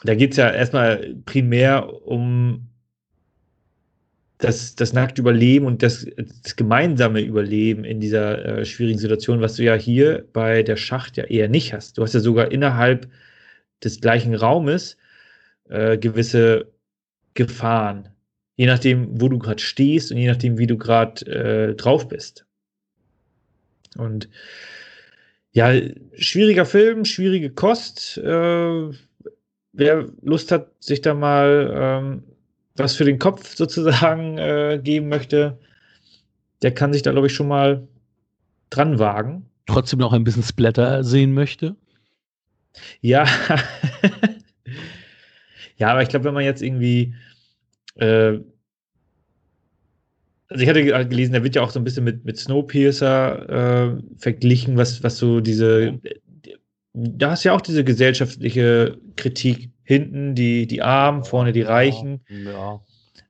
da 0.03 0.15
geht 0.15 0.33
es 0.33 0.37
ja 0.37 0.51
erstmal 0.51 1.15
primär 1.25 2.07
um 2.07 2.69
das, 4.39 4.75
das 4.75 4.93
nackte 4.93 5.23
Überleben 5.23 5.67
und 5.67 5.83
das, 5.83 6.07
das 6.43 6.57
gemeinsame 6.57 7.21
Überleben 7.21 7.85
in 7.85 8.01
dieser 8.01 8.45
äh, 8.45 8.65
schwierigen 8.65 8.99
Situation, 8.99 9.41
was 9.41 9.57
du 9.57 9.63
ja 9.63 9.75
hier 9.75 10.27
bei 10.33 10.63
der 10.63 10.77
Schacht 10.77 11.17
ja 11.17 11.25
eher 11.25 11.49
nicht 11.49 11.73
hast. 11.73 11.97
Du 11.97 12.03
hast 12.03 12.13
ja 12.13 12.21
sogar 12.21 12.53
innerhalb 12.53 13.09
des 13.83 14.01
gleichen 14.01 14.35
Raumes 14.35 14.97
äh, 15.69 15.99
gewisse 15.99 16.73
Gefahren 17.35 18.11
je 18.57 18.67
nachdem, 18.67 19.21
wo 19.21 19.29
du 19.29 19.39
gerade 19.39 19.63
stehst 19.63 20.11
und 20.11 20.19
je 20.19 20.27
nachdem, 20.27 20.59
wie 20.59 20.67
du 20.67 20.77
gerade 20.77 21.27
äh, 21.27 21.75
drauf 21.75 22.09
bist. 22.09 22.47
Und 23.97 24.29
ja, 25.53 25.73
schwieriger 26.17 26.67
Film, 26.67 27.05
schwierige 27.05 27.51
Kost. 27.51 28.19
Äh, 28.19 28.91
wer 29.73 30.09
Lust 30.23 30.53
hat, 30.53 30.73
sich 30.83 31.03
da 31.03 31.15
mal 31.15 31.73
ähm, 31.75 32.25
was 32.77 32.97
für 32.97 33.05
den 33.05 33.19
Kopf 33.19 33.55
sozusagen 33.57 34.39
äh, 34.39 34.81
geben 34.83 35.09
möchte, 35.09 35.59
der 36.63 36.73
kann 36.73 36.93
sich 36.93 37.03
da, 37.03 37.13
glaube 37.13 37.27
ich, 37.27 37.35
schon 37.35 37.49
mal 37.49 37.87
dran 38.71 38.99
wagen. 38.99 39.47
Trotzdem 39.67 39.99
noch 39.99 40.13
ein 40.13 40.25
bisschen 40.25 40.43
Splatter 40.43 41.05
sehen 41.05 41.35
möchte. 41.35 41.77
Ja. 43.01 43.27
ja, 45.77 45.89
aber 45.89 46.03
ich 46.03 46.09
glaube, 46.09 46.25
wenn 46.25 46.35
man 46.35 46.45
jetzt 46.45 46.63
irgendwie 46.63 47.15
äh, 47.97 48.39
also 50.49 50.63
ich 50.63 50.69
hatte 50.69 50.85
gelesen, 50.85 51.33
der 51.33 51.43
wird 51.45 51.57
ja 51.57 51.63
auch 51.63 51.71
so 51.71 51.81
ein 51.81 51.85
bisschen 51.85 52.05
mit, 52.05 52.25
mit 52.25 52.39
Snowpiercer 52.39 53.97
äh, 53.97 54.03
verglichen, 54.17 54.77
was, 54.77 55.03
was 55.03 55.19
so 55.19 55.41
diese, 55.41 55.99
da 56.93 57.33
hast 57.33 57.45
du 57.45 57.49
ja 57.49 57.55
auch 57.55 57.61
diese 57.61 57.85
gesellschaftliche 57.85 58.99
Kritik. 59.17 59.71
Hinten 59.83 60.35
die, 60.35 60.67
die 60.67 60.83
Armen, 60.83 61.23
vorne 61.23 61.53
die 61.53 61.63
Reichen. 61.63 62.21
Ja. 62.29 62.81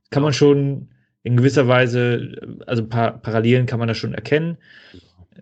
Kann 0.09 0.23
man 0.23 0.33
schon 0.33 0.89
in 1.23 1.37
gewisser 1.37 1.69
Weise, 1.69 2.57
also 2.67 2.83
ein 2.83 2.89
paar 2.89 3.19
Parallelen 3.19 3.67
kann 3.67 3.79
man 3.79 3.89
da 3.89 3.95
schon 3.95 4.15
erkennen. 4.15 4.57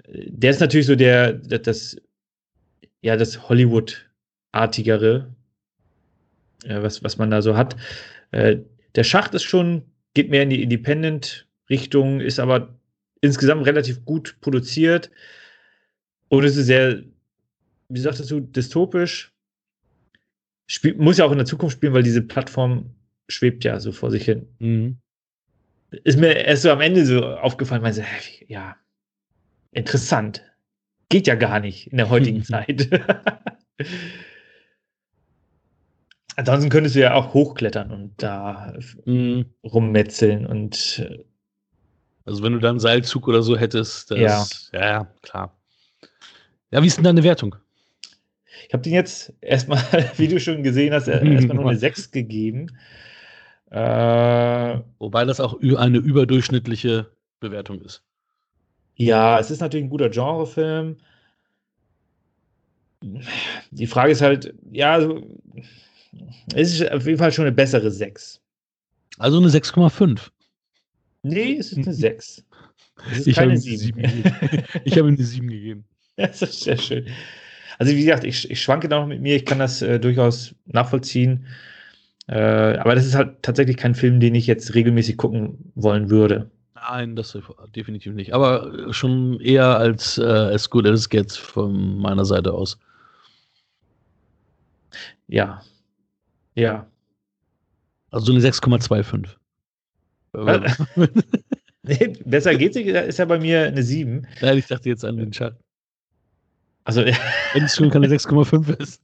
Der 0.08 0.50
ist 0.50 0.60
natürlich 0.60 0.86
so 0.86 0.96
der, 0.96 1.34
das, 1.34 1.96
ja, 3.00 3.16
das 3.16 3.48
Hollywood-artigere, 3.48 5.28
äh, 5.28 5.33
was, 6.68 7.02
was 7.02 7.18
man 7.18 7.30
da 7.30 7.42
so 7.42 7.56
hat. 7.56 7.76
Äh, 8.30 8.58
der 8.94 9.04
Schacht 9.04 9.34
ist 9.34 9.44
schon, 9.44 9.82
geht 10.14 10.30
mehr 10.30 10.42
in 10.42 10.50
die 10.50 10.62
Independent-Richtung, 10.62 12.20
ist 12.20 12.38
aber 12.38 12.78
insgesamt 13.20 13.66
relativ 13.66 14.04
gut 14.04 14.36
produziert 14.40 15.10
und 16.28 16.44
es 16.44 16.56
ist 16.56 16.66
sehr, 16.66 17.02
wie 17.88 18.00
sagtest 18.00 18.30
du, 18.30 18.40
dystopisch. 18.40 19.32
Spiel, 20.66 20.94
muss 20.94 21.18
ja 21.18 21.24
auch 21.24 21.32
in 21.32 21.38
der 21.38 21.46
Zukunft 21.46 21.76
spielen, 21.76 21.92
weil 21.92 22.02
diese 22.02 22.22
Plattform 22.22 22.90
schwebt 23.28 23.64
ja 23.64 23.78
so 23.80 23.92
vor 23.92 24.10
sich 24.10 24.24
hin. 24.24 24.48
Mhm. 24.58 24.98
Ist 26.02 26.18
mir 26.18 26.34
erst 26.34 26.62
so 26.62 26.70
am 26.70 26.80
Ende 26.80 27.06
so 27.06 27.24
aufgefallen, 27.24 27.82
weil 27.82 27.92
so, 27.92 28.02
ja, 28.48 28.76
interessant. 29.70 30.42
Geht 31.08 31.26
ja 31.26 31.34
gar 31.34 31.60
nicht 31.60 31.88
in 31.88 31.98
der 31.98 32.08
heutigen 32.08 32.42
Zeit. 32.44 32.88
Ansonsten 36.36 36.70
könntest 36.70 36.96
du 36.96 37.00
ja 37.00 37.14
auch 37.14 37.32
hochklettern 37.32 37.90
und 37.90 38.14
da 38.22 38.74
mhm. 39.04 39.46
rummetzeln 39.62 40.46
und. 40.46 40.98
Äh, 40.98 41.24
also, 42.26 42.42
wenn 42.42 42.54
du 42.54 42.58
dann 42.58 42.70
einen 42.70 42.80
Seilzug 42.80 43.28
oder 43.28 43.42
so 43.42 43.56
hättest, 43.56 44.10
das, 44.10 44.70
ja. 44.72 44.80
ja, 44.80 45.04
klar. 45.20 45.54
Ja, 46.70 46.82
wie 46.82 46.86
ist 46.86 46.96
denn 46.96 47.04
deine 47.04 47.22
Wertung? 47.22 47.54
Ich 48.66 48.72
habe 48.72 48.82
den 48.82 48.94
jetzt 48.94 49.32
erstmal, 49.40 49.78
wie 50.16 50.28
du 50.28 50.40
schon 50.40 50.62
gesehen 50.62 50.94
hast, 50.94 51.08
erstmal 51.08 51.56
nur 51.56 51.68
eine 51.68 51.78
6 51.78 52.10
gegeben. 52.10 52.68
Äh, 53.70 54.80
Wobei 54.98 55.24
das 55.24 55.40
auch 55.40 55.60
eine 55.60 55.98
überdurchschnittliche 55.98 57.10
Bewertung 57.40 57.82
ist. 57.82 58.02
Ja, 58.96 59.38
es 59.38 59.50
ist 59.50 59.60
natürlich 59.60 59.86
ein 59.86 59.90
guter 59.90 60.08
Genrefilm. 60.08 60.96
Die 63.70 63.86
Frage 63.86 64.12
ist 64.12 64.22
halt, 64.22 64.54
ja, 64.70 64.94
also, 64.94 65.22
es 66.54 66.80
ist 66.80 66.90
auf 66.90 67.06
jeden 67.06 67.18
Fall 67.18 67.32
schon 67.32 67.46
eine 67.46 67.54
bessere 67.54 67.90
6. 67.90 68.40
Also 69.18 69.38
eine 69.38 69.48
6,5. 69.48 70.30
Nee, 71.22 71.56
es 71.58 71.72
ist 71.72 71.78
eine 71.78 71.92
6. 71.94 72.44
Es 73.10 73.18
ist 73.18 73.26
ich 73.26 73.36
keine 73.36 73.56
7. 73.56 73.78
7 73.78 74.02
ich 74.84 74.98
habe 74.98 75.08
ihm 75.08 75.14
eine 75.14 75.24
7 75.24 75.48
gegeben. 75.48 75.84
Das 76.16 76.42
ist 76.42 76.60
sehr 76.60 76.78
schön. 76.78 77.06
Also, 77.80 77.92
wie 77.92 78.04
gesagt, 78.04 78.22
ich, 78.22 78.48
ich 78.48 78.62
schwanke 78.62 78.88
da 78.88 79.00
noch 79.00 79.08
mit 79.08 79.20
mir, 79.20 79.34
ich 79.34 79.44
kann 79.44 79.58
das 79.58 79.82
äh, 79.82 79.98
durchaus 79.98 80.54
nachvollziehen. 80.66 81.46
Äh, 82.28 82.76
aber 82.76 82.94
das 82.94 83.04
ist 83.04 83.16
halt 83.16 83.42
tatsächlich 83.42 83.76
kein 83.76 83.96
Film, 83.96 84.20
den 84.20 84.36
ich 84.36 84.46
jetzt 84.46 84.74
regelmäßig 84.74 85.16
gucken 85.16 85.72
wollen 85.74 86.08
würde. 86.08 86.50
Nein, 86.74 87.16
das 87.16 87.36
definitiv 87.74 88.14
nicht. 88.14 88.32
Aber 88.32 88.92
schon 88.92 89.40
eher 89.40 89.76
als 89.76 90.18
äh, 90.18 90.22
as 90.22 90.70
good 90.70 90.86
as 90.86 91.06
it 91.06 91.10
gets 91.10 91.36
von 91.36 91.98
meiner 91.98 92.24
Seite 92.24 92.52
aus. 92.52 92.78
Ja, 95.26 95.62
ja. 96.54 96.86
Also 98.10 98.32
eine 98.32 98.40
6,25. 98.40 99.28
nee, 101.82 102.12
besser 102.24 102.54
geht's 102.56 102.76
nicht, 102.76 102.88
ist 102.88 103.18
ja 103.18 103.24
bei 103.24 103.38
mir 103.38 103.66
eine 103.66 103.82
7. 103.82 104.26
Nein, 104.40 104.58
ich 104.58 104.66
dachte 104.66 104.88
jetzt 104.88 105.04
an 105.04 105.16
den 105.16 105.30
Chat. 105.30 105.56
Also, 106.84 107.04
wenn 107.04 107.64
es 107.64 107.76
schon 107.76 107.90
keine 107.90 108.08
6,5 108.08 108.80
ist. 108.80 109.02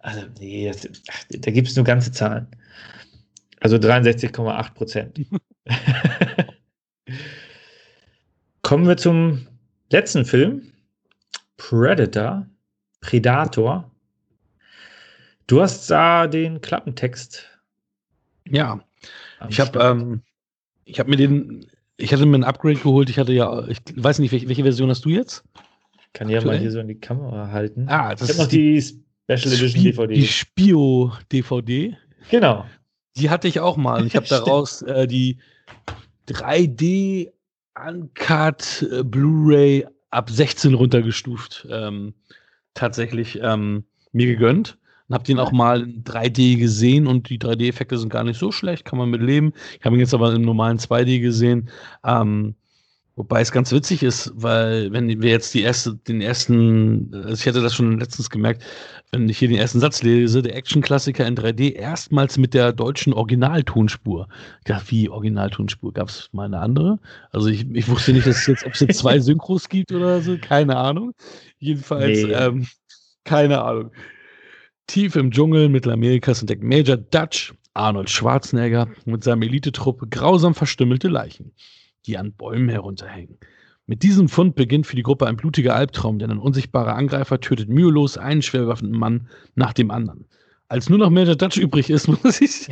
Also, 0.00 0.22
nee, 0.40 0.68
das, 0.68 0.88
ach, 1.10 1.24
da 1.28 1.50
gibt 1.50 1.68
es 1.68 1.76
nur 1.76 1.84
ganze 1.84 2.10
Zahlen. 2.12 2.46
Also 3.60 3.76
63,8 3.76 4.74
Prozent. 4.74 5.20
Kommen 8.62 8.86
wir 8.86 8.96
zum 8.96 9.46
letzten 9.90 10.24
Film. 10.24 10.72
Predator. 11.56 12.46
Predator. 13.00 13.90
Du 15.46 15.60
hast 15.60 15.88
da 15.90 16.26
den 16.26 16.60
Klappentext. 16.60 17.46
Ja, 18.48 18.80
ich 19.48 19.60
habe 19.60 19.78
ähm, 19.78 20.22
ich 20.84 20.98
habe 20.98 21.10
mir 21.10 21.16
den, 21.16 21.66
ich 21.96 22.12
hatte 22.12 22.26
mir 22.26 22.38
ein 22.38 22.44
Upgrade 22.44 22.76
geholt. 22.76 23.10
Ich 23.10 23.18
hatte 23.18 23.32
ja, 23.32 23.66
ich 23.68 23.78
weiß 23.94 24.18
nicht, 24.18 24.32
welche, 24.32 24.48
welche 24.48 24.62
Version 24.62 24.90
hast 24.90 25.04
du 25.04 25.10
jetzt? 25.10 25.44
Kann 26.12 26.28
ja 26.28 26.42
mal 26.42 26.58
hier 26.58 26.70
so 26.70 26.80
in 26.80 26.88
die 26.88 26.98
Kamera 26.98 27.50
halten. 27.50 27.86
Ah, 27.88 28.14
das 28.14 28.22
ich 28.22 28.34
habe 28.34 28.44
noch 28.44 28.48
die, 28.48 28.80
Special 28.80 29.52
Edition 29.52 29.82
DVD. 29.82 30.14
Die 30.14 30.26
Spio 30.26 31.12
DVD. 31.32 31.96
Genau. 32.30 32.64
Die 33.16 33.28
hatte 33.28 33.48
ich 33.48 33.60
auch 33.60 33.76
mal. 33.76 34.06
Ich 34.06 34.14
habe 34.14 34.26
daraus 34.30 34.82
äh, 34.82 35.06
die 35.06 35.38
3D 36.28 37.32
Uncut 37.74 38.86
äh, 38.90 39.02
Blu-ray 39.02 39.86
ab 40.10 40.30
16 40.30 40.74
runtergestuft. 40.74 41.66
Ähm, 41.70 42.14
tatsächlich 42.74 43.38
ähm, 43.42 43.84
mir 44.12 44.26
gegönnt 44.26 44.78
und 45.08 45.14
habe 45.14 45.24
den 45.24 45.38
auch 45.38 45.52
mal 45.52 45.82
in 45.82 46.04
3D 46.04 46.58
gesehen 46.58 47.06
und 47.06 47.28
die 47.28 47.38
3D-Effekte 47.38 47.98
sind 47.98 48.10
gar 48.10 48.24
nicht 48.24 48.38
so 48.38 48.50
schlecht, 48.50 48.84
kann 48.84 48.98
man 48.98 49.10
mit 49.10 49.22
leben. 49.22 49.52
Ich 49.78 49.84
habe 49.84 49.96
ihn 49.96 50.00
jetzt 50.00 50.14
aber 50.14 50.32
im 50.32 50.42
normalen 50.42 50.78
2D 50.78 51.20
gesehen. 51.20 51.70
Ähm, 52.04 52.54
wobei 53.14 53.40
es 53.40 53.52
ganz 53.52 53.72
witzig 53.72 54.02
ist, 54.02 54.32
weil 54.34 54.92
wenn 54.92 55.08
wir 55.22 55.30
jetzt 55.30 55.54
die 55.54 55.62
erste, 55.62 55.94
den 55.94 56.20
ersten, 56.20 57.10
also 57.14 57.34
ich 57.34 57.46
hätte 57.46 57.62
das 57.62 57.74
schon 57.74 57.98
letztens 58.00 58.30
gemerkt, 58.30 58.62
wenn 59.12 59.28
ich 59.28 59.38
hier 59.38 59.48
den 59.48 59.58
ersten 59.58 59.80
Satz 59.80 60.02
lese, 60.02 60.42
der 60.42 60.56
Action-Klassiker 60.56 61.24
in 61.24 61.36
3D 61.36 61.74
erstmals 61.74 62.36
mit 62.36 62.52
der 62.52 62.72
deutschen 62.72 63.12
Originaltonspur. 63.12 64.28
Dachte, 64.64 64.90
wie 64.90 65.08
Originaltonspur? 65.08 65.92
Gab 65.92 66.08
es 66.08 66.28
mal 66.32 66.46
eine 66.46 66.58
andere? 66.58 66.98
Also 67.30 67.48
ich, 67.48 67.64
ich 67.72 67.88
wusste 67.88 68.12
nicht, 68.12 68.26
dass 68.26 68.38
es 68.38 68.46
jetzt, 68.46 68.66
ob 68.66 68.74
es 68.74 68.80
jetzt 68.80 68.98
zwei 68.98 69.18
Synchros 69.20 69.68
gibt 69.68 69.92
oder 69.92 70.20
so, 70.20 70.36
keine 70.36 70.76
Ahnung. 70.76 71.12
Jedenfalls, 71.58 72.22
nee. 72.24 72.32
ähm, 72.32 72.66
keine 73.24 73.62
Ahnung. 73.62 73.92
Tief 74.86 75.16
im 75.16 75.32
Dschungel 75.32 75.68
Mittelamerikas 75.68 76.40
entdeckt 76.40 76.62
Major 76.62 76.96
Dutch 76.96 77.52
Arnold 77.74 78.08
Schwarzenegger 78.08 78.88
mit 79.04 79.24
seinem 79.24 79.42
Elitetruppe 79.42 80.06
grausam 80.06 80.54
verstümmelte 80.54 81.08
Leichen, 81.08 81.52
die 82.06 82.16
an 82.16 82.32
Bäumen 82.32 82.68
herunterhängen. 82.68 83.36
Mit 83.86 84.02
diesem 84.02 84.28
Fund 84.28 84.54
beginnt 84.54 84.86
für 84.86 84.96
die 84.96 85.02
Gruppe 85.02 85.26
ein 85.26 85.36
blutiger 85.36 85.74
Albtraum, 85.74 86.18
denn 86.18 86.30
ein 86.30 86.38
unsichtbarer 86.38 86.94
Angreifer 86.94 87.40
tötet 87.40 87.68
mühelos 87.68 88.16
einen 88.16 88.42
schwerwaffenden 88.42 88.98
Mann 88.98 89.28
nach 89.54 89.72
dem 89.72 89.90
anderen. 89.90 90.24
Als 90.68 90.88
nur 90.88 90.98
noch 90.98 91.12
der 91.12 91.36
Dutch 91.36 91.56
übrig 91.56 91.90
ist, 91.90 92.08
muss 92.24 92.40
ich 92.40 92.68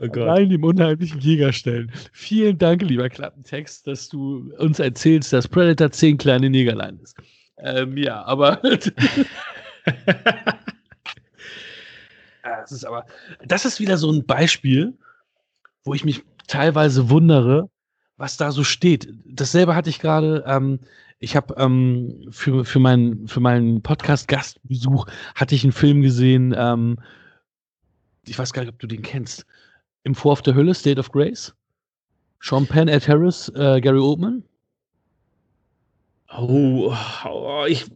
oh 0.00 0.20
allein 0.20 0.50
dem 0.50 0.64
unheimlichen 0.64 1.20
Jäger 1.20 1.52
stellen. 1.52 1.92
Vielen 2.12 2.58
Dank, 2.58 2.82
lieber 2.82 3.08
Klappentext, 3.08 3.86
dass 3.86 4.08
du 4.08 4.52
uns 4.58 4.78
erzählst, 4.78 5.32
dass 5.32 5.46
Predator 5.46 5.90
zehn 5.90 6.18
kleine 6.18 6.50
Negerlein 6.50 6.98
ist. 7.02 7.16
Ähm, 7.62 7.96
ja, 7.96 8.22
aber. 8.24 8.56
das 12.42 12.72
ist 12.72 12.84
aber. 12.84 13.06
Das 13.44 13.64
ist 13.64 13.80
wieder 13.80 13.96
so 13.96 14.10
ein 14.10 14.26
Beispiel, 14.26 14.96
wo 15.84 15.94
ich 15.94 16.04
mich 16.04 16.22
teilweise 16.46 17.10
wundere, 17.10 17.70
was 18.16 18.36
da 18.36 18.52
so 18.52 18.64
steht. 18.64 19.08
Dasselbe 19.24 19.74
hatte 19.74 19.90
ich 19.90 19.98
gerade, 20.00 20.44
ähm, 20.46 20.80
ich 21.18 21.36
habe 21.36 21.54
ähm, 21.58 22.28
für, 22.30 22.64
für, 22.64 22.78
mein, 22.78 23.26
für 23.28 23.40
meinen 23.40 23.82
Podcast-Gastbesuch 23.82 25.06
hatte 25.34 25.54
ich 25.54 25.64
einen 25.64 25.72
Film 25.72 26.02
gesehen, 26.02 26.54
ähm, 26.56 26.98
ich 28.26 28.38
weiß 28.38 28.52
gar 28.52 28.62
nicht, 28.62 28.72
ob 28.72 28.78
du 28.78 28.86
den 28.86 29.02
kennst. 29.02 29.46
Im 30.04 30.14
Vor 30.14 30.36
der 30.36 30.54
Hölle, 30.54 30.74
State 30.74 31.00
of 31.00 31.10
Grace. 31.10 31.54
Sean 32.40 32.66
Penn, 32.66 32.88
Ed 32.88 33.06
Harris, 33.06 33.48
äh, 33.54 33.80
Gary 33.80 33.98
Oldman. 33.98 34.44
Oh, 36.36 36.94
oh, 37.24 37.64
ich, 37.68 37.86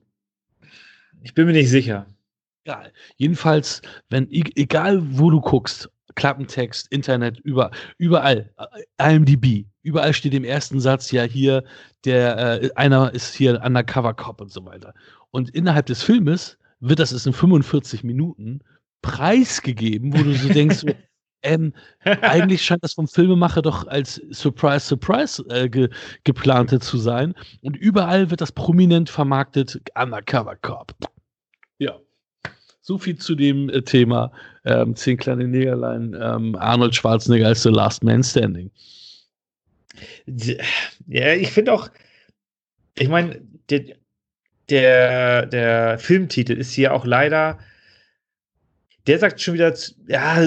ich 1.22 1.34
bin 1.34 1.46
mir 1.46 1.52
nicht 1.52 1.70
sicher. 1.70 2.06
Egal. 2.64 2.92
Jedenfalls, 3.16 3.82
wenn, 4.10 4.28
egal 4.30 5.00
wo 5.18 5.30
du 5.30 5.40
guckst, 5.40 5.90
Klappentext, 6.14 6.90
Internet, 6.92 7.40
über, 7.40 7.70
überall, 7.98 8.50
äh, 8.98 9.14
IMDb, 9.14 9.66
überall 9.82 10.14
steht 10.14 10.34
im 10.34 10.44
ersten 10.44 10.80
Satz 10.80 11.10
ja 11.10 11.24
hier, 11.24 11.64
der 12.04 12.62
äh, 12.62 12.70
einer 12.76 13.12
ist 13.12 13.34
hier 13.34 13.60
Undercover 13.64 14.14
Cop 14.14 14.40
und 14.40 14.52
so 14.52 14.64
weiter. 14.64 14.94
Und 15.30 15.50
innerhalb 15.50 15.86
des 15.86 16.02
Filmes 16.02 16.58
wird 16.80 16.98
das 16.98 17.12
ist 17.12 17.26
in 17.26 17.32
45 17.32 18.04
Minuten 18.04 18.60
preisgegeben, 19.02 20.12
wo 20.16 20.22
du 20.22 20.34
so 20.34 20.48
denkst, 20.52 20.84
ähm, 21.44 21.72
eigentlich 22.22 22.62
scheint 22.62 22.82
das 22.82 22.94
vom 22.94 23.06
Filmemacher 23.06 23.62
doch 23.62 23.86
als 23.86 24.20
Surprise, 24.30 24.86
Surprise 24.86 25.44
äh, 25.48 25.68
ge 25.68 25.88
geplante 26.24 26.80
zu 26.80 26.98
sein. 26.98 27.34
Und 27.60 27.76
überall 27.76 28.30
wird 28.30 28.40
das 28.40 28.52
prominent 28.52 29.08
vermarktet, 29.08 29.80
Undercover 29.94 30.56
Cop. 30.56 30.92
Ja. 31.78 31.98
So 32.80 32.98
viel 32.98 33.16
zu 33.16 33.34
dem 33.34 33.70
äh, 33.70 33.82
Thema 33.82 34.32
ähm, 34.64 34.96
Zehn 34.96 35.16
kleine 35.16 35.46
Negerlein, 35.46 36.16
ähm, 36.20 36.56
Arnold 36.56 36.94
Schwarzenegger 36.94 37.48
als 37.48 37.62
The 37.62 37.70
Last 37.70 38.02
Man 38.02 38.22
Standing. 38.22 38.70
Ja, 41.06 41.32
ich 41.34 41.52
finde 41.52 41.72
auch, 41.72 41.88
ich 42.98 43.08
meine, 43.08 43.40
der, 43.70 43.84
der, 44.68 45.46
der 45.46 45.98
Filmtitel 45.98 46.52
ist 46.52 46.72
hier 46.72 46.92
auch 46.92 47.04
leider, 47.04 47.58
der 49.06 49.18
sagt 49.18 49.40
schon 49.40 49.54
wieder, 49.54 49.74
ja, 50.08 50.42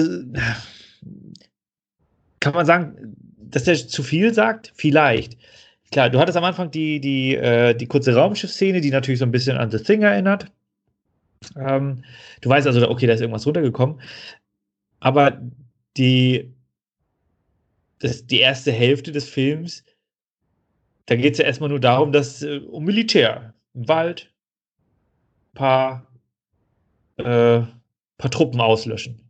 kann 2.40 2.54
man 2.54 2.66
sagen, 2.66 3.16
dass 3.36 3.64
der 3.64 3.74
zu 3.76 4.02
viel 4.02 4.32
sagt? 4.34 4.72
Vielleicht. 4.74 5.36
Klar, 5.90 6.10
du 6.10 6.18
hattest 6.18 6.36
am 6.36 6.44
Anfang 6.44 6.70
die, 6.70 7.00
die, 7.00 7.34
äh, 7.34 7.74
die 7.74 7.86
kurze 7.86 8.14
Raumschiff-Szene, 8.14 8.80
die 8.80 8.90
natürlich 8.90 9.20
so 9.20 9.24
ein 9.24 9.30
bisschen 9.30 9.56
an 9.56 9.70
The 9.70 9.78
Thing 9.78 10.02
erinnert. 10.02 10.46
Ähm, 11.56 12.04
du 12.40 12.48
weißt 12.48 12.66
also, 12.66 12.88
okay, 12.88 13.06
da 13.06 13.14
ist 13.14 13.20
irgendwas 13.20 13.46
runtergekommen. 13.46 14.00
Aber 15.00 15.40
die, 15.96 16.52
das, 18.00 18.26
die 18.26 18.40
erste 18.40 18.72
Hälfte 18.72 19.12
des 19.12 19.28
Films, 19.28 19.84
da 21.06 21.16
geht 21.16 21.32
es 21.32 21.38
ja 21.38 21.46
erstmal 21.46 21.70
nur 21.70 21.80
darum, 21.80 22.12
dass 22.12 22.42
äh, 22.42 22.58
um 22.58 22.84
Militär. 22.84 23.54
Im 23.74 23.88
Wald, 23.88 24.32
paar, 25.54 26.06
äh, 27.16 27.62
paar 28.18 28.30
Truppen 28.30 28.60
auslöschen. 28.60 29.22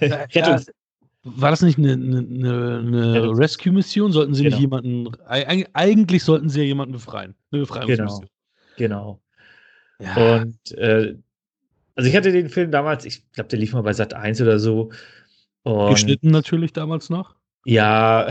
ja, 0.00 0.26
war 1.22 1.50
das 1.50 1.62
nicht 1.62 1.78
eine, 1.78 1.92
eine, 1.92 2.78
eine 2.78 3.36
Rescue-Mission? 3.36 4.12
Sollten 4.12 4.34
sie 4.34 4.44
genau. 4.44 4.56
nicht 4.56 4.62
jemanden. 4.62 5.08
Eigentlich 5.26 6.24
sollten 6.24 6.48
sie 6.48 6.60
ja 6.60 6.66
jemanden 6.66 6.92
befreien. 6.92 7.34
Eine 7.52 7.62
Befreiungsmission. 7.62 8.28
Genau. 8.76 9.20
genau. 9.98 10.14
Ja. 10.16 10.36
Und 10.36 10.72
äh, 10.78 11.16
also 11.94 12.08
ich 12.08 12.16
hatte 12.16 12.32
den 12.32 12.48
Film 12.48 12.70
damals, 12.70 13.04
ich 13.04 13.30
glaube, 13.32 13.48
der 13.48 13.58
lief 13.58 13.74
mal 13.74 13.82
bei 13.82 13.92
Sat 13.92 14.14
1 14.14 14.40
oder 14.40 14.58
so. 14.58 14.90
Und 15.64 15.90
Geschnitten 15.90 16.30
natürlich 16.30 16.72
damals 16.72 17.10
noch? 17.10 17.34
Ja, 17.66 18.28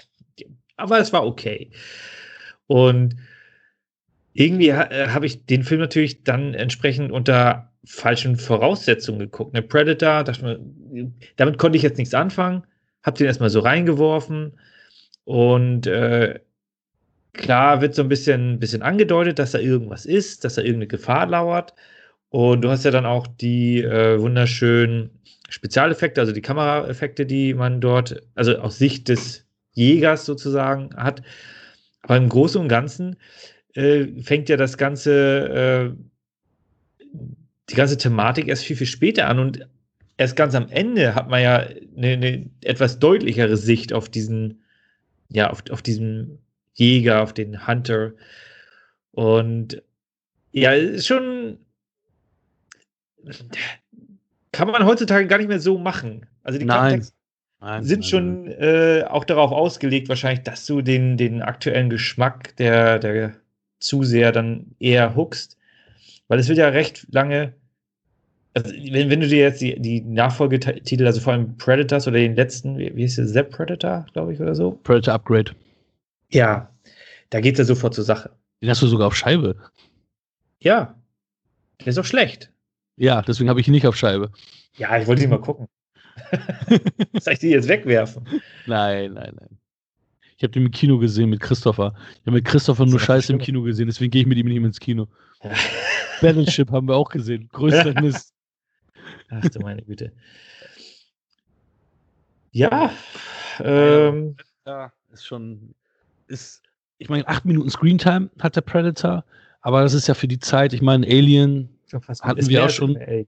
aber 0.76 0.98
es 0.98 1.12
war 1.12 1.24
okay. 1.24 1.70
Und 2.66 3.16
irgendwie 4.32 4.68
äh, 4.68 5.08
habe 5.08 5.26
ich 5.26 5.46
den 5.46 5.62
Film 5.62 5.80
natürlich 5.80 6.24
dann 6.24 6.54
entsprechend 6.54 7.12
unter 7.12 7.70
falschen 7.84 8.36
Voraussetzungen 8.36 9.18
geguckt. 9.18 9.52
Ne, 9.54 9.62
Predator, 9.62 10.24
dachte 10.24 10.44
mir, 10.92 11.12
damit 11.36 11.58
konnte 11.58 11.76
ich 11.76 11.82
jetzt 11.82 11.98
nichts 11.98 12.14
anfangen, 12.14 12.64
habe 13.02 13.18
den 13.18 13.26
erstmal 13.26 13.50
so 13.50 13.60
reingeworfen 13.60 14.58
und 15.24 15.86
äh, 15.86 16.40
klar 17.32 17.80
wird 17.80 17.94
so 17.94 18.02
ein 18.02 18.08
bisschen, 18.08 18.58
bisschen 18.58 18.82
angedeutet, 18.82 19.38
dass 19.38 19.52
da 19.52 19.58
irgendwas 19.58 20.06
ist, 20.06 20.44
dass 20.44 20.54
da 20.54 20.62
irgendeine 20.62 20.88
Gefahr 20.88 21.26
lauert. 21.26 21.74
Und 22.28 22.62
du 22.62 22.70
hast 22.70 22.84
ja 22.84 22.90
dann 22.90 23.06
auch 23.06 23.26
die 23.26 23.82
äh, 23.82 24.18
wunderschönen 24.20 25.10
Spezialeffekte, 25.48 26.20
also 26.20 26.32
die 26.32 26.40
Kameraeffekte, 26.40 27.26
die 27.26 27.52
man 27.52 27.80
dort, 27.80 28.22
also 28.34 28.56
aus 28.56 28.78
Sicht 28.78 29.08
des 29.08 29.44
Jägers 29.72 30.24
sozusagen 30.24 30.94
hat. 30.96 31.22
Aber 32.02 32.16
im 32.16 32.28
Großen 32.28 32.60
und 32.60 32.68
Ganzen 32.68 33.16
äh, 33.74 34.06
fängt 34.22 34.48
ja 34.48 34.56
das 34.56 34.76
ganze, 34.76 35.94
äh, 35.94 37.08
die 37.70 37.74
ganze 37.74 37.96
Thematik 37.96 38.48
erst 38.48 38.64
viel, 38.64 38.76
viel 38.76 38.86
später 38.86 39.28
an 39.28 39.38
und 39.38 39.66
erst 40.16 40.36
ganz 40.36 40.54
am 40.54 40.68
Ende 40.68 41.14
hat 41.14 41.28
man 41.28 41.42
ja 41.42 41.66
eine, 41.96 42.08
eine 42.08 42.50
etwas 42.62 42.98
deutlichere 42.98 43.56
Sicht 43.56 43.92
auf 43.92 44.08
diesen, 44.08 44.62
ja, 45.28 45.50
auf, 45.50 45.62
auf 45.70 45.82
diesen 45.82 46.38
Jäger, 46.74 47.22
auf 47.22 47.32
den 47.32 47.66
Hunter. 47.66 48.12
Und 49.12 49.82
ja, 50.52 50.72
ist 50.72 51.06
schon. 51.06 51.58
Kann 54.52 54.68
man 54.68 54.84
heutzutage 54.84 55.26
gar 55.26 55.38
nicht 55.38 55.48
mehr 55.48 55.60
so 55.60 55.78
machen. 55.78 56.26
Also 56.42 56.58
die 56.58 56.64
nein. 56.64 57.06
Nein, 57.60 57.84
sind 57.84 58.00
nein, 58.00 58.08
schon 58.08 58.44
nein. 58.44 58.56
Äh, 58.58 59.04
auch 59.04 59.24
darauf 59.24 59.52
ausgelegt, 59.52 60.08
wahrscheinlich, 60.08 60.42
dass 60.42 60.66
du 60.66 60.82
den, 60.82 61.16
den 61.16 61.42
aktuellen 61.42 61.90
Geschmack 61.90 62.56
der, 62.56 62.98
der 62.98 63.34
Zuseher 63.82 64.32
dann 64.32 64.74
eher 64.78 65.14
hookst. 65.16 65.58
Weil 66.28 66.38
es 66.38 66.48
wird 66.48 66.58
ja 66.58 66.68
recht 66.68 67.06
lange. 67.10 67.54
Also, 68.54 68.70
wenn, 68.70 69.10
wenn 69.10 69.20
du 69.20 69.28
dir 69.28 69.38
jetzt 69.38 69.60
die, 69.60 69.80
die 69.80 70.02
Nachfolgetitel, 70.02 71.06
also 71.06 71.20
vor 71.20 71.32
allem 71.32 71.56
Predators 71.56 72.06
oder 72.06 72.18
den 72.18 72.36
letzten, 72.36 72.78
wie, 72.78 72.94
wie 72.94 73.02
hieß 73.02 73.16
der, 73.16 73.26
The 73.26 73.42
Predator, 73.42 74.06
glaube 74.12 74.34
ich, 74.34 74.40
oder 74.40 74.54
so? 74.54 74.72
Predator 74.82 75.14
Upgrade. 75.14 75.52
Ja, 76.30 76.70
da 77.30 77.40
geht 77.40 77.54
es 77.54 77.58
ja 77.60 77.64
sofort 77.64 77.94
zur 77.94 78.04
Sache. 78.04 78.30
Den 78.62 78.70
hast 78.70 78.82
du 78.82 78.86
sogar 78.86 79.06
auf 79.08 79.16
Scheibe. 79.16 79.56
Ja, 80.60 80.94
der 81.80 81.88
ist 81.88 81.98
auch 81.98 82.04
schlecht. 82.04 82.50
Ja, 82.96 83.22
deswegen 83.22 83.50
habe 83.50 83.60
ich 83.60 83.68
ihn 83.68 83.72
nicht 83.72 83.86
auf 83.86 83.96
Scheibe. 83.96 84.30
Ja, 84.76 84.96
ich 84.98 85.06
wollte 85.06 85.24
ihn 85.24 85.30
mal 85.30 85.40
gucken. 85.40 85.68
Soll 87.20 87.32
ich 87.32 87.38
die 87.38 87.48
jetzt 87.48 87.68
wegwerfen? 87.68 88.26
Nein, 88.66 89.14
nein, 89.14 89.32
nein. 89.38 89.58
Ich 90.42 90.44
habe 90.44 90.54
den 90.54 90.66
im 90.66 90.72
Kino 90.72 90.98
gesehen 90.98 91.30
mit 91.30 91.38
Christopher. 91.38 91.94
Ich 92.14 92.20
habe 92.22 92.32
mit 92.32 92.44
Christopher 92.44 92.84
nur 92.84 92.98
Scheiße 92.98 93.32
im 93.32 93.38
Kino 93.38 93.62
gesehen, 93.62 93.86
deswegen 93.86 94.10
gehe 94.10 94.22
ich 94.22 94.26
mit 94.26 94.36
ihm 94.38 94.48
nicht 94.48 94.56
ins 94.56 94.80
Kino. 94.80 95.06
Ja. 95.44 95.52
Battleship 96.20 96.68
haben 96.72 96.88
wir 96.88 96.96
auch 96.96 97.10
gesehen. 97.10 97.48
Größter 97.52 97.94
Mist. 98.02 98.34
Ach 99.30 99.40
du 99.40 99.60
meine 99.60 99.82
Güte. 99.82 100.10
Ja. 102.50 102.92
Ähm, 103.60 104.34
ja, 104.66 104.92
ist 105.12 105.24
schon 105.24 105.76
ist, 106.26 106.60
ich 106.98 107.08
meine, 107.08 107.28
acht 107.28 107.44
Minuten 107.44 107.70
Screentime 107.70 108.28
hat 108.40 108.56
der 108.56 108.62
Predator, 108.62 109.24
aber 109.60 109.82
das 109.82 109.94
ist 109.94 110.08
ja 110.08 110.14
für 110.14 110.26
die 110.26 110.40
Zeit, 110.40 110.72
ich 110.72 110.82
meine, 110.82 111.06
Alien 111.06 111.68
hatten 112.20 112.48
wir 112.48 112.64
auch 112.64 112.70
schon. 112.70 112.94
Ne? 112.94 113.26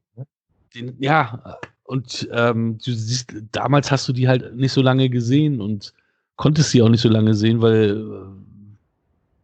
Den, 0.75 0.97
ja, 0.99 1.61
und 1.85 2.29
ähm, 2.33 2.79
du 2.85 2.91
siehst, 2.93 3.33
damals 3.53 3.93
hast 3.93 4.09
du 4.09 4.13
die 4.13 4.27
halt 4.27 4.57
nicht 4.57 4.73
so 4.73 4.83
lange 4.83 5.09
gesehen 5.09 5.61
und 5.61 5.95
konntest 6.37 6.71
sie 6.71 6.83
auch 6.83 6.89
nicht 6.89 7.01
so 7.01 7.09
lange 7.09 7.35
sehen, 7.35 7.63
weil 7.63 7.91
äh, 7.91 8.75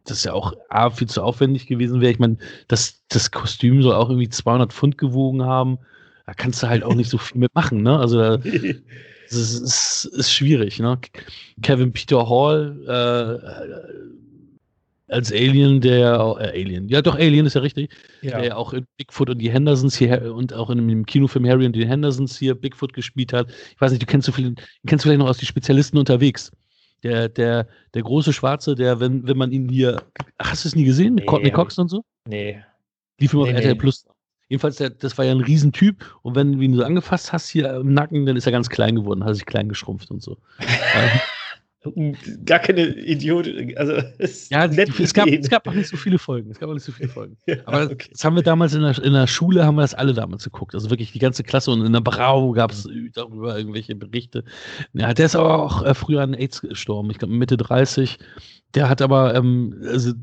das 0.05 0.23
ja 0.23 0.33
auch 0.33 0.53
A, 0.69 0.89
viel 0.89 1.07
zu 1.07 1.23
aufwendig 1.23 1.67
gewesen 1.67 2.01
wäre. 2.01 2.11
Ich 2.11 2.19
meine, 2.19 2.37
das, 2.67 3.01
das 3.09 3.31
Kostüm 3.31 3.81
soll 3.81 3.95
auch 3.95 4.09
irgendwie 4.09 4.29
200 4.29 4.73
Pfund 4.73 4.97
gewogen 4.97 5.43
haben. 5.43 5.79
Da 6.25 6.33
kannst 6.33 6.63
du 6.63 6.67
halt 6.67 6.83
auch 6.83 6.95
nicht 6.95 7.09
so 7.09 7.17
viel 7.17 7.39
mitmachen, 7.39 7.83
ne? 7.83 7.99
Also 7.99 8.17
da, 8.17 8.37
Das 9.31 9.39
ist, 9.39 9.61
ist, 9.61 10.05
ist 10.13 10.33
schwierig, 10.33 10.79
ne? 10.79 10.99
Kevin 11.61 11.93
Peter 11.93 12.29
Hall 12.29 12.77
äh, 12.85 13.39
als 15.13 15.31
Alien, 15.31 15.79
der 15.79 16.35
äh, 16.37 16.61
Alien, 16.61 16.89
ja 16.89 17.01
doch, 17.01 17.15
Alien 17.15 17.45
ist 17.45 17.53
ja 17.53 17.61
richtig, 17.61 17.91
ja. 18.21 18.31
der 18.31 18.45
ja 18.47 18.57
auch 18.57 18.73
in 18.73 18.85
Bigfoot 18.97 19.29
und 19.29 19.37
die 19.37 19.49
Hendersons 19.49 19.95
hier 19.95 20.35
und 20.35 20.53
auch 20.53 20.69
in 20.69 20.85
dem 20.85 21.05
Kinofilm 21.05 21.47
Harry 21.47 21.65
und 21.65 21.77
die 21.77 21.87
Hendersons 21.87 22.37
hier 22.37 22.55
Bigfoot 22.55 22.91
gespielt 22.91 23.31
hat. 23.31 23.47
Ich 23.73 23.79
weiß 23.79 23.91
nicht, 23.91 24.01
du 24.01 24.05
kennst, 24.05 24.25
so 24.25 24.33
viel, 24.33 24.53
kennst 24.85 25.05
du 25.05 25.07
vielleicht 25.07 25.19
noch 25.19 25.29
aus 25.29 25.37
die 25.37 25.45
Spezialisten 25.45 25.97
unterwegs. 25.97 26.51
Der, 27.03 27.29
der, 27.29 27.67
der 27.93 28.01
große 28.03 28.31
Schwarze, 28.31 28.75
der, 28.75 28.99
wenn, 28.99 29.27
wenn 29.27 29.37
man 29.37 29.51
ihn 29.51 29.69
hier. 29.69 30.03
Hast 30.39 30.65
du 30.65 30.69
es 30.69 30.75
nie 30.75 30.85
gesehen? 30.85 31.15
Mit 31.15 31.23
nee, 31.23 31.25
Courtney 31.25 31.51
Cox 31.51 31.77
und 31.77 31.89
so? 31.89 32.03
Nee. 32.27 32.63
Lief 33.19 33.33
immer 33.33 33.43
nee, 33.43 33.51
auf 33.51 33.55
RTL 33.55 33.75
Plus. 33.75 34.05
Jedenfalls, 34.49 34.75
der, 34.75 34.89
das 34.89 35.17
war 35.17 35.25
ja 35.25 35.31
ein 35.31 35.41
Riesentyp 35.41 36.03
und 36.23 36.35
wenn 36.35 36.51
du 36.51 36.59
ihn 36.59 36.75
so 36.75 36.83
angefasst 36.83 37.31
hast 37.31 37.47
hier 37.47 37.73
im 37.73 37.93
Nacken, 37.93 38.25
dann 38.25 38.35
ist 38.35 38.45
er 38.45 38.51
ganz 38.51 38.69
klein 38.69 38.95
geworden, 38.95 39.23
hat 39.23 39.35
sich 39.35 39.45
klein 39.45 39.69
geschrumpft 39.69 40.11
und 40.11 40.21
so. 40.21 40.37
Gar 42.45 42.59
keine 42.59 42.95
Idiot. 42.95 43.49
Also 43.75 43.93
es 44.19 44.49
ja, 44.49 44.65
es 44.65 45.13
gab, 45.13 45.27
es 45.27 45.49
gab 45.49 45.67
auch 45.67 45.73
nicht 45.73 45.89
so 45.89 45.97
viele 45.97 46.19
Folgen. 46.19 46.51
Es 46.51 46.59
gab 46.59 46.69
auch 46.69 46.75
nicht 46.75 46.83
so 46.83 46.91
viele 46.91 47.09
Folgen. 47.09 47.37
ja, 47.47 47.55
Aber 47.65 47.85
okay. 47.85 48.07
das 48.11 48.23
haben 48.23 48.35
wir 48.35 48.43
damals 48.43 48.75
in 48.75 48.83
der, 48.83 49.03
in 49.03 49.13
der 49.13 49.25
Schule, 49.25 49.65
haben 49.65 49.75
wir 49.75 49.81
das 49.81 49.95
alle 49.95 50.13
damals 50.13 50.43
geguckt. 50.43 50.75
Also 50.75 50.91
wirklich 50.91 51.11
die 51.11 51.19
ganze 51.19 51.43
Klasse 51.43 51.71
und 51.71 51.83
in 51.83 51.91
der 51.91 52.01
Brau 52.01 52.51
gab 52.51 52.71
es 52.71 52.87
darüber 53.13 53.57
irgendwelche 53.57 53.95
Berichte. 53.95 54.43
Ja, 54.93 55.13
der 55.13 55.25
ist 55.25 55.35
aber 55.35 55.63
auch 55.63 55.83
äh, 55.83 55.95
früher 55.95 56.21
an 56.21 56.35
AIDS 56.35 56.61
gestorben. 56.61 57.09
Ich 57.09 57.17
glaube 57.17 57.33
Mitte 57.33 57.57
30. 57.57 58.19
Der 58.73 58.87
hat 58.87 59.01
aber, 59.01 59.35
ähm, 59.35 59.75
also 59.85 60.13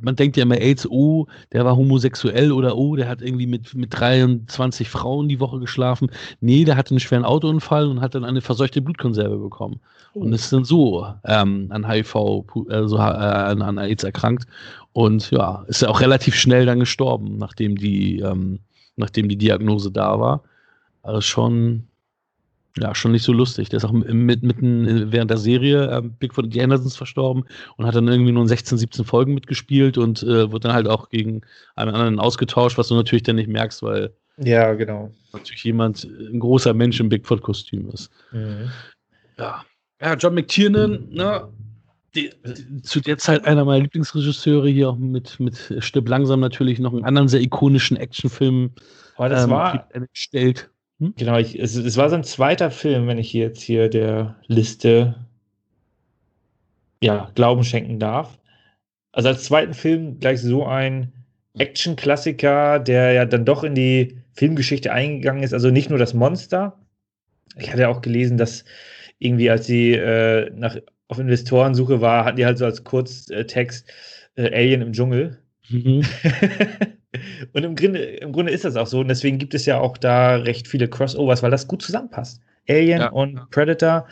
man 0.00 0.16
denkt 0.16 0.36
ja 0.36 0.42
immer 0.42 0.58
AIDS, 0.58 0.86
oh, 0.90 1.26
der 1.52 1.64
war 1.64 1.76
homosexuell 1.76 2.50
oder 2.50 2.76
oh, 2.76 2.96
der 2.96 3.08
hat 3.08 3.22
irgendwie 3.22 3.46
mit, 3.46 3.74
mit 3.74 3.96
23 3.98 4.88
Frauen 4.88 5.28
die 5.28 5.38
Woche 5.38 5.60
geschlafen. 5.60 6.10
Nee, 6.40 6.64
der 6.64 6.76
hatte 6.76 6.90
einen 6.90 7.00
schweren 7.00 7.24
Autounfall 7.24 7.86
und 7.86 8.00
hat 8.00 8.14
dann 8.14 8.24
eine 8.24 8.40
verseuchte 8.40 8.82
Blutkonserve 8.82 9.36
bekommen. 9.36 9.80
Oh. 10.14 10.20
Und 10.20 10.32
ist 10.32 10.52
dann 10.52 10.64
so 10.64 10.93
ähm, 11.24 11.68
an 11.70 11.88
HIV, 11.88 12.44
also 12.68 12.96
äh, 12.96 13.00
an, 13.00 13.62
an 13.62 13.78
AIDS 13.78 14.04
erkrankt. 14.04 14.46
Und 14.92 15.30
ja, 15.30 15.64
ist 15.66 15.82
ja 15.82 15.88
auch 15.88 16.00
relativ 16.00 16.34
schnell 16.34 16.66
dann 16.66 16.80
gestorben, 16.80 17.36
nachdem 17.38 17.76
die, 17.76 18.20
ähm, 18.20 18.60
nachdem 18.96 19.28
die 19.28 19.36
Diagnose 19.36 19.90
da 19.90 20.20
war. 20.20 20.42
Also 21.02 21.20
schon, 21.20 21.88
ja, 22.78 22.94
schon 22.94 23.12
nicht 23.12 23.24
so 23.24 23.32
lustig. 23.32 23.68
Der 23.68 23.78
ist 23.78 23.84
auch 23.84 23.92
mit, 23.92 24.42
mitten 24.42 25.12
während 25.12 25.30
der 25.30 25.38
Serie 25.38 25.90
äh, 25.90 26.02
Bigfoot 26.02 26.44
und 26.44 26.54
die 26.54 26.62
Andersons 26.62 26.96
verstorben 26.96 27.44
und 27.76 27.86
hat 27.86 27.94
dann 27.94 28.08
irgendwie 28.08 28.32
nur 28.32 28.42
in 28.42 28.48
16, 28.48 28.78
17 28.78 29.04
Folgen 29.04 29.34
mitgespielt 29.34 29.98
und 29.98 30.22
äh, 30.22 30.50
wurde 30.50 30.68
dann 30.68 30.74
halt 30.74 30.88
auch 30.88 31.08
gegen 31.08 31.42
einen 31.74 31.94
anderen 31.94 32.20
ausgetauscht, 32.20 32.78
was 32.78 32.88
du 32.88 32.94
natürlich 32.94 33.24
dann 33.24 33.36
nicht 33.36 33.48
merkst, 33.48 33.82
weil 33.82 34.12
ja, 34.36 34.74
genau. 34.74 35.12
Natürlich 35.32 35.64
jemand, 35.64 36.04
ein 36.04 36.40
großer 36.40 36.74
Mensch 36.74 37.00
im 37.00 37.08
Bigfoot-Kostüm 37.08 37.90
ist. 37.90 38.10
Mhm. 38.32 38.70
Ja. 39.38 39.64
Ja, 40.00 40.14
John 40.14 40.34
McTiernan, 40.34 41.08
ne? 41.10 41.48
Die, 42.14 42.30
die, 42.44 42.82
zu 42.82 43.00
der 43.00 43.18
Zeit 43.18 43.44
einer 43.44 43.64
meiner 43.64 43.82
Lieblingsregisseure 43.82 44.68
hier 44.68 44.90
auch 44.90 44.96
mit, 44.96 45.40
mit 45.40 45.74
Stipp 45.78 46.08
langsam 46.08 46.38
natürlich 46.38 46.78
noch 46.78 46.92
einen 46.92 47.04
anderen 47.04 47.26
sehr 47.26 47.40
ikonischen 47.40 47.96
Actionfilm. 47.96 48.72
Aber 49.16 49.28
das 49.28 49.44
ähm, 49.44 49.50
war 49.50 49.88
stellt. 50.12 50.70
Hm? 51.00 51.14
Genau, 51.16 51.38
ich, 51.38 51.58
es, 51.58 51.74
es, 51.74 51.96
war 51.96 52.08
sein 52.08 52.22
zweiter 52.22 52.70
Film, 52.70 53.08
wenn 53.08 53.18
ich 53.18 53.32
jetzt 53.32 53.62
hier 53.62 53.88
der 53.88 54.36
Liste 54.46 55.26
ja, 57.02 57.30
Glauben 57.34 57.64
schenken 57.64 57.98
darf. 57.98 58.38
Also 59.12 59.28
als 59.28 59.44
zweiten 59.44 59.74
Film 59.74 60.20
gleich 60.20 60.40
so 60.40 60.64
ein 60.64 61.12
Action-Klassiker, 61.58 62.78
der 62.78 63.12
ja 63.12 63.24
dann 63.24 63.44
doch 63.44 63.64
in 63.64 63.74
die 63.74 64.18
Filmgeschichte 64.32 64.92
eingegangen 64.92 65.42
ist. 65.42 65.52
Also 65.52 65.70
nicht 65.70 65.90
nur 65.90 65.98
das 65.98 66.14
Monster. 66.14 66.78
Ich 67.56 67.72
hatte 67.72 67.88
auch 67.88 68.00
gelesen, 68.00 68.36
dass 68.36 68.64
irgendwie, 69.24 69.50
als 69.50 69.66
sie 69.66 69.92
äh, 69.92 70.50
nach, 70.54 70.76
auf 71.08 71.18
Investorensuche 71.18 72.00
war, 72.00 72.24
hatten 72.24 72.36
die 72.36 72.46
halt 72.46 72.58
so 72.58 72.64
als 72.64 72.84
Kurztext 72.84 73.90
äh, 74.36 74.54
Alien 74.54 74.82
im 74.82 74.92
Dschungel. 74.92 75.38
Mhm. 75.68 76.02
Und 77.52 77.64
im 77.64 77.76
Grunde, 77.76 78.00
im 78.00 78.32
Grunde 78.32 78.52
ist 78.52 78.64
das 78.64 78.76
auch 78.76 78.86
so. 78.86 79.00
Und 79.00 79.08
deswegen 79.08 79.38
gibt 79.38 79.54
es 79.54 79.66
ja 79.66 79.78
auch 79.78 79.96
da 79.96 80.36
recht 80.36 80.66
viele 80.66 80.88
Crossovers, 80.88 81.42
weil 81.42 81.50
das 81.50 81.68
gut 81.68 81.82
zusammenpasst. 81.82 82.40
Alien 82.68 83.00
ja. 83.00 83.08
und 83.10 83.50
Predator. 83.50 84.06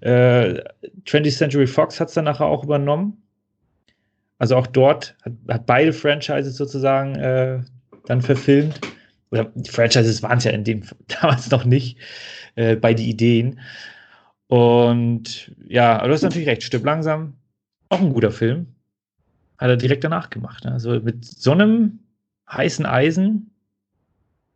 Äh, 0.00 0.62
20th 1.06 1.38
Century 1.38 1.66
Fox 1.66 2.00
hat 2.00 2.08
es 2.08 2.14
dann 2.14 2.24
nachher 2.24 2.46
auch 2.46 2.64
übernommen. 2.64 3.22
Also 4.38 4.56
auch 4.56 4.66
dort 4.66 5.16
hat, 5.22 5.32
hat 5.48 5.66
beide 5.66 5.92
Franchises 5.92 6.56
sozusagen 6.56 7.14
äh, 7.14 7.60
dann 8.06 8.20
verfilmt. 8.20 8.80
Oder 9.30 9.50
die 9.54 9.70
Franchises 9.70 10.22
waren 10.22 10.38
es 10.38 10.44
ja 10.44 10.50
in 10.50 10.64
dem 10.64 10.82
damals 11.20 11.50
noch 11.50 11.64
nicht 11.64 11.98
äh, 12.56 12.76
bei 12.76 12.92
die 12.92 13.08
Ideen. 13.08 13.60
Und 14.48 15.54
ja, 15.66 15.98
aber 15.98 16.08
du 16.08 16.14
hast 16.14 16.22
natürlich 16.22 16.48
recht, 16.48 16.62
stirb 16.62 16.84
langsam. 16.84 17.34
Auch 17.88 18.00
ein 18.00 18.12
guter 18.12 18.30
Film. 18.30 18.74
Hat 19.58 19.68
er 19.68 19.76
direkt 19.76 20.04
danach 20.04 20.30
gemacht. 20.30 20.64
Ne? 20.64 20.72
Also 20.72 21.00
mit 21.00 21.24
so 21.24 21.52
einem 21.52 22.00
heißen 22.50 22.86
Eisen. 22.86 23.50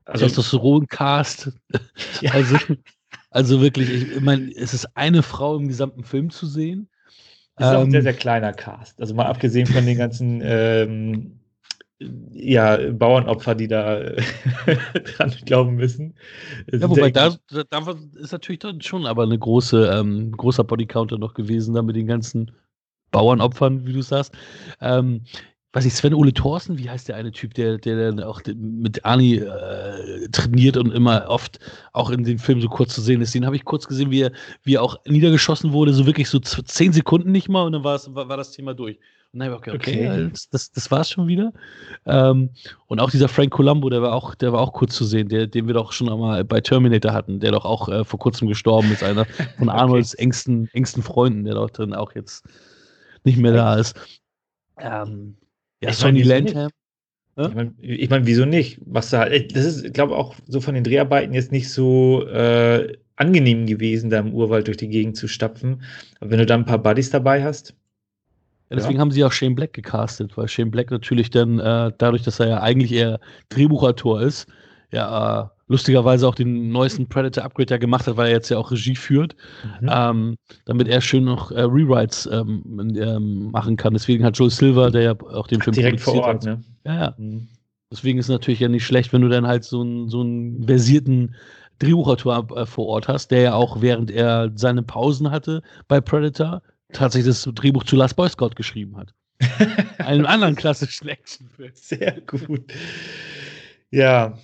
Also 0.05 0.27
das 0.27 0.39
ist 0.39 0.51
so 0.51 0.85
Cast. 0.89 1.53
Ja. 2.21 2.33
Also, 2.33 2.57
also 3.31 3.61
wirklich, 3.61 3.91
ich 3.91 4.21
meine, 4.21 4.51
es 4.57 4.75
ist 4.75 4.97
eine 4.97 5.23
Frau 5.23 5.57
im 5.57 5.69
gesamten 5.69 6.03
Film 6.03 6.31
zu 6.31 6.47
sehen. 6.47 6.89
Das 7.57 7.69
ist 7.69 7.73
ähm, 7.73 7.79
auch 7.79 7.85
ein 7.85 7.91
sehr, 7.91 8.01
ähm, 8.01 8.05
sehr 8.05 8.15
kleiner 8.15 8.53
Cast. 8.53 9.01
Also 9.01 9.15
mal 9.15 9.27
abgesehen 9.27 9.67
von 9.67 9.85
den 9.85 9.99
ganzen 9.99 10.41
ähm, 10.43 11.38
ja, 12.33 12.79
Bauernopfer, 12.93 13.55
die 13.55 13.69
da 13.69 14.01
dran 15.17 15.35
glauben 15.45 15.75
müssen. 15.75 16.15
Ja, 16.73 16.89
wobei 16.89 17.11
da, 17.11 17.35
da, 17.71 17.97
ist 18.21 18.33
natürlich 18.33 18.61
dann 18.61 18.81
schon 18.81 19.07
aber 19.07 19.25
eine 19.25 19.39
große, 19.39 19.91
ähm, 19.93 20.33
großer 20.33 20.65
Bodycounter 20.65 21.19
noch 21.19 21.35
gewesen, 21.35 21.75
da 21.75 21.83
mit 21.83 21.97
den 21.97 22.07
ganzen 22.07 22.53
Bauernopfern, 23.11 23.87
wie 23.87 23.93
du 23.93 24.03
sagst. 24.03 24.33
Ähm, 24.81 25.23
weiß 25.73 25.85
ich, 25.85 25.95
Sven 25.95 26.15
Ole 26.15 26.33
Thorsten, 26.33 26.79
wie 26.79 26.89
heißt 26.89 27.09
der 27.09 27.17
eine 27.17 27.33
Typ, 27.33 27.55
der, 27.55 27.79
der 27.79 28.11
dann 28.11 28.21
auch 28.23 28.41
mit 28.55 29.05
Ani 29.05 29.35
äh, 29.37 30.29
trainiert 30.31 30.77
und 30.77 30.93
immer 30.93 31.27
oft 31.29 31.59
auch 31.93 32.11
in 32.11 32.25
dem 32.25 32.39
Film 32.39 32.61
so 32.61 32.69
kurz 32.69 32.95
zu 32.95 33.03
sehen 33.03 33.21
ist. 33.21 33.35
Den 33.35 33.45
habe 33.45 33.57
ich 33.57 33.65
kurz 33.65 33.87
gesehen, 33.87 34.11
wie 34.11 34.23
er, 34.23 34.33
wie 34.63 34.77
er 34.77 34.83
auch 34.83 34.97
niedergeschossen 35.05 35.73
wurde, 35.73 35.93
so 35.93 36.07
wirklich 36.07 36.29
so 36.31 36.39
zehn 36.39 36.93
Sekunden 36.93 37.33
nicht 37.33 37.49
mal 37.49 37.63
und 37.63 37.73
dann 37.73 37.85
war, 37.85 38.01
war 38.15 38.37
das 38.37 38.53
Thema 38.53 38.75
durch. 38.75 38.99
Dann 39.39 39.53
habe 39.53 39.61
ich 39.63 39.75
okay, 39.75 39.77
okay, 39.77 40.31
das, 40.51 40.73
das, 40.73 40.91
war's 40.91 41.11
schon 41.11 41.29
wieder. 41.29 41.53
Ähm, 42.07 42.51
und 42.87 43.01
auch 43.01 43.11
dieser 43.11 43.29
Frank 43.29 43.53
Columbo, 43.53 43.89
der 43.89 44.03
war 44.03 44.15
auch, 44.15 44.35
der 44.35 44.53
war 44.53 44.61
auch 44.61 44.73
kurz 44.73 44.95
zu 44.95 45.05
sehen, 45.05 45.29
der, 45.29 45.47
den 45.47 45.67
wir 45.67 45.75
doch 45.75 45.93
schon 45.93 46.09
einmal 46.09 46.45
bei 46.45 46.61
Terminator 46.61 47.13
hatten, 47.13 47.39
der 47.39 47.53
doch 47.53 47.65
auch 47.65 47.89
äh, 47.89 48.05
vor 48.05 48.19
kurzem 48.19 48.49
gestorben 48.49 48.91
ist, 48.93 49.03
einer 49.03 49.25
von 49.59 49.69
Arnolds 49.69 50.15
okay. 50.15 50.25
engsten, 50.25 50.69
engsten 50.73 51.03
Freunden, 51.03 51.45
der 51.45 51.55
doch 51.55 51.71
drin 51.71 51.95
auch 51.95 52.15
jetzt 52.15 52.47
nicht 53.25 53.39
mehr 53.39 53.53
da 53.53 53.77
ist. 53.77 53.97
Ähm, 54.79 55.37
ja, 55.83 55.93
Sonny 55.93 56.23
Landham. 56.23 56.71
Ich 57.37 57.55
meine, 57.55 57.75
ich 57.79 58.11
mein, 58.11 58.27
wieso 58.27 58.45
nicht? 58.45 58.81
Was 58.85 59.11
da, 59.11 59.29
das 59.29 59.65
ist, 59.65 59.95
glaube 59.95 60.13
ich, 60.13 60.19
auch 60.19 60.35
so 60.49 60.61
von 60.61 60.75
den 60.75 60.83
Dreharbeiten 60.83 61.35
jetzt 61.35 61.53
nicht 61.53 61.71
so 61.71 62.27
äh, 62.27 62.97
angenehm 63.15 63.67
gewesen, 63.67 64.11
da 64.11 64.19
im 64.19 64.35
Urwald 64.35 64.67
durch 64.67 64.79
die 64.79 64.89
Gegend 64.89 65.17
zu 65.17 65.29
stapfen. 65.29 65.83
Aber 66.19 66.31
wenn 66.31 66.39
du 66.39 66.47
da 66.47 66.55
ein 66.55 66.65
paar 66.65 66.83
Buddies 66.83 67.11
dabei 67.11 67.45
hast, 67.45 67.75
ja, 68.71 68.77
deswegen 68.77 68.97
ja. 68.97 69.01
haben 69.01 69.11
sie 69.11 69.25
auch 69.25 69.33
Shane 69.33 69.55
Black 69.55 69.73
gecastet, 69.73 70.37
weil 70.37 70.49
Shane 70.49 70.71
Black 70.71 70.91
natürlich 70.91 71.31
dann, 71.31 71.59
äh, 71.59 71.93
dadurch, 71.97 72.23
dass 72.23 72.41
er 72.41 72.49
ja 72.49 72.61
eigentlich 72.61 72.93
eher 72.93 73.21
Drehbuchautor 73.49 74.21
ist, 74.21 74.47
ja, 74.91 75.43
äh, 75.43 75.49
lustigerweise 75.69 76.27
auch 76.27 76.35
den 76.35 76.71
neuesten 76.71 77.09
Predator 77.09 77.45
Upgrade 77.45 77.75
ja 77.75 77.79
gemacht 77.79 78.07
hat, 78.07 78.17
weil 78.17 78.29
er 78.29 78.33
jetzt 78.33 78.49
ja 78.49 78.59
auch 78.59 78.71
Regie 78.71 78.97
führt, 78.97 79.37
mhm. 79.81 79.91
ähm, 79.93 80.37
damit 80.65 80.89
er 80.89 81.01
schön 81.01 81.25
noch 81.25 81.51
äh, 81.51 81.61
Rewrites 81.61 82.29
ähm, 82.33 82.63
ähm, 82.97 83.51
machen 83.51 83.77
kann. 83.77 83.93
Deswegen 83.93 84.25
hat 84.25 84.37
Joel 84.39 84.51
Silver, 84.51 84.91
der 84.91 85.03
ja 85.03 85.13
auch 85.33 85.47
den 85.47 85.61
Film 85.61 85.75
direkt 85.75 86.01
vor 86.01 86.15
Ort, 86.15 86.27
hat, 86.27 86.45
ne? 86.45 86.65
Ja, 86.85 86.95
ja. 86.95 87.15
Mhm. 87.19 87.49
Deswegen 87.91 88.19
ist 88.19 88.27
es 88.27 88.31
natürlich 88.31 88.61
ja 88.61 88.69
nicht 88.69 88.85
schlecht, 88.85 89.13
wenn 89.13 89.23
du 89.23 89.29
dann 89.29 89.47
halt 89.47 89.65
so 89.65 89.81
einen, 89.81 90.09
so 90.09 90.21
einen 90.21 90.65
versierten 90.65 91.35
Drehbuchautor 91.79 92.57
äh, 92.57 92.67
vor 92.67 92.87
Ort 92.87 93.09
hast, 93.09 93.31
der 93.31 93.41
ja 93.41 93.55
auch 93.55 93.81
während 93.81 94.11
er 94.11 94.51
seine 94.55 94.83
Pausen 94.83 95.31
hatte 95.31 95.63
bei 95.87 96.01
Predator 96.01 96.63
tatsächlich 96.93 97.35
das 97.35 97.49
Drehbuch 97.55 97.85
zu 97.85 97.97
Last 97.97 98.17
Boy 98.17 98.29
Scout 98.29 98.51
geschrieben 98.51 98.97
hat. 98.97 99.15
Einen 99.99 100.27
anderen 100.27 100.57
klassischen 100.57 101.09
Actionfilm. 101.09 101.71
Sehr 101.75 102.21
gut. 102.23 102.73
Ja. 103.91 104.39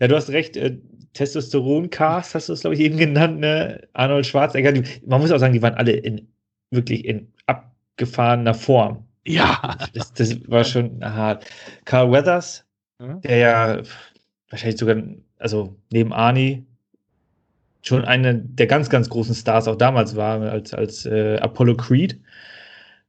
Ja, 0.00 0.08
du 0.08 0.16
hast 0.16 0.30
recht. 0.30 0.56
Äh, 0.56 0.78
Testosteron-Cast 1.14 2.34
hast 2.34 2.48
du 2.48 2.54
es, 2.54 2.62
glaube 2.62 2.74
ich, 2.74 2.80
eben 2.80 2.96
genannt, 2.96 3.38
ne? 3.38 3.86
Arnold 3.92 4.26
Schwarzenegger. 4.26 4.72
Die, 4.72 4.82
man 5.06 5.20
muss 5.20 5.30
auch 5.30 5.38
sagen, 5.38 5.52
die 5.52 5.62
waren 5.62 5.74
alle 5.74 5.92
in 5.92 6.26
wirklich 6.70 7.04
in 7.04 7.30
abgefahrener 7.46 8.54
Form. 8.54 9.04
Ja. 9.26 9.76
Das, 9.92 10.12
das 10.14 10.48
war 10.48 10.64
schon 10.64 11.04
hart. 11.04 11.46
Carl 11.84 12.10
Weathers, 12.10 12.64
mhm. 12.98 13.20
der 13.20 13.36
ja 13.36 13.82
wahrscheinlich 14.48 14.80
sogar, 14.80 14.96
also 15.38 15.76
neben 15.90 16.12
Arnie, 16.12 16.64
schon 17.82 18.04
einer 18.04 18.34
der 18.34 18.66
ganz, 18.66 18.88
ganz 18.88 19.08
großen 19.10 19.34
Stars 19.34 19.68
auch 19.68 19.76
damals 19.76 20.16
war, 20.16 20.40
als, 20.40 20.72
als 20.72 21.04
äh, 21.04 21.36
Apollo 21.38 21.76
Creed. 21.76 22.20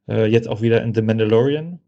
Äh, 0.07 0.26
jetzt 0.26 0.47
auch 0.47 0.61
wieder 0.61 0.82
in 0.82 0.93
The 0.93 1.01
Mandalorian. 1.01 1.80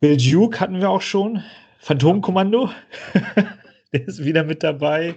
Bill 0.00 0.16
Duke 0.16 0.60
hatten 0.60 0.80
wir 0.80 0.90
auch 0.90 1.00
schon. 1.00 1.42
Phantomkommando. 1.78 2.70
der 3.92 4.06
ist 4.06 4.24
wieder 4.24 4.44
mit 4.44 4.62
dabei. 4.62 5.14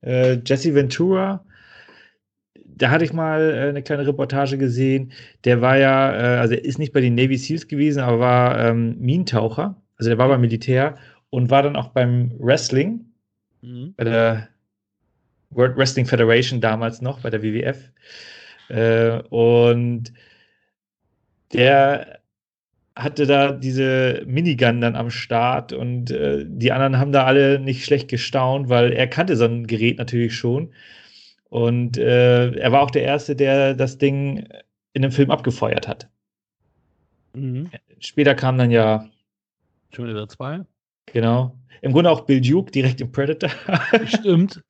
Äh, 0.00 0.38
Jesse 0.44 0.74
Ventura. 0.74 1.44
Da 2.54 2.90
hatte 2.90 3.04
ich 3.04 3.12
mal 3.12 3.54
äh, 3.54 3.68
eine 3.68 3.82
kleine 3.82 4.06
Reportage 4.06 4.56
gesehen. 4.56 5.12
Der 5.44 5.60
war 5.60 5.76
ja, 5.76 6.12
äh, 6.14 6.38
also 6.38 6.54
er 6.54 6.64
ist 6.64 6.78
nicht 6.78 6.92
bei 6.92 7.00
den 7.00 7.14
Navy 7.14 7.36
SEALs 7.36 7.68
gewesen, 7.68 8.00
aber 8.00 8.18
war 8.18 8.58
ähm, 8.58 8.98
Minentaucher. 8.98 9.76
Also 9.98 10.08
der 10.08 10.18
war 10.18 10.28
beim 10.28 10.40
Militär 10.40 10.96
und 11.30 11.50
war 11.50 11.62
dann 11.62 11.76
auch 11.76 11.88
beim 11.88 12.32
Wrestling. 12.38 13.04
Mhm. 13.60 13.94
Bei 13.96 14.04
der 14.04 14.48
World 15.54 15.76
Wrestling 15.76 16.06
Federation 16.06 16.60
damals 16.60 17.00
noch 17.00 17.20
bei 17.20 17.30
der 17.30 17.42
WWF. 17.42 17.90
Äh, 18.68 19.20
und 19.28 20.12
der 21.52 22.20
hatte 22.94 23.26
da 23.26 23.52
diese 23.52 24.22
Minigun 24.26 24.80
dann 24.80 24.96
am 24.96 25.10
Start 25.10 25.72
und 25.72 26.10
äh, 26.10 26.44
die 26.46 26.72
anderen 26.72 26.98
haben 26.98 27.12
da 27.12 27.24
alle 27.24 27.58
nicht 27.58 27.84
schlecht 27.84 28.08
gestaunt, 28.08 28.68
weil 28.68 28.92
er 28.92 29.06
kannte 29.06 29.36
so 29.36 29.44
ein 29.44 29.66
Gerät 29.66 29.98
natürlich 29.98 30.34
schon. 30.34 30.72
Und 31.48 31.98
äh, 31.98 32.50
er 32.52 32.72
war 32.72 32.82
auch 32.82 32.90
der 32.90 33.02
Erste, 33.02 33.36
der 33.36 33.74
das 33.74 33.98
Ding 33.98 34.48
in 34.94 35.04
einem 35.04 35.12
Film 35.12 35.30
abgefeuert 35.30 35.88
hat. 35.88 36.08
Mhm. 37.34 37.70
Später 37.98 38.34
kam 38.34 38.58
dann 38.58 38.70
ja. 38.70 39.06
Wieder 39.96 40.28
zwei. 40.28 40.60
Genau. 41.06 41.58
Im 41.82 41.92
Grunde 41.92 42.10
auch 42.10 42.22
Bill 42.22 42.40
Duke 42.40 42.70
direkt 42.70 43.00
im 43.00 43.10
Predator. 43.10 43.50
Stimmt. 44.06 44.62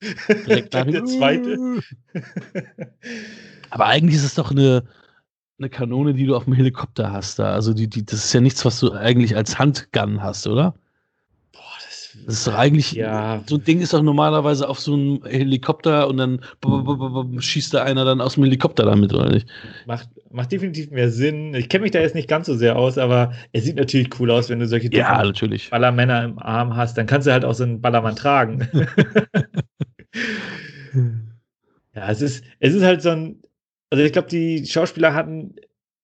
Direkt 0.47 0.73
nach 0.73 0.87
der 0.91 1.05
zweite. 1.05 1.83
Aber 3.71 3.87
eigentlich 3.87 4.17
ist 4.17 4.25
es 4.25 4.35
doch 4.35 4.51
eine, 4.51 4.85
eine 5.59 5.69
Kanone, 5.69 6.15
die 6.15 6.25
du 6.25 6.35
auf 6.35 6.45
dem 6.45 6.55
Helikopter 6.55 7.13
hast 7.13 7.39
da. 7.39 7.53
Also 7.53 7.75
die, 7.75 7.87
die, 7.89 8.05
das 8.05 8.25
ist 8.25 8.33
ja 8.33 8.41
nichts, 8.41 8.65
was 8.65 8.81
du 8.81 8.93
eigentlich 8.93 9.37
als 9.37 9.59
Handgun 9.59 10.23
hast, 10.23 10.47
oder? 10.47 10.75
Das 12.27 12.35
ist 12.35 12.47
doch 12.47 12.55
eigentlich, 12.55 12.93
ja. 12.93 13.43
so 13.47 13.57
ein 13.57 13.65
Ding 13.65 13.81
ist 13.81 13.93
doch 13.95 14.03
normalerweise 14.03 14.69
auf 14.69 14.79
so 14.79 14.93
einem 14.95 15.25
Helikopter 15.25 16.07
und 16.09 16.19
dann 16.19 16.41
schießt 17.39 17.75
da 17.75 17.83
einer 17.85 18.05
dann 18.05 18.21
aus 18.21 18.35
dem 18.35 18.45
Helikopter 18.45 18.85
damit, 18.85 19.15
oder 19.15 19.31
nicht? 19.31 19.49
Macht, 19.87 20.09
macht 20.31 20.53
definitiv 20.53 20.91
mehr 20.91 21.11
Sinn. 21.11 21.55
Ich 21.55 21.69
kenne 21.69 21.83
mich 21.83 21.93
da 21.93 22.01
jetzt 22.01 22.15
nicht 22.15 22.29
ganz 22.29 22.47
so 22.47 22.55
sehr 22.55 22.77
aus, 22.77 22.99
aber 22.99 23.33
es 23.53 23.65
sieht 23.65 23.77
natürlich 23.77 24.09
cool 24.21 24.31
aus, 24.31 24.51
wenn 24.51 24.61
du 24.61 24.67
solche 24.67 24.93
ja, 24.93 25.23
natürlich. 25.23 25.71
Ballermänner 25.71 26.25
im 26.25 26.39
Arm 26.39 26.77
hast. 26.77 26.99
Dann 26.99 27.07
kannst 27.07 27.27
du 27.27 27.33
halt 27.33 27.45
auch 27.45 27.55
so 27.55 27.65
einen 27.65 27.81
Ballermann 27.81 28.17
tragen. 28.17 28.69
ja, 31.95 32.11
es 32.11 32.21
ist, 32.21 32.45
es 32.61 32.75
ist 32.75 32.83
halt 32.83 33.01
so 33.03 33.11
ein, 33.11 33.43
also 33.91 34.05
ich 34.05 34.13
glaube, 34.13 34.29
die 34.29 34.67
Schauspieler 34.67 35.15
hatten 35.15 35.55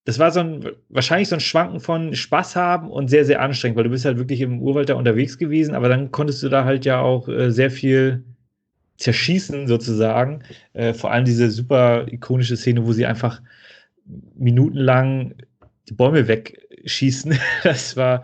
das 0.09 0.19
war 0.19 0.31
so 0.31 0.41
ein, 0.41 0.65
wahrscheinlich 0.89 1.29
so 1.29 1.37
ein 1.37 1.41
Schwanken 1.41 1.81
von 1.81 2.15
Spaß 2.15 2.57
haben 2.57 2.91
und 2.91 3.09
sehr, 3.09 3.27
sehr 3.27 3.43
anstrengend, 3.43 3.77
weil 3.77 3.85
du 3.85 3.91
bist 3.91 4.07
halt 4.07 4.17
wirklich 4.17 4.41
im 4.41 4.63
Urwald 4.63 4.89
da 4.89 4.95
unterwegs 4.95 5.37
gewesen, 5.37 5.75
aber 5.75 5.91
dann 5.91 6.11
konntest 6.13 6.43
du 6.43 6.49
da 6.49 6.65
halt 6.65 6.87
ja 6.87 6.99
auch 7.03 7.29
äh, 7.29 7.51
sehr 7.51 7.71
viel 7.71 8.25
zerschießen 8.97 9.67
sozusagen. 9.67 10.45
Äh, 10.73 10.95
vor 10.95 11.13
allem 11.13 11.27
diese 11.27 11.51
super 11.51 12.07
ikonische 12.11 12.57
Szene, 12.57 12.87
wo 12.87 12.95
sie 12.95 13.05
einfach 13.05 13.43
minutenlang 14.35 15.35
die 15.91 15.95
Bäume 15.95 16.27
wegschießen. 16.27 17.39
Das 17.63 17.95
war, 17.95 18.23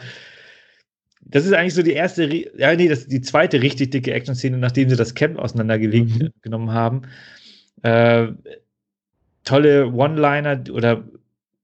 das 1.20 1.44
ist 1.44 1.52
eigentlich 1.52 1.74
so 1.74 1.82
die 1.82 1.92
erste, 1.92 2.24
ja, 2.56 2.74
nee, 2.74 2.88
das 2.88 3.00
ist 3.00 3.12
die 3.12 3.20
zweite 3.20 3.60
richtig 3.60 3.90
dicke 3.90 4.14
Action-Szene, 4.14 4.56
nachdem 4.56 4.88
sie 4.88 4.96
das 4.96 5.14
Camp 5.14 5.38
auseinandergelegt 5.38 6.18
mhm. 6.18 6.28
genommen 6.40 6.72
haben. 6.72 7.02
Äh, 7.82 8.28
tolle 9.44 9.92
One-Liner 9.92 10.64
oder 10.72 11.04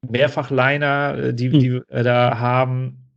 Mehrfachliner, 0.09 1.19
äh, 1.19 1.35
die, 1.35 1.53
hm. 1.53 1.61
die 1.61 1.69
äh, 1.89 2.03
da 2.03 2.39
haben. 2.39 3.11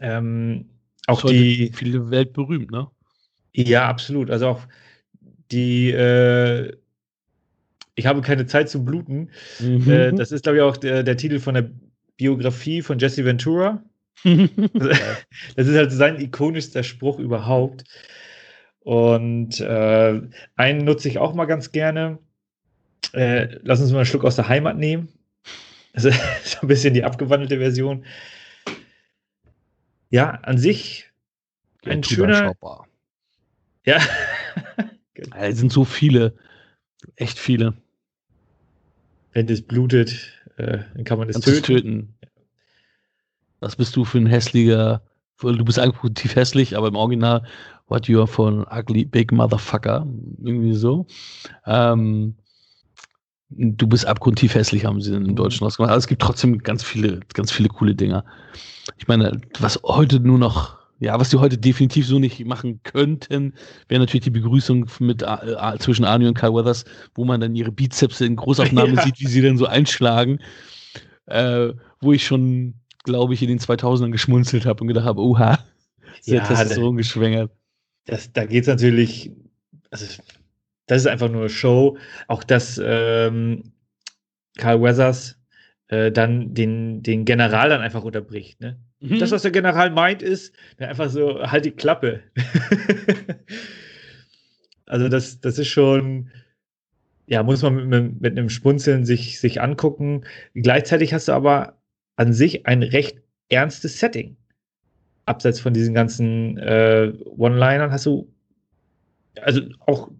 Ähm, 0.00 0.70
auch 1.06 1.24
die. 1.24 1.72
Viele 1.74 2.10
weltberühmt, 2.10 2.70
ne? 2.70 2.88
Ja, 3.54 3.88
absolut. 3.88 4.30
Also 4.30 4.48
auch 4.48 4.60
die. 5.50 5.90
Äh, 5.90 6.76
ich 7.96 8.06
habe 8.06 8.22
keine 8.22 8.46
Zeit 8.46 8.70
zu 8.70 8.84
bluten. 8.84 9.30
Mhm. 9.58 9.90
Äh, 9.90 10.12
das 10.12 10.32
ist, 10.32 10.44
glaube 10.44 10.58
ich, 10.58 10.62
auch 10.62 10.76
der, 10.76 11.02
der, 11.02 11.16
Titel 11.16 11.38
von 11.38 11.54
der 11.54 11.70
Biografie 12.16 12.80
von 12.82 12.98
Jesse 12.98 13.24
Ventura. 13.24 13.82
das 14.24 15.66
ist 15.66 15.76
halt 15.76 15.92
sein 15.92 16.20
ikonischster 16.20 16.82
Spruch 16.82 17.18
überhaupt. 17.18 17.84
Und 18.80 19.60
äh, 19.60 20.20
einen 20.56 20.84
nutze 20.84 21.08
ich 21.08 21.18
auch 21.18 21.34
mal 21.34 21.44
ganz 21.44 21.72
gerne. 21.72 22.18
Äh, 23.12 23.58
lass 23.62 23.80
uns 23.80 23.90
mal 23.90 23.98
einen 23.98 24.06
Schluck 24.06 24.24
aus 24.24 24.36
der 24.36 24.48
Heimat 24.48 24.78
nehmen. 24.78 25.08
Also 25.92 26.10
so 26.44 26.58
ein 26.62 26.68
bisschen 26.68 26.94
die 26.94 27.04
abgewandelte 27.04 27.58
Version. 27.58 28.04
Ja, 30.10 30.30
an 30.42 30.58
sich 30.58 31.10
ein 31.84 32.02
schöner. 32.02 32.54
Ja. 33.84 33.98
Es 35.36 35.58
sind 35.58 35.70
so 35.70 35.84
viele, 35.84 36.34
echt 37.16 37.38
viele. 37.38 37.74
Wenn 39.32 39.46
das 39.46 39.60
blutet, 39.60 40.32
äh, 40.56 40.78
dann 40.94 41.04
kann 41.04 41.18
man 41.18 41.28
das 41.28 41.40
töten. 41.40 41.62
töten. 41.62 42.14
Was 43.58 43.76
bist 43.76 43.94
du 43.96 44.06
für 44.06 44.16
ein 44.16 44.26
hässlicher, 44.26 45.02
du 45.42 45.62
bist 45.62 45.78
eigentlich 45.78 46.34
hässlich, 46.34 46.74
aber 46.74 46.88
im 46.88 46.96
Original, 46.96 47.44
what 47.88 48.08
you 48.08 48.18
are 48.18 48.26
for 48.26 48.48
an 48.48 48.66
ugly 48.70 49.04
big 49.04 49.30
motherfucker. 49.30 50.06
Irgendwie 50.42 50.74
so. 50.74 51.06
Ähm, 51.66 52.34
du 53.50 53.86
bist 53.86 54.06
abgrundtief 54.06 54.54
hässlich, 54.54 54.84
haben 54.84 55.00
sie 55.00 55.14
im 55.14 55.24
mhm. 55.24 55.36
Deutschen 55.36 55.64
rausgemacht. 55.64 55.90
Aber 55.90 55.98
es 55.98 56.06
gibt 56.06 56.22
trotzdem 56.22 56.58
ganz 56.58 56.84
viele, 56.84 57.20
ganz 57.34 57.50
viele 57.52 57.68
coole 57.68 57.94
Dinger. 57.94 58.24
Ich 58.98 59.08
meine, 59.08 59.40
was 59.58 59.80
heute 59.84 60.20
nur 60.20 60.38
noch, 60.38 60.78
ja, 61.00 61.18
was 61.18 61.30
die 61.30 61.38
heute 61.38 61.58
definitiv 61.58 62.06
so 62.06 62.18
nicht 62.18 62.44
machen 62.44 62.80
könnten, 62.82 63.54
wäre 63.88 64.00
natürlich 64.00 64.24
die 64.24 64.30
Begrüßung 64.30 64.86
mit 65.00 65.22
äh, 65.22 65.78
zwischen 65.78 66.04
Arnie 66.04 66.26
und 66.26 66.34
Kyle 66.34 66.54
Weathers, 66.54 66.84
wo 67.14 67.24
man 67.24 67.40
dann 67.40 67.54
ihre 67.54 67.72
Bizeps 67.72 68.20
in 68.20 68.36
Großaufnahme 68.36 68.94
ja. 68.94 69.02
sieht, 69.04 69.20
wie 69.20 69.26
sie 69.26 69.42
dann 69.42 69.58
so 69.58 69.66
einschlagen. 69.66 70.38
Äh, 71.26 71.72
wo 72.00 72.12
ich 72.12 72.24
schon, 72.24 72.74
glaube 73.04 73.34
ich, 73.34 73.42
in 73.42 73.48
den 73.48 73.60
2000ern 73.60 74.10
geschmunzelt 74.10 74.66
habe 74.66 74.80
und 74.80 74.88
gedacht 74.88 75.04
habe, 75.04 75.20
oha, 75.20 75.58
sehr 76.20 76.38
ja, 76.38 76.46
Testosteron 76.46 76.96
geschwängert. 76.96 77.52
Das, 78.06 78.32
da 78.32 78.46
geht 78.46 78.62
es 78.62 78.68
natürlich, 78.68 79.30
also 79.90 80.06
das 80.90 81.02
ist 81.02 81.06
einfach 81.06 81.30
nur 81.30 81.48
Show. 81.48 81.96
Auch 82.26 82.42
dass 82.42 82.80
ähm, 82.82 83.72
Carl 84.58 84.82
Weathers 84.82 85.40
äh, 85.86 86.10
dann 86.10 86.52
den, 86.52 87.04
den 87.04 87.24
General 87.24 87.68
dann 87.68 87.80
einfach 87.80 88.02
unterbricht. 88.02 88.60
Ne? 88.60 88.76
Mhm. 88.98 89.20
Das, 89.20 89.30
was 89.30 89.42
der 89.42 89.52
General 89.52 89.90
meint, 89.90 90.20
ist 90.20 90.52
einfach 90.78 91.08
so, 91.08 91.42
halt 91.42 91.64
die 91.64 91.70
Klappe. 91.70 92.22
also 94.86 95.08
das, 95.08 95.40
das 95.40 95.60
ist 95.60 95.68
schon, 95.68 96.30
ja, 97.26 97.44
muss 97.44 97.62
man 97.62 97.86
mit, 97.86 98.20
mit, 98.20 98.36
einem 98.36 98.48
Spunzeln 98.48 99.04
sich, 99.04 99.38
sich 99.38 99.60
angucken. 99.60 100.24
Gleichzeitig 100.54 101.14
hast 101.14 101.28
du 101.28 101.32
aber 101.32 101.78
an 102.16 102.32
sich 102.32 102.66
ein 102.66 102.82
recht 102.82 103.22
ernstes 103.48 104.00
Setting. 104.00 104.36
Abseits 105.24 105.60
von 105.60 105.72
diesen 105.72 105.94
ganzen 105.94 106.58
äh, 106.58 107.12
One-Linern 107.36 107.92
hast 107.92 108.06
du 108.06 108.28
also 109.40 109.62
auch 109.86 110.10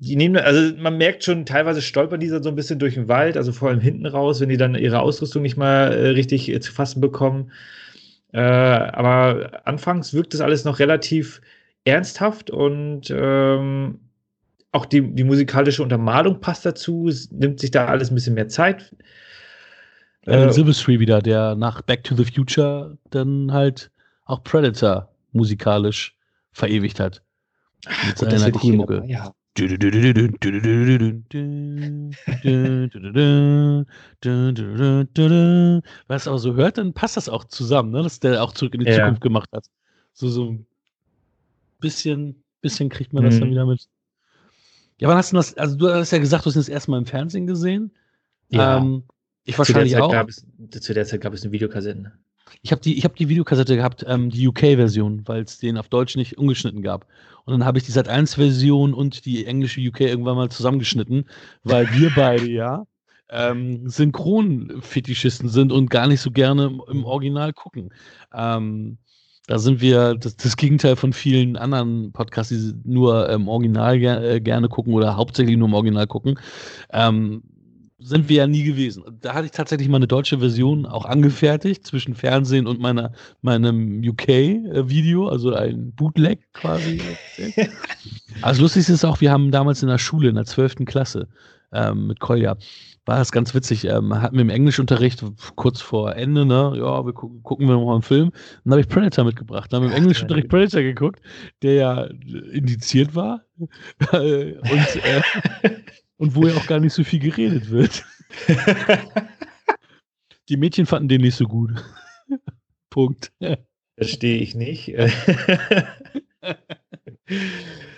die 0.00 0.16
nehmen, 0.16 0.36
also 0.36 0.76
man 0.76 0.96
merkt 0.96 1.24
schon, 1.24 1.44
teilweise 1.44 1.82
stolpern 1.82 2.20
die 2.20 2.28
so 2.28 2.36
ein 2.36 2.54
bisschen 2.54 2.78
durch 2.78 2.94
den 2.94 3.08
Wald, 3.08 3.36
also 3.36 3.52
vor 3.52 3.68
allem 3.68 3.80
hinten 3.80 4.06
raus, 4.06 4.40
wenn 4.40 4.48
die 4.48 4.56
dann 4.56 4.74
ihre 4.74 5.00
Ausrüstung 5.00 5.42
nicht 5.42 5.56
mal 5.56 5.92
äh, 5.92 6.08
richtig 6.10 6.48
äh, 6.48 6.60
zu 6.60 6.72
fassen 6.72 7.00
bekommen. 7.00 7.50
Äh, 8.32 8.40
aber 8.40 9.62
anfangs 9.64 10.14
wirkt 10.14 10.34
das 10.34 10.40
alles 10.40 10.64
noch 10.64 10.78
relativ 10.78 11.40
ernsthaft 11.84 12.50
und 12.50 13.10
ähm, 13.10 14.00
auch 14.70 14.86
die, 14.86 15.14
die 15.14 15.24
musikalische 15.24 15.82
Untermalung 15.82 16.40
passt 16.40 16.66
dazu. 16.66 17.08
Es 17.08 17.32
nimmt 17.32 17.58
sich 17.58 17.70
da 17.70 17.86
alles 17.86 18.10
ein 18.10 18.14
bisschen 18.14 18.34
mehr 18.34 18.48
Zeit. 18.48 18.94
Alan 20.26 20.50
äh, 20.50 20.52
Silvestri 20.52 21.00
wieder, 21.00 21.22
der 21.22 21.54
nach 21.54 21.80
Back 21.82 22.04
to 22.04 22.14
the 22.14 22.24
Future 22.24 22.98
dann 23.10 23.52
halt 23.52 23.90
auch 24.26 24.44
Predator 24.44 25.08
musikalisch 25.32 26.14
verewigt 26.52 27.00
hat. 27.00 27.22
Mit 28.06 28.18
seiner 28.18 28.52
Coolmucke. 28.52 29.04
Ja. 29.06 29.32
Wenn 36.06 36.16
es 36.16 36.28
aber 36.28 36.38
so 36.38 36.54
hört, 36.54 36.78
dann 36.78 36.92
passt 36.92 37.16
das 37.16 37.28
auch 37.28 37.44
zusammen, 37.44 37.90
ne? 37.90 38.02
dass 38.02 38.20
der 38.20 38.42
auch 38.42 38.52
zurück 38.52 38.74
in 38.74 38.80
die 38.80 38.90
ja. 38.90 38.96
Zukunft 38.96 39.20
gemacht 39.20 39.50
hat. 39.52 39.66
So, 40.12 40.28
so 40.28 40.50
ein 40.50 40.66
bisschen, 41.80 42.42
bisschen 42.60 42.88
kriegt 42.88 43.12
man 43.12 43.24
das 43.24 43.36
mhm. 43.36 43.40
dann 43.40 43.50
wieder 43.50 43.66
mit. 43.66 43.88
Ja, 44.98 45.08
wann 45.08 45.16
hast 45.16 45.32
du 45.32 45.36
das? 45.36 45.56
Also, 45.56 45.76
du 45.76 45.88
hast 45.88 46.10
ja 46.10 46.18
gesagt, 46.18 46.44
du 46.44 46.48
hast 46.48 46.56
das 46.56 46.68
erste 46.68 46.90
Mal 46.90 46.98
im 46.98 47.06
Fernsehen 47.06 47.46
gesehen. 47.46 47.92
Ja. 48.48 48.78
Ähm, 48.78 49.04
ich 49.44 49.56
wahrscheinlich 49.56 49.96
auch. 49.96 50.12
Es, 50.28 50.44
zu 50.80 50.92
der 50.92 51.06
Zeit 51.06 51.20
gab 51.20 51.32
es 51.32 51.42
eine 51.42 51.52
Videokassette. 51.52 52.12
Ich 52.62 52.72
habe 52.72 52.80
die, 52.80 53.00
hab 53.00 53.16
die 53.16 53.28
Videokassette 53.28 53.76
gehabt, 53.76 54.04
ähm, 54.06 54.30
die 54.30 54.46
UK-Version, 54.48 55.22
weil 55.26 55.42
es 55.42 55.58
den 55.58 55.78
auf 55.78 55.88
Deutsch 55.88 56.16
nicht 56.16 56.38
ungeschnitten 56.38 56.82
gab. 56.82 57.06
Und 57.44 57.52
dann 57.52 57.64
habe 57.64 57.78
ich 57.78 57.84
die 57.84 57.92
Sat1-Version 57.92 58.94
und 58.94 59.24
die 59.24 59.46
englische 59.46 59.80
UK 59.80 60.02
irgendwann 60.02 60.36
mal 60.36 60.50
zusammengeschnitten, 60.50 61.24
weil 61.62 61.88
wir 61.94 62.10
beide 62.14 62.48
ja 62.50 62.86
ähm, 63.30 63.88
Synchron-Fetischisten 63.88 65.48
sind 65.48 65.72
und 65.72 65.90
gar 65.90 66.06
nicht 66.06 66.20
so 66.20 66.30
gerne 66.30 66.78
im 66.88 67.04
Original 67.04 67.52
gucken. 67.52 67.90
Ähm, 68.32 68.98
da 69.46 69.58
sind 69.58 69.80
wir 69.80 70.14
das, 70.14 70.36
das, 70.36 70.56
Gegenteil 70.56 70.96
von 70.96 71.14
vielen 71.14 71.56
anderen 71.56 72.12
Podcasts, 72.12 72.50
die 72.50 72.74
nur 72.84 73.30
im 73.30 73.48
Original 73.48 73.98
ger 73.98 74.22
äh, 74.22 74.40
gerne 74.40 74.68
gucken 74.68 74.92
oder 74.92 75.16
hauptsächlich 75.16 75.56
nur 75.56 75.68
im 75.68 75.74
Original 75.74 76.06
gucken. 76.06 76.38
Ähm, 76.92 77.42
sind 77.98 78.28
wir 78.28 78.36
ja 78.36 78.46
nie 78.46 78.62
gewesen. 78.62 79.02
Da 79.20 79.34
hatte 79.34 79.46
ich 79.46 79.52
tatsächlich 79.52 79.88
mal 79.88 79.96
eine 79.96 80.06
deutsche 80.06 80.38
Version 80.38 80.86
auch 80.86 81.04
angefertigt 81.04 81.84
zwischen 81.84 82.14
Fernsehen 82.14 82.66
und 82.66 82.80
meiner, 82.80 83.12
meinem 83.42 84.00
UK-Video, 84.04 85.28
also 85.28 85.52
ein 85.52 85.92
Bootleg 85.92 86.40
quasi. 86.52 87.00
also 88.42 88.62
lustig 88.62 88.88
ist 88.88 89.04
auch, 89.04 89.20
wir 89.20 89.32
haben 89.32 89.50
damals 89.50 89.82
in 89.82 89.88
der 89.88 89.98
Schule, 89.98 90.28
in 90.28 90.36
der 90.36 90.44
12. 90.44 90.84
Klasse, 90.86 91.28
ähm, 91.72 92.06
mit 92.06 92.20
Kolja, 92.20 92.56
war 93.04 93.18
das 93.18 93.32
ganz 93.32 93.54
witzig. 93.54 93.84
Ähm, 93.84 94.20
hatten 94.20 94.36
wir 94.36 94.42
im 94.42 94.50
Englischunterricht 94.50 95.24
kurz 95.56 95.80
vor 95.80 96.14
Ende, 96.14 96.44
ne? 96.44 96.74
Ja, 96.76 97.04
wir 97.04 97.12
gu 97.14 97.40
gucken 97.40 97.66
wir 97.66 97.78
mal 97.78 97.94
einen 97.94 98.02
Film. 98.02 98.30
Dann 98.64 98.72
habe 98.72 98.82
ich 98.82 98.88
Predator 98.88 99.24
mitgebracht. 99.24 99.72
Dann 99.72 99.82
haben 99.82 99.88
wir 99.88 99.96
im 99.96 100.02
Englischunterricht 100.02 100.48
Predator 100.48 100.82
geguckt, 100.82 101.20
der 101.62 101.72
ja 101.72 102.02
indiziert 102.52 103.14
war 103.14 103.40
und, 104.12 104.12
äh, 104.12 105.22
und 106.18 106.34
wo 106.34 106.46
ja 106.46 106.54
auch 106.54 106.66
gar 106.66 106.80
nicht 106.80 106.92
so 106.92 107.02
viel 107.04 107.20
geredet 107.20 107.70
wird. 107.70 108.04
Die 110.48 110.56
Mädchen 110.56 110.86
fanden 110.86 111.08
den 111.08 111.20
nicht 111.22 111.36
so 111.36 111.46
gut. 111.46 111.72
Punkt. 112.90 113.32
Verstehe 113.96 114.38
ich 114.38 114.54
nicht. 114.54 114.86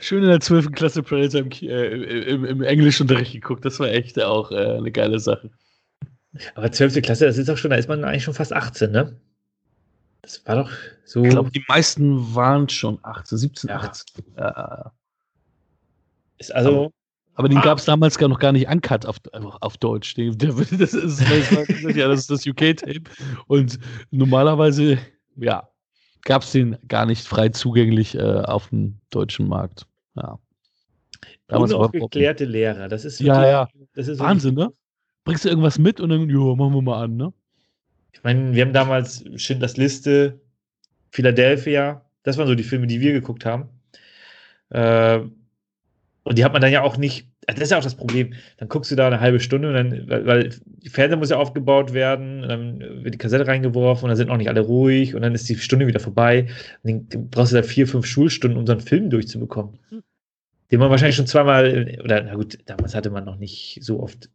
Schön 0.00 0.22
in 0.24 0.30
der 0.30 0.40
12. 0.40 0.72
Klasse 0.72 1.02
Predator 1.02 1.40
im, 1.42 1.50
äh, 1.50 1.86
im, 2.30 2.44
im 2.44 2.62
Englischunterricht 2.62 3.32
geguckt. 3.32 3.64
Das 3.64 3.78
war 3.78 3.88
echt 3.88 4.20
auch 4.20 4.50
äh, 4.50 4.76
eine 4.76 4.90
geile 4.90 5.20
Sache. 5.20 5.50
Aber 6.54 6.72
12. 6.72 7.02
Klasse, 7.02 7.26
das 7.26 7.38
ist 7.38 7.48
auch 7.50 7.56
schon, 7.56 7.70
da 7.70 7.76
ist 7.76 7.88
man 7.88 8.04
eigentlich 8.04 8.24
schon 8.24 8.34
fast 8.34 8.52
18, 8.52 8.90
ne? 8.90 9.20
Das 10.22 10.44
war 10.46 10.56
doch 10.56 10.70
so. 11.04 11.24
Ich 11.24 11.30
glaube, 11.30 11.50
die 11.50 11.64
meisten 11.68 12.34
waren 12.34 12.68
schon 12.68 12.98
18, 13.02 13.38
17, 13.38 13.70
ja. 13.70 13.76
18. 13.76 14.24
Ja. 14.36 14.92
Ist 16.38 16.54
also. 16.54 16.92
Aber, 17.34 17.46
aber 17.46 17.48
den 17.48 17.58
ah. 17.58 17.62
gab 17.62 17.78
es 17.78 17.84
damals 17.84 18.18
gar 18.18 18.28
noch 18.28 18.38
gar 18.38 18.52
nicht 18.52 18.68
uncut 18.68 19.06
auf, 19.06 19.18
auf 19.32 19.76
Deutsch. 19.78 20.14
das, 20.16 20.58
ist, 20.58 20.80
das, 20.80 20.94
ist, 20.94 21.20
ja, 21.96 22.08
das 22.08 22.20
ist 22.20 22.30
das 22.30 22.46
UK-Tape. 22.46 23.02
Und 23.46 23.78
normalerweise, 24.10 24.98
ja, 25.36 25.68
gab 26.24 26.42
es 26.42 26.52
den 26.52 26.76
gar 26.88 27.06
nicht 27.06 27.26
frei 27.26 27.48
zugänglich 27.48 28.14
äh, 28.14 28.20
auf 28.20 28.68
dem 28.68 28.98
deutschen 29.10 29.48
Markt. 29.48 29.86
Ja. 30.16 30.38
Damals 31.48 31.72
Unaufgeklärte 31.72 32.44
Lehrer, 32.44 32.88
das 32.88 33.04
ist 33.04 33.20
wirklich, 33.20 33.36
ja, 33.36 33.48
ja. 33.48 33.68
Das 33.94 34.06
ist 34.06 34.20
Wahnsinn, 34.20 34.54
ne? 34.54 34.72
Bringst 35.24 35.44
du 35.44 35.48
irgendwas 35.48 35.78
mit 35.78 36.00
und 36.00 36.10
dann, 36.10 36.28
jo, 36.28 36.54
machen 36.54 36.74
wir 36.74 36.82
mal 36.82 37.04
an, 37.04 37.16
ne? 37.16 37.32
Ich 38.12 38.22
meine, 38.22 38.54
wir 38.54 38.62
haben 38.62 38.72
damals 38.72 39.24
Schindlers 39.36 39.76
Liste, 39.76 40.40
Philadelphia, 41.10 42.04
das 42.22 42.38
waren 42.38 42.46
so 42.46 42.54
die 42.54 42.62
Filme, 42.62 42.86
die 42.86 43.00
wir 43.00 43.12
geguckt 43.12 43.44
haben. 43.44 43.68
Äh, 44.70 45.20
und 46.22 46.38
die 46.38 46.44
hat 46.44 46.52
man 46.52 46.60
dann 46.60 46.72
ja 46.72 46.82
auch 46.82 46.96
nicht, 46.96 47.28
das 47.46 47.58
ist 47.58 47.70
ja 47.70 47.78
auch 47.78 47.82
das 47.82 47.94
Problem. 47.94 48.34
Dann 48.58 48.68
guckst 48.68 48.90
du 48.90 48.96
da 48.96 49.06
eine 49.06 49.20
halbe 49.20 49.40
Stunde 49.40 49.68
und 49.68 49.74
dann, 49.74 50.08
weil, 50.08 50.26
weil 50.26 50.50
die 50.66 50.90
Fernseher 50.90 51.16
muss 51.16 51.30
ja 51.30 51.38
aufgebaut 51.38 51.92
werden, 51.92 52.42
dann 52.42 53.04
wird 53.04 53.14
die 53.14 53.18
Kassette 53.18 53.46
reingeworfen 53.46 54.04
und 54.04 54.10
dann 54.10 54.16
sind 54.16 54.30
auch 54.30 54.36
nicht 54.36 54.48
alle 54.48 54.60
ruhig 54.60 55.14
und 55.14 55.22
dann 55.22 55.34
ist 55.34 55.48
die 55.48 55.56
Stunde 55.56 55.86
wieder 55.86 56.00
vorbei. 56.00 56.48
Und 56.82 57.14
dann 57.14 57.30
brauchst 57.30 57.52
du 57.52 57.56
da 57.56 57.62
vier, 57.62 57.86
fünf 57.86 58.06
Schulstunden, 58.06 58.58
um 58.58 58.66
so 58.66 58.72
einen 58.72 58.82
Film 58.82 59.08
durchzubekommen. 59.08 59.78
Den 60.70 60.78
man 60.78 60.90
wahrscheinlich 60.90 61.16
schon 61.16 61.26
zweimal, 61.26 61.98
oder 62.04 62.22
na 62.22 62.34
gut, 62.34 62.58
damals 62.66 62.94
hatte 62.94 63.10
man 63.10 63.24
noch 63.24 63.36
nicht 63.36 63.78
so 63.82 64.00
oft. 64.00 64.28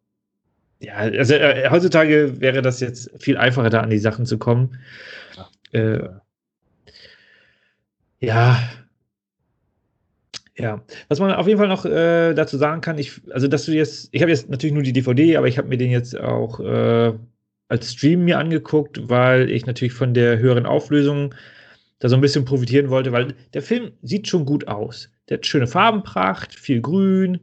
Ja, 0.80 0.96
also 0.96 1.36
äh, 1.36 1.70
heutzutage 1.70 2.42
wäre 2.42 2.62
das 2.62 2.80
jetzt 2.82 3.12
viel 3.24 3.38
einfacher, 3.38 3.70
da 3.70 3.82
an 3.82 3.90
die 3.90 4.00
Sachen 4.00 4.26
zu 4.26 4.38
kommen. 4.38 4.78
Ja. 5.72 5.80
Äh, 5.80 6.10
ja, 8.20 8.58
ja, 10.58 10.82
was 11.10 11.20
man 11.20 11.34
auf 11.34 11.48
jeden 11.48 11.60
Fall 11.60 11.68
noch 11.68 11.86
äh, 11.86 12.34
dazu 12.34 12.58
sagen 12.58 12.82
kann, 12.82 12.98
ich, 12.98 13.22
also 13.32 13.48
dass 13.48 13.66
du 13.66 13.74
jetzt, 13.74 14.10
ich 14.12 14.22
habe 14.22 14.32
jetzt 14.32 14.50
natürlich 14.50 14.74
nur 14.74 14.84
die 14.84 14.94
DVD, 14.94 15.38
aber 15.38 15.48
ich 15.48 15.58
habe 15.58 15.68
mir 15.68 15.78
den 15.78 15.92
jetzt 15.92 16.18
auch 16.18 16.60
äh, 16.60 17.14
als 17.68 17.92
Stream 17.92 18.24
mir 18.24 18.40
angeguckt, 18.40 19.10
weil 19.10 19.50
ich 19.52 19.66
natürlich 19.66 19.94
von 19.94 20.14
der 20.14 20.40
höheren 20.40 20.66
Auflösung 20.66 21.34
da 22.00 22.10
so 22.10 22.16
ein 22.16 22.22
bisschen 22.22 22.46
profitieren 22.46 22.90
wollte, 22.90 23.12
weil 23.12 23.34
der 23.54 23.62
Film 23.62 23.92
sieht 24.02 24.28
schon 24.28 24.46
gut 24.46 24.68
aus. 24.68 25.10
Der 25.30 25.38
hat 25.38 25.46
schöne 25.46 25.68
Farbenpracht, 25.68 26.54
viel 26.54 26.82
Grün, 26.82 27.40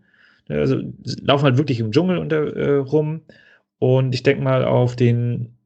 ne, 0.48 0.58
also 0.58 0.80
laufen 1.22 1.44
halt 1.44 1.58
wirklich 1.58 1.80
im 1.80 1.92
Dschungel 1.92 2.18
unter, 2.18 2.56
äh, 2.56 2.76
rum. 2.76 3.22
Und 3.78 4.14
ich 4.14 4.22
denke 4.22 4.42
mal 4.42 4.64
auf 4.64 4.96
den, 4.96 5.56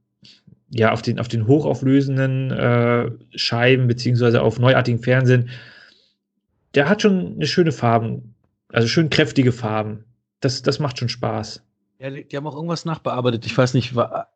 ja, 0.71 0.93
auf 0.93 1.03
den, 1.03 1.21
auf 1.21 1.29
den 1.29 1.47
hochauflösenden 1.47 2.51
äh, 2.51 3.11
Scheiben, 3.35 3.87
beziehungsweise 3.87 4.43
auf 4.43 4.59
neuartigen 4.59 5.03
Fernsehen, 5.03 5.51
der 6.77 6.89
hat 6.89 7.03
schon 7.03 7.35
eine 7.35 7.47
schöne 7.47 7.73
Farben, 7.73 8.35
also 8.69 8.87
schön 8.87 9.11
kräftige 9.11 9.51
Farben. 9.51 10.05
Das, 10.41 10.63
das 10.63 10.79
macht 10.79 10.99
schon 10.99 11.09
Spaß. 11.09 11.63
Ja, 11.99 12.11
die 12.11 12.37
haben 12.37 12.47
auch 12.47 12.55
irgendwas 12.55 12.85
nachbearbeitet. 12.85 13.47
Ich 13.47 13.57
weiß 13.57 13.73
nicht, 13.73 13.97
war, 13.97 14.29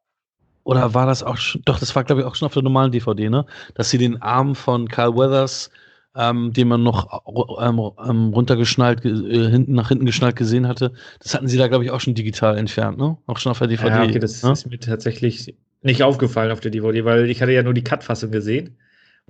oder 0.64 0.94
war 0.94 1.06
das 1.06 1.22
auch 1.22 1.36
schon, 1.36 1.62
doch, 1.66 1.78
das 1.78 1.94
war, 1.94 2.04
glaube 2.04 2.22
ich, 2.22 2.26
auch 2.26 2.34
schon 2.34 2.46
auf 2.46 2.54
der 2.54 2.62
normalen 2.62 2.90
DVD, 2.90 3.28
ne? 3.28 3.44
Dass 3.74 3.90
sie 3.90 3.98
den 3.98 4.22
Arm 4.22 4.54
von 4.54 4.88
Carl 4.88 5.14
Weathers, 5.14 5.70
ähm, 6.16 6.52
den 6.54 6.68
man 6.68 6.82
noch 6.82 7.22
ähm, 7.60 7.78
ähm, 8.08 8.32
runtergeschnallt, 8.32 9.04
äh, 9.04 9.50
hinten 9.50 9.74
nach 9.74 9.88
hinten 9.88 10.06
geschnallt 10.06 10.36
gesehen 10.36 10.66
hatte, 10.66 10.92
das 11.22 11.34
hatten 11.34 11.46
sie 11.46 11.58
da, 11.58 11.68
glaube 11.68 11.84
ich, 11.84 11.90
auch 11.90 12.00
schon 12.00 12.14
digital 12.14 12.56
entfernt, 12.56 12.96
ne? 12.96 13.18
Auch 13.26 13.38
schon 13.38 13.52
auf 13.52 13.58
der 13.58 13.68
DVD. 13.68 13.88
Ja, 13.88 14.04
okay, 14.04 14.18
das 14.18 14.42
ne? 14.42 14.52
ist 14.52 14.66
mir 14.66 14.80
tatsächlich 14.80 15.54
nicht 15.82 16.02
aufgefallen 16.02 16.50
auf 16.50 16.60
der 16.60 16.70
DVD, 16.70 17.04
weil 17.04 17.28
ich 17.28 17.42
hatte 17.42 17.52
ja 17.52 17.62
nur 17.62 17.74
die 17.74 17.84
Cut-Fassung 17.84 18.30
gesehen. 18.30 18.78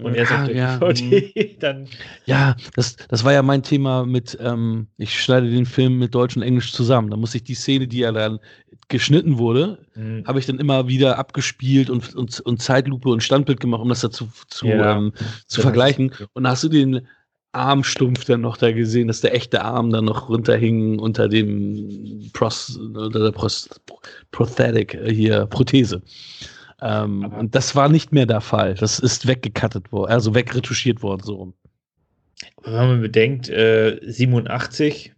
Und 0.03 0.15
erst 0.15 0.33
ah, 0.33 0.43
auf 0.43 0.47
der 0.49 0.57
ja, 0.57 0.79
DVD 0.93 1.57
dann. 1.59 1.89
Ja, 2.27 2.57
das, 2.75 2.97
das 2.97 3.25
war 3.25 3.33
ja 3.33 3.43
mein 3.43 3.63
Thema 3.63 4.05
mit, 4.05 4.37
ähm, 4.41 4.89
ich 4.97 5.23
schneide 5.23 5.51
den 5.51 5.67
Film 5.67 5.99
mit 5.99 6.15
Deutsch 6.15 6.37
und 6.37 6.43
Englisch 6.43 6.73
zusammen. 6.73 7.11
Da 7.11 7.17
muss 7.17 7.35
ich 7.35 7.45
die 7.45 7.55
Szene, 7.55 7.87
die 7.87 7.99
ja 7.99 8.13
dann 8.13 8.39
geschnitten 8.89 9.39
wurde, 9.39 9.79
mhm. 9.95 10.25
habe 10.27 10.39
ich 10.39 10.47
dann 10.47 10.59
immer 10.59 10.89
wieder 10.89 11.19
abgespielt 11.19 11.91
und, 11.91 12.15
und, 12.15 12.41
und 12.41 12.63
Zeitlupe 12.63 13.09
und 13.09 13.23
Standbild 13.23 13.61
gemacht, 13.61 13.81
um 13.81 13.89
das 13.89 14.01
dazu 14.01 14.29
zu, 14.49 14.67
ja, 14.67 14.97
ähm, 14.97 15.13
zu 15.47 15.61
vergleichen. 15.61 16.13
Und 16.33 16.47
hast 16.47 16.65
du 16.65 16.69
den 16.69 17.07
Armstumpf 17.53 18.25
dann 18.25 18.43
noch 18.43 18.57
da 18.57 18.71
gesehen, 18.73 19.09
dass 19.09 19.21
der 19.21 19.35
echte 19.35 19.65
Arm 19.65 19.91
dann 19.91 20.05
noch 20.05 20.29
runterhing 20.29 20.99
unter 20.99 21.29
dem 21.29 22.31
Pros, 22.33 22.77
unter 22.77 23.19
der 23.19 23.33
Pros, 23.33 23.69
Prosthetic 24.31 24.95
äh, 24.95 25.13
hier, 25.13 25.47
Prothese. 25.47 26.03
Ähm, 26.81 27.25
und 27.25 27.55
das 27.55 27.77
war 27.77 27.89
nicht 27.89 28.13
mehr 28.13 28.27
der 28.27 28.41
Fall. 28.41 28.75
Das 28.75 28.99
ist 28.99 29.27
weggekattet 29.27 29.93
worden, 29.93 30.11
also 30.11 30.35
wegretuschiert 30.35 31.03
worden, 31.03 31.23
so 31.25 31.35
rum. 31.35 31.55
Wenn 32.63 32.73
man 32.73 33.01
bedenkt, 33.01 33.49
äh, 33.49 33.99
87, 34.03 35.13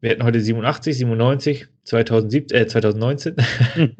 wir 0.00 0.10
hätten 0.10 0.22
heute 0.22 0.40
87, 0.40 0.96
97, 0.96 1.66
2017, 1.84 2.56
äh, 2.56 2.66
2019. 2.66 3.36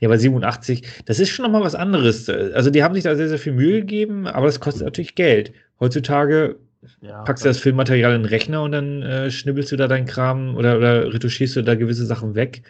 ja, 0.00 0.08
aber 0.08 0.18
87, 0.18 0.82
das 1.04 1.20
ist 1.20 1.30
schon 1.30 1.44
nochmal 1.44 1.62
was 1.62 1.74
anderes. 1.74 2.28
Also, 2.28 2.70
die 2.70 2.82
haben 2.82 2.94
sich 2.94 3.04
da 3.04 3.14
sehr, 3.16 3.28
sehr 3.28 3.38
viel 3.38 3.52
Mühe 3.52 3.80
gegeben, 3.80 4.26
aber 4.26 4.46
das 4.46 4.60
kostet 4.60 4.84
natürlich 4.84 5.14
Geld. 5.14 5.52
Heutzutage 5.78 6.56
ja, 7.00 7.22
packst 7.22 7.44
du 7.44 7.48
das 7.48 7.58
Filmmaterial 7.58 8.14
in 8.14 8.22
den 8.22 8.28
Rechner 8.28 8.62
und 8.62 8.72
dann 8.72 9.02
äh, 9.02 9.30
schnibbelst 9.30 9.70
du 9.72 9.76
da 9.76 9.86
deinen 9.86 10.06
Kram 10.06 10.56
oder, 10.56 10.78
oder 10.78 11.12
retuschierst 11.12 11.56
du 11.56 11.62
da 11.62 11.74
gewisse 11.74 12.06
Sachen 12.06 12.34
weg. 12.34 12.62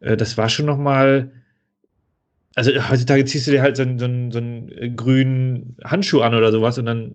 Äh, 0.00 0.16
das 0.16 0.36
war 0.36 0.48
schon 0.48 0.66
nochmal 0.66 1.30
also 2.54 2.72
heutzutage 2.90 3.24
ziehst 3.24 3.46
du 3.46 3.52
dir 3.52 3.62
halt 3.62 3.76
so 3.76 3.82
einen, 3.82 3.98
so 3.98 4.06
einen, 4.06 4.32
so 4.32 4.38
einen 4.38 4.72
äh, 4.72 4.90
grünen 4.90 5.76
Handschuh 5.84 6.20
an 6.20 6.34
oder 6.34 6.50
sowas 6.50 6.78
und 6.78 6.86
dann 6.86 7.14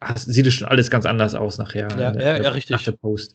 hast, 0.00 0.26
sieht 0.26 0.46
es 0.46 0.54
schon 0.54 0.68
alles 0.68 0.90
ganz 0.90 1.06
anders 1.06 1.34
aus 1.34 1.58
nachher. 1.58 1.88
Ja, 1.98 2.14
ja, 2.14 2.42
ja, 2.42 2.50
richtig. 2.50 2.70
Nach 2.70 2.82
der 2.82 2.92
Post. 2.92 3.34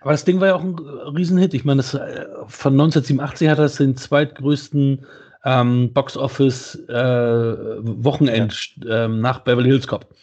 Aber 0.00 0.12
das 0.12 0.24
Ding 0.24 0.40
war 0.40 0.48
ja 0.48 0.54
auch 0.54 0.62
ein 0.62 0.78
Riesenhit. 0.78 1.52
Ich 1.54 1.64
meine, 1.64 1.78
das, 1.78 1.94
äh, 1.94 2.26
von 2.46 2.72
1987 2.72 3.48
hat 3.48 3.58
das 3.58 3.76
den 3.76 3.96
zweitgrößten 3.96 5.04
ähm, 5.44 5.92
Box-Office-Wochenend 5.92 8.74
äh, 8.84 9.04
ähm, 9.04 9.20
nach 9.20 9.40
Beverly 9.40 9.70
Hills 9.70 9.86
Cop. 9.86 10.14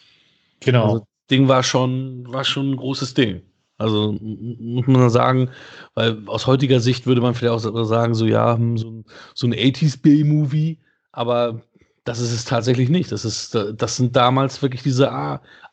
Genau. 0.60 0.84
Also, 0.84 0.98
das 1.00 1.06
Ding 1.30 1.48
war 1.48 1.62
schon, 1.62 2.30
war 2.32 2.44
schon 2.44 2.72
ein 2.72 2.76
großes 2.76 3.14
Ding. 3.14 3.42
Also 3.78 4.16
muss 4.20 4.86
man 4.86 5.10
sagen, 5.10 5.50
weil 5.94 6.22
aus 6.26 6.46
heutiger 6.46 6.80
Sicht 6.80 7.06
würde 7.06 7.20
man 7.20 7.34
vielleicht 7.34 7.66
auch 7.66 7.84
sagen, 7.84 8.14
so 8.14 8.26
ja, 8.26 8.56
hm, 8.56 8.78
so 8.78 8.90
ein, 8.90 9.04
so 9.34 9.46
ein 9.46 9.52
80s 9.54 10.00
B-Movie, 10.00 10.78
aber 11.12 11.60
das 12.04 12.20
ist 12.20 12.32
es 12.32 12.44
tatsächlich 12.44 12.88
nicht. 12.88 13.12
Das, 13.12 13.24
ist, 13.24 13.54
das 13.54 13.96
sind 13.96 14.14
damals 14.16 14.62
wirklich 14.62 14.82
diese 14.82 15.10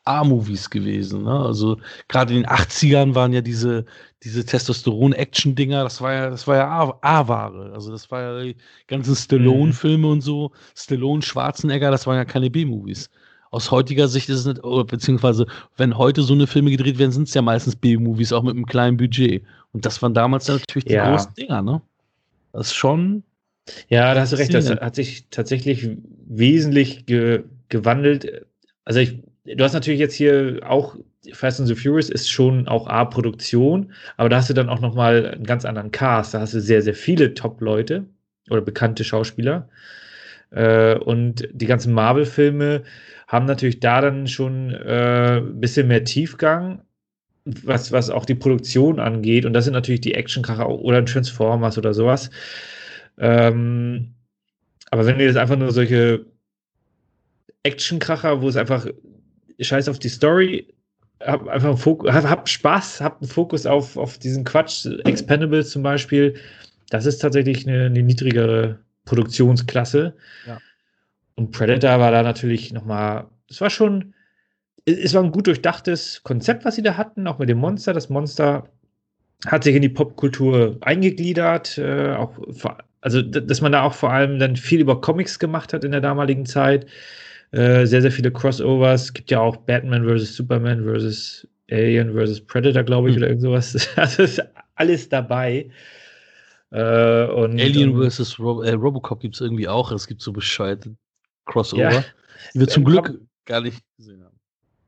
A-Movies 0.04 0.68
gewesen. 0.68 1.22
Ne? 1.22 1.32
Also 1.32 1.78
gerade 2.08 2.34
in 2.34 2.42
den 2.42 2.50
80ern 2.50 3.14
waren 3.14 3.32
ja 3.32 3.40
diese, 3.40 3.86
diese 4.22 4.44
Testosteron-Action-Dinger, 4.44 5.84
das 5.84 6.00
war 6.00 6.12
ja, 6.12 6.30
das 6.30 6.46
war 6.46 6.56
ja 6.56 6.98
A-Ware. 7.00 7.72
Also 7.72 7.92
das 7.92 8.10
war 8.10 8.20
ja 8.20 8.42
die 8.42 8.56
ganzen 8.88 9.14
Stallone-Filme 9.14 10.08
und 10.08 10.20
so. 10.20 10.50
Stallone, 10.74 11.22
Schwarzenegger, 11.22 11.90
das 11.90 12.06
waren 12.06 12.16
ja 12.16 12.24
keine 12.24 12.50
B-Movies 12.50 13.10
aus 13.54 13.70
heutiger 13.70 14.08
Sicht 14.08 14.28
ist 14.28 14.40
es 14.40 14.46
nicht, 14.46 14.60
beziehungsweise 14.88 15.46
wenn 15.76 15.96
heute 15.96 16.22
so 16.22 16.34
eine 16.34 16.46
Filme 16.46 16.70
gedreht 16.70 16.98
werden, 16.98 17.12
sind 17.12 17.28
es 17.28 17.34
ja 17.34 17.42
meistens 17.42 17.76
B-Movies, 17.76 18.32
auch 18.32 18.42
mit 18.42 18.56
einem 18.56 18.66
kleinen 18.66 18.96
Budget. 18.96 19.44
Und 19.72 19.86
das 19.86 20.02
waren 20.02 20.12
damals 20.12 20.48
natürlich 20.48 20.86
die 20.86 20.94
ja. 20.94 21.08
großen 21.08 21.34
Dinger, 21.34 21.62
ne? 21.62 21.80
Das 22.52 22.66
ist 22.68 22.74
schon. 22.74 23.22
Ja, 23.88 24.12
da 24.12 24.20
hast 24.20 24.32
du 24.32 24.36
recht, 24.36 24.52
das 24.52 24.68
hat 24.68 24.94
sich 24.96 25.28
tatsächlich 25.30 25.88
wesentlich 26.26 27.06
ge 27.06 27.44
gewandelt. 27.68 28.46
Also 28.84 29.00
ich, 29.00 29.18
du 29.44 29.64
hast 29.64 29.72
natürlich 29.72 30.00
jetzt 30.00 30.14
hier 30.14 30.60
auch 30.66 30.96
Fast 31.32 31.58
and 31.58 31.68
the 31.68 31.74
Furious 31.74 32.10
ist 32.10 32.30
schon 32.30 32.68
auch 32.68 32.86
A-Produktion, 32.86 33.92
aber 34.16 34.28
da 34.28 34.36
hast 34.36 34.50
du 34.50 34.54
dann 34.54 34.68
auch 34.68 34.80
nochmal 34.80 35.26
einen 35.26 35.44
ganz 35.44 35.64
anderen 35.64 35.90
Cast. 35.90 36.34
Da 36.34 36.40
hast 36.40 36.54
du 36.54 36.60
sehr, 36.60 36.82
sehr 36.82 36.94
viele 36.94 37.34
Top-Leute 37.34 38.04
oder 38.50 38.60
bekannte 38.60 39.04
Schauspieler. 39.04 39.68
Äh, 40.50 40.96
und 40.98 41.48
die 41.52 41.66
ganzen 41.66 41.94
Marvel-Filme 41.94 42.82
haben 43.28 43.46
natürlich 43.46 43.80
da 43.80 44.00
dann 44.00 44.26
schon 44.28 44.72
äh, 44.72 45.38
ein 45.38 45.60
bisschen 45.60 45.88
mehr 45.88 46.04
Tiefgang. 46.04 46.82
was, 47.44 47.92
was 47.92 48.10
auch 48.10 48.24
die 48.24 48.34
Produktion 48.34 48.98
angeht. 49.00 49.44
Und 49.46 49.52
das 49.52 49.64
sind 49.64 49.74
natürlich 49.74 50.00
die 50.00 50.14
Actionkracher 50.14 50.68
oder 50.68 51.04
Transformers 51.04 51.76
oder 51.78 51.92
sowas. 51.94 52.30
Ähm, 53.18 54.14
aber 54.90 55.06
wenn 55.06 55.18
du 55.18 55.24
jetzt 55.24 55.36
einfach 55.36 55.56
nur 55.56 55.70
solche 55.72 56.24
Actionkracher, 57.62 58.40
wo 58.42 58.48
es 58.48 58.56
einfach 58.56 58.86
scheiß 59.60 59.88
auf 59.88 59.98
die 59.98 60.08
Story, 60.08 60.74
hab 61.20 61.46
einfach 61.48 61.68
einen 61.68 61.76
Fokus, 61.78 62.12
hab, 62.12 62.24
hab 62.24 62.48
Spaß, 62.48 63.00
hab 63.00 63.20
einen 63.20 63.30
Fokus 63.30 63.66
auf, 63.66 63.96
auf 63.96 64.18
diesen 64.18 64.44
Quatsch, 64.44 64.86
Expendables 65.04 65.70
zum 65.70 65.82
Beispiel, 65.82 66.34
das 66.90 67.06
ist 67.06 67.18
tatsächlich 67.18 67.66
eine, 67.66 67.86
eine 67.86 68.02
niedrigere 68.02 68.78
Produktionsklasse. 69.04 70.14
Ja. 70.46 70.60
Und 71.36 71.50
Predator 71.50 71.98
war 71.98 72.12
da 72.12 72.22
natürlich 72.22 72.72
nochmal, 72.72 73.26
es 73.50 73.60
war 73.60 73.70
schon, 73.70 74.14
es 74.84 75.14
war 75.14 75.22
ein 75.22 75.32
gut 75.32 75.46
durchdachtes 75.46 76.22
Konzept, 76.22 76.64
was 76.64 76.76
sie 76.76 76.82
da 76.82 76.96
hatten, 76.96 77.26
auch 77.26 77.38
mit 77.38 77.48
dem 77.48 77.58
Monster. 77.58 77.92
Das 77.92 78.08
Monster 78.08 78.68
hat 79.46 79.64
sich 79.64 79.74
in 79.74 79.82
die 79.82 79.88
Popkultur 79.88 80.78
eingegliedert, 80.80 81.78
äh, 81.78 82.14
auch 82.14 82.32
also 83.00 83.20
dass 83.20 83.60
man 83.60 83.72
da 83.72 83.82
auch 83.82 83.92
vor 83.92 84.12
allem 84.12 84.38
dann 84.38 84.56
viel 84.56 84.80
über 84.80 85.00
Comics 85.00 85.38
gemacht 85.38 85.74
hat 85.74 85.84
in 85.84 85.92
der 85.92 86.00
damaligen 86.00 86.46
Zeit. 86.46 86.86
Äh, 87.50 87.86
sehr, 87.86 88.00
sehr 88.00 88.10
viele 88.10 88.32
Crossovers. 88.32 89.04
Es 89.04 89.12
gibt 89.12 89.30
ja 89.30 89.40
auch 89.40 89.56
Batman 89.58 90.08
vs. 90.08 90.36
Superman 90.36 90.84
vs. 90.84 91.46
Alien 91.70 92.14
vs. 92.14 92.40
Predator, 92.40 92.82
glaube 92.82 93.10
ich, 93.10 93.16
mhm. 93.16 93.22
oder 93.22 93.28
irgend 93.28 93.42
sowas. 93.42 93.88
Also 93.96 94.22
ist 94.22 94.42
alles 94.76 95.08
dabei. 95.08 95.70
Äh, 96.70 97.26
und, 97.26 97.60
Alien 97.60 97.94
vs. 97.94 98.38
Ro 98.38 98.62
äh, 98.62 98.72
Robocop 98.72 99.20
gibt 99.20 99.34
es 99.34 99.40
irgendwie 99.40 99.68
auch. 99.68 99.92
Es 99.92 100.06
gibt 100.06 100.22
so 100.22 100.32
bescheidene 100.32 100.96
Crossover, 101.46 101.92
ja, 101.92 102.04
die 102.54 102.60
wir 102.60 102.68
zum 102.68 102.84
Glück 102.84 103.20
gar 103.44 103.60
nicht 103.60 103.82
gesehen 103.96 104.24
haben. 104.24 104.34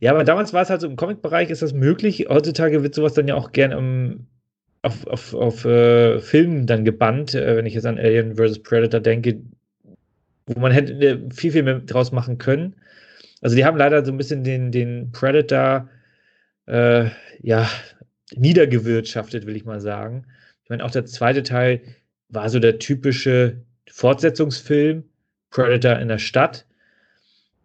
Ja, 0.00 0.12
aber 0.12 0.24
damals 0.24 0.52
war 0.52 0.62
es 0.62 0.70
halt 0.70 0.80
so 0.80 0.86
im 0.86 0.96
Comic-Bereich 0.96 1.50
ist 1.50 1.62
das 1.62 1.72
möglich. 1.72 2.26
Heutzutage 2.28 2.82
wird 2.82 2.94
sowas 2.94 3.14
dann 3.14 3.28
ja 3.28 3.34
auch 3.34 3.52
gern 3.52 3.72
im, 3.72 4.26
auf, 4.82 5.06
auf, 5.06 5.34
auf 5.34 5.64
äh, 5.64 6.20
Filmen 6.20 6.66
dann 6.66 6.84
gebannt, 6.84 7.34
äh, 7.34 7.56
wenn 7.56 7.66
ich 7.66 7.74
jetzt 7.74 7.86
an 7.86 7.98
Alien 7.98 8.36
vs. 8.36 8.62
Predator 8.62 9.00
denke, 9.00 9.40
wo 10.46 10.60
man 10.60 10.72
hätte 10.72 10.92
äh, 10.92 11.18
viel, 11.32 11.52
viel 11.52 11.62
mehr 11.62 11.80
draus 11.80 12.12
machen 12.12 12.38
können. 12.38 12.76
Also 13.40 13.56
die 13.56 13.64
haben 13.64 13.76
leider 13.76 14.04
so 14.04 14.12
ein 14.12 14.18
bisschen 14.18 14.44
den, 14.44 14.70
den 14.70 15.12
Predator 15.12 15.88
äh, 16.66 17.10
ja, 17.40 17.68
niedergewirtschaftet, 18.34 19.46
will 19.46 19.56
ich 19.56 19.64
mal 19.64 19.80
sagen. 19.80 20.26
Ich 20.64 20.70
meine, 20.70 20.84
auch 20.84 20.90
der 20.90 21.06
zweite 21.06 21.42
Teil 21.42 21.80
war 22.28 22.48
so 22.48 22.58
der 22.58 22.78
typische 22.78 23.62
Fortsetzungsfilm, 23.88 25.04
Predator 25.56 25.98
in 25.98 26.08
der 26.08 26.18
Stadt. 26.18 26.66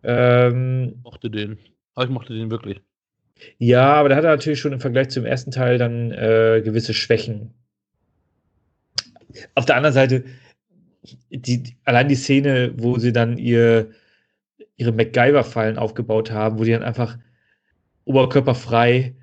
Ähm, 0.01 1.01
mochte 1.03 1.29
den. 1.29 1.59
Aber 1.93 2.05
ich 2.05 2.11
mochte 2.11 2.33
den 2.33 2.49
wirklich. 2.49 2.79
Ja, 3.57 3.95
aber 3.95 4.09
da 4.09 4.15
hat 4.15 4.23
er 4.23 4.31
natürlich 4.31 4.61
schon 4.61 4.71
im 4.71 4.79
Vergleich 4.79 5.09
zum 5.09 5.25
ersten 5.25 5.51
Teil 5.51 5.77
dann 5.77 6.11
äh, 6.11 6.61
gewisse 6.63 6.93
Schwächen. 6.93 7.53
Auf 9.55 9.65
der 9.65 9.75
anderen 9.75 9.93
Seite, 9.93 10.23
die, 11.29 11.75
allein 11.83 12.07
die 12.07 12.15
Szene, 12.15 12.73
wo 12.77 12.97
sie 12.97 13.11
dann 13.11 13.37
ihr, 13.37 13.89
ihre 14.77 14.93
MacGyver-Fallen 14.93 15.77
aufgebaut 15.77 16.31
haben, 16.31 16.59
wo 16.59 16.63
die 16.63 16.71
dann 16.71 16.83
einfach 16.83 17.17
oberkörperfrei, 18.05 19.15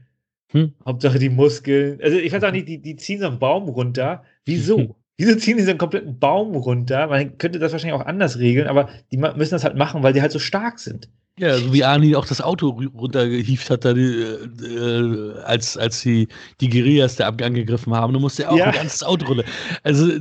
hm? 0.51 0.75
Hauptsache 0.85 1.19
die 1.19 1.31
Muskeln. 1.31 2.01
Also 2.03 2.19
ich 2.19 2.33
weiß 2.33 2.45
auch 2.45 2.53
nicht, 2.53 2.69
die, 2.69 2.83
die 2.83 2.97
ziehen 2.97 3.21
so 3.21 3.29
einen 3.29 3.39
Baum 3.39 3.69
runter. 3.69 4.25
Wieso? 4.45 4.98
Wieso 5.19 5.35
ziehen 5.35 5.57
die 5.57 5.65
so 5.65 5.71
einen 5.71 5.79
kompletten 5.79 6.19
Baum 6.19 6.55
runter? 6.55 7.09
Man 7.09 7.37
könnte 7.39 7.59
das 7.59 7.73
wahrscheinlich 7.73 8.01
auch 8.01 8.07
anders 8.07 8.39
regeln, 8.39 8.69
aber 8.69 8.89
die 9.11 9.17
müssen 9.17 9.51
das 9.51 9.65
halt 9.65 9.77
machen, 9.77 10.05
weil 10.05 10.13
die 10.13 10.23
halt 10.23 10.31
so 10.31 10.39
stark 10.39 10.79
sind. 10.79 11.09
Ja, 11.39 11.57
so 11.57 11.73
wie 11.73 11.85
Arnie 11.85 12.15
auch 12.15 12.27
das 12.27 12.41
Auto 12.41 12.81
runtergehieft 12.97 13.69
hat, 13.69 13.85
da 13.85 13.95
die, 13.95 14.01
äh, 14.03 15.35
als, 15.43 15.77
als 15.77 16.03
die, 16.03 16.29
die 16.61 16.69
Guerillas 16.69 17.17
da 17.17 17.29
angegriffen 17.29 17.95
haben. 17.95 18.13
Du 18.13 18.21
musst 18.21 18.39
ja 18.39 18.49
auch 18.49 18.57
ja. 18.57 18.67
ein 18.67 18.73
ganzes 18.73 19.03
Auto 19.03 19.27
runter. 19.27 19.45
Also, 19.83 20.13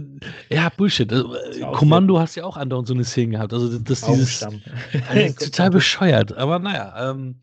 ja, 0.50 0.70
Bullshit. 0.76 1.12
Also, 1.14 1.36
Kommando 1.74 2.20
hast 2.20 2.36
ja 2.36 2.44
auch 2.44 2.58
andauernd 2.58 2.88
so 2.88 2.96
eine 2.96 3.04
Szene 3.04 3.34
gehabt. 3.34 3.54
Also, 3.54 3.78
das 3.80 4.02
dieses. 4.02 4.42
Also, 5.10 5.46
total 5.46 5.70
bescheuert. 5.70 6.36
Aber 6.38 6.58
naja, 6.58 7.12
ähm, 7.12 7.36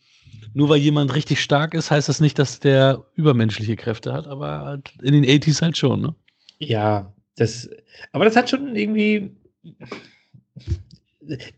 nur 0.55 0.69
weil 0.69 0.79
jemand 0.79 1.15
richtig 1.15 1.41
stark 1.41 1.75
ist, 1.75 1.93
heißt 1.93 2.09
das 2.09 2.21
nicht, 2.21 2.39
dass 2.39 2.59
der 2.59 3.05
übermenschliche 3.15 3.77
Kräfte 3.77 4.13
hat, 4.13 4.27
aber 4.27 4.65
halt 4.65 4.93
in 5.03 5.13
den 5.13 5.25
80s 5.25 5.63
halt 5.63 5.77
schon, 5.77 6.01
ne? 6.01 6.15
Ja, 6.59 7.14
das, 7.37 7.69
aber 8.13 8.25
das 8.25 8.37
hat 8.37 8.51
schon 8.51 8.77
irgendwie 8.77 9.33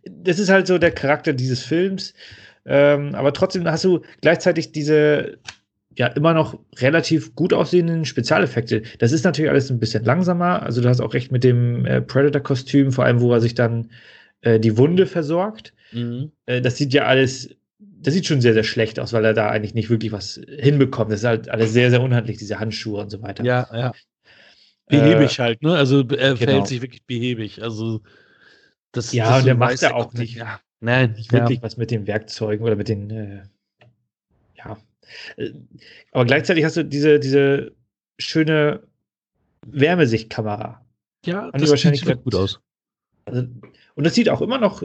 das 0.05 0.39
ist 0.39 0.49
halt 0.49 0.67
so 0.67 0.79
der 0.79 0.93
Charakter 0.93 1.33
dieses 1.33 1.63
Films. 1.63 2.15
Ähm, 2.65 3.15
aber 3.15 3.33
trotzdem 3.33 3.67
hast 3.67 3.85
du 3.85 4.01
gleichzeitig 4.21 4.73
diese 4.73 5.39
ja 5.97 6.09
immer 6.09 6.35
noch 6.35 6.59
relativ 6.77 7.35
gut 7.35 7.55
aussehenden 7.55 8.05
Spezialeffekte. 8.05 8.83
Das 8.99 9.13
ist 9.13 9.25
natürlich 9.25 9.51
alles 9.51 9.71
ein 9.71 9.79
bisschen 9.79 10.05
langsamer. 10.05 10.63
Also 10.63 10.83
du 10.83 10.89
hast 10.89 11.01
auch 11.01 11.15
recht 11.15 11.33
mit 11.33 11.43
dem 11.43 11.87
äh, 11.87 12.03
Predator-Kostüm, 12.03 12.93
vor 12.93 13.05
allem 13.05 13.21
wo 13.21 13.33
er 13.33 13.41
sich 13.41 13.55
dann 13.55 13.91
äh, 14.43 14.61
die 14.61 14.77
Wunde 14.77 15.07
versorgt. 15.07 15.73
Mhm. 15.93 16.33
Äh, 16.45 16.61
das 16.61 16.77
sieht 16.77 16.93
ja 16.93 17.05
alles, 17.07 17.57
das 17.79 18.13
sieht 18.13 18.27
schon 18.27 18.43
sehr, 18.43 18.53
sehr 18.53 18.65
schlecht 18.65 19.01
aus, 19.01 19.15
weil 19.15 19.25
er 19.25 19.33
da 19.33 19.49
eigentlich 19.49 19.75
nicht 19.75 19.89
wirklich 19.89 20.13
was 20.13 20.41
hinbekommt. 20.59 21.11
Das 21.11 21.21
ist 21.21 21.27
halt 21.27 21.49
alles 21.49 21.73
sehr, 21.73 21.91
sehr 21.91 22.03
unhandlich, 22.03 22.37
diese 22.37 22.59
Handschuhe 22.59 23.01
und 23.01 23.11
so 23.11 23.23
weiter. 23.23 23.43
Ja, 23.45 23.67
ja. 23.73 23.93
Behäbig 24.89 25.39
äh, 25.39 25.43
halt, 25.43 25.63
ne? 25.63 25.75
Also 25.75 26.01
er 26.01 26.05
genau. 26.05 26.37
verhält 26.37 26.67
sich 26.69 26.83
wirklich 26.83 27.05
behäbig. 27.05 27.63
Also 27.63 28.03
das, 28.93 29.13
ja, 29.13 29.29
das 29.29 29.41
und 29.41 29.47
der 29.47 29.55
macht 29.57 29.81
ja 29.81 29.95
auch 29.95 30.13
nicht, 30.13 30.37
ja. 30.37 30.61
Nein, 30.81 31.13
nicht 31.13 31.33
wirklich 31.33 31.59
ja. 31.59 31.63
was 31.63 31.77
mit 31.77 31.91
den 31.91 32.07
Werkzeugen 32.07 32.65
oder 32.65 32.77
mit 32.77 32.89
den, 32.89 33.11
äh, 33.11 33.43
ja. 34.57 34.77
Äh, 35.37 35.53
aber 36.13 36.25
gleichzeitig 36.25 36.65
hast 36.65 36.77
du 36.77 36.85
diese, 36.85 37.19
diese 37.19 37.73
schöne 38.19 38.83
Wärmesichtkamera. 39.67 40.85
Ja, 41.25 41.51
das 41.51 41.71
wahrscheinlich 41.71 42.03
sieht 42.03 42.23
gut 42.23 42.35
aus. 42.35 42.61
Also, 43.25 43.47
und 43.97 44.05
das 44.05 44.15
sieht 44.15 44.29
auch 44.29 44.41
immer 44.41 44.59
noch 44.59 44.83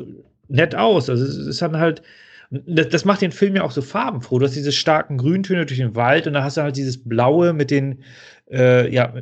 nett 0.47 0.75
aus. 0.75 1.09
Also 1.09 1.23
es 1.23 1.37
ist 1.37 1.61
dann 1.61 1.77
halt, 1.77 2.01
das, 2.49 2.89
das, 2.89 3.05
macht 3.05 3.21
den 3.21 3.31
Film 3.31 3.55
ja 3.55 3.63
auch 3.63 3.71
so 3.71 3.81
farbenfroh. 3.81 4.39
Du 4.39 4.45
hast 4.45 4.55
diese 4.55 4.71
starken 4.71 5.17
Grüntöne 5.17 5.65
durch 5.65 5.79
den 5.79 5.95
Wald 5.95 6.27
und 6.27 6.33
dann 6.33 6.43
hast 6.43 6.57
du 6.57 6.61
halt 6.61 6.75
dieses 6.75 7.01
Blaue 7.03 7.53
mit 7.53 7.71
den, 7.71 8.03
äh, 8.49 8.91
ja, 8.93 9.13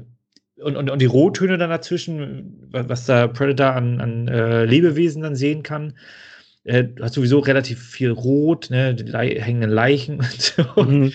und, 0.62 0.76
und, 0.76 0.89
und 0.89 1.01
die 1.01 1.05
Rottöne 1.05 1.57
dann 1.57 1.70
dazwischen, 1.70 2.70
was 2.72 3.05
da 3.05 3.28
Predator 3.28 3.76
an, 3.76 4.01
an 4.01 4.28
äh, 4.28 4.66
Lebewesen 4.66 5.22
dann 5.22 5.36
sehen 5.36 5.64
kann. 5.64 5.93
Äh, 6.64 6.86
du 6.86 7.03
hast 7.03 7.14
sowieso 7.14 7.39
relativ 7.39 7.82
viel 7.82 8.12
Rot, 8.12 8.70
ne, 8.70 8.93
die 8.93 9.03
Le 9.03 9.41
hängenden 9.41 9.72
Leichen 9.72 10.16
und 10.20 10.41
so. 10.41 10.84
Mhm. 10.84 11.14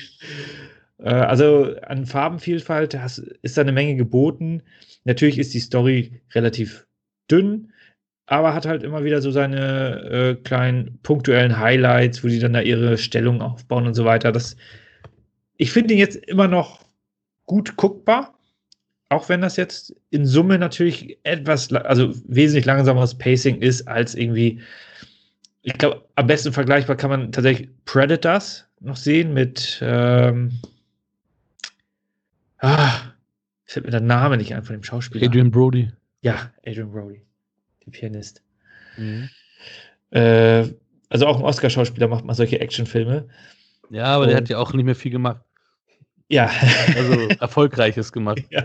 Äh, 0.98 1.10
also 1.10 1.74
an 1.82 2.06
Farbenvielfalt 2.06 2.98
hast, 2.98 3.18
ist 3.42 3.56
da 3.56 3.62
eine 3.62 3.72
Menge 3.72 3.96
geboten. 3.96 4.62
Natürlich 5.04 5.38
ist 5.38 5.54
die 5.54 5.60
Story 5.60 6.22
relativ 6.34 6.86
dünn, 7.30 7.72
aber 8.26 8.54
hat 8.54 8.66
halt 8.66 8.82
immer 8.82 9.04
wieder 9.04 9.20
so 9.20 9.30
seine 9.30 10.02
äh, 10.02 10.34
kleinen 10.36 10.98
punktuellen 11.02 11.58
Highlights, 11.58 12.24
wo 12.24 12.28
die 12.28 12.38
dann 12.38 12.54
da 12.54 12.60
ihre 12.60 12.96
Stellung 12.96 13.42
aufbauen 13.42 13.86
und 13.86 13.94
so 13.94 14.04
weiter. 14.04 14.32
Das, 14.32 14.56
ich 15.56 15.72
finde 15.72 15.94
ihn 15.94 16.00
jetzt 16.00 16.16
immer 16.16 16.48
noch 16.48 16.84
gut 17.46 17.76
guckbar 17.76 18.33
auch 19.08 19.28
wenn 19.28 19.40
das 19.40 19.56
jetzt 19.56 19.94
in 20.10 20.26
Summe 20.26 20.58
natürlich 20.58 21.18
etwas, 21.24 21.72
also 21.72 22.12
wesentlich 22.26 22.64
langsameres 22.64 23.16
Pacing 23.16 23.60
ist 23.60 23.86
als 23.86 24.14
irgendwie, 24.14 24.60
ich 25.62 25.74
glaube, 25.74 26.04
am 26.16 26.26
besten 26.26 26.52
vergleichbar 26.52 26.96
kann 26.96 27.10
man 27.10 27.32
tatsächlich 27.32 27.68
Predators 27.84 28.66
noch 28.80 28.96
sehen 28.96 29.32
mit, 29.32 29.78
ähm, 29.82 30.52
ah, 32.58 33.12
fällt 33.64 33.86
mir 33.86 33.92
der 33.92 34.00
Name 34.00 34.36
nicht 34.36 34.54
ein 34.54 34.64
von 34.64 34.76
dem 34.76 34.84
Schauspieler. 34.84 35.26
Adrian 35.26 35.50
Brody. 35.50 35.90
Ja, 36.22 36.50
Adrian 36.66 36.90
Brody, 36.90 37.22
der 37.84 37.90
Pianist. 37.92 38.42
Mhm. 38.96 39.28
Äh, 40.10 40.68
also 41.08 41.26
auch 41.26 41.38
ein 41.38 41.44
Oscar-Schauspieler 41.44 42.08
macht 42.08 42.24
mal 42.24 42.34
solche 42.34 42.60
Actionfilme. 42.60 43.28
Ja, 43.90 44.06
aber 44.06 44.24
Und, 44.24 44.30
der 44.30 44.36
hat 44.38 44.48
ja 44.48 44.58
auch 44.58 44.72
nicht 44.72 44.84
mehr 44.84 44.94
viel 44.94 45.12
gemacht. 45.12 45.40
Ja. 46.34 46.50
Also 46.96 47.28
erfolgreiches 47.40 48.10
gemacht. 48.10 48.42
Ja. 48.50 48.64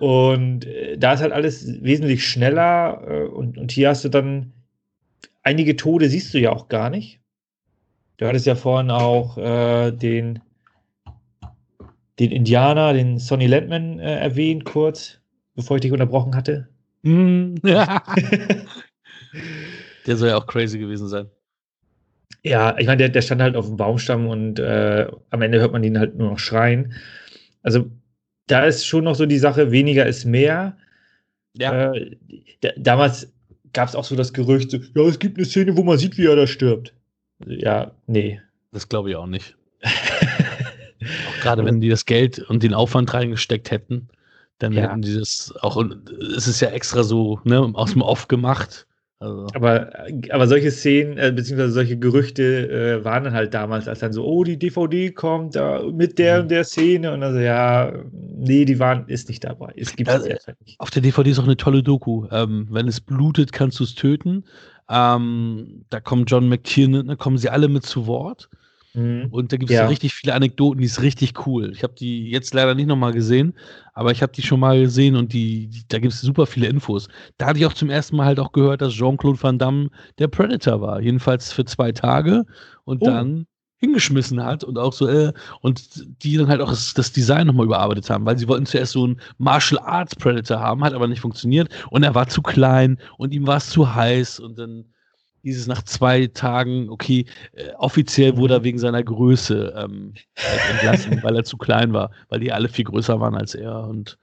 Und 0.00 0.66
äh, 0.66 0.98
da 0.98 1.12
ist 1.12 1.20
halt 1.20 1.30
alles 1.30 1.84
wesentlich 1.84 2.26
schneller 2.26 3.00
äh, 3.06 3.28
und, 3.28 3.56
und 3.56 3.70
hier 3.70 3.90
hast 3.90 4.04
du 4.04 4.08
dann 4.08 4.52
einige 5.44 5.76
Tode 5.76 6.08
siehst 6.08 6.34
du 6.34 6.40
ja 6.40 6.50
auch 6.50 6.68
gar 6.68 6.90
nicht. 6.90 7.20
Du 8.16 8.26
hattest 8.26 8.44
ja 8.46 8.56
vorhin 8.56 8.90
auch 8.90 9.38
äh, 9.38 9.92
den, 9.92 10.40
den 12.18 12.32
Indianer, 12.32 12.92
den 12.92 13.20
Sonny 13.20 13.46
Landman 13.46 14.00
äh, 14.00 14.16
erwähnt, 14.16 14.64
kurz, 14.64 15.20
bevor 15.54 15.76
ich 15.76 15.82
dich 15.82 15.92
unterbrochen 15.92 16.34
hatte. 16.34 16.68
Mm, 17.02 17.54
ja. 17.64 18.02
Der 20.06 20.16
soll 20.16 20.30
ja 20.30 20.38
auch 20.38 20.46
crazy 20.48 20.76
gewesen 20.76 21.06
sein. 21.06 21.30
Ja, 22.42 22.76
ich 22.78 22.86
meine, 22.86 22.98
der, 22.98 23.08
der 23.10 23.22
stand 23.22 23.42
halt 23.42 23.56
auf 23.56 23.66
dem 23.66 23.76
Baumstamm 23.76 24.26
und 24.26 24.58
äh, 24.58 25.06
am 25.30 25.42
Ende 25.42 25.60
hört 25.60 25.72
man 25.72 25.84
ihn 25.84 25.98
halt 25.98 26.16
nur 26.16 26.30
noch 26.30 26.38
schreien. 26.38 26.94
Also 27.62 27.90
da 28.46 28.64
ist 28.64 28.86
schon 28.86 29.04
noch 29.04 29.14
so 29.14 29.26
die 29.26 29.38
Sache, 29.38 29.70
weniger 29.70 30.06
ist 30.06 30.24
mehr. 30.24 30.76
Ja. 31.54 31.92
Äh, 31.92 32.16
damals 32.76 33.32
gab 33.72 33.88
es 33.88 33.94
auch 33.94 34.04
so 34.04 34.16
das 34.16 34.32
Gerücht, 34.32 34.70
so, 34.70 34.78
ja, 34.78 35.08
es 35.08 35.18
gibt 35.18 35.36
eine 35.36 35.46
Szene, 35.46 35.76
wo 35.76 35.82
man 35.82 35.98
sieht, 35.98 36.18
wie 36.18 36.26
er 36.26 36.36
da 36.36 36.46
stirbt. 36.46 36.94
Ja, 37.46 37.92
nee. 38.06 38.40
Das 38.72 38.88
glaube 38.88 39.10
ich 39.10 39.16
auch 39.16 39.26
nicht. 39.26 39.56
Gerade 41.42 41.64
wenn 41.64 41.80
die 41.80 41.88
das 41.88 42.04
Geld 42.04 42.38
und 42.38 42.62
den 42.62 42.74
Aufwand 42.74 43.12
reingesteckt 43.14 43.70
hätten, 43.70 44.08
dann 44.58 44.72
ja. 44.72 44.82
hätten 44.82 45.02
die 45.02 45.14
das 45.14 45.54
auch, 45.60 45.76
und 45.76 46.10
es 46.10 46.46
ist 46.46 46.60
ja 46.60 46.68
extra 46.68 47.02
so 47.02 47.40
ne, 47.44 47.60
aus 47.74 47.92
dem 47.92 48.02
Off 48.02 48.28
gemacht. 48.28 48.86
Also. 49.22 49.46
Aber, 49.52 49.90
aber 50.30 50.46
solche 50.46 50.70
Szenen, 50.70 51.18
äh, 51.18 51.30
beziehungsweise 51.30 51.72
solche 51.72 51.98
Gerüchte 51.98 52.70
äh, 52.70 53.04
waren 53.04 53.24
dann 53.24 53.34
halt 53.34 53.52
damals, 53.52 53.86
als 53.86 53.98
dann 53.98 54.14
so, 54.14 54.24
oh, 54.24 54.44
die 54.44 54.58
DVD 54.58 55.10
kommt 55.10 55.56
da 55.56 55.82
mit 55.92 56.18
der 56.18 56.36
mhm. 56.36 56.42
und 56.42 56.50
der 56.50 56.64
Szene 56.64 57.12
und 57.12 57.22
also 57.22 57.38
ja, 57.38 57.92
nee, 58.12 58.64
die 58.64 58.78
waren, 58.78 59.06
ist 59.08 59.28
nicht 59.28 59.44
dabei. 59.44 59.74
Es 59.76 59.94
gibt 59.94 60.08
also, 60.08 60.26
es 60.26 60.46
nicht. 60.64 60.80
Auf 60.80 60.88
der 60.88 61.02
DVD 61.02 61.30
ist 61.30 61.38
auch 61.38 61.44
eine 61.44 61.58
tolle 61.58 61.82
Doku. 61.82 62.26
Ähm, 62.30 62.66
wenn 62.70 62.88
es 62.88 62.98
blutet, 62.98 63.52
kannst 63.52 63.78
du 63.78 63.84
es 63.84 63.94
töten. 63.94 64.44
Ähm, 64.88 65.84
da 65.90 66.00
kommt 66.00 66.30
John 66.30 66.48
McTiernan, 66.48 67.08
da 67.08 67.14
kommen 67.14 67.36
sie 67.36 67.50
alle 67.50 67.68
mit 67.68 67.84
zu 67.84 68.06
Wort. 68.06 68.48
Mhm. 68.94 69.28
Und 69.30 69.52
da 69.52 69.56
gibt 69.56 69.70
es 69.70 69.76
ja. 69.76 69.86
richtig 69.86 70.14
viele 70.14 70.34
Anekdoten, 70.34 70.80
die 70.80 70.86
ist 70.86 71.02
richtig 71.02 71.46
cool. 71.46 71.70
Ich 71.72 71.82
habe 71.82 71.94
die 71.94 72.30
jetzt 72.30 72.54
leider 72.54 72.74
nicht 72.74 72.86
nochmal 72.86 73.12
gesehen, 73.12 73.54
aber 73.94 74.10
ich 74.10 74.22
habe 74.22 74.32
die 74.32 74.42
schon 74.42 74.60
mal 74.60 74.80
gesehen 74.80 75.16
und 75.16 75.32
die, 75.32 75.68
die 75.68 75.82
da 75.88 75.98
gibt 75.98 76.12
es 76.12 76.20
super 76.20 76.46
viele 76.46 76.66
Infos. 76.66 77.08
Da 77.38 77.46
hatte 77.46 77.58
ich 77.58 77.66
auch 77.66 77.72
zum 77.72 77.90
ersten 77.90 78.16
Mal 78.16 78.26
halt 78.26 78.40
auch 78.40 78.52
gehört, 78.52 78.80
dass 78.80 78.94
Jean-Claude 78.94 79.42
Van 79.42 79.58
Damme 79.58 79.90
der 80.18 80.28
Predator 80.28 80.80
war. 80.80 81.00
Jedenfalls 81.00 81.52
für 81.52 81.64
zwei 81.64 81.92
Tage 81.92 82.44
und 82.84 83.02
oh. 83.02 83.06
dann 83.06 83.46
hingeschmissen 83.80 84.44
hat 84.44 84.62
und 84.62 84.78
auch 84.78 84.92
so, 84.92 85.08
äh, 85.08 85.32
und 85.62 86.04
die 86.22 86.36
dann 86.36 86.48
halt 86.48 86.60
auch 86.60 86.68
das, 86.68 86.92
das 86.92 87.12
Design 87.12 87.46
nochmal 87.46 87.66
überarbeitet 87.66 88.10
haben, 88.10 88.26
weil 88.26 88.36
sie 88.38 88.46
wollten 88.46 88.66
zuerst 88.66 88.92
so 88.92 89.04
einen 89.04 89.20
Martial 89.38 89.80
Arts 89.82 90.14
Predator 90.14 90.60
haben, 90.60 90.84
hat 90.84 90.92
aber 90.92 91.08
nicht 91.08 91.20
funktioniert 91.20 91.68
und 91.90 92.02
er 92.02 92.14
war 92.14 92.28
zu 92.28 92.42
klein 92.42 92.98
und 93.16 93.32
ihm 93.32 93.46
war 93.46 93.56
es 93.56 93.70
zu 93.70 93.94
heiß 93.94 94.38
und 94.40 94.58
dann 94.58 94.84
dieses 95.42 95.66
nach 95.66 95.82
zwei 95.82 96.26
Tagen, 96.26 96.88
okay, 96.90 97.26
äh, 97.52 97.72
offiziell 97.78 98.36
wurde 98.36 98.54
er 98.54 98.60
mhm. 98.60 98.64
wegen 98.64 98.78
seiner 98.78 99.02
Größe 99.02 99.74
ähm, 99.76 100.14
halt 100.36 100.60
entlassen, 100.70 101.20
weil 101.22 101.36
er 101.36 101.44
zu 101.44 101.56
klein 101.56 101.92
war, 101.92 102.10
weil 102.28 102.40
die 102.40 102.52
alle 102.52 102.68
viel 102.68 102.84
größer 102.84 103.20
waren 103.20 103.34
als 103.34 103.54
er 103.54 103.84
und 103.84 104.18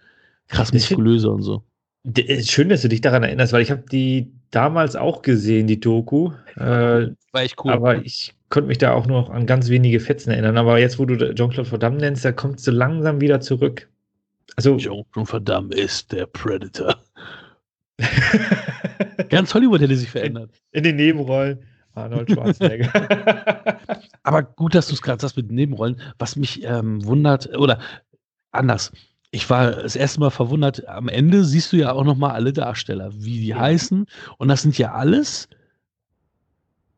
krass 0.47 0.73
muskulöser 0.73 1.31
und 1.31 1.43
so. 1.43 1.63
Äh, 2.15 2.41
schön, 2.43 2.69
dass 2.69 2.81
du 2.81 2.89
dich 2.89 3.01
daran 3.01 3.23
erinnerst, 3.23 3.53
weil 3.53 3.61
ich 3.61 3.71
habe 3.71 3.83
die 3.91 4.31
damals 4.51 4.95
auch 4.95 5.21
gesehen, 5.21 5.67
die 5.67 5.79
Doku. 5.79 6.31
Äh, 6.55 7.09
war 7.31 7.41
echt 7.41 7.55
cool. 7.63 7.71
Aber 7.71 8.03
ich 8.03 8.33
konnte 8.49 8.67
mich 8.67 8.77
da 8.77 8.93
auch 8.93 9.07
nur 9.07 9.29
an 9.31 9.45
ganz 9.45 9.69
wenige 9.69 9.99
Fetzen 9.99 10.31
erinnern. 10.31 10.57
Aber 10.57 10.79
jetzt, 10.79 10.99
wo 10.99 11.05
du 11.05 11.17
Jean-Claude 11.17 11.71
Van 11.71 11.79
Damme 11.79 11.97
nennst, 11.97 12.23
da 12.23 12.31
kommt 12.31 12.59
so 12.59 12.71
langsam 12.71 13.19
wieder 13.21 13.41
zurück. 13.41 13.89
Also, 14.55 14.77
Jean-Claude 14.77 15.33
Van 15.33 15.45
Damme 15.45 15.75
ist 15.75 16.11
der 16.11 16.25
Predator. 16.27 16.95
Ganz 19.29 19.53
Hollywood 19.53 19.81
hätte 19.81 19.95
sich 19.95 20.09
verändert. 20.09 20.51
In, 20.71 20.79
in 20.79 20.83
den 20.83 20.95
Nebenrollen. 20.97 21.59
Arnold 21.95 22.31
Schwarzenegger. 22.31 22.91
Aber 24.23 24.43
gut, 24.43 24.75
dass 24.75 24.87
du 24.87 24.93
es 24.93 25.01
gerade 25.01 25.19
sagst 25.19 25.35
mit 25.35 25.51
Nebenrollen. 25.51 25.99
Was 26.19 26.35
mich 26.35 26.63
ähm, 26.63 27.03
wundert, 27.05 27.57
oder 27.57 27.79
anders. 28.51 28.91
Ich 29.31 29.49
war 29.49 29.71
das 29.71 29.95
erste 29.95 30.19
Mal 30.19 30.29
verwundert, 30.29 30.87
am 30.87 31.09
Ende 31.09 31.43
siehst 31.43 31.73
du 31.73 31.77
ja 31.77 31.91
auch 31.91 32.05
nochmal 32.05 32.31
alle 32.31 32.53
Darsteller, 32.53 33.11
wie 33.13 33.39
die 33.39 33.47
ja. 33.47 33.59
heißen. 33.59 34.05
Und 34.37 34.47
das 34.47 34.61
sind 34.61 34.77
ja 34.77 34.93
alles 34.93 35.49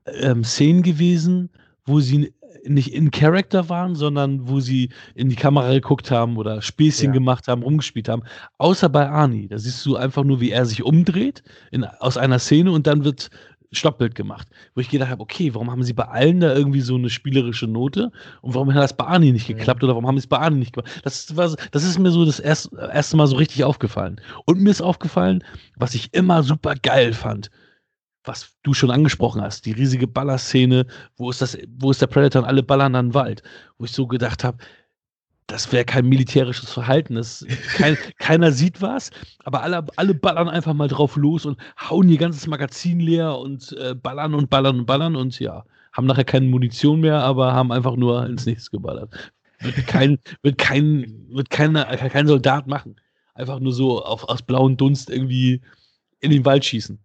ähm, 0.05 0.43
Szenen 0.43 0.83
gewesen, 0.83 1.49
wo 1.85 1.99
sie 1.99 2.33
nicht 2.65 2.93
in 2.93 3.11
Character 3.11 3.69
waren, 3.69 3.95
sondern 3.95 4.47
wo 4.47 4.59
sie 4.59 4.89
in 5.15 5.29
die 5.29 5.35
Kamera 5.35 5.71
geguckt 5.73 6.11
haben 6.11 6.37
oder 6.37 6.61
Späßchen 6.61 7.07
ja. 7.07 7.13
gemacht 7.13 7.47
haben, 7.47 7.63
rumgespielt 7.63 8.09
haben. 8.09 8.23
Außer 8.57 8.89
bei 8.89 9.09
Arnie. 9.09 9.47
Da 9.47 9.57
siehst 9.57 9.85
du 9.85 9.95
einfach 9.95 10.23
nur, 10.23 10.41
wie 10.41 10.51
er 10.51 10.65
sich 10.65 10.83
umdreht 10.83 11.43
in, 11.71 11.83
aus 11.83 12.17
einer 12.17 12.39
Szene 12.39 12.71
und 12.71 12.87
dann 12.87 13.03
wird 13.03 13.29
Stoppbild 13.71 14.15
gemacht. 14.15 14.47
Wo 14.73 14.81
ich 14.81 14.89
gedacht 14.89 15.11
habe, 15.11 15.21
okay, 15.21 15.53
warum 15.53 15.69
haben 15.71 15.83
sie 15.83 15.93
bei 15.93 16.05
allen 16.05 16.39
da 16.39 16.53
irgendwie 16.53 16.81
so 16.81 16.95
eine 16.95 17.09
spielerische 17.09 17.67
Note 17.67 18.11
und 18.41 18.55
warum 18.55 18.73
hat 18.73 18.81
das 18.81 18.95
bei 18.95 19.05
Arnie 19.05 19.31
nicht 19.31 19.47
geklappt 19.47 19.83
oder 19.83 19.93
warum 19.93 20.07
haben 20.07 20.17
sie 20.17 20.23
es 20.23 20.27
bei 20.27 20.39
Arnie 20.39 20.59
nicht 20.59 20.73
gemacht? 20.73 21.01
Das, 21.03 21.35
war, 21.35 21.55
das 21.71 21.83
ist 21.83 21.99
mir 21.99 22.11
so 22.11 22.25
das 22.25 22.39
erste, 22.39 22.75
erste 22.91 23.17
Mal 23.17 23.27
so 23.27 23.35
richtig 23.35 23.63
aufgefallen. 23.63 24.19
Und 24.45 24.61
mir 24.61 24.71
ist 24.71 24.81
aufgefallen, 24.81 25.43
was 25.75 25.93
ich 25.93 26.13
immer 26.13 26.43
super 26.43 26.75
geil 26.81 27.13
fand 27.13 27.49
was 28.29 28.55
du 28.61 28.75
schon 28.75 28.91
angesprochen 28.91 29.41
hast, 29.41 29.65
die 29.65 29.71
riesige 29.71 30.07
Ballerszene, 30.07 30.85
wo 31.17 31.31
ist 31.31 31.41
das, 31.41 31.57
wo 31.77 31.89
ist 31.89 32.01
der 32.01 32.07
Predator 32.07 32.43
und 32.43 32.47
alle 32.47 32.61
ballern 32.61 32.95
an 32.95 33.07
den 33.07 33.13
Wald, 33.15 33.41
wo 33.77 33.85
ich 33.85 33.91
so 33.91 34.05
gedacht 34.05 34.43
habe, 34.43 34.59
das 35.47 35.71
wäre 35.71 35.83
kein 35.83 36.05
militärisches 36.07 36.71
Verhalten. 36.71 37.15
Das, 37.15 37.43
kein, 37.75 37.97
keiner 38.19 38.51
sieht 38.51 38.83
was, 38.83 39.09
aber 39.43 39.63
alle, 39.63 39.83
alle 39.95 40.13
ballern 40.13 40.47
einfach 40.47 40.75
mal 40.75 40.87
drauf 40.87 41.15
los 41.15 41.47
und 41.47 41.57
hauen 41.89 42.07
ihr 42.07 42.19
ganzes 42.19 42.45
Magazin 42.45 42.99
leer 42.99 43.35
und 43.35 43.75
äh, 43.79 43.95
ballern 43.95 44.35
und 44.35 44.51
ballern 44.51 44.81
und 44.81 44.85
ballern 44.85 45.15
und 45.15 45.39
ja, 45.39 45.65
haben 45.91 46.05
nachher 46.05 46.23
keine 46.23 46.45
Munition 46.45 46.99
mehr, 46.99 47.23
aber 47.23 47.53
haben 47.53 47.71
einfach 47.71 47.95
nur 47.95 48.27
ins 48.27 48.45
Nichts 48.45 48.69
geballert. 48.69 49.11
Wird 49.61 49.87
kein, 49.87 50.19
wird 50.41 50.57
kein, 50.57 51.25
wird 51.31 51.49
keine, 51.49 51.83
kein 51.83 52.27
Soldat 52.27 52.67
machen. 52.67 52.95
Einfach 53.33 53.59
nur 53.59 53.73
so 53.73 54.01
auf, 54.01 54.23
aus 54.29 54.41
blauem 54.41 54.77
Dunst 54.77 55.09
irgendwie 55.09 55.59
in 56.21 56.31
den 56.31 56.45
Wald 56.45 56.63
schießen. 56.63 56.97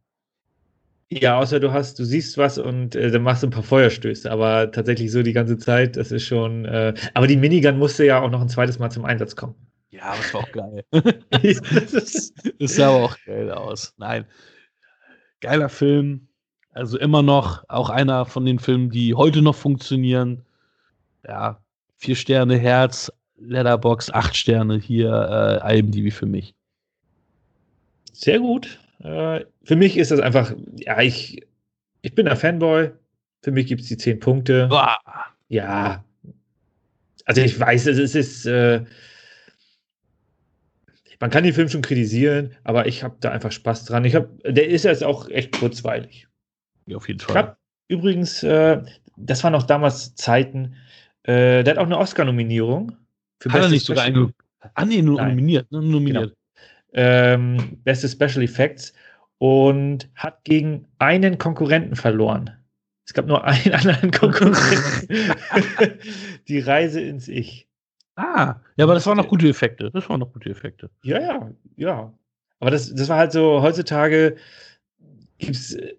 Ja, 1.11 1.39
außer 1.39 1.61
du 1.61 1.73
hast, 1.73 1.99
du 1.99 2.05
siehst 2.05 2.39
was 2.39 2.59
und 2.59 2.95
äh, 2.97 3.11
dann 3.11 3.23
machst 3.23 3.43
du 3.43 3.47
ein 3.47 3.51
paar 3.51 3.63
Feuerstöße, 3.63 4.31
aber 4.31 4.71
tatsächlich 4.73 5.13
so 5.13 5.23
die 5.23 5.33
ganze 5.33 5.59
Zeit, 5.59 5.97
das 5.97 6.11
ist 6.11 6.25
schon. 6.25 6.65
Äh, 6.65 6.95
aber 7.13 7.27
die 7.27 7.37
Minigun 7.37 7.79
musste 7.79 8.05
ja 8.05 8.21
auch 8.21 8.31
noch 8.31 8.41
ein 8.41 8.49
zweites 8.49 8.79
Mal 8.79 8.91
zum 8.91 9.05
Einsatz 9.05 9.37
kommen. 9.37 9.55
Ja, 9.91 10.05
aber 10.05 10.21
es 10.21 10.35
war 10.35 10.41
auch 10.41 10.53
geil. 10.53 10.85
das, 11.31 12.33
das 12.59 12.75
sah 12.75 12.89
aber 12.89 13.05
auch 13.05 13.17
geil 13.27 13.51
aus. 13.51 13.95
Nein. 13.97 14.25
Geiler 15.41 15.69
Film. 15.69 16.29
Also 16.73 16.99
immer 16.99 17.23
noch 17.23 17.63
auch 17.69 17.91
einer 17.91 18.27
von 18.27 18.45
den 18.45 18.59
Filmen, 18.59 18.91
die 18.91 19.15
heute 19.15 19.43
noch 19.43 19.55
funktionieren. 19.55 20.43
Ja, 21.27 21.63
vier 21.99 22.17
Sterne 22.17 22.57
Herz, 22.57 23.13
Letterbox, 23.37 24.11
acht 24.11 24.37
Sterne 24.37 24.79
hier, 24.79 25.61
äh, 25.63 25.79
IMDb 25.79 26.13
für 26.13 26.27
mich. 26.27 26.55
Sehr 28.13 28.41
gut. 28.41 28.81
Äh, 29.01 29.45
für 29.65 29.77
mich 29.77 29.97
ist 29.97 30.11
das 30.11 30.21
einfach, 30.21 30.55
ja, 30.79 31.01
ich, 31.01 31.43
ich 32.03 32.15
bin 32.15 32.29
ein 32.29 32.37
Fanboy. 32.37 32.91
Für 33.43 33.51
mich 33.51 33.67
gibt 33.67 33.83
es 33.83 33.89
die 33.89 33.97
zehn 33.97 34.19
Punkte. 34.21 34.69
Boah. 34.69 34.99
Ja. 35.49 36.05
Also 37.27 37.41
ich 37.41 37.59
weiß, 37.59 37.87
es 37.87 38.15
ist, 38.15 38.47
äh, 38.47 38.85
man 41.21 41.31
kann 41.31 41.45
den 41.45 41.55
Film 41.55 41.69
schon 41.69 41.83
kritisieren, 41.83 42.55
aber 42.65 42.87
ich 42.87 43.03
habe 43.03 43.17
da 43.21 43.31
einfach 43.31 43.53
Spaß 43.53 43.85
dran. 43.87 44.05
Ich 44.05 44.15
hab, 44.15 44.29
der 44.45 44.69
ist 44.69 44.85
jetzt 44.85 45.05
auch 45.05 45.29
echt 45.29 45.59
kurzweilig. 45.59 46.27
Ja, 46.87 46.97
auf 46.97 47.09
jeden 47.09 47.21
Fall. 47.21 47.37
Hab, 47.37 47.59
übrigens, 47.89 48.43
äh, 48.43 48.83
das 49.17 49.45
waren 49.45 49.55
auch 49.55 49.63
damals 49.63 50.15
Zeiten, 50.15 50.77
äh, 51.23 51.65
der 51.65 51.73
hat 51.73 51.79
auch 51.79 51.87
eine 51.87 51.99
Oscar-Nominierung. 51.99 52.97
Hat 53.49 53.63
er 53.63 53.69
nicht 53.69 53.87
sogar 53.87 54.05
eine, 54.05 54.33
ah, 54.75 54.85
nee, 54.85 55.03
nur 55.03 55.21
nominiert, 55.21 55.71
nur 55.71 55.83
nominiert. 55.83 56.25
Genau 56.25 56.44
ähm, 56.95 57.79
beste 57.85 58.09
Special 58.09 58.43
Effects 58.43 58.95
und 59.39 60.09
hat 60.15 60.45
gegen 60.45 60.87
einen 60.99 61.39
Konkurrenten 61.39 61.97
verloren. 61.97 62.51
Es 63.07 63.13
gab 63.13 63.27
nur 63.27 63.45
einen 63.45 63.73
anderen 63.73 64.11
Konkurrenten. 64.11 65.09
die 66.49 66.61
Reise 66.61 67.01
ins 67.01 67.29
Ich. 67.29 67.69
Ah, 68.17 68.61
ja, 68.77 68.85
aber 68.85 68.95
das 68.95 69.07
waren 69.07 69.17
noch 69.17 69.29
gute 69.29 69.49
Effekte. 69.49 69.91
Das 69.91 70.09
waren 70.09 70.21
noch 70.21 70.33
gute 70.33 70.49
Effekte. 70.49 70.89
Ja, 71.03 71.21
ja, 71.21 71.51
ja. 71.77 72.15
Aber 72.61 72.71
das, 72.71 72.95
das 72.95 73.09
war 73.09 73.19
halt 73.19 73.33
so, 73.33 73.61
heutzutage 73.61 74.37
gibt 75.39 75.57
es 75.57 75.75
äh, 75.75 75.95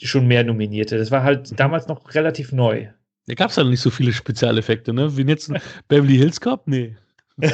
schon 0.00 0.26
mehr 0.26 0.44
Nominierte. 0.44 0.96
Das 0.96 1.10
war 1.10 1.24
halt 1.24 1.58
damals 1.58 1.88
noch 1.88 2.14
relativ 2.14 2.52
neu. 2.52 2.88
Da 3.26 3.34
gab 3.34 3.50
es 3.50 3.58
halt 3.58 3.68
nicht 3.68 3.80
so 3.80 3.90
viele 3.90 4.12
Spezialeffekte, 4.12 4.94
ne? 4.94 5.16
Wie 5.16 5.22
jetzt 5.22 5.50
ein 5.50 5.60
Beverly 5.88 6.16
Hills 6.16 6.40
Cop? 6.40 6.62
Nee. 6.66 6.96
Weil 7.36 7.52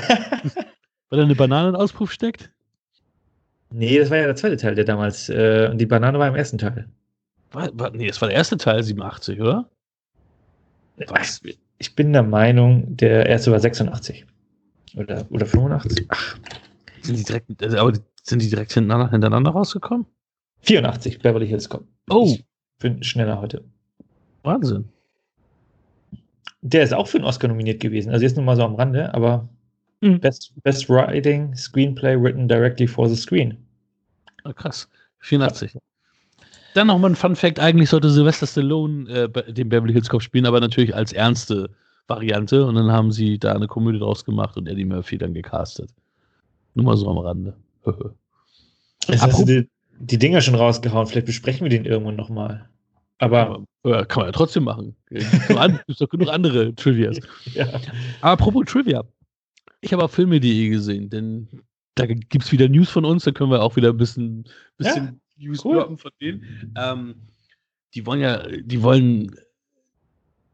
da 1.10 1.22
eine 1.22 1.34
Banane 1.34 1.70
in 1.70 1.76
Auspuff 1.76 2.12
steckt? 2.12 2.53
Nee, 3.76 3.98
das 3.98 4.08
war 4.08 4.18
ja 4.18 4.26
der 4.26 4.36
zweite 4.36 4.56
Teil, 4.56 4.76
der 4.76 4.84
damals. 4.84 5.28
Äh, 5.28 5.68
und 5.68 5.78
die 5.78 5.86
Banane 5.86 6.16
war 6.16 6.28
im 6.28 6.36
ersten 6.36 6.58
Teil. 6.58 6.86
War, 7.50 7.76
war, 7.76 7.90
nee, 7.90 8.06
das 8.06 8.20
war 8.20 8.28
der 8.28 8.36
erste 8.36 8.56
Teil, 8.56 8.80
87, 8.80 9.40
oder? 9.40 9.68
Was? 11.08 11.42
Ich 11.78 11.96
bin 11.96 12.12
der 12.12 12.22
Meinung, 12.22 12.96
der 12.96 13.26
erste 13.26 13.50
war 13.50 13.58
86. 13.58 14.24
Oder, 14.96 15.26
oder 15.28 15.44
85. 15.44 16.06
Ach. 16.08 16.38
Sind 17.02 17.18
die 17.18 17.24
direkt, 17.24 17.62
also, 17.64 17.78
aber 17.78 17.92
sind 18.22 18.42
die 18.42 18.48
direkt 18.48 18.72
hintereinander, 18.72 19.10
hintereinander 19.10 19.50
rausgekommen? 19.50 20.06
84, 20.60 21.18
Beverly 21.18 21.48
Hills 21.48 21.68
Cop. 21.68 21.84
Oh. 22.08 22.26
Ich 22.28 22.44
bin 22.78 23.02
schneller 23.02 23.40
heute. 23.40 23.64
Wahnsinn. 24.44 24.88
Der 26.62 26.84
ist 26.84 26.94
auch 26.94 27.08
für 27.08 27.18
einen 27.18 27.26
Oscar 27.26 27.48
nominiert 27.48 27.80
gewesen. 27.80 28.12
Also 28.12 28.22
jetzt 28.22 28.36
nur 28.36 28.44
mal 28.44 28.54
so 28.54 28.62
am 28.62 28.76
Rande, 28.76 29.12
aber 29.12 29.48
mhm. 30.00 30.20
Best, 30.20 30.52
Best 30.62 30.88
Writing, 30.88 31.56
Screenplay 31.56 32.14
written 32.14 32.46
directly 32.46 32.86
for 32.86 33.08
the 33.08 33.16
screen. 33.16 33.63
Oh, 34.44 34.52
krass. 34.52 34.88
84. 35.20 35.76
Dann 36.74 36.88
nochmal 36.88 37.12
ein 37.12 37.16
Fun 37.16 37.36
Fact: 37.36 37.60
Eigentlich 37.60 37.90
sollte 37.90 38.10
Sylvester 38.10 38.46
Stallone 38.46 39.08
äh, 39.08 39.52
den 39.52 39.68
Beverly 39.68 39.92
Hills 39.92 40.08
Cop 40.08 40.22
spielen, 40.22 40.46
aber 40.46 40.60
natürlich 40.60 40.94
als 40.94 41.12
ernste 41.12 41.70
Variante. 42.08 42.66
Und 42.66 42.74
dann 42.74 42.90
haben 42.90 43.12
sie 43.12 43.38
da 43.38 43.52
eine 43.52 43.68
Komödie 43.68 43.98
draus 43.98 44.24
gemacht 44.24 44.56
und 44.56 44.68
Eddie 44.68 44.84
Murphy 44.84 45.16
dann 45.16 45.34
gecastet. 45.34 45.90
Nur 46.74 46.86
mal 46.86 46.96
so 46.96 47.08
am 47.08 47.18
Rande. 47.18 47.56
Jetzt 49.08 49.22
hast 49.22 49.40
du 49.40 49.44
die, 49.44 49.68
die 49.98 50.18
Dinger 50.18 50.40
schon 50.40 50.54
rausgehauen. 50.54 51.06
Vielleicht 51.06 51.26
besprechen 51.26 51.64
wir 51.64 51.70
den 51.70 51.84
irgendwann 51.84 52.16
nochmal. 52.16 52.68
Aber. 53.18 53.64
Ja, 53.84 54.04
kann 54.04 54.22
man 54.22 54.28
ja 54.28 54.32
trotzdem 54.32 54.64
machen. 54.64 54.96
Es 55.10 55.30
gibt 55.30 56.00
doch 56.00 56.08
genug 56.08 56.28
andere 56.28 56.74
Trivias. 56.74 57.18
ja. 57.52 57.66
Aber 58.22 58.32
apropos 58.32 58.64
Trivia. 58.66 59.04
Ich 59.82 59.92
habe 59.92 60.02
auf 60.02 60.12
Filme.de 60.12 60.70
gesehen, 60.70 61.10
denn 61.10 61.46
da 61.94 62.06
gibt 62.06 62.44
es 62.44 62.52
wieder 62.52 62.68
News 62.68 62.90
von 62.90 63.04
uns, 63.04 63.24
da 63.24 63.30
können 63.30 63.50
wir 63.50 63.62
auch 63.62 63.76
wieder 63.76 63.90
ein 63.90 63.96
bisschen, 63.96 64.44
bisschen 64.76 65.04
ja, 65.04 65.46
News 65.46 65.64
cool. 65.64 65.76
droppen 65.76 65.98
von 65.98 66.10
denen. 66.20 66.74
Ähm, 66.76 67.14
die 67.94 68.04
wollen 68.06 68.20
ja, 68.20 68.46
die 68.48 68.82
wollen 68.82 69.34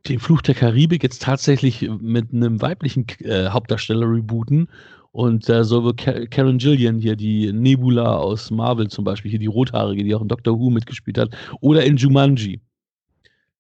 den 0.08 0.18
Fluch 0.18 0.42
der 0.42 0.54
Karibik 0.54 1.02
jetzt 1.02 1.22
tatsächlich 1.22 1.88
mit 2.00 2.32
einem 2.32 2.60
weiblichen 2.60 3.06
äh, 3.20 3.48
Hauptdarsteller 3.48 4.06
rebooten. 4.10 4.68
Und 5.12 5.48
da 5.48 5.60
äh, 5.60 5.64
soll 5.64 5.84
wohl 5.84 5.94
Karen 5.94 6.58
Gillian 6.58 6.98
hier, 6.98 7.16
die 7.16 7.52
Nebula 7.52 8.16
aus 8.16 8.50
Marvel 8.50 8.88
zum 8.88 9.04
Beispiel, 9.04 9.30
hier 9.30 9.40
die 9.40 9.46
Rothaarige, 9.46 10.04
die 10.04 10.14
auch 10.14 10.22
in 10.22 10.28
Doctor 10.28 10.58
Who 10.58 10.70
mitgespielt 10.70 11.18
hat, 11.18 11.30
oder 11.60 11.84
in 11.84 11.96
Jumanji. 11.96 12.60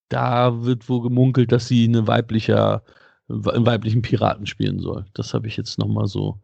Da 0.08 0.64
wird 0.64 0.88
wohl 0.88 1.02
gemunkelt, 1.02 1.50
dass 1.52 1.68
sie 1.68 1.84
eine 1.84 2.06
weiblicher, 2.06 2.82
einen 3.28 3.66
weiblichen 3.66 4.02
Piraten 4.02 4.46
spielen 4.46 4.78
soll. 4.78 5.06
Das 5.14 5.34
habe 5.34 5.48
ich 5.48 5.56
jetzt 5.56 5.78
nochmal 5.78 6.06
so 6.06 6.40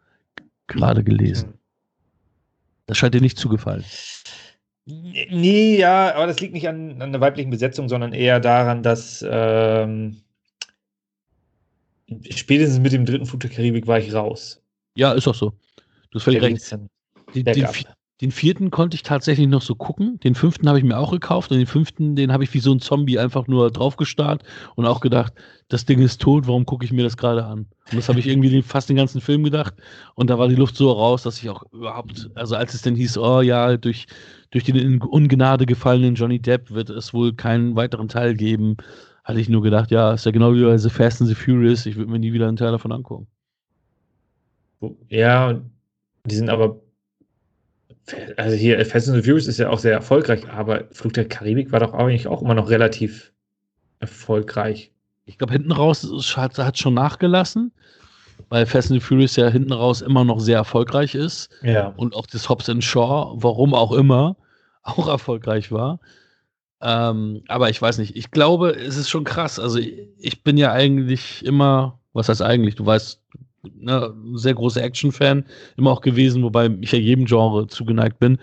gerade 0.67 1.05
gelesen. 1.05 1.55
Das 2.87 2.99
scheint 2.99 3.15
dir 3.15 3.21
nicht 3.21 3.39
zugefallen. 3.39 3.85
Nee, 4.87 5.79
ja, 5.79 6.15
aber 6.15 6.27
das 6.29 6.39
liegt 6.41 6.55
nicht 6.55 6.69
an, 6.69 7.03
an 7.03 7.11
der 7.11 7.21
weiblichen 7.21 7.51
Besetzung, 7.51 7.89
sondern 7.89 8.13
eher 8.13 8.39
daran, 8.39 8.85
dass 8.85 9.25
ähm, 9.29 10.23
spätestens 12.31 12.79
mit 12.79 12.93
dem 12.93 13.05
dritten 13.05 13.27
Flug 13.27 13.41
der 13.41 13.51
Karibik 13.51 13.89
war 13.89 13.99
ich 13.99 14.15
raus. 14.15 14.63
Ja, 14.95 15.13
ist 15.13 15.27
auch 15.27 15.35
so. 15.35 15.51
Du 16.11 16.19
hast 16.19 16.23
völlig 16.23 16.43
recht. 16.43 16.73
Den, 17.35 17.45
den, 17.45 17.67
den, 18.21 18.31
vierten 18.31 18.71
konnte 18.71 18.95
ich 18.95 19.03
tatsächlich 19.03 19.47
noch 19.47 19.63
so 19.63 19.75
gucken. 19.75 20.19
Den 20.21 20.35
fünften 20.35 20.69
habe 20.69 20.79
ich 20.79 20.85
mir 20.85 20.99
auch 20.99 21.13
gekauft 21.13 21.51
und 21.51 21.59
den 21.59 21.67
fünften, 21.67 22.17
den 22.17 22.33
habe 22.33 22.45
ich 22.45 22.55
wie 22.55 22.61
so 22.61 22.73
ein 22.73 22.81
Zombie 22.81 23.19
einfach 23.19 23.47
nur 23.47 23.71
draufgestarrt 23.71 24.43
und 24.75 24.87
auch 24.87 25.01
gedacht, 25.01 25.35
das 25.69 25.85
Ding 25.85 26.01
ist 26.01 26.21
tot, 26.21 26.47
warum 26.47 26.65
gucke 26.65 26.85
ich 26.85 26.93
mir 26.93 27.03
das 27.03 27.17
gerade 27.17 27.45
an? 27.45 27.67
Und 27.91 27.97
das 27.97 28.09
habe 28.09 28.19
ich 28.19 28.27
irgendwie 28.27 28.63
fast 28.63 28.89
den 28.89 28.97
ganzen 28.97 29.21
Film 29.21 29.45
gedacht 29.45 29.75
und 30.15 30.31
da 30.31 30.39
war 30.39 30.49
die 30.49 30.55
Luft 30.55 30.77
so 30.77 30.91
raus, 30.93 31.23
dass 31.25 31.43
ich 31.43 31.51
auch 31.51 31.63
überhaupt, 31.73 32.31
also 32.35 32.57
als 32.57 32.75
es 32.75 32.83
dann 32.83 32.95
hieß, 32.95 33.19
oh 33.19 33.41
ja, 33.41 33.77
durch, 33.77 34.07
durch 34.51 34.65
den 34.65 34.77
in 34.77 35.03
Ungnade 35.03 35.67
gefallenen 35.67 36.15
Johnny 36.15 36.39
Depp 36.39 36.71
wird 36.71 36.91
es 36.91 37.13
wohl 37.13 37.35
keinen 37.35 37.77
weiteren 37.77 38.09
Teil 38.09 38.35
geben, 38.35 38.77
hatte 39.25 39.41
ich 39.41 39.49
nur 39.49 39.63
gedacht, 39.63 39.91
ja, 39.91 40.13
ist 40.13 40.25
ja 40.25 40.33
genau 40.33 40.55
wie 40.55 40.63
bei 40.63 40.79
The 40.79 40.89
Fast 40.89 41.21
and 41.21 41.29
the 41.29 41.35
Furious, 41.35 41.85
ich 41.85 41.97
würde 41.97 42.11
mir 42.11 42.19
nie 42.19 42.33
wieder 42.33 42.49
einen 42.49 42.57
Teil 42.57 42.71
davon 42.73 42.93
angucken. 42.93 43.27
Ja, 45.09 45.61
die 46.25 46.35
sind 46.35 46.49
aber. 46.51 46.81
Also 48.37 48.57
hier, 48.57 48.85
Fast 48.87 49.09
and 49.09 49.17
the 49.17 49.23
Furious 49.23 49.49
ist 49.49 49.59
ja 49.59 49.69
auch 49.71 49.79
sehr 49.79 49.93
erfolgreich, 49.93 50.49
aber 50.49 50.85
Flug 50.93 51.15
der 51.15 51.27
Karibik 51.27 51.73
war 51.73 51.81
doch 51.81 51.93
eigentlich 51.93 52.29
auch 52.29 52.43
immer 52.43 52.55
noch 52.55 52.71
relativ 52.71 53.33
erfolgreich. 53.99 54.93
Ich 55.25 55.39
glaube, 55.39 55.53
hinten 55.53 55.73
raus 55.73 56.07
hat 56.37 56.57
es 56.57 56.79
schon 56.79 56.95
nachgelassen, 56.95 57.73
weil 58.49 58.65
Fast 58.67 58.93
and 58.93 59.01
the 59.01 59.07
Furious 59.07 59.35
ja 59.35 59.49
hinten 59.49 59.73
raus 59.73 60.03
immer 60.03 60.25
noch 60.25 60.39
sehr 60.39 60.59
erfolgreich 60.59 61.15
ist. 61.17 61.51
Ja. 61.63 61.89
Und 61.97 62.15
auch 62.15 62.27
das 62.27 62.49
Hobbs 62.49 62.71
Shaw, 62.85 63.33
warum 63.37 63.75
auch 63.75 63.93
immer, 63.93 64.37
auch 64.83 65.09
erfolgreich 65.09 65.73
war. 65.73 65.99
Ähm, 66.81 67.43
aber 67.49 67.71
ich 67.71 67.81
weiß 67.81 67.99
nicht, 67.99 68.17
ich 68.17 68.31
glaube, 68.31 68.71
es 68.71 68.97
ist 68.97 69.09
schon 69.09 69.25
krass. 69.25 69.59
Also 69.59 69.79
ich 69.79 70.45
bin 70.45 70.57
ja 70.57 70.73
eigentlich 70.73 71.45
immer, 71.45 71.99
was 72.13 72.29
heißt 72.29 72.43
eigentlich, 72.43 72.77
du 72.77 72.87
weißt, 72.87 73.21
ne, 73.75 74.15
sehr 74.35 74.55
großer 74.55 74.83
Action-Fan 74.83 75.45
immer 75.77 75.91
auch 75.91 76.01
gewesen, 76.01 76.43
wobei 76.43 76.71
ich 76.81 76.93
ja 76.93 76.99
jedem 76.99 77.25
Genre 77.25 77.67
zugeneigt 77.67 78.19
bin. 78.19 78.39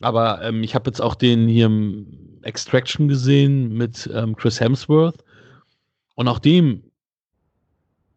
Aber 0.00 0.42
ähm, 0.42 0.62
ich 0.62 0.74
habe 0.74 0.88
jetzt 0.90 1.00
auch 1.00 1.14
den 1.14 1.48
hier 1.48 1.66
im 1.66 2.06
Extraction 2.42 3.08
gesehen 3.08 3.72
mit 3.72 4.08
ähm, 4.12 4.36
Chris 4.36 4.60
Hemsworth. 4.60 5.24
Und 6.14 6.28
auch 6.28 6.38
dem 6.38 6.82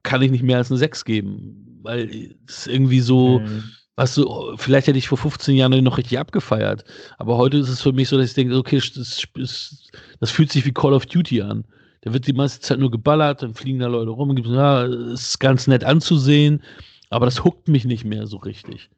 kann 0.04 0.22
ich 0.22 0.32
nicht 0.32 0.44
mehr 0.44 0.58
als 0.58 0.72
eine 0.72 0.78
6 0.78 1.06
geben, 1.06 1.80
weil 1.82 2.36
es 2.48 2.68
irgendwie 2.68 3.00
so, 3.00 3.40
mhm. 3.40 3.64
was 3.96 4.16
du, 4.16 4.56
vielleicht 4.58 4.88
hätte 4.88 4.98
ich 4.98 5.08
vor 5.08 5.18
15 5.18 5.56
Jahren 5.56 5.84
noch 5.84 5.98
richtig 5.98 6.20
abgefeiert. 6.20 6.84
Aber 7.18 7.38
heute 7.38 7.58
ist 7.58 7.70
es 7.70 7.82
für 7.82 7.94
mich 7.94 8.10
so, 8.10 8.18
dass 8.18 8.30
ich 8.30 8.36
denke, 8.36 8.56
okay, 8.56 8.78
das, 8.78 9.28
das 10.20 10.32
fühlt 10.32 10.52
sich 10.52 10.66
wie 10.66 10.74
Call 10.74 10.94
of 10.94 11.06
Duty 11.06 11.42
an. 11.42 11.66
Da 12.02 12.14
wird 12.14 12.28
die 12.28 12.34
meiste 12.34 12.60
Zeit 12.60 12.80
nur 12.80 12.92
geballert, 12.92 13.42
dann 13.42 13.54
fliegen 13.54 13.80
da 13.80 13.88
Leute 13.88 14.12
rum, 14.12 14.36
gibt, 14.36 14.48
ja, 14.48 14.86
ist 14.86 15.40
ganz 15.40 15.68
nett 15.68 15.84
anzusehen, 15.84 16.62
aber 17.10 17.26
das 17.26 17.44
huckt 17.44 17.68
mich 17.68 17.86
nicht 17.86 18.06
mehr 18.06 18.28
so 18.28 18.38
richtig. 18.38 18.90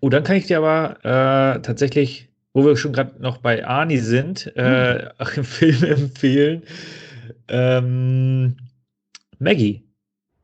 Oh, 0.00 0.08
dann 0.08 0.22
kann 0.22 0.36
ich 0.36 0.46
dir 0.46 0.58
aber 0.58 0.98
äh, 1.04 1.60
tatsächlich, 1.62 2.28
wo 2.52 2.64
wir 2.64 2.76
schon 2.76 2.92
gerade 2.92 3.20
noch 3.20 3.38
bei 3.38 3.66
Arnie 3.66 3.98
sind, 3.98 4.54
äh, 4.56 5.10
hm. 5.18 5.28
im 5.36 5.44
Film 5.44 5.84
empfehlen. 5.84 6.62
Ähm, 7.48 8.56
Maggie. 9.38 9.82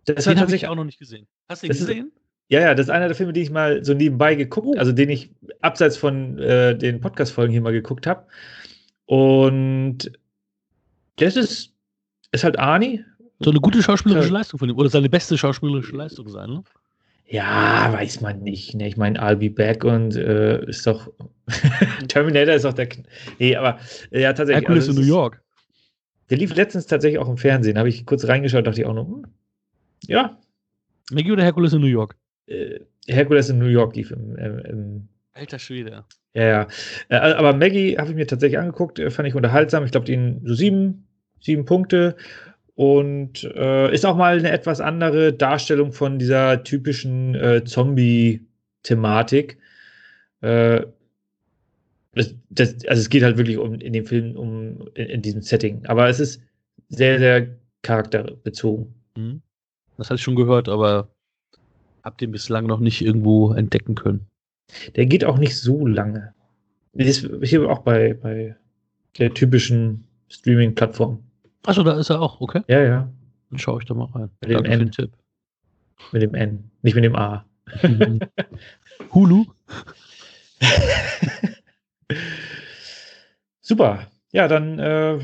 Das 0.05 0.25
den 0.25 0.41
habe 0.41 0.55
ich 0.55 0.67
auch 0.67 0.75
noch 0.75 0.85
nicht 0.85 0.99
gesehen. 0.99 1.27
Hast 1.49 1.63
du 1.63 1.67
ihn 1.67 1.73
gesehen? 1.73 2.07
Ist, 2.09 2.21
ja, 2.49 2.61
ja, 2.61 2.75
das 2.75 2.87
ist 2.87 2.91
einer 2.91 3.07
der 3.07 3.15
Filme, 3.15 3.33
die 3.33 3.43
ich 3.43 3.51
mal 3.51 3.85
so 3.85 3.95
nebenbei 3.95 4.35
geguckt, 4.35 4.67
oh. 4.75 4.79
also 4.79 4.91
den 4.91 5.09
ich 5.09 5.31
abseits 5.61 5.97
von 5.97 6.39
äh, 6.39 6.77
den 6.77 7.01
Podcast-Folgen 7.01 7.53
hier 7.53 7.61
mal 7.61 7.73
geguckt 7.73 8.07
habe. 8.09 8.27
Und 9.07 10.13
das 11.21 11.37
ist, 11.37 11.75
ist 12.33 12.45
halt 12.45 12.59
Arnie. 12.59 13.05
So 13.41 13.51
eine 13.51 13.61
gute 13.61 13.83
schauspielerische 13.83 14.33
Leistung 14.33 14.59
von 14.59 14.69
ihm. 14.69 14.77
Oder 14.77 14.91
seine 14.91 15.09
beste 15.09 15.39
schauspielerische 15.39 15.97
Leistung 15.97 16.29
sein, 16.29 16.51
ne? 16.51 16.63
Ja, 17.27 17.93
weiß 17.93 18.21
man 18.23 18.43
nicht. 18.43 18.75
Ne? 18.75 18.89
Ich 18.89 18.97
meine, 18.97 19.23
I'll 19.23 19.37
be 19.37 19.51
back 19.51 19.85
und 19.85 20.17
äh, 20.17 20.65
ist 20.67 20.87
doch. 20.87 21.13
Terminator 22.09 22.55
ist 22.55 22.65
doch 22.65 22.73
der. 22.73 22.89
Kn 22.89 23.05
nee, 23.39 23.55
aber 23.55 23.79
äh, 24.11 24.23
ja, 24.23 24.33
tatsächlich. 24.33 24.63
Hercules 24.63 24.89
also, 24.89 25.01
in 25.01 25.07
New 25.07 25.15
York. 25.15 25.41
Der 26.29 26.39
lief 26.39 26.55
letztens 26.55 26.87
tatsächlich 26.87 27.19
auch 27.21 27.29
im 27.29 27.37
Fernsehen. 27.37 27.79
Habe 27.79 27.89
ich 27.89 28.05
kurz 28.05 28.27
reingeschaut, 28.27 28.67
dachte 28.67 28.81
ich 28.81 28.87
auch 28.87 28.95
noch, 28.95 29.07
hm, 29.07 29.27
ja. 30.07 30.39
Maggie 31.13 31.33
oder 31.33 31.45
Hercules 31.45 31.73
in 31.73 31.81
New 31.81 31.87
York? 31.87 32.17
Äh, 32.47 32.81
Hercules 33.07 33.49
in 33.49 33.59
New 33.59 33.67
York 33.67 33.95
lief 33.95 34.11
im. 34.11 34.37
im, 34.37 34.59
im 34.59 35.09
Alter 35.33 35.59
Schwede. 35.59 36.05
Ja, 36.35 36.45
ja. 36.45 36.69
Äh, 37.09 37.17
aber 37.17 37.53
Maggie 37.55 37.97
habe 37.97 38.11
ich 38.11 38.17
mir 38.17 38.27
tatsächlich 38.27 38.59
angeguckt, 38.59 38.99
äh, 38.99 39.11
fand 39.11 39.29
ich 39.29 39.35
unterhaltsam. 39.35 39.85
Ich 39.85 39.93
glaube, 39.93 40.07
den 40.07 40.41
so 40.45 40.55
sieben, 40.55 41.07
sieben 41.41 41.65
Punkte. 41.65 42.17
Und 42.75 43.45
äh, 43.45 43.93
ist 43.93 44.07
auch 44.07 44.17
mal 44.17 44.39
eine 44.39 44.51
etwas 44.51 44.81
andere 44.81 45.33
Darstellung 45.35 45.93
von 45.93 46.19
dieser 46.19 46.65
typischen 46.65 47.35
äh, 47.35 47.63
Zombie-Thematik. 47.65 49.59
Äh, 50.41 50.87
das, 52.15 52.35
das, 52.49 52.75
also 52.87 53.01
es 53.01 53.11
geht 53.11 53.23
halt 53.23 53.37
wirklich 53.37 53.59
um 53.59 53.75
in 53.75 53.93
dem 53.93 54.07
Film 54.07 54.35
um 54.37 54.89
in, 54.95 55.07
in 55.07 55.23
diesem 55.23 55.43
Setting. 55.43 55.85
Aber 55.87 56.09
es 56.09 56.21
ist 56.21 56.43
sehr, 56.89 57.19
sehr 57.19 57.49
charakterbezogen. 57.83 58.95
Mhm. 59.17 59.43
Das 59.97 60.09
hatte 60.09 60.17
ich 60.17 60.23
schon 60.23 60.37
gehört, 60.37 60.69
aber 60.69 61.09
hab 62.03 62.17
den 62.19 62.31
bislang 62.31 62.67
noch 62.67 62.81
nicht 62.81 63.03
irgendwo 63.03 63.53
entdecken 63.53 63.95
können. 63.95 64.27
Der 64.97 65.07
geht 65.07 65.25
auch 65.25 65.39
nicht 65.39 65.59
so 65.59 65.87
lange. 65.87 66.33
Ist 66.95 67.29
hier 67.43 67.69
auch 67.69 67.81
bei, 67.81 68.15
bei 68.15 68.57
der 69.19 69.35
typischen 69.35 70.05
Streaming-Plattform. 70.29 71.23
Achso, 71.67 71.83
da 71.83 71.99
ist 71.99 72.11
er 72.11 72.21
auch, 72.21 72.41
okay. 72.41 72.63
Ja, 72.69 72.81
ja. 72.83 73.09
Dann 73.51 73.59
schaue 73.59 73.81
ich 73.81 73.87
da 73.87 73.95
mal 73.95 74.07
rein. 74.07 74.31
Mit 74.41 74.51
dem 74.51 74.65
N. 74.65 74.91
Tipp. 74.91 75.13
Mit 76.13 76.23
dem 76.23 76.35
N, 76.35 76.71
nicht 76.83 76.95
mit 76.95 77.05
dem 77.05 77.17
A. 77.17 77.45
Hulu. 79.15 79.45
Super. 83.61 84.07
Ja, 84.33 84.49
dann 84.49 84.79
äh, 84.79 85.19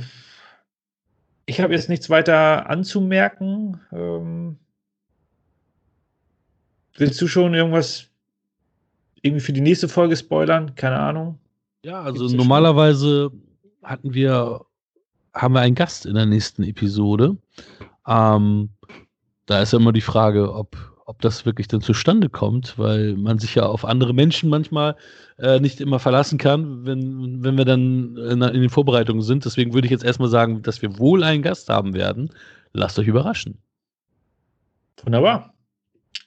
ich 1.47 1.61
habe 1.61 1.75
jetzt 1.75 1.89
nichts 1.89 2.11
weiter 2.11 2.69
anzumerken. 2.69 3.81
Ähm, 3.93 4.59
willst 6.97 7.21
du 7.21 7.29
schon 7.29 7.55
irgendwas 7.55 8.09
irgendwie 9.23 9.41
für 9.41 9.53
die 9.53 9.61
nächste 9.61 9.89
Folge 9.89 10.17
spoilern? 10.17 10.75
Keine 10.75 10.99
Ahnung. 10.99 11.39
Ja, 11.85 12.03
also 12.03 12.29
normalerweise 12.29 13.31
hatten 13.83 14.13
wir, 14.13 14.66
haben 15.37 15.55
wir 15.55 15.61
einen 15.61 15.75
Gast 15.75 16.07
in 16.07 16.15
der 16.15 16.27
nächsten 16.27 16.63
Episode. 16.63 17.37
Ähm, 18.07 18.71
da 19.45 19.63
ist 19.63 19.73
ja 19.73 19.79
immer 19.79 19.93
die 19.93 20.01
Frage, 20.01 20.53
ob, 20.53 20.77
ob 21.05 21.21
das 21.21 21.45
wirklich 21.45 21.69
dann 21.69 21.83
zustande 21.83 22.29
kommt, 22.29 22.79
weil 22.79 23.17
man 23.17 23.39
sich 23.39 23.55
ja 23.55 23.67
auf 23.67 23.85
andere 23.85 24.15
Menschen 24.15 24.49
manchmal 24.49 24.97
äh, 25.39 25.61
nicht 25.61 25.81
immer 25.81 25.99
verlassen 25.99 26.39
kann, 26.39 26.87
wenn, 26.87 27.45
wenn 27.45 27.59
wir 27.59 27.65
dann 27.65 28.17
in, 28.17 28.43
in 28.43 28.61
den 28.61 28.71
Vorbereitungen 28.71 29.23
sind. 29.23 29.45
Deswegen 29.45 29.75
würde 29.75 29.87
ich 29.87 29.93
jetzt 29.93 30.05
erstmal 30.05 30.31
sagen, 30.31 30.63
dass 30.63 30.83
wir 30.83 30.99
wohl 30.99 31.23
einen 31.23 31.43
Gast 31.43 31.69
haben 31.69 31.95
werden. 31.95 32.31
Lasst 32.73 32.99
euch 32.99 33.07
überraschen. 33.07 33.59
Wunderbar. 35.05 35.55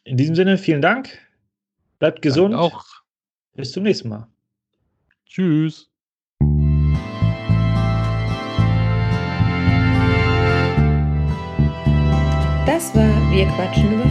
In 0.04 0.18
diesem 0.18 0.36
Sinne, 0.36 0.58
vielen 0.58 0.82
Dank. 0.82 1.10
Bleibt 1.98 2.22
gesund. 2.22 2.54
Danke 2.54 2.76
auch. 2.76 2.86
Bis 3.56 3.72
zum 3.72 3.84
nächsten 3.84 4.10
Mal. 4.10 4.28
Tschüss. 5.26 5.89
Das 12.80 12.96
war 12.96 13.30
Wir 13.30 13.46
quatschen 13.46 13.92
über 13.92 14.06